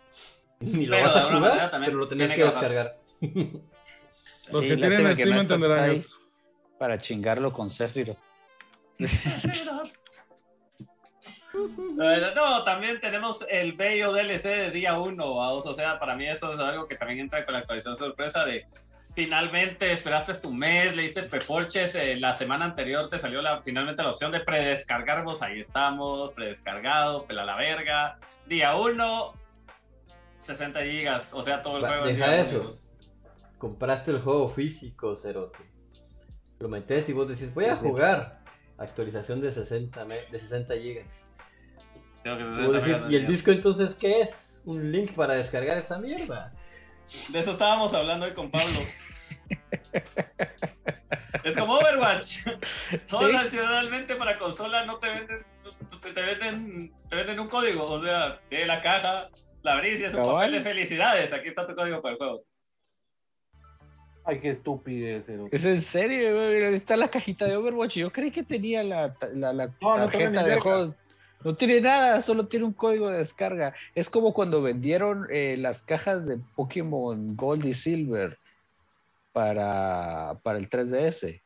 Ni 0.60 0.86
lo 0.86 0.96
Pero 0.96 1.06
vas 1.06 1.16
a 1.16 1.22
jugar, 1.24 1.40
manera 1.40 1.70
también 1.70 1.92
pero 1.92 1.98
lo 1.98 2.08
tenés 2.08 2.32
que 2.32 2.42
descargar. 2.42 2.98
Los 4.50 4.62
Sí, 4.62 4.70
que 4.70 4.76
tienen 4.76 5.14
Steam 5.14 5.30
no 5.30 5.40
entenderán 5.42 5.90
esto. 5.90 6.16
Para 6.78 6.98
chingarlo 6.98 7.52
con 7.52 7.68
Sephiroth. 7.68 8.16
Pero 11.98 12.34
no, 12.34 12.64
también 12.64 13.00
tenemos 13.00 13.44
el 13.48 13.72
bello 13.72 14.12
DLC 14.12 14.44
de 14.44 14.70
día 14.70 14.98
1, 14.98 15.24
o 15.26 15.74
sea, 15.74 15.98
para 15.98 16.14
mí 16.14 16.26
eso 16.26 16.52
es 16.52 16.58
algo 16.58 16.86
que 16.86 16.96
también 16.96 17.20
entra 17.20 17.44
con 17.44 17.54
la 17.54 17.60
actualización 17.60 17.96
sorpresa 17.96 18.44
de 18.44 18.66
finalmente 19.16 19.90
esperaste 19.92 20.34
tu 20.34 20.52
mes, 20.52 20.94
le 20.94 21.06
hice 21.06 21.22
peporches, 21.22 21.94
eh, 21.94 22.16
la 22.16 22.36
semana 22.36 22.66
anterior 22.66 23.08
te 23.08 23.18
salió 23.18 23.40
la, 23.40 23.62
finalmente 23.62 24.02
la 24.02 24.10
opción 24.10 24.30
de 24.30 24.40
predescargar, 24.40 25.24
vos 25.24 25.40
ahí 25.40 25.58
estamos, 25.58 26.32
predescargado, 26.32 27.24
pela 27.24 27.46
la 27.46 27.56
verga, 27.56 28.18
día 28.46 28.76
1, 28.76 29.32
60 30.40 30.82
gigas, 30.82 31.32
o 31.32 31.42
sea, 31.42 31.62
todo 31.62 31.78
el 31.78 31.86
juego. 31.86 32.04
deja 32.04 32.26
día 32.26 32.40
eso. 32.42 32.70
Compraste 33.56 34.10
el 34.10 34.20
juego 34.20 34.50
físico, 34.50 35.16
Cerote. 35.16 35.64
Lo 36.58 36.68
metes 36.68 37.08
y 37.08 37.14
vos 37.14 37.26
decís, 37.26 37.52
voy 37.54 37.64
a 37.64 37.76
jugar. 37.76 38.40
Actualización 38.76 39.40
de 39.40 39.50
60, 39.50 40.04
me- 40.04 40.26
de 40.30 40.38
60 40.38 40.74
gigas. 40.76 41.06
Y, 42.22 42.28
60 42.28 42.62
vos 42.66 42.74
decís, 42.74 42.88
megas 42.88 43.08
de 43.08 43.12
¿y 43.14 43.16
el 43.16 43.26
disco 43.26 43.50
entonces 43.50 43.94
qué 43.94 44.20
es? 44.20 44.60
Un 44.66 44.92
link 44.92 45.12
para 45.12 45.34
descargar 45.34 45.78
esta 45.78 45.98
mierda. 45.98 46.52
De 47.30 47.40
eso 47.40 47.52
estábamos 47.52 47.94
hablando 47.94 48.26
hoy 48.26 48.34
con 48.34 48.50
Pablo. 48.50 48.66
Es 51.44 51.56
como 51.56 51.74
Overwatch. 51.74 52.38
Todo 53.10 53.28
Sí. 53.28 53.32
nacionalmente 53.32 54.14
para 54.16 54.38
consola 54.38 54.84
no 54.84 54.98
te 54.98 55.08
venden, 55.08 55.44
te, 56.02 56.12
te 56.12 56.22
venden, 56.22 56.92
te 57.08 57.16
venden 57.16 57.40
un 57.40 57.48
código. 57.48 57.84
O 57.84 58.02
sea, 58.04 58.40
tiene 58.48 58.66
la 58.66 58.82
caja, 58.82 59.30
la 59.62 59.72
abrís 59.74 60.00
y 60.00 60.04
es 60.04 60.14
un 60.14 60.22
Cabal. 60.22 60.34
papel 60.34 60.52
de 60.52 60.60
felicidades. 60.60 61.32
Aquí 61.32 61.48
está 61.48 61.66
tu 61.66 61.74
código 61.74 62.02
para 62.02 62.12
el 62.12 62.18
juego. 62.18 62.42
Ay, 64.24 64.40
qué 64.40 64.50
estupidez. 64.50 65.22
pero- 65.24 65.46
Es 65.52 65.64
en 65.64 65.82
serio, 65.82 66.34
güey, 66.34 66.74
está 66.74 66.96
la 66.96 67.08
cajita 67.08 67.44
de 67.44 67.56
Overwatch. 67.56 67.96
Yo 67.96 68.10
creí 68.12 68.32
que 68.32 68.42
tenía 68.42 68.82
la, 68.82 69.14
la, 69.34 69.52
la 69.52 69.66
No, 69.80 69.94
tarjeta 69.94 70.42
de 70.42 70.58
juegos. 70.58 70.94
No 71.44 71.54
tiene 71.54 71.80
nada, 71.80 72.20
solo 72.22 72.48
tiene 72.48 72.64
un 72.66 72.72
código 72.72 73.08
de 73.08 73.18
descarga. 73.18 73.72
Es 73.94 74.10
como 74.10 74.34
cuando 74.34 74.62
vendieron 74.62 75.28
eh, 75.30 75.54
las 75.58 75.82
cajas 75.82 76.26
de 76.26 76.38
Pokémon 76.56 77.36
Gold 77.36 77.66
y 77.66 77.74
Silver 77.74 78.36
para, 79.36 80.40
para 80.42 80.56
el 80.56 80.70
3DS. 80.70 81.42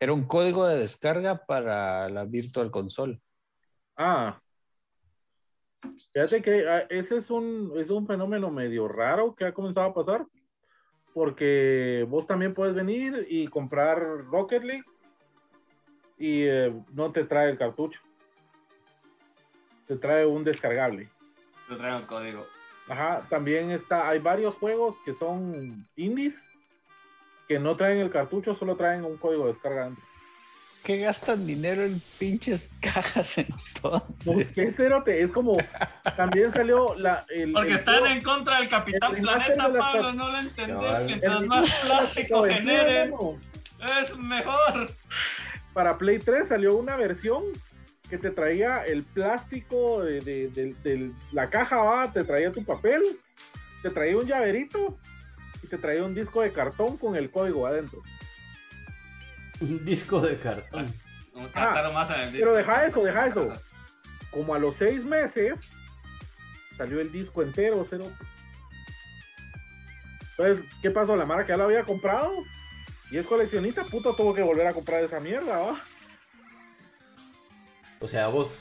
Era 0.00 0.14
un 0.14 0.24
código 0.24 0.66
de 0.66 0.78
descarga 0.78 1.44
para 1.44 2.08
la 2.08 2.24
Virtual 2.24 2.70
Console. 2.70 3.20
Ah. 3.94 4.40
Fíjate 6.14 6.40
que 6.40 6.66
ah, 6.66 6.86
ese 6.88 7.18
es 7.18 7.28
un, 7.28 7.74
es 7.76 7.90
un 7.90 8.06
fenómeno 8.06 8.50
medio 8.50 8.88
raro 8.88 9.34
que 9.34 9.44
ha 9.44 9.52
comenzado 9.52 9.88
a 9.88 9.92
pasar. 9.92 10.26
Porque 11.12 12.06
vos 12.08 12.26
también 12.26 12.54
puedes 12.54 12.74
venir 12.74 13.26
y 13.28 13.46
comprar 13.48 14.00
Rocket 14.24 14.64
League 14.64 14.84
y 16.16 16.44
eh, 16.44 16.74
no 16.94 17.12
te 17.12 17.24
trae 17.24 17.50
el 17.50 17.58
cartucho. 17.58 18.00
Te 19.86 19.96
trae 19.96 20.24
un 20.24 20.42
descargable. 20.42 21.06
Te 21.68 21.76
traigo 21.76 21.98
un 21.98 22.06
código. 22.06 22.53
Ajá, 22.88 23.26
también 23.30 23.70
está, 23.70 24.08
hay 24.08 24.18
varios 24.18 24.54
juegos 24.56 24.96
que 25.04 25.14
son 25.14 25.86
indies 25.96 26.34
que 27.48 27.58
no 27.58 27.76
traen 27.76 27.98
el 27.98 28.10
cartucho, 28.10 28.56
solo 28.56 28.76
traen 28.76 29.04
un 29.04 29.16
código 29.16 29.46
de 29.46 29.52
descarga. 29.52 29.90
¿Qué 30.82 30.98
gastan 30.98 31.46
dinero 31.46 31.82
en 31.82 31.98
pinches 32.18 32.70
cajas 32.82 33.38
entonces? 33.38 34.54
sé, 34.54 34.72
cerote, 34.72 35.22
es 35.22 35.30
como 35.30 35.56
también 36.16 36.52
salió 36.52 36.94
la 36.96 37.24
el, 37.30 37.52
Porque 37.52 37.70
el 37.70 37.76
están 37.76 37.98
juego- 38.00 38.14
en 38.14 38.22
contra 38.22 38.58
del 38.58 38.68
Capitán 38.68 39.14
Planeta, 39.14 39.68
de 39.70 39.78
Pablo. 39.78 40.12
No 40.12 40.28
lo 40.30 40.38
entendés. 40.38 41.04
Mientras 41.06 41.40
el 41.40 41.46
más 41.46 41.72
plástico 41.86 42.44
generen, 42.44 43.10
no. 43.10 43.38
es 44.02 44.16
mejor. 44.18 44.90
Para 45.72 45.96
Play 45.96 46.18
3 46.18 46.48
salió 46.48 46.76
una 46.76 46.96
versión 46.96 47.44
que 48.08 48.18
te 48.18 48.30
traía 48.30 48.84
el 48.84 49.02
plástico 49.04 50.02
de, 50.02 50.20
de- 50.20 50.48
de- 50.48 50.74
de 50.82 51.10
la 51.32 51.48
caja, 51.50 51.76
¿va? 51.76 52.12
te 52.12 52.22
traía 52.24 52.52
tu 52.52 52.64
papel, 52.64 53.02
te 53.82 53.90
traía 53.90 54.16
un 54.16 54.26
llaverito 54.26 54.98
y 55.62 55.66
te 55.66 55.78
traía 55.78 56.04
un 56.04 56.14
disco 56.14 56.42
de 56.42 56.52
cartón 56.52 56.96
con 56.98 57.16
el 57.16 57.30
código 57.30 57.66
adentro. 57.66 58.02
Un 59.60 59.84
disco 59.84 60.20
de 60.20 60.36
cartón. 60.36 60.92
Un 61.32 61.48
castaron 61.48 61.94
más 61.94 62.10
en 62.10 62.20
el 62.20 62.32
disco. 62.32 62.44
Pero 62.46 62.56
deja 62.56 62.86
eso, 62.86 63.02
deja 63.04 63.26
eso. 63.28 63.52
Como 64.30 64.54
a 64.54 64.58
los 64.58 64.74
seis 64.76 65.02
meses 65.04 65.54
salió 66.76 67.00
el 67.00 67.10
disco 67.12 67.40
entero, 67.42 67.86
cero. 67.88 68.04
Entonces, 70.36 70.64
¿qué 70.82 70.90
pasó? 70.90 71.14
La 71.16 71.24
Mara 71.24 71.44
que 71.46 71.52
ya 71.52 71.56
lo 71.56 71.64
había 71.64 71.84
comprado 71.84 72.34
y 73.10 73.16
es 73.18 73.26
coleccionista, 73.26 73.84
puto, 73.84 74.14
tuvo 74.16 74.34
que 74.34 74.42
volver 74.42 74.66
a 74.66 74.72
comprar 74.72 75.04
esa 75.04 75.20
mierda, 75.20 75.56
¿va? 75.58 75.80
O 78.04 78.08
sea, 78.08 78.28
vos. 78.28 78.54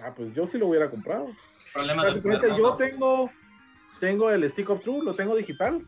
Ah, 0.00 0.14
pues 0.14 0.32
yo 0.34 0.46
sí 0.46 0.56
lo 0.56 0.68
hubiera 0.68 0.88
comprado. 0.88 1.26
De 1.26 1.96
no, 1.96 2.56
yo 2.56 2.62
no. 2.62 2.76
tengo, 2.76 3.30
tengo 3.98 4.30
el 4.30 4.48
Stick 4.52 4.70
of 4.70 4.84
Truth, 4.84 5.02
lo 5.02 5.14
tengo 5.16 5.34
digital. 5.34 5.84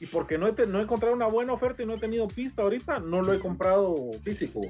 Y 0.00 0.06
porque 0.06 0.38
no 0.38 0.48
he, 0.48 0.66
no 0.66 0.80
he 0.80 0.82
encontrado 0.82 1.14
una 1.14 1.28
buena 1.28 1.52
oferta 1.52 1.84
y 1.84 1.86
no 1.86 1.94
he 1.94 1.98
tenido 1.98 2.26
pista 2.26 2.62
ahorita, 2.62 2.98
no 2.98 3.22
lo 3.22 3.32
he 3.32 3.38
comprado 3.38 3.94
físico. 4.24 4.60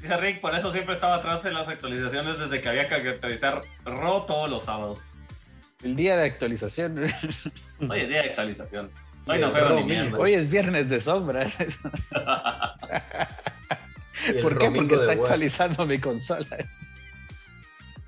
Dice 0.00 0.16
Rick, 0.16 0.40
por 0.40 0.54
eso 0.54 0.70
siempre 0.70 0.94
estaba 0.94 1.16
atrás 1.16 1.42
de 1.42 1.50
las 1.50 1.66
actualizaciones 1.66 2.38
desde 2.38 2.60
que 2.60 2.68
había 2.68 2.86
que 2.86 2.94
actualizar 2.94 3.62
RO 3.84 4.22
todos 4.22 4.48
los 4.48 4.62
sábados. 4.62 5.16
El 5.82 5.96
día 5.96 6.16
de 6.16 6.26
actualización. 6.26 6.96
Hoy 7.90 8.00
es 8.00 8.08
día 8.08 8.22
de 8.22 8.28
actualización. 8.28 8.88
Hoy 9.26 9.40
no 9.40 9.50
juego 9.50 9.70
ni 9.80 9.84
mierda. 9.84 10.18
Hoy 10.18 10.34
es 10.34 10.48
viernes 10.48 10.88
de 10.88 11.00
sombras. 11.00 11.56
¿Por 14.42 14.58
qué? 14.58 14.70
Porque 14.70 14.94
está 14.94 15.12
actualizando 15.12 15.84
mi 15.84 15.98
consola. 15.98 16.46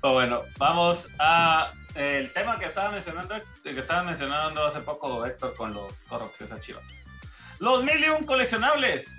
Pero 0.01 0.13
bueno, 0.13 0.43
vamos 0.57 1.09
a 1.19 1.73
el 1.95 2.31
tema 2.31 2.57
que 2.57 2.65
estaba 2.65 2.91
mencionando, 2.91 3.35
que 3.63 3.77
estaba 3.77 4.03
mencionando 4.03 4.65
hace 4.65 4.79
poco 4.79 5.25
Héctor 5.25 5.55
con 5.55 5.73
los 5.73 6.03
corruptos 6.03 6.41
esas 6.41 6.61
chivas. 6.61 6.83
Los 7.59 7.83
mil 7.83 8.01
y 8.01 8.07
un 8.07 8.23
coleccionables. 8.25 9.17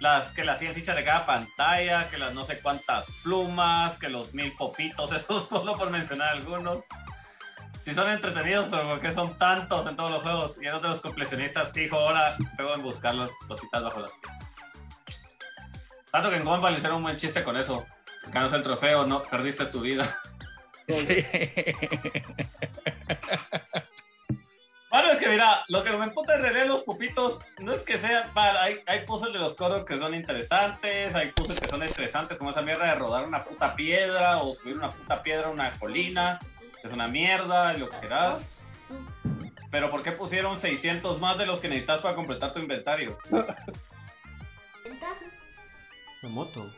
Las 0.00 0.32
que 0.32 0.44
las 0.44 0.58
100 0.58 0.74
fichas 0.74 0.96
de 0.96 1.04
cada 1.04 1.24
pantalla, 1.24 2.10
que 2.10 2.18
las 2.18 2.34
no 2.34 2.44
sé 2.44 2.58
cuántas 2.60 3.06
plumas, 3.22 3.98
que 3.98 4.08
los 4.08 4.34
mil 4.34 4.54
popitos, 4.56 5.12
esos 5.16 5.48
solo 5.48 5.76
por 5.76 5.90
mencionar 5.90 6.30
algunos. 6.30 6.84
Si 7.84 7.94
son 7.94 8.08
entretenidos, 8.08 8.70
pero 8.70 8.88
porque 8.88 9.12
son 9.12 9.36
tantos 9.36 9.86
en 9.86 9.94
todos 9.94 10.10
los 10.10 10.22
juegos 10.22 10.56
y 10.60 10.66
en 10.66 10.72
otros 10.72 11.00
coleccionistas 11.00 11.70
fijo 11.72 11.96
ahora 11.98 12.34
juego 12.56 12.74
en 12.74 12.82
buscar 12.82 13.14
las 13.14 13.30
cositas 13.46 13.82
bajo 13.82 14.00
las 14.00 14.14
piedras. 14.14 14.48
Tanto 16.10 16.30
que 16.30 16.36
en 16.36 16.44
Gumball 16.44 16.72
le 16.72 16.78
hicieron 16.78 16.98
un 16.98 17.02
buen 17.02 17.16
chiste 17.16 17.44
con 17.44 17.56
eso. 17.56 17.84
Ganas 18.28 18.52
el 18.54 18.62
trofeo, 18.62 19.06
no, 19.06 19.22
perdiste 19.24 19.66
tu 19.66 19.80
vida. 19.80 20.08
Sí. 20.88 21.26
Bueno, 24.94 25.10
es 25.10 25.18
que 25.18 25.28
mira, 25.28 25.64
lo 25.66 25.82
que 25.82 25.90
me 25.90 26.04
emputa 26.04 26.36
en 26.36 26.42
realidad 26.42 26.66
los 26.66 26.84
pupitos 26.84 27.40
no 27.58 27.72
es 27.72 27.82
que 27.82 27.98
sean. 27.98 28.30
va, 28.38 28.62
hay, 28.62 28.78
hay 28.86 29.04
puzzles 29.04 29.32
de 29.32 29.40
los 29.40 29.56
coros 29.56 29.84
que 29.84 29.98
son 29.98 30.14
interesantes, 30.14 31.12
hay 31.16 31.32
puzzles 31.32 31.58
que 31.58 31.66
son 31.66 31.82
estresantes, 31.82 32.38
como 32.38 32.50
esa 32.50 32.62
mierda 32.62 32.86
de 32.86 32.94
rodar 32.94 33.26
una 33.26 33.42
puta 33.42 33.74
piedra 33.74 34.38
o 34.38 34.54
subir 34.54 34.76
una 34.76 34.90
puta 34.90 35.20
piedra 35.20 35.48
a 35.48 35.50
una 35.50 35.72
colina, 35.72 36.38
es 36.84 36.92
una 36.92 37.08
mierda 37.08 37.74
y 37.74 37.78
lo 37.80 37.88
que 37.90 37.98
quieras. 37.98 38.64
Pero 39.70 39.90
¿por 39.90 40.02
qué 40.02 40.12
pusieron 40.12 40.58
600 40.58 41.20
más 41.20 41.36
de 41.38 41.46
los 41.46 41.60
que 41.60 41.68
necesitas 41.68 42.00
para 42.00 42.14
completar 42.14 42.52
tu 42.52 42.60
inventario? 42.60 43.18
La 46.22 46.28
moto. 46.28 46.70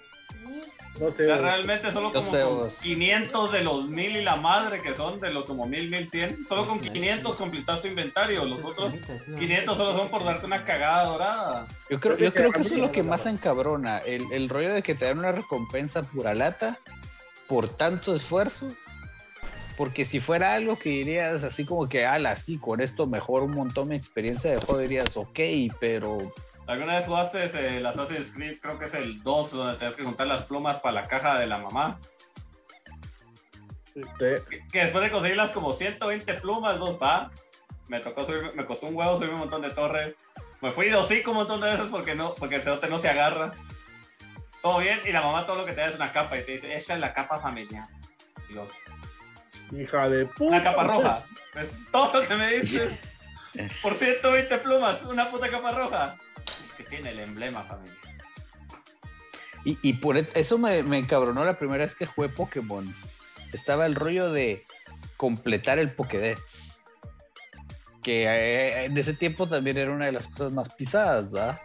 No 0.98 1.07
O 1.07 1.12
sé. 1.12 1.26
sea, 1.26 1.38
realmente 1.38 1.92
solo 1.92 2.11
como 2.12 2.30
sé, 2.30 2.42
con 2.42 2.57
vos. 2.57 2.78
500 2.82 3.52
de 3.52 3.64
los 3.64 3.84
1000 3.86 4.16
y 4.16 4.22
la 4.22 4.36
madre 4.36 4.80
que 4.80 4.94
son 4.94 5.20
de 5.20 5.30
los 5.30 5.44
como 5.44 5.66
1000, 5.66 5.90
1100, 5.90 6.46
solo 6.46 6.66
con 6.66 6.80
500 6.80 7.36
completas 7.36 7.82
tu 7.82 7.88
inventario, 7.88 8.44
los 8.46 8.64
otros 8.64 8.94
500 9.38 9.76
solo 9.76 9.94
son 9.96 10.09
por 10.09 10.24
darte 10.24 10.46
una 10.46 10.64
cagada 10.64 11.04
dorada. 11.04 11.66
Yo 11.90 12.00
creo, 12.00 12.16
yo 12.16 12.32
que 12.32 12.38
creo 12.38 12.52
que 12.52 12.61
eso 12.61 12.74
es 12.74 12.80
lo 12.80 12.92
que 12.92 13.02
más 13.02 13.26
encabrona. 13.26 13.98
El, 13.98 14.24
el 14.32 14.48
rollo 14.48 14.72
de 14.72 14.82
que 14.82 14.94
te 14.94 15.04
dan 15.04 15.18
una 15.18 15.32
recompensa 15.32 16.02
pura 16.02 16.32
lata 16.34 16.78
por 17.46 17.68
tanto 17.68 18.14
esfuerzo. 18.14 18.74
Porque 19.76 20.04
si 20.04 20.20
fuera 20.20 20.54
algo 20.54 20.78
que 20.78 20.88
dirías 20.88 21.44
así 21.44 21.64
como 21.64 21.88
que, 21.88 22.06
ala, 22.06 22.36
sí, 22.36 22.58
con 22.58 22.80
esto 22.80 23.06
mejor 23.06 23.42
un 23.42 23.52
montón 23.52 23.88
mi 23.88 23.96
experiencia 23.96 24.50
de 24.50 24.56
juego, 24.56 24.80
dirías, 24.80 25.16
ok, 25.16 25.40
pero 25.78 26.32
¿Alguna 26.66 26.96
vez 26.96 27.06
jugaste 27.06 27.44
ese, 27.44 27.78
el 27.78 27.86
Assassin's 27.86 28.32
Creed? 28.32 28.58
Creo 28.60 28.78
que 28.78 28.86
es 28.86 28.94
el 28.94 29.22
2, 29.22 29.52
donde 29.52 29.78
tenías 29.78 29.94
que 29.94 30.02
juntar 30.02 30.26
las 30.26 30.44
plumas 30.44 30.78
para 30.80 31.00
la 31.00 31.08
caja 31.08 31.38
de 31.38 31.46
la 31.46 31.58
mamá. 31.58 32.00
Que, 34.18 34.42
que 34.72 34.80
después 34.80 35.04
de 35.04 35.11
conseguirlas 35.11 35.53
como 35.53 35.72
120 35.72 36.34
plumas, 36.34 36.78
dos 36.78 36.98
va. 37.00 37.30
Me 37.86 38.00
tocó 38.00 38.24
subir, 38.24 38.53
me 38.54 38.66
costó 38.66 38.88
un 38.88 38.96
huevo 38.96 39.16
subir 39.16 39.30
un 39.30 39.38
montón 39.38 39.62
de 39.62 39.70
torres. 39.70 40.24
Me 40.61 40.72
fui 40.72 40.88
de 40.88 40.96
hocico 40.96 41.30
un 41.30 41.38
montón 41.38 41.61
de 41.61 41.70
veces 41.70 41.88
porque 41.88 42.16
no, 42.16 42.34
porque 42.34 42.57
el 42.57 42.62
cerote 42.62 42.88
no 42.88 42.98
se 42.98 43.08
agarra. 43.08 43.53
Todo 44.61 44.78
bien, 44.78 45.00
y 45.04 45.12
la 45.12 45.22
mamá 45.22 45.46
todo 45.46 45.57
lo 45.57 45.64
que 45.64 45.72
te 45.72 45.82
da 45.82 45.88
es 45.88 45.94
una 45.94 46.12
capa 46.12 46.36
y 46.36 46.44
te 46.44 46.53
dice, 46.53 46.74
esa 46.74 46.94
es 46.94 47.00
la 47.00 47.14
capa 47.14 47.38
familiar. 47.38 47.86
Dios, 48.48 48.72
hija 49.72 50.08
de 50.08 50.26
puta. 50.26 50.45
una 50.45 50.62
capa 50.62 50.84
roja. 50.84 51.24
Es 51.54 51.87
todo 51.91 52.20
lo 52.20 52.28
que 52.28 52.34
me 52.34 52.53
dices. 52.53 53.00
Por 53.83 53.95
120 53.95 54.58
plumas, 54.58 55.03
una 55.03 55.30
puta 55.30 55.50
capa 55.50 55.72
roja. 55.72 56.16
Es 56.64 56.72
que 56.76 56.84
tiene 56.84 57.11
el 57.11 57.20
emblema 57.20 57.62
familiar. 57.64 57.96
Y, 59.64 59.78
y 59.83 59.95
por 59.95 60.16
e- 60.16 60.28
eso 60.34 60.58
me, 60.58 60.83
me 60.83 60.99
encabronó 60.99 61.45
la 61.45 61.54
primera 61.58 61.84
vez 61.84 61.95
que 61.95 62.07
jugué 62.07 62.28
Pokémon. 62.28 62.95
Estaba 63.53 63.87
el 63.87 63.95
rollo 63.95 64.30
de 64.30 64.64
completar 65.16 65.78
el 65.78 65.91
Pokédex. 65.91 66.84
Que 68.03 68.26
eh, 68.26 68.84
en 68.84 68.96
ese 68.96 69.14
tiempo 69.14 69.46
también 69.49 69.76
era 69.78 69.91
una 69.91 70.07
de 70.07 70.12
las 70.12 70.28
cosas 70.28 70.53
más 70.53 70.68
pisadas, 70.68 71.30
¿verdad? 71.33 71.58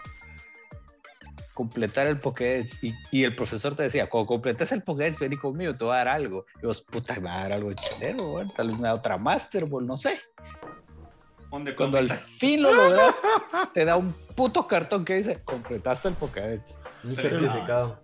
Completar 1.53 2.07
el 2.07 2.19
Pokédex. 2.19 2.83
Y, 2.83 2.93
y 3.11 3.23
el 3.23 3.35
profesor 3.35 3.75
te 3.75 3.83
decía, 3.83 4.09
cuando 4.09 4.27
completes 4.27 4.71
el 4.71 4.83
Pokédex, 4.83 5.19
vení 5.19 5.37
conmigo, 5.37 5.73
te 5.73 5.83
voy 5.83 5.93
a 5.93 5.97
dar 5.97 6.07
algo. 6.09 6.45
Y 6.61 6.65
vos, 6.65 6.81
puta, 6.81 7.15
me 7.15 7.21
va 7.29 7.35
a 7.35 7.41
dar 7.43 7.53
algo 7.53 7.73
chinero, 7.73 8.23
güey. 8.25 8.47
Tal 8.55 8.67
vez 8.67 8.77
me 8.79 8.87
da 8.87 8.95
otra 8.95 9.17
Master 9.17 9.65
Ball, 9.65 9.85
no 9.85 9.95
sé. 9.97 10.19
¿Dónde 11.49 11.75
Cuando 11.75 11.97
al 11.97 12.07
completas? 12.07 12.31
fin 12.37 12.61
lo 12.63 12.73
logras, 12.73 13.13
te 13.73 13.83
da 13.83 13.97
un 13.97 14.13
puto 14.35 14.65
cartón 14.67 15.03
que 15.03 15.15
dice, 15.15 15.41
completaste 15.43 16.07
el 16.07 16.13
Pokédex. 16.15 16.79
Un 17.03 17.15
certificado. 17.17 17.97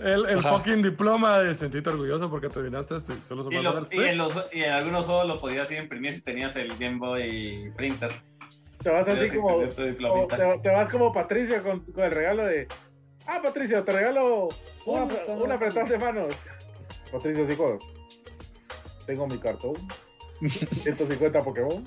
El, 0.00 0.42
fucking 0.42 0.82
diploma 0.82 1.38
de 1.38 1.54
sentirte 1.54 1.90
orgulloso 1.90 2.28
porque 2.28 2.48
terminaste 2.48 2.96
este. 2.96 3.22
Solo 3.22 3.44
se 3.44 3.54
Y, 3.54 3.62
lo- 3.62 3.78
en 3.92 4.18
los, 4.18 4.32
y 4.52 4.62
en 4.64 4.72
algunos 4.72 5.06
juegos 5.06 5.28
lo 5.28 5.38
podías 5.38 5.70
ir 5.70 5.78
a 5.78 5.82
imprimir 5.82 6.12
si 6.14 6.22
tenías 6.22 6.56
el 6.56 6.76
Game 6.76 6.98
Boy 6.98 7.70
Printer. 7.76 8.10
Te 8.82 8.90
vas 8.90 9.06
así 9.06 9.36
como, 9.36 9.60
te 9.68 10.68
vas 10.70 10.90
como 10.90 11.12
Patricia 11.12 11.62
con, 11.62 11.80
con 11.80 12.02
el 12.04 12.10
regalo 12.10 12.46
de. 12.46 12.66
Ah, 13.26 13.40
Patricia, 13.42 13.84
te 13.84 13.92
regalo 13.92 14.48
una, 14.84 15.04
una 15.28 15.54
apretón 15.56 15.88
de 15.88 15.98
manos. 15.98 16.34
Patricia, 17.10 17.46
sí, 17.48 17.56
con- 17.56 17.78
Tengo 19.06 19.26
mi 19.26 19.38
cartón. 19.38 19.74
150 20.46 21.40
Pokémon. 21.42 21.84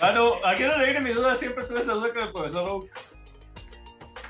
Ah, 0.00 0.12
no, 0.14 0.34
aquí 0.44 0.62
no 0.64 0.76
le 0.78 0.84
viene 0.86 1.00
mi 1.00 1.10
duda, 1.10 1.36
siempre 1.36 1.64
tuve 1.64 1.80
esa 1.80 1.92
duda 1.92 2.12
con 2.12 2.22
el 2.22 2.32
profesor 2.32 2.68
Oak. 2.68 2.90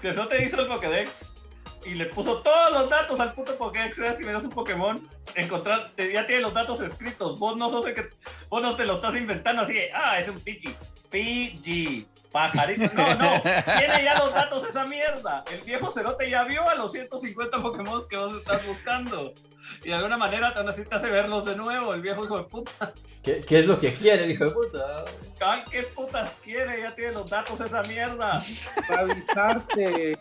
Si 0.00 0.08
eso 0.08 0.26
te 0.26 0.44
hizo 0.44 0.60
el 0.60 0.66
Pokédex 0.66 1.40
y 1.86 1.94
le 1.94 2.06
puso 2.06 2.42
todos 2.42 2.72
los 2.72 2.90
datos 2.90 3.18
al 3.20 3.34
puto 3.34 3.56
Pokédex, 3.56 3.96
si 4.18 4.24
miras 4.24 4.44
un 4.44 4.50
Pokémon, 4.50 5.08
encontrar, 5.36 5.92
te- 5.94 6.12
ya 6.12 6.26
tiene 6.26 6.42
los 6.42 6.52
datos 6.52 6.80
escritos, 6.80 7.38
vos 7.38 7.56
no 7.56 7.70
sos 7.70 7.86
el 7.86 7.94
que, 7.94 8.08
vos 8.48 8.60
no 8.62 8.74
te 8.76 8.84
lo 8.84 8.96
estás 8.96 9.14
inventando 9.16 9.62
así, 9.62 9.74
de, 9.74 9.92
ah, 9.92 10.18
es 10.18 10.28
un 10.28 10.40
Pidgey, 10.40 10.76
Pidgey, 11.10 12.06
pajarito, 12.32 12.92
no, 12.94 13.14
no, 13.14 13.42
tiene 13.78 14.04
ya 14.04 14.14
los 14.18 14.32
datos 14.32 14.68
esa 14.68 14.84
mierda, 14.84 15.44
el 15.50 15.60
viejo 15.62 15.90
cerote 15.90 16.28
ya 16.28 16.44
vio 16.44 16.68
a 16.68 16.74
los 16.74 16.92
150 16.92 17.58
Pokémon 17.58 18.02
que 18.08 18.16
vos 18.16 18.34
estás 18.34 18.66
buscando, 18.66 19.34
y 19.82 19.88
de 19.88 19.94
alguna 19.94 20.16
manera 20.16 20.48
aún 20.48 20.68
así 20.68 20.84
te 20.84 20.94
hace 20.94 21.08
verlos 21.08 21.44
de 21.44 21.56
nuevo, 21.56 21.94
el 21.94 22.00
viejo 22.00 22.24
hijo 22.24 22.38
de 22.38 22.44
puta. 22.44 22.92
¿Qué, 23.22 23.40
qué 23.42 23.60
es 23.60 23.66
lo 23.66 23.78
que 23.78 23.94
quiere 23.94 24.24
el 24.24 24.32
hijo 24.32 24.46
de 24.46 24.50
puta? 24.50 25.04
Ay, 25.40 25.62
¿Qué 25.70 25.82
putas 25.84 26.32
quiere? 26.42 26.82
Ya 26.82 26.94
tiene 26.94 27.12
los 27.12 27.30
datos 27.30 27.60
esa 27.60 27.82
mierda. 27.82 28.42
Para 28.88 29.02
avisarte. 29.02 30.18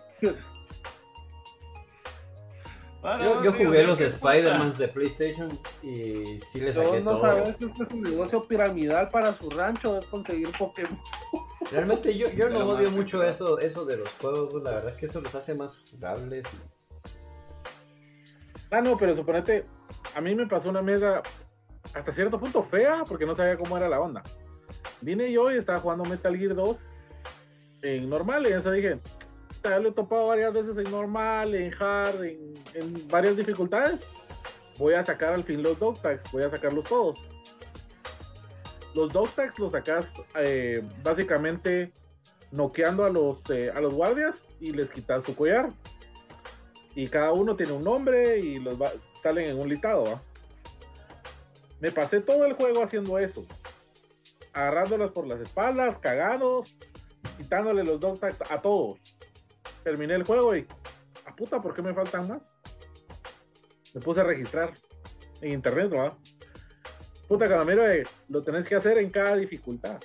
Bueno, 3.02 3.44
Yo, 3.44 3.52
jugué 3.54 3.80
¿qué 3.80 3.84
los? 3.88 4.00
Spider-Man 4.00 4.78
de 4.78 4.88
PlayStation 4.88 5.60
y 5.82 6.38
sí 6.38 6.60
le 6.60 6.72
saqué 6.72 6.88
Todos 6.88 7.04
no 7.04 7.12
todo. 7.12 7.22
sabes 7.22 7.56
que 7.56 7.66
este 7.66 7.84
es 7.84 7.90
un 7.92 8.02
negocio 8.02 8.48
piramidal 8.48 9.10
para 9.10 9.36
su 9.38 9.50
rancho 9.50 9.98
es 9.98 10.06
conseguir 10.06 10.50
Pokémon. 10.58 11.00
Realmente 11.72 12.16
yo, 12.16 12.30
yo 12.30 12.50
no 12.50 12.60
Pero 12.60 12.70
odio 12.70 12.92
mucho 12.92 13.22
que- 13.22 13.30
eso, 13.30 13.58
eso 13.60 13.86
de 13.86 13.98
los 13.98 14.10
juegos, 14.22 14.62
la 14.64 14.72
verdad 14.72 14.92
es 14.94 14.98
que 14.98 15.06
eso 15.08 15.20
los 15.20 15.34
hace 15.34 15.56
más 15.56 15.80
jugables. 15.90 16.46
Ah, 18.70 18.82
no, 18.82 18.98
pero 18.98 19.16
suponete, 19.16 19.66
a 20.16 20.22
mí 20.22 20.36
me 20.36 20.46
pasó 20.48 20.70
una 20.70 20.82
mierda 20.84 21.24
hasta 21.94 22.12
cierto 22.14 22.40
punto 22.40 22.64
fea 22.66 23.04
porque 23.08 23.26
no 23.26 23.36
sabía 23.36 23.58
cómo 23.58 23.78
era 23.78 23.90
la 23.90 24.00
onda. 24.00 24.22
Vine 25.02 25.32
yo 25.32 25.52
y 25.52 25.58
estaba 25.58 25.80
jugando 25.80 26.06
Metal 26.06 26.38
Gear 26.38 26.56
2 26.56 26.78
en 27.82 28.10
normal 28.10 28.46
y 28.48 28.54
eso 28.54 28.70
dije, 28.72 29.00
ya 29.64 29.80
lo 29.80 29.90
he 29.90 29.92
topado 29.92 30.28
varias 30.28 30.54
veces 30.54 30.78
en 30.78 30.92
normal, 30.92 31.54
en 31.54 31.74
hard, 31.80 32.24
en, 32.24 32.54
en 32.74 33.08
varias 33.08 33.38
dificultades. 33.38 34.00
Voy 34.78 34.94
a 34.94 35.04
sacar 35.04 35.34
al 35.34 35.44
fin 35.44 35.62
los 35.62 35.78
dog 35.78 36.02
tags, 36.02 36.32
voy 36.32 36.44
a 36.44 36.50
sacarlos 36.50 36.86
todos. 36.86 37.20
Los 38.96 39.14
dog 39.14 39.30
tags 39.32 39.58
los 39.60 39.72
sacas 39.72 40.06
eh, 40.36 40.84
básicamente 41.04 41.94
noqueando 42.52 43.06
a 43.06 43.10
los, 43.10 43.38
eh, 43.50 43.72
a 43.74 43.80
los 43.80 43.94
guardias 43.94 44.36
y 44.60 44.74
les 44.74 44.90
quitas 44.90 45.24
su 45.26 45.36
collar 45.36 45.70
y 46.96 47.08
cada 47.08 47.32
uno 47.32 47.56
tiene 47.56 47.72
un 47.72 47.84
nombre 47.84 48.40
y 48.40 48.60
los 48.60 48.78
salen 49.24 49.48
en 49.48 49.60
un 49.60 49.70
listado. 49.70 50.22
Me 51.80 51.92
pasé 51.92 52.22
todo 52.22 52.46
el 52.46 52.54
juego 52.54 52.84
haciendo 52.84 53.18
eso, 53.18 53.46
agarrándolas 54.54 55.12
por 55.12 55.26
las 55.26 55.40
espaldas, 55.40 55.98
cagados, 56.00 56.76
quitándole 57.38 57.84
los 57.84 58.00
dog 58.00 58.20
tags 58.20 58.40
a 58.52 58.62
todos. 58.62 59.00
Terminé 59.84 60.16
el 60.16 60.24
juego 60.24 60.56
y, 60.56 60.68
a 61.26 61.36
puta, 61.36 61.62
¿por 61.62 61.74
qué 61.74 61.82
me 61.82 61.94
faltan 61.94 62.28
más? 62.28 62.42
Me 63.94 64.02
puse 64.02 64.22
a 64.22 64.24
registrar 64.24 64.74
en 65.42 65.54
internet, 65.54 65.92
¿va? 65.94 66.18
Puta, 67.28 67.48
Calamero, 67.48 67.90
eh, 67.90 68.04
lo 68.30 68.44
tenés 68.44 68.68
que 68.68 68.76
hacer 68.76 68.98
en 68.98 69.10
cada 69.10 69.36
dificultad, 69.36 70.00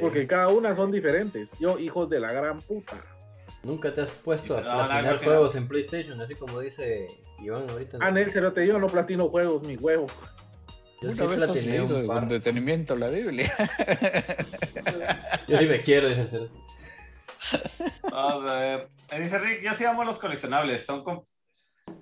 porque 0.00 0.26
cada 0.26 0.48
una 0.48 0.74
son 0.76 0.90
diferentes. 0.90 1.48
Yo, 1.58 1.78
hijos 1.78 2.08
de 2.08 2.20
la 2.20 2.32
gran 2.32 2.60
puta. 2.60 3.04
Nunca 3.64 3.92
te 3.92 4.02
has 4.02 4.10
puesto 4.10 4.54
a 4.54 4.58
te 4.58 4.64
platinar 4.64 5.24
juegos 5.24 5.56
en 5.56 5.66
PlayStation, 5.66 6.20
así 6.20 6.34
como 6.34 6.60
dice 6.60 7.08
Iván 7.40 7.68
ahorita. 7.68 7.98
Ah, 8.00 8.10
Nel, 8.10 8.30
cerote, 8.30 8.66
yo 8.66 8.78
no 8.78 8.86
platino 8.86 9.28
juegos, 9.28 9.62
mi 9.62 9.76
huevo. 9.76 10.06
Yo 11.02 11.10
sí 11.10 11.20
Una 11.20 11.30
vez 11.30 11.42
has 11.42 11.50
platiné 11.50 11.80
un 11.82 12.06
par. 12.06 12.20
con 12.20 12.28
detenimiento 12.28 12.96
la 12.96 13.08
Biblia. 13.08 13.52
Yo 15.48 15.58
sí 15.58 15.66
me 15.66 15.80
quiero, 15.80 16.08
dice. 16.08 16.48
Vamos 18.10 18.50
a 18.50 18.54
ver. 18.54 18.88
Eh, 19.10 19.20
Dice 19.20 19.38
Rick, 19.38 19.62
yo 19.62 19.74
sí 19.74 19.84
amo 19.84 20.04
los 20.04 20.18
coleccionables. 20.18 20.84
Son, 20.86 21.02
com- 21.04 21.22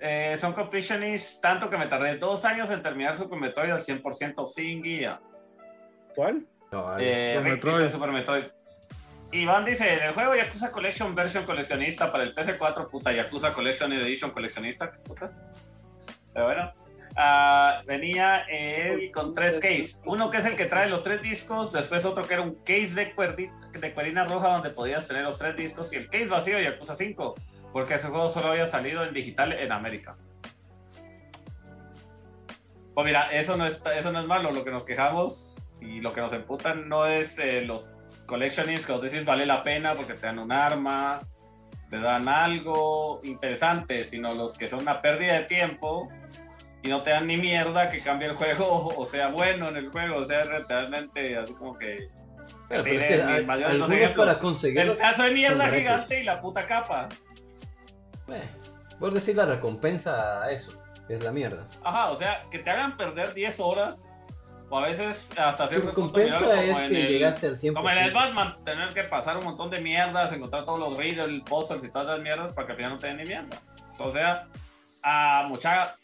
eh, 0.01 0.36
son 0.39 0.52
completionists, 0.52 1.40
tanto 1.40 1.69
que 1.70 1.77
me 1.78 1.86
tardé 1.86 2.16
dos 2.19 2.44
años 2.44 2.70
en 2.70 2.82
terminar 2.82 3.16
Super 3.16 3.39
Metroid 3.39 3.70
al 3.70 3.81
100% 3.81 4.47
sin 4.47 4.82
guía. 4.82 5.20
¿Cuál? 6.14 6.47
No. 6.70 6.98
Eh, 6.98 7.35
Super 7.36 7.44
Rick 7.44 7.64
Metroid. 7.64 7.78
dice 7.82 7.90
Super 7.93 8.10
Metroid. 8.12 8.44
Iván 9.32 9.64
dice, 9.64 9.94
en 9.94 10.02
el 10.09 10.12
juego 10.14 10.35
Yakuza 10.35 10.70
Collection 10.70 11.14
Version 11.14 11.47
coleccionista 11.47 12.12
para 12.12 12.24
el 12.24 12.35
PC4, 12.35 12.90
puta, 12.90 13.12
Yakuza 13.12 13.55
Collection 13.55 13.90
Edition 13.93 14.31
coleccionista, 14.31 14.90
¿qué 14.93 14.98
putas? 14.98 15.47
Pero 16.35 16.47
bueno. 16.47 16.73
Ah, 17.14 17.82
venía 17.86 18.40
él 18.48 19.10
con 19.12 19.34
tres 19.34 19.55
cases. 19.56 20.02
Uno 20.06 20.30
que 20.30 20.39
es 20.39 20.44
el 20.47 20.56
que 20.56 20.64
trae 20.66 20.89
los 20.89 21.05
tres 21.05 21.20
discos, 21.22 21.72
después 21.72 22.05
otro 22.06 22.26
que 22.26 22.34
era 22.34 22.43
un 22.43 22.55
case 22.64 22.94
de, 22.94 23.14
cuerdi- 23.14 23.51
de 23.72 23.93
cuerina 23.93 24.24
roja 24.24 24.48
donde 24.48 24.70
podías 24.70 25.06
tener 25.06 25.22
los 25.24 25.39
tres 25.39 25.56
discos 25.56 25.93
y 25.93 25.97
el 25.97 26.09
case 26.09 26.26
vacío 26.26 26.56
de 26.56 26.64
Yakuza 26.64 26.94
5, 26.94 27.34
porque 27.72 27.94
ese 27.94 28.09
juego 28.09 28.30
solo 28.30 28.48
había 28.52 28.66
salido 28.66 29.05
en 29.05 29.12
digital 29.12 29.52
en 29.52 29.72
América. 29.72 30.16
Pues 32.94 33.06
mira, 33.06 33.30
eso 33.32 33.56
no, 33.56 33.66
es, 33.66 33.82
eso 33.97 34.12
no 34.12 34.20
es 34.20 34.26
malo, 34.26 34.51
lo 34.51 34.64
que 34.64 34.70
nos 34.70 34.84
quejamos 34.84 35.56
y 35.80 36.01
lo 36.01 36.12
que 36.12 36.20
nos 36.20 36.32
emputan 36.32 36.89
no 36.89 37.06
es 37.06 37.39
eh, 37.39 37.62
los 37.62 37.94
collectionists 38.26 38.86
que 38.86 38.93
vos 38.93 39.02
decís 39.02 39.24
vale 39.24 39.47
la 39.47 39.62
pena 39.62 39.94
porque 39.94 40.14
te 40.14 40.26
dan 40.26 40.39
un 40.39 40.52
arma, 40.52 41.22
te 41.90 41.98
dan 41.98 42.28
algo 42.28 43.20
interesante, 43.24 44.05
sino 44.05 44.34
los 44.34 44.56
que 44.56 44.68
son 44.68 44.80
una 44.80 45.01
pérdida 45.01 45.34
de 45.34 45.44
tiempo 45.44 46.09
y 46.83 46.89
no 46.89 47.03
te 47.03 47.11
dan 47.11 47.27
ni 47.27 47.37
mierda 47.37 47.89
que 47.91 48.03
cambie 48.03 48.29
el 48.29 48.35
juego 48.37 48.89
o 48.97 49.07
sea 49.07 49.29
bueno 49.29 49.69
en 49.69 49.77
el 49.77 49.91
juego, 49.91 50.17
o 50.17 50.25
sea 50.25 50.45
realmente 50.45 51.37
así 51.37 51.53
como 51.55 51.77
que... 51.79 52.09
Pero, 52.69 52.85
pero 52.85 53.01
es 53.01 53.07
que 53.07 53.23
hay- 53.23 53.47
algunos 53.65 53.91
ejemplos. 53.91 54.27
para 54.27 54.39
conseguirlo. 54.39 54.93
El 54.93 54.99
caso 54.99 55.23
de 55.25 55.31
mierda 55.33 55.69
gigante 55.69 56.21
y 56.21 56.23
la 56.25 56.41
puta 56.41 56.67
capa. 56.67 57.09
Eh, 58.29 58.43
por 58.99 59.13
decir 59.13 59.37
la 59.37 59.45
recompensa 59.47 60.43
a 60.43 60.51
eso, 60.51 60.73
es 61.09 61.21
la 61.21 61.33
mierda. 61.33 61.69
Ajá, 61.85 62.11
o 62.11 62.17
sea, 62.17 62.45
que 62.51 62.59
te 62.61 62.71
hagan 62.71 62.97
perder 62.97 63.35
10 63.35 63.61
horas 63.61 64.19
o 64.71 64.79
a 64.79 64.87
veces 64.87 65.31
hasta 65.37 65.67
punto, 65.69 65.87
recompensa 65.89 66.41
mirarlo 66.41 66.53
es 66.55 66.73
como 66.73 66.79
que 66.89 67.03
el- 67.03 67.09
llegaste 67.09 67.47
al 67.49 67.57
100%. 67.59 67.75
Como 67.75 67.91
en 67.91 67.99
el 67.99 68.11
Batman, 68.13 68.57
tener 68.65 68.95
que 68.95 69.03
pasar 69.05 69.37
un 69.37 69.45
montón 69.45 69.69
de 69.69 69.79
mierdas, 69.81 70.33
encontrar 70.33 70.65
todos 70.65 70.79
los 70.79 70.97
riddles, 70.97 71.43
puzzles 71.43 71.85
y 71.85 71.91
todas 71.91 72.07
las 72.07 72.21
mierdas 72.21 72.55
para 72.55 72.67
que 72.67 72.73
al 72.73 72.77
final 72.79 72.93
no 72.93 72.99
te 72.99 73.07
den 73.09 73.17
ni 73.19 73.25
mierda. 73.25 73.61
O 73.99 74.11
sea, 74.11 74.47
a 75.03 75.45
mucha. 75.47 75.97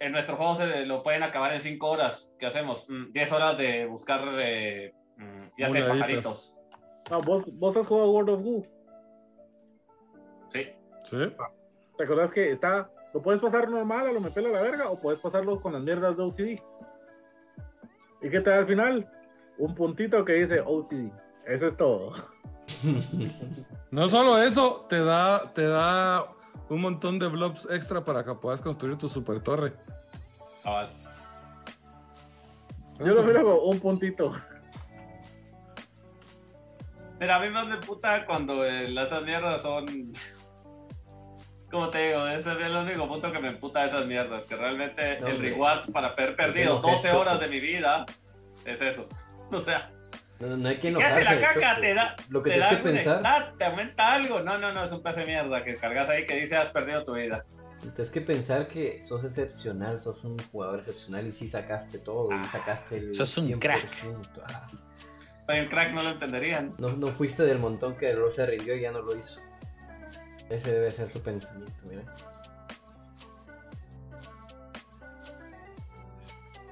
En 0.00 0.12
nuestro 0.12 0.36
juego 0.36 0.54
se 0.54 0.86
lo 0.86 1.02
pueden 1.02 1.22
acabar 1.22 1.52
en 1.52 1.60
5 1.60 1.86
horas. 1.86 2.34
¿Qué 2.38 2.46
hacemos? 2.46 2.88
Mm, 2.88 3.12
10 3.12 3.32
horas 3.32 3.58
de 3.58 3.84
buscar, 3.84 4.22
eh, 4.38 4.94
mm, 5.16 5.42
ya 5.58 5.68
sé, 5.68 5.82
pajaritos. 5.82 6.58
No, 7.10 7.20
vos, 7.20 7.44
vos 7.52 7.76
has 7.76 7.86
jugado 7.86 8.10
World 8.10 8.30
of 8.30 8.42
Goo. 8.42 8.62
Sí. 10.48 10.68
Sí. 11.04 11.16
¿Te 11.98 12.04
acordás 12.04 12.32
que 12.32 12.52
está, 12.52 12.90
lo 13.12 13.20
puedes 13.20 13.42
pasar 13.42 13.68
normal 13.68 14.06
a 14.06 14.12
lo 14.12 14.20
me 14.20 14.30
pela 14.30 14.48
la 14.48 14.62
verga 14.62 14.88
o 14.88 14.98
puedes 14.98 15.20
pasarlo 15.20 15.60
con 15.60 15.74
las 15.74 15.82
mierdas 15.82 16.16
de 16.16 16.22
OCD? 16.22 16.62
¿Y 18.22 18.30
qué 18.30 18.40
te 18.40 18.50
da 18.50 18.58
al 18.58 18.66
final? 18.66 19.06
Un 19.58 19.74
puntito 19.74 20.24
que 20.24 20.32
dice 20.32 20.60
OCD. 20.60 21.12
Eso 21.46 21.66
es 21.66 21.76
todo. 21.76 22.14
No 23.90 24.06
solo 24.06 24.38
eso, 24.38 24.86
te 24.88 25.02
da, 25.02 25.52
te 25.52 25.66
da 25.66 26.24
un 26.70 26.80
montón 26.80 27.18
de 27.18 27.26
blobs 27.28 27.68
extra 27.70 28.04
para 28.04 28.24
que 28.24 28.34
puedas 28.34 28.62
construir 28.62 28.96
tu 28.96 29.08
super 29.08 29.40
torre. 29.42 29.74
cabal. 30.62 30.90
Yo 33.00 33.14
lo 33.14 33.22
miro 33.22 33.42
como 33.42 33.62
un 33.64 33.80
puntito. 33.80 34.32
Mira, 37.18 37.36
a 37.36 37.40
mí 37.40 37.50
más 37.50 37.66
me 37.66 37.78
puta 37.78 38.24
cuando 38.24 38.64
eh, 38.64 38.88
las 38.88 39.06
esas 39.08 39.22
mierdas 39.24 39.62
son. 39.62 40.12
Como 41.70 41.88
te 41.90 42.08
digo, 42.08 42.26
ese 42.26 42.52
es 42.52 42.66
el 42.66 42.74
único 42.74 43.06
punto 43.06 43.30
que 43.30 43.38
me 43.38 43.48
emputa 43.48 43.82
de 43.82 43.86
esas 43.88 44.06
mierdas. 44.06 44.44
Que 44.46 44.56
realmente 44.56 45.20
No, 45.20 45.28
el 45.28 45.38
reward 45.38 45.92
para 45.92 46.08
haber 46.08 46.34
perdido 46.34 46.76
no, 46.76 46.80
12 46.80 46.96
gesto. 46.96 47.20
horas 47.20 47.38
de 47.38 47.46
mi 47.48 47.60
vida 47.60 48.06
es 48.64 48.80
eso. 48.80 49.08
O 49.52 49.60
sea, 49.60 49.90
No, 50.40 50.56
no 50.56 50.68
hay 50.68 50.76
que 50.76 50.92
¿qué 50.92 51.04
hace 51.04 51.20
enojarse. 51.20 51.24
la 51.24 51.40
caca? 51.40 51.80
Te 51.80 51.94
da, 51.94 52.16
Lo 52.28 52.42
que 52.42 52.50
te 52.52 52.58
da 52.58 52.70
que 52.70 52.76
algún 52.76 52.92
pensar, 52.94 53.18
stat, 53.18 53.58
te 53.58 53.64
aumenta 53.66 54.12
algo. 54.14 54.40
No, 54.40 54.56
no, 54.58 54.72
no, 54.72 54.82
es 54.84 54.90
un 54.92 55.02
pez 55.02 55.16
de 55.16 55.26
mierda 55.26 55.62
que 55.64 55.76
cargas 55.76 56.08
ahí 56.08 56.26
que 56.26 56.36
dice 56.36 56.56
has 56.56 56.70
perdido 56.70 57.04
tu 57.04 57.12
vida. 57.14 57.44
tienes 57.80 58.10
que 58.10 58.20
pensar 58.22 58.66
que 58.66 59.00
sos 59.02 59.22
excepcional, 59.24 59.98
sos 60.00 60.24
un 60.24 60.38
jugador 60.50 60.78
excepcional 60.78 61.26
y 61.26 61.32
sí 61.32 61.46
sacaste 61.46 61.98
todo, 61.98 62.30
y 62.32 62.34
Ah, 62.34 62.48
sacaste 62.50 62.96
el 62.96 63.14
sos 63.14 63.36
un 63.36 63.58
crack. 63.60 63.86
Ah, 64.44 64.68
Soy 65.46 65.60
un 65.60 65.66
crack, 65.66 65.92
no 65.92 66.02
lo 66.02 66.10
entenderían. 66.10 66.74
no, 66.78 66.90
no 66.96 67.08
fuiste 67.08 67.42
del 67.44 67.58
montón 67.58 67.96
que 67.96 68.14
no 68.14 68.30
se 68.30 68.46
rindió 68.46 68.74
y 68.76 68.80
ya 68.80 68.92
no 68.92 69.02
lo 69.02 69.14
hizo. 69.16 69.40
Ese 70.48 70.72
debe 70.72 70.90
ser 70.90 71.10
tu 71.10 71.20
pensamiento, 71.20 71.84
mira. 71.86 72.02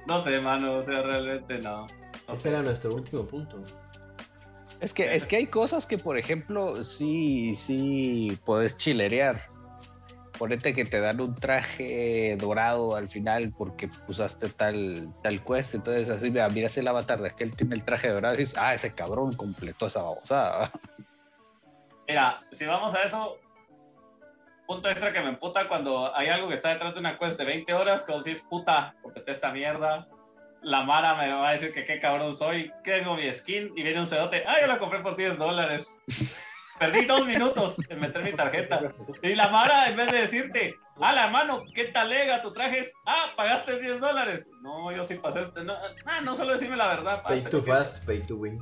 No 0.07 0.21
sé, 0.21 0.39
mano, 0.41 0.77
o 0.77 0.83
sea, 0.83 1.01
realmente 1.03 1.59
no. 1.59 1.85
No 2.29 2.35
Ese 2.35 2.49
era 2.49 2.61
nuestro 2.61 2.93
último 2.93 3.25
punto. 3.25 3.63
Es 4.79 4.93
que, 4.93 5.15
es 5.15 5.25
que 5.25 5.37
hay 5.37 5.47
cosas 5.47 5.87
que, 5.87 5.97
por 5.97 6.15
ejemplo, 6.15 6.83
sí, 6.83 7.55
sí 7.55 8.39
puedes 8.45 8.77
chilerear. 8.77 9.49
Ponete 10.37 10.75
que 10.75 10.85
te 10.85 10.99
dan 10.99 11.19
un 11.21 11.35
traje 11.35 12.37
dorado 12.39 12.95
al 12.95 13.07
final 13.07 13.51
porque 13.57 13.89
usaste 14.07 14.49
tal, 14.49 15.11
tal 15.23 15.43
quest. 15.43 15.73
Entonces, 15.73 16.07
así, 16.07 16.29
mira, 16.29 16.47
miras 16.49 16.77
el 16.77 16.87
avatar 16.87 17.19
de 17.19 17.29
aquel 17.29 17.55
tiene 17.55 17.75
el 17.75 17.83
traje 17.83 18.09
dorado 18.09 18.35
y 18.35 18.39
dices, 18.39 18.55
ah, 18.59 18.75
ese 18.75 18.93
cabrón 18.93 19.35
completó 19.35 19.87
esa 19.87 20.03
babosada. 20.03 20.71
Mira, 22.07 22.43
si 22.51 22.67
vamos 22.67 22.93
a 22.93 23.01
eso, 23.01 23.39
punto 24.67 24.87
extra 24.87 25.11
que 25.11 25.19
me 25.19 25.29
emputa 25.29 25.67
cuando 25.67 26.15
hay 26.15 26.27
algo 26.29 26.47
que 26.47 26.55
está 26.55 26.69
detrás 26.69 26.93
de 26.93 26.99
una 26.99 27.17
quest 27.17 27.39
de 27.39 27.45
20 27.45 27.73
horas, 27.73 28.05
como 28.05 28.21
si 28.21 28.31
es 28.31 28.43
puta, 28.43 28.95
completé 29.01 29.31
esta 29.31 29.51
mierda. 29.51 30.07
La 30.61 30.83
Mara 30.83 31.15
me 31.15 31.31
va 31.31 31.49
a 31.49 31.53
decir 31.53 31.71
que 31.71 31.83
qué 31.85 31.99
cabrón 31.99 32.35
soy, 32.35 32.71
que 32.83 32.99
tengo 32.99 33.15
mi 33.15 33.31
skin 33.31 33.71
y 33.75 33.83
viene 33.83 33.99
un 33.99 34.05
cerote, 34.07 34.43
ah, 34.45 34.57
yo 34.61 34.67
la 34.67 34.77
compré 34.77 34.99
por 34.99 35.15
10 35.15 35.37
dólares. 35.37 35.87
Perdí 36.77 37.05
dos 37.05 37.25
minutos 37.25 37.75
en 37.89 37.99
meter 37.99 38.23
mi 38.23 38.31
tarjeta. 38.33 38.79
Y 39.21 39.35
la 39.35 39.49
Mara, 39.49 39.89
en 39.89 39.97
vez 39.97 40.11
de 40.11 40.21
decirte, 40.21 40.75
ah, 41.01 41.11
la 41.13 41.27
mano, 41.27 41.63
¿qué 41.75 41.85
talega 41.85 42.41
tu 42.41 42.53
traje? 42.53 42.79
es, 42.79 42.93
Ah, 43.05 43.31
pagaste 43.35 43.79
10 43.79 43.99
dólares. 43.99 44.49
No, 44.61 44.91
yo 44.91 45.03
sí 45.03 45.15
pasé 45.15 45.41
este. 45.41 45.63
No, 45.63 45.75
ah, 46.05 46.21
no 46.21 46.35
solo 46.35 46.53
decirme 46.53 46.77
la 46.77 46.87
verdad. 46.87 47.21
Pay 47.23 47.43
to 47.43 47.63
que- 47.63 47.71
fast, 47.71 48.05
pay 48.05 48.21
to 48.21 48.35
win. 48.37 48.59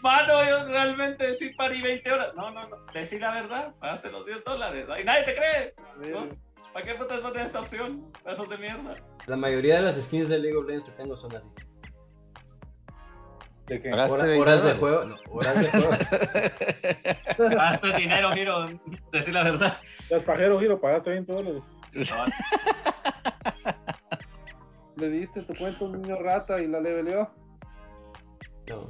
Mano, 0.00 0.42
yo 0.48 0.66
realmente 0.68 1.36
sí 1.36 1.50
parí 1.50 1.82
20 1.82 2.10
horas. 2.12 2.34
No, 2.34 2.50
no, 2.50 2.68
no. 2.68 2.76
Decí 2.94 3.18
la 3.18 3.32
verdad. 3.32 3.74
Pagaste 3.80 4.10
los 4.10 4.24
10 4.24 4.42
dólares. 4.44 4.86
Y 5.00 5.04
nadie 5.04 5.24
te 5.24 5.34
cree. 5.34 5.74
¿no? 6.12 6.24
¿Para 6.76 6.88
qué 6.88 6.94
putas 6.94 7.22
no 7.22 7.30
tienes 7.32 7.46
esta 7.46 7.60
opción? 7.60 8.12
Pedazo 8.22 8.44
de 8.44 8.58
mierda. 8.58 8.96
La 9.24 9.36
mayoría 9.36 9.76
de 9.76 9.82
las 9.82 9.96
skins 9.96 10.28
de 10.28 10.38
League 10.38 10.58
of 10.58 10.66
Legends 10.66 10.84
que 10.84 10.92
tengo 10.92 11.16
son 11.16 11.34
así. 11.34 11.48
De 13.64 13.80
que 13.80 13.88
Pagaste 13.88 14.12
Hora- 14.12 14.24
20 14.24 14.42
horas 14.42 14.62
de 14.64 14.72
juego, 14.74 15.04
no, 15.06 15.16
horas 15.30 15.56
de 15.56 15.70
juego. 15.70 15.88
Pagaste 17.56 17.96
dinero, 17.96 18.30
giro. 18.32 18.66
Decí 19.10 19.32
la 19.32 19.44
verdad. 19.44 19.78
los 20.10 20.22
pajeros 20.24 20.60
giro 20.60 20.78
pagaste 20.78 21.08
20 21.08 21.32
dólares. 21.32 21.62
Le 24.96 25.08
diste 25.08 25.40
tu 25.44 25.54
cuenta 25.54 25.82
a 25.82 25.88
un 25.88 26.02
niño 26.02 26.18
rata 26.20 26.60
y 26.60 26.66
la 26.66 26.80
leveleó. 26.80 27.30
No. 28.66 28.86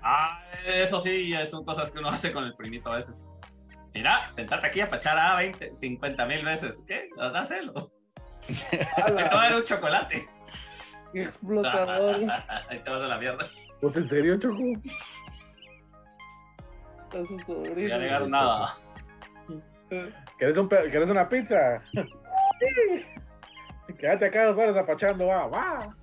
Ah, 0.00 0.44
eso 0.64 1.00
sí, 1.00 1.32
son 1.48 1.64
cosas 1.64 1.90
que 1.90 1.98
uno 1.98 2.10
hace 2.10 2.32
con 2.32 2.44
el 2.44 2.54
primito 2.54 2.92
a 2.92 2.98
veces. 2.98 3.27
Mira, 3.94 4.30
sentate 4.30 4.66
aquí 4.66 4.80
a 4.80 4.90
pachar 4.90 5.18
a 5.18 5.36
20, 5.36 5.76
50 5.76 6.26
mil 6.26 6.44
veces. 6.44 6.84
¿Qué? 6.86 7.08
Hacelo. 7.18 7.92
Te 8.70 9.12
voy 9.12 9.22
a 9.22 9.28
dar 9.28 9.56
un 9.56 9.64
chocolate. 9.64 10.28
¡Qué 11.12 11.22
explotador! 11.24 12.16
Ahí 12.68 12.78
te 12.80 12.90
vas 12.90 13.04
a 13.04 13.08
la 13.08 13.18
mierda. 13.18 13.46
¿Pues 13.80 13.96
en 13.96 14.08
serio, 14.08 14.38
Choco? 14.38 14.62
a 17.10 17.46
sobrino. 17.46 17.88
Ya 17.88 17.98
negar 17.98 18.28
nada. 18.28 18.74
¿Querés, 20.38 20.56
un 20.56 20.68
¿Querés 20.68 21.08
una 21.08 21.28
pizza? 21.28 21.82
Sí. 22.58 23.94
Quédate 23.94 24.26
acá 24.26 24.46
dos 24.46 24.58
horas 24.58 24.76
apachando, 24.76 25.28
va, 25.28 25.46
va. 25.46 25.96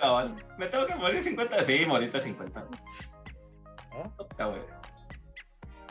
Cabal. 0.00 0.34
Me 0.58 0.66
tengo 0.66 0.84
que 0.84 0.96
morir 0.96 1.22
50. 1.22 1.62
Sí, 1.62 1.86
moriste 1.86 2.20
50. 2.20 2.64
¿Ah? 3.96 4.10
Puta, 4.16 4.46
güey. 4.46 4.60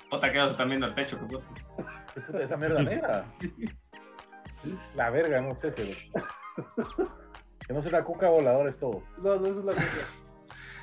Puta, 0.09 0.31
que 0.31 0.37
vas 0.37 0.49
a 0.49 0.51
estar 0.51 0.67
viendo 0.67 0.85
el 0.85 0.95
techo, 0.95 1.19
que 1.19 1.25
putas. 1.25 1.71
¿Qué 2.13 2.21
puta 2.27 2.43
esa 2.43 2.57
mierda 2.57 2.81
negra? 2.81 3.25
La 4.95 5.09
verga, 5.09 5.41
no 5.41 5.55
sé, 5.55 5.71
pero. 5.71 5.91
Que 7.67 7.73
no 7.73 7.81
sea 7.81 7.89
una 7.89 8.03
cuca 8.03 8.29
voladora 8.29 8.69
es 8.69 8.77
todo. 8.77 9.01
No, 9.17 9.37
no 9.37 9.47
es 9.47 9.65
la 9.65 9.73
cosa. 9.73 10.07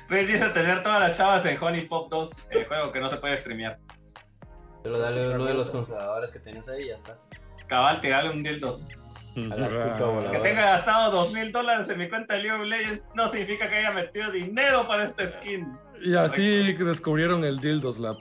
Chris 0.09 0.27
dice 0.27 0.49
tener 0.49 0.83
todas 0.83 0.99
las 0.99 1.17
chavas 1.17 1.45
en 1.45 1.57
Honey 1.63 1.87
Pop 1.87 2.09
2, 2.11 2.47
el 2.49 2.67
juego 2.67 2.91
que 2.91 2.99
no 2.99 3.07
se 3.07 3.15
puede 3.17 3.37
streamear. 3.37 3.79
Solo 4.83 4.99
dale 4.99 5.33
uno 5.33 5.45
de 5.45 5.53
los 5.53 5.69
conjugadores 5.69 6.29
que 6.29 6.39
tienes 6.39 6.67
ahí 6.67 6.83
y 6.83 6.87
ya 6.89 6.95
estás. 6.95 7.29
Cabal, 7.67 8.01
tirarle 8.01 8.31
un 8.31 8.43
dildo. 8.43 8.81
A 9.35 9.55
la 9.55 9.67
cuca 9.67 10.31
Que 10.31 10.37
tenga 10.39 10.61
gastado 10.61 11.11
dos 11.11 11.33
mil 11.33 11.51
dólares 11.51 11.89
en 11.89 11.97
mi 11.99 12.07
cuenta 12.09 12.35
de 12.35 12.43
League 12.43 12.61
of 12.61 12.67
Legends 12.67 13.09
no 13.15 13.29
significa 13.29 13.67
que 13.69 13.77
haya 13.77 13.91
metido 13.91 14.31
dinero 14.31 14.87
para 14.87 15.05
este 15.05 15.29
skin. 15.31 15.75
Y 16.01 16.15
así 16.15 16.73
descubrieron 16.73 17.43
el 17.45 17.59
Dildo 17.59 17.91
Slap. 17.91 18.19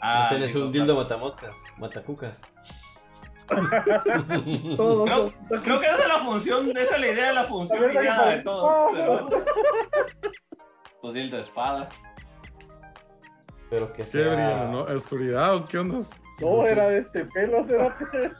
Ah, 0.00 0.22
No 0.24 0.28
tienes 0.36 0.54
un 0.56 0.72
dildo 0.72 0.96
matamoscas, 0.96 1.56
matacucas. 1.78 2.40
Creo, 3.52 5.32
creo 5.62 5.80
que 5.80 5.86
esa 5.86 6.02
es 6.02 6.08
la 6.08 6.18
función, 6.24 6.70
esa 6.76 6.94
es 6.94 7.00
la 7.00 7.06
idea 7.08 7.28
de 7.28 7.34
la 7.34 7.44
función 7.44 7.90
ideada 7.92 8.30
de 8.30 8.38
todos. 8.42 8.90
Pero, 8.94 9.28
pues 11.00 11.14
dildo 11.14 11.38
espada. 11.38 11.88
Pero 13.68 13.88
que 13.92 14.02
Qué 14.02 14.06
sea. 14.06 14.28
brillante, 14.34 14.66
¿no? 14.72 14.80
¿Oscuridad 14.94 15.54
o 15.56 15.66
qué 15.66 15.78
onda? 15.78 15.98
No, 16.40 16.66
era 16.66 16.88
de 16.88 16.98
este 17.00 17.24
pelo, 17.26 17.64
cerote. 17.66 18.32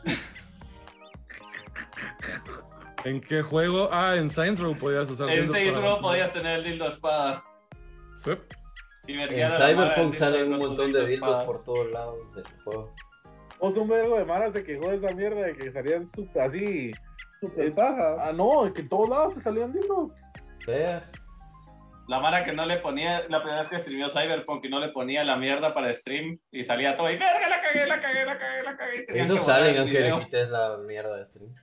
¿En 3.05 3.21
qué 3.21 3.43
juego? 3.43 3.89
Ah, 3.93 4.15
en 4.17 4.29
Science 4.31 4.63
Row 4.63 4.77
podías 4.79 5.11
usar 5.11 5.29
En 5.31 5.41
dildo 5.41 5.53
Saints 5.55 5.73
para- 5.79 5.87
Row 5.89 6.01
podías 6.01 6.33
tener 6.33 6.59
el 6.59 6.65
dildo 6.65 6.87
espada. 6.89 7.43
Sí. 8.17 8.31
Y 9.09 9.15
me 9.15 9.25
En 9.25 9.51
Cyberpunk 9.53 10.15
salen 10.15 10.53
un 10.53 10.59
montón 10.61 10.93
de 10.93 11.07
dildos 11.07 11.45
por 11.45 11.65
todos 11.65 11.91
lados 11.91 12.35
del 12.37 12.45
juego. 12.65 12.95
Vos 13.59 13.77
un 13.77 13.89
vergo 13.89 14.17
de 14.19 14.25
Mara 14.25 14.53
se 14.53 14.63
quejó 14.65 14.91
de 14.91 14.97
esa 14.97 15.11
mierda 15.15 15.41
de 15.43 15.57
que 15.57 15.73
salían 15.73 16.11
su- 16.15 16.29
así. 16.41 16.93
super 17.41 17.73
paja. 17.73 18.17
Ah, 18.29 18.33
no, 18.33 18.73
que 18.73 18.83
en 18.83 18.89
todos 18.89 19.09
lados 19.09 19.35
te 19.35 19.43
salían 19.43 19.73
dildos. 19.73 20.13
Vea. 20.67 21.11
La 22.09 22.21
mara 22.21 22.45
que 22.45 22.53
no 22.53 22.67
le 22.67 22.79
ponía, 22.79 23.23
la 23.29 23.39
primera 23.41 23.61
vez 23.61 23.69
que 23.69 23.79
streamió 23.81 24.09
Cyberpunk 24.11 24.65
y 24.65 24.69
no 24.69 24.79
le 24.81 24.89
ponía 24.91 25.25
la 25.25 25.37
mierda 25.37 25.73
para 25.75 25.93
stream 25.95 26.39
y 26.53 26.63
salía 26.65 26.97
todo 26.97 27.09
y 27.11 27.17
verga, 27.17 27.49
la 27.49 27.61
cagué, 27.61 27.87
la 27.87 28.01
cagué, 28.01 28.25
la 28.25 28.39
cagué, 28.39 28.63
la 28.63 28.77
cagué. 28.77 29.07
borrar 29.29 29.45
salen 29.45 29.79
aunque 29.79 30.01
le 30.01 30.13
quites 30.21 30.51
la 30.51 30.77
mierda 30.79 31.17
de 31.17 31.25
stream. 31.25 31.55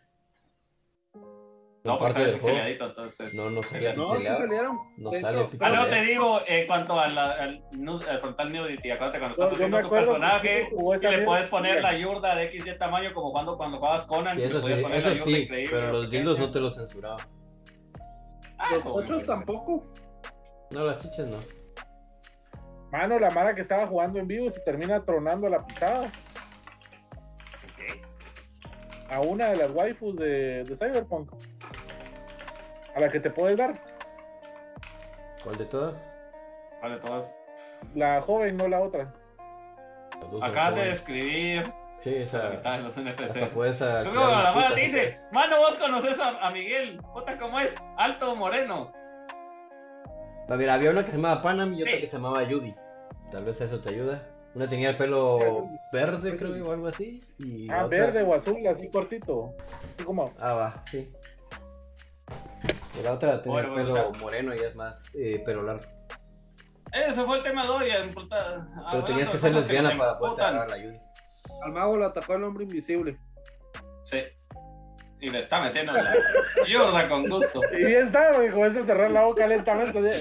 No, 1.86 1.98
parte 1.98 2.14
sale 2.20 2.26
del 2.32 2.40
juego. 2.42 2.48
pixeladito, 2.58 2.86
entonces. 2.88 3.34
No, 3.36 3.50
no 3.50 3.64
sale 3.64 3.94
No, 3.96 4.04
pixeleado. 4.12 4.40
No 4.98 5.12
sale 5.12 5.50
Ah, 5.62 5.70
no, 5.70 5.86
te 5.88 6.02
digo, 6.02 6.42
en 6.46 6.68
cuanto 6.68 7.00
a 7.00 7.08
la- 7.08 7.32
al, 7.32 7.64
nu- 7.72 8.02
al 8.08 8.20
frontal 8.20 8.52
nudity, 8.52 8.92
acuérdate 8.92 9.20
cuando 9.20 9.36
estás 9.36 9.50
me 9.52 9.56
haciendo 9.56 9.82
tu 9.82 9.90
personaje 9.90 10.70
y 10.70 11.08
le 11.08 11.22
puedes 11.26 11.48
poner 11.48 11.82
la 11.82 11.98
yurda 11.98 12.36
de 12.36 12.44
X 12.46 12.64
y 12.66 12.78
tamaño 12.78 13.14
como 13.14 13.32
cuando, 13.32 13.56
cuando 13.58 13.78
jugabas 13.78 14.06
Conan, 14.06 14.38
Sí, 14.38 14.44
eso 14.44 14.60
podías 14.60 14.78
sí, 14.80 14.84
poner 14.84 14.98
eso 15.00 15.10
la 15.10 15.16
yurda 15.16 15.26
sí, 15.32 15.38
increíble. 15.44 15.76
pero 15.80 15.92
los 15.94 16.10
dildos 16.12 16.38
no 16.40 16.52
te 16.52 16.60
los 16.60 16.76
censuraban. 16.76 17.28
Ah, 18.58 18.74
Los 18.74 18.86
otros 18.86 19.26
tampoco. 19.26 19.86
No, 20.72 20.84
las 20.84 21.00
chichas 21.02 21.28
no. 21.28 21.38
Mano, 22.92 23.20
la 23.20 23.30
Mara 23.32 23.56
que 23.56 23.62
estaba 23.62 23.88
jugando 23.88 24.20
en 24.20 24.28
vivo 24.28 24.52
se 24.52 24.60
termina 24.62 25.02
tronando 25.06 25.48
la 25.48 25.66
pisada. 25.66 26.12
A 29.12 29.22
una 29.22 29.50
de 29.50 29.56
las 29.58 29.72
waifus 29.72 30.16
de, 30.18 30.64
de 30.66 30.76
Cyberpunk. 30.78 31.32
A 33.00 33.04
la 33.04 33.08
que 33.10 33.22
te 33.22 33.30
puedes 33.30 33.58
dar. 33.58 33.72
¿Cuál 35.42 35.58
de 35.58 35.66
todas? 35.66 36.18
Vale, 36.82 36.98
todas. 36.98 37.34
La 37.96 38.22
joven, 38.22 38.58
no 38.58 38.68
la 38.68 38.82
otra. 38.82 39.14
Acabas 40.42 40.76
de 40.76 40.92
escribir 40.92 41.74
Sí, 42.00 42.14
esa. 42.14 42.50
mitad 42.50 42.74
de 42.78 42.84
los 42.84 42.98
NPC. 42.98 43.22
Hasta 43.38 43.50
puedes 43.52 43.80
Luego 43.80 43.98
alquilar 44.00 44.44
la 44.44 44.52
mala 44.52 44.76
te 44.76 44.82
dice, 44.82 45.16
mano, 45.32 45.58
vos 45.60 45.78
conoces 45.78 46.20
a, 46.20 46.46
a 46.46 46.52
Miguel, 46.52 46.98
puta, 47.14 47.38
¿cómo 47.40 47.58
es? 47.62 47.74
Alto, 47.98 48.36
moreno. 48.36 48.92
A 50.50 50.56
ver, 50.58 50.70
había 50.70 50.92
una 50.92 51.06
que 51.06 51.12
se 51.12 51.18
llamaba 51.18 51.42
Panam 51.42 51.74
y 51.76 51.84
otra 51.84 51.94
Sí. 51.94 52.00
que 52.02 52.08
se 52.08 52.18
llamaba 52.18 52.44
Judy. 52.46 52.76
Tal 53.32 53.46
vez 53.46 53.62
eso 53.62 53.80
te 53.80 53.90
ayuda. 53.92 54.28
Una 54.56 54.68
tenía 54.68 54.90
el 54.90 54.98
pelo 54.98 55.70
verde, 55.94 56.36
creo, 56.36 56.68
o 56.68 56.72
algo 56.74 56.88
así. 56.88 57.22
Y 57.38 57.70
Ah, 57.72 57.86
otra- 57.86 57.98
verde 58.08 58.24
o 58.24 58.34
azul, 58.34 58.68
así 58.68 58.90
cortito. 58.90 59.54
Así 59.96 60.04
como. 60.04 60.26
Ah, 60.42 60.54
va, 60.54 60.84
sí. 60.84 61.10
Y 63.00 63.04
la 63.04 63.14
otra 63.14 63.42
tenía 63.42 63.62
Bueno, 63.62 63.68
el 63.70 63.74
bueno, 63.86 63.90
pelo 63.96 64.10
o 64.10 64.12
sea- 64.14 64.22
moreno 64.22 64.56
y 64.56 64.60
es 64.60 64.76
más 64.76 65.06
eh, 65.16 65.42
pelo 65.46 65.64
largo. 65.64 65.84
Ese 66.92 67.24
fue 67.24 67.38
el 67.38 67.44
tema 67.44 67.64
de 67.64 67.70
hoy. 67.70 67.90
en 67.92 68.14
puta- 68.14 68.56
Pero 68.56 68.82
hablando 68.88 69.06
tenías 69.06 69.30
que 69.30 69.38
ser 69.38 69.54
lesbiana 69.54 69.96
para 69.98 70.18
poder 70.18 70.44
agarrar 70.46 70.70
la 70.70 70.76
Judy. 70.78 70.98
Al 71.64 71.72
mago 71.72 71.98
lo 71.98 72.06
atacó 72.08 72.34
el 72.36 72.44
hombre 72.44 72.64
invisible. 72.64 73.18
Sí. 74.06 74.22
Y 75.22 75.30
le 75.30 75.40
está 75.40 75.62
metiendo 75.62 75.92
la 75.92 76.16
yurda 76.66 77.10
con 77.10 77.28
gusto. 77.30 77.62
Y 77.78 77.84
bien 77.84 78.10
sabe, 78.12 78.48
y 78.48 78.52
comienza 78.52 78.80
a 78.80 78.86
cerrar 78.86 79.12
la 79.12 79.24
boca 79.26 79.46
lentamente. 79.46 80.12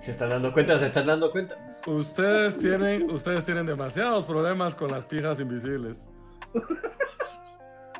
Se 0.00 0.10
están 0.10 0.30
dando 0.30 0.52
cuenta, 0.52 0.76
se 0.78 0.86
están 0.86 1.06
dando 1.06 1.30
cuenta. 1.30 1.56
Ustedes 1.86 2.58
tienen, 2.58 3.08
ustedes 3.10 3.44
tienen 3.44 3.66
demasiados 3.66 4.26
problemas 4.26 4.74
con 4.74 4.90
las 4.90 5.06
pijas 5.06 5.38
invisibles. 5.38 6.08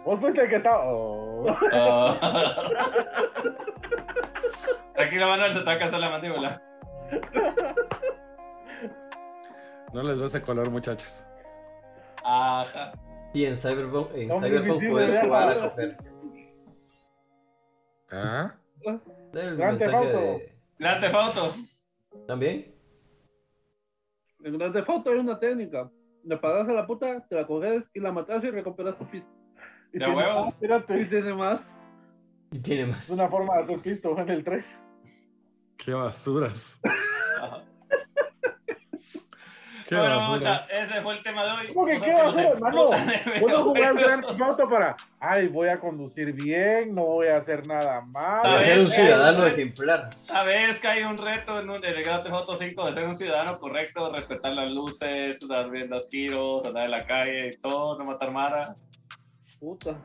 Vos 0.04 0.20
fuiste 0.20 0.42
el 0.42 0.48
que 0.48 0.56
estaba. 0.56 0.82
Oh. 0.84 1.44
Tranquilo, 4.94 5.28
Manuel, 5.28 5.52
se 5.52 5.58
te 5.60 5.64
va 5.64 5.72
a 5.72 5.78
casar 5.78 6.00
la 6.00 6.10
mandíbula. 6.10 6.62
No 9.92 10.02
les 10.02 10.18
da 10.20 10.26
ese 10.26 10.40
color, 10.40 10.70
muchachas. 10.70 11.30
Ajá. 12.24 12.92
Sí, 13.32 13.44
en 13.44 13.56
Cyberpunk, 13.56 14.08
en 14.14 14.28
No, 14.28 14.40
Cyberpunk 14.40 14.88
puedes 14.90 15.20
jugar 15.22 15.50
a 15.50 15.60
coger. 15.68 15.96
¿Ah? 18.10 18.54
El 19.32 19.56
Grand 19.56 19.78
Theft 19.78 19.92
mensaje 19.92 19.96
Auto. 19.96 20.18
de... 20.18 20.56
Grande 20.78 21.08
foto. 21.10 21.54
¿También? 22.26 22.74
En 24.42 24.58
Grand 24.58 24.72
Theft 24.74 24.88
Auto 24.88 25.10
hay 25.10 25.18
una 25.18 25.38
técnica. 25.38 25.90
Le 26.24 26.36
pagas 26.36 26.68
a 26.68 26.72
la 26.72 26.86
puta, 26.86 27.24
te 27.28 27.34
la 27.36 27.46
coges 27.46 27.82
y 27.94 28.00
la 28.00 28.12
matas 28.12 28.42
y 28.44 28.50
recuperas 28.50 28.98
tu 28.98 29.06
pisto. 29.06 29.28
Y 29.92 29.98
De 29.98 30.04
tiene 30.04 30.14
huevos. 30.16 30.44
más, 30.46 30.48
espérate, 30.54 31.00
Y 31.00 31.04
tiene 31.08 31.34
más. 31.34 31.60
Y 32.52 32.58
tiene 32.60 32.86
más. 32.86 33.04
es 33.04 33.10
una 33.10 33.28
forma 33.28 33.56
de 33.56 33.62
hacer 33.64 33.78
pisto 33.80 34.18
en 34.18 34.28
el 34.28 34.44
3. 34.44 34.64
Qué 35.76 35.92
basuras. 35.94 36.80
Qué 39.88 39.96
Bueno, 39.96 40.18
basuras. 40.18 40.62
mucha, 40.68 40.84
ese 40.84 41.00
fue 41.02 41.14
el 41.16 41.22
tema 41.24 41.44
de 41.44 41.50
hoy. 41.50 41.74
¿Cómo 41.74 41.86
que 41.86 41.96
qué 41.96 42.14
basura, 42.14 42.48
hermano? 42.50 42.90
Puedo 43.40 43.64
jugar. 43.64 43.94
Grand 43.98 44.24
Theft 44.24 44.40
Auto 44.40 44.68
para, 44.68 44.96
ay, 45.18 45.48
voy 45.48 45.68
a 45.68 45.80
conducir 45.80 46.32
bien, 46.32 46.94
no 46.94 47.02
voy 47.06 47.26
a 47.26 47.38
hacer 47.38 47.66
nada 47.66 48.00
mal. 48.02 48.42
¿Sabes? 48.42 48.66
Ser 48.66 48.78
un 48.80 48.90
ciudadano 48.92 49.46
ejemplar. 49.46 50.10
Sabes 50.20 50.78
que 50.78 50.86
hay 50.86 51.02
un 51.02 51.18
reto 51.18 51.58
en, 51.58 51.68
un, 51.70 51.84
en 51.84 51.96
el 51.96 52.04
Grand 52.04 52.22
Theft 52.22 52.34
Auto 52.36 52.54
5 52.54 52.86
de 52.86 52.92
ser 52.92 53.04
un 53.08 53.16
ciudadano 53.16 53.58
correcto, 53.58 54.12
respetar 54.14 54.54
las 54.54 54.70
luces, 54.70 55.40
dar 55.48 55.68
bien 55.70 55.90
los 55.90 56.08
giros, 56.08 56.64
andar 56.64 56.84
en 56.84 56.90
la 56.92 57.04
calle 57.06 57.48
y 57.48 57.56
todo, 57.56 57.98
no 57.98 58.04
matar 58.04 58.30
mara. 58.30 58.76
Puta. 59.60 59.90
Hay 59.90 59.96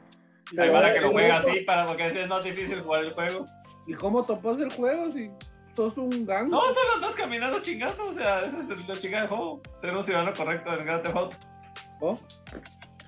Pero, 0.57 0.73
mara 0.73 0.93
que 0.93 1.01
lo 1.01 1.11
juega 1.11 1.37
eso- 1.39 1.47
así 1.49 1.61
para 1.61 1.87
porque 1.87 2.07
es 2.07 2.27
más 2.27 2.43
difícil 2.43 2.81
jugar 2.81 3.03
el 3.05 3.13
juego. 3.13 3.45
¿Y 3.87 3.93
cómo 3.93 4.23
topas 4.25 4.57
el 4.57 4.71
juego 4.73 5.11
si 5.11 5.31
sos 5.75 5.97
un 5.97 6.25
gang? 6.25 6.49
No, 6.49 6.59
solo 6.61 6.93
andas 6.95 7.15
caminando 7.15 7.59
chingando, 7.61 8.07
o 8.07 8.13
sea, 8.13 8.41
ese 8.41 8.73
es 8.73 8.87
lo 8.87 8.95
chingado 8.97 9.21
del 9.27 9.29
juego. 9.29 9.61
Ser 9.81 9.95
un 9.95 10.03
ciudadano 10.03 10.33
correcto 10.35 10.73
en 10.73 10.79
el 10.79 10.85
Grand 10.85 11.03
Theft 11.03 11.15
Auto. 11.15 11.37
¿Oh? 12.01 12.19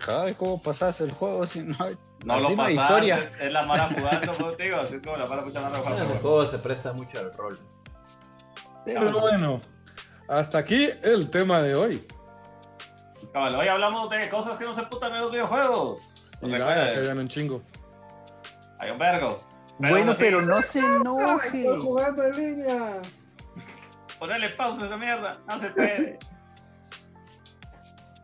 Ay, 0.07 0.33
¿cómo 0.35 0.61
pasas 0.61 1.01
el 1.01 1.11
juego 1.11 1.45
si 1.45 1.61
no 1.63 1.75
hay, 1.79 1.97
No 2.23 2.39
lo 2.39 2.49
no 2.51 2.69
historia? 2.69 3.17
Es, 3.37 3.41
es 3.45 3.51
la 3.51 3.63
mara 3.65 3.87
jugando, 3.89 4.33
pues, 4.33 4.57
digo, 4.57 4.77
así 4.77 4.95
es 4.95 5.01
como 5.03 5.17
la 5.17 5.25
mara 5.27 5.41
mucha 5.43 5.59
Ese 5.59 5.77
jugando. 5.77 6.15
juego 6.21 6.45
se 6.45 6.59
presta 6.59 6.93
mucho 6.93 7.19
al 7.19 7.33
rol. 7.33 7.59
Pero 8.85 9.19
bueno, 9.19 9.59
hasta 10.29 10.59
aquí 10.59 10.89
el 11.03 11.29
tema 11.29 11.61
de 11.61 11.75
hoy. 11.75 12.07
Cabal, 13.33 13.55
hoy 13.55 13.67
hablamos 13.67 14.09
de 14.09 14.29
cosas 14.29 14.57
que 14.57 14.65
no 14.65 14.73
se 14.73 14.83
putan 14.83 15.13
en 15.13 15.21
los 15.21 15.31
videojuegos. 15.31 16.26
Y 16.41 16.51
vaya, 16.51 16.65
Recuerden, 16.65 16.93
que 16.93 16.99
hayan 17.01 17.19
un 17.19 17.27
chingo. 17.27 17.63
hay 18.79 18.91
un 18.91 18.97
vergo. 18.99 19.43
Bueno, 19.79 20.13
sí, 20.15 20.23
pero 20.23 20.41
no 20.41 20.61
se 20.61 20.79
Estoy 20.79 20.95
enoje. 20.95 21.65
jugando 21.81 22.23
en 22.23 22.35
línea. 22.35 23.01
Ponerle 24.19 24.49
pausa 24.49 24.83
a 24.83 24.85
esa 24.87 24.97
mierda, 24.97 25.31
no 25.47 25.59
se 25.59 25.69
puede. 25.69 26.19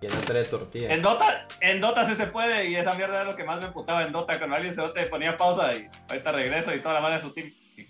Que 0.01 0.09
no 0.09 0.15
trae 0.21 0.43
tortilla. 0.45 0.93
En 0.93 1.01
Dota, 1.01 1.47
en 1.61 1.79
Dota 1.79 2.05
sí 2.05 2.15
se 2.15 2.27
puede 2.27 2.67
y 2.69 2.75
esa 2.75 2.93
mierda 2.95 3.21
es 3.21 3.27
lo 3.27 3.35
que 3.35 3.43
más 3.43 3.59
me 3.61 3.67
emputaba 3.67 4.03
en 4.03 4.11
Dota 4.11 4.37
cuando 4.37 4.55
alguien 4.57 4.73
se 4.75 4.81
te 4.89 5.05
ponía 5.05 5.37
pausa 5.37 5.73
y 5.75 5.87
ahorita 6.09 6.31
regreso 6.33 6.73
y 6.73 6.81
toda 6.81 6.95
la 6.95 7.01
mano 7.01 7.15
de 7.15 7.21
su 7.21 7.31
team. 7.31 7.47
y- 7.77 7.87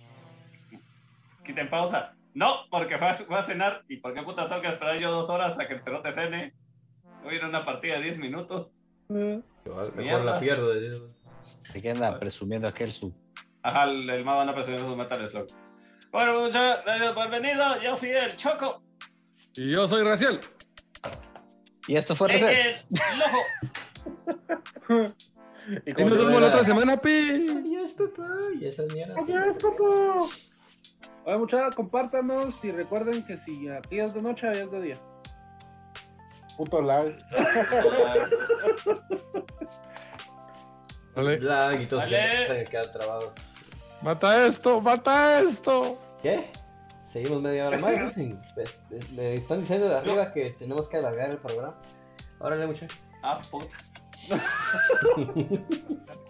Quiten 1.44 1.70
pausa. 1.70 2.14
No, 2.36 2.68
porque 2.70 2.98
fue 2.98 3.08
a, 3.10 3.14
fue 3.16 3.38
a 3.38 3.44
cenar 3.44 3.84
y 3.88 3.98
por 3.98 4.14
qué 4.14 4.22
puta 4.22 4.48
tengo 4.48 4.62
que 4.62 4.68
esperar 4.68 4.98
yo 4.98 5.12
dos 5.12 5.30
horas 5.30 5.58
a 5.60 5.68
que 5.68 5.74
el 5.74 5.82
cerote 5.82 6.12
cene. 6.12 6.54
Voy 7.24 7.34
a 7.34 7.38
ir 7.38 7.44
a 7.44 7.48
una 7.48 7.66
partida 7.66 7.96
de 7.96 8.02
10 8.04 8.18
minutos. 8.20 8.83
Mejor 9.14 9.96
Mierda. 9.96 10.24
la 10.24 10.40
pierdo. 10.40 10.74
¿De 10.74 11.82
qué 11.82 11.92
anda 11.92 12.20
presumiendo 12.20 12.68
aquel 12.68 12.92
su? 12.92 13.14
Ajá, 13.62 13.86
el, 13.86 14.10
el 14.10 14.26
mago 14.26 14.42
anda 14.42 14.54
presionando 14.54 14.90
su 14.90 14.96
Metal 14.98 15.28
Slug. 15.28 15.48
Bueno, 16.12 16.42
muchas 16.42 16.84
gracias 16.84 17.14
por 17.14 17.30
venir. 17.30 17.54
Yo 17.84 17.96
fui 17.98 18.10
el 18.10 18.36
Choco. 18.36 18.82
Y 19.56 19.72
yo 19.72 19.88
soy 19.88 20.04
Raciel. 20.04 20.42
Y 21.88 21.96
esto 21.96 22.16
fue 22.16 22.28
Reset. 22.30 22.86
El 22.90 23.20
Lojo. 24.90 25.14
Y 25.86 26.02
Y 26.02 26.04
nos 26.06 26.18
vemos 26.18 26.42
la 26.42 26.48
otra 26.48 26.64
semana, 26.64 27.00
pi. 27.00 27.50
Adiós, 27.58 27.92
papá. 27.94 28.28
Y 28.60 28.66
esas 28.66 28.88
mierdas. 28.88 29.18
Adiós, 29.18 29.56
papá. 29.62 30.26
Oye, 31.26 31.38
muchachos, 31.38 31.76
compártanos 31.76 32.54
y 32.64 32.72
recuerden 32.72 33.26
que 33.26 33.38
si 33.46 33.70
aquí 33.70 34.00
es 34.00 34.14
de 34.14 34.22
noche, 34.22 34.46
allá 34.48 34.64
es 34.66 34.72
de 34.72 34.82
día. 34.82 35.02
Puto 36.58 36.82
lag. 36.82 37.16
Vale. 41.16 41.38
Lag 41.40 41.82
y 41.82 41.86
todos 41.86 42.04
Vale. 42.04 42.18
que 42.18 42.32
empiezan 42.32 42.58
a 42.58 42.66
quedar 42.70 42.92
trabados. 42.92 43.36
Mata 44.02 44.46
esto, 44.48 44.82
mata 44.82 45.40
esto. 45.40 45.98
¿Qué? 46.22 46.52
Seguimos 47.06 47.42
media 47.42 47.68
hora 47.68 47.78
más. 47.78 48.16
dicen. 48.16 48.40
Me 49.12 49.36
están 49.36 49.62
diciendo 49.62 49.88
de 49.88 49.96
arriba 49.96 50.32
que 50.32 50.52
tenemos 50.52 50.90
que 50.90 50.98
alargar 50.98 51.30
el 51.30 51.38
programa. 51.38 51.76
Órale, 52.40 52.68
muchachos. 52.68 52.98
Ah, 53.22 53.38
puta. 53.50 53.78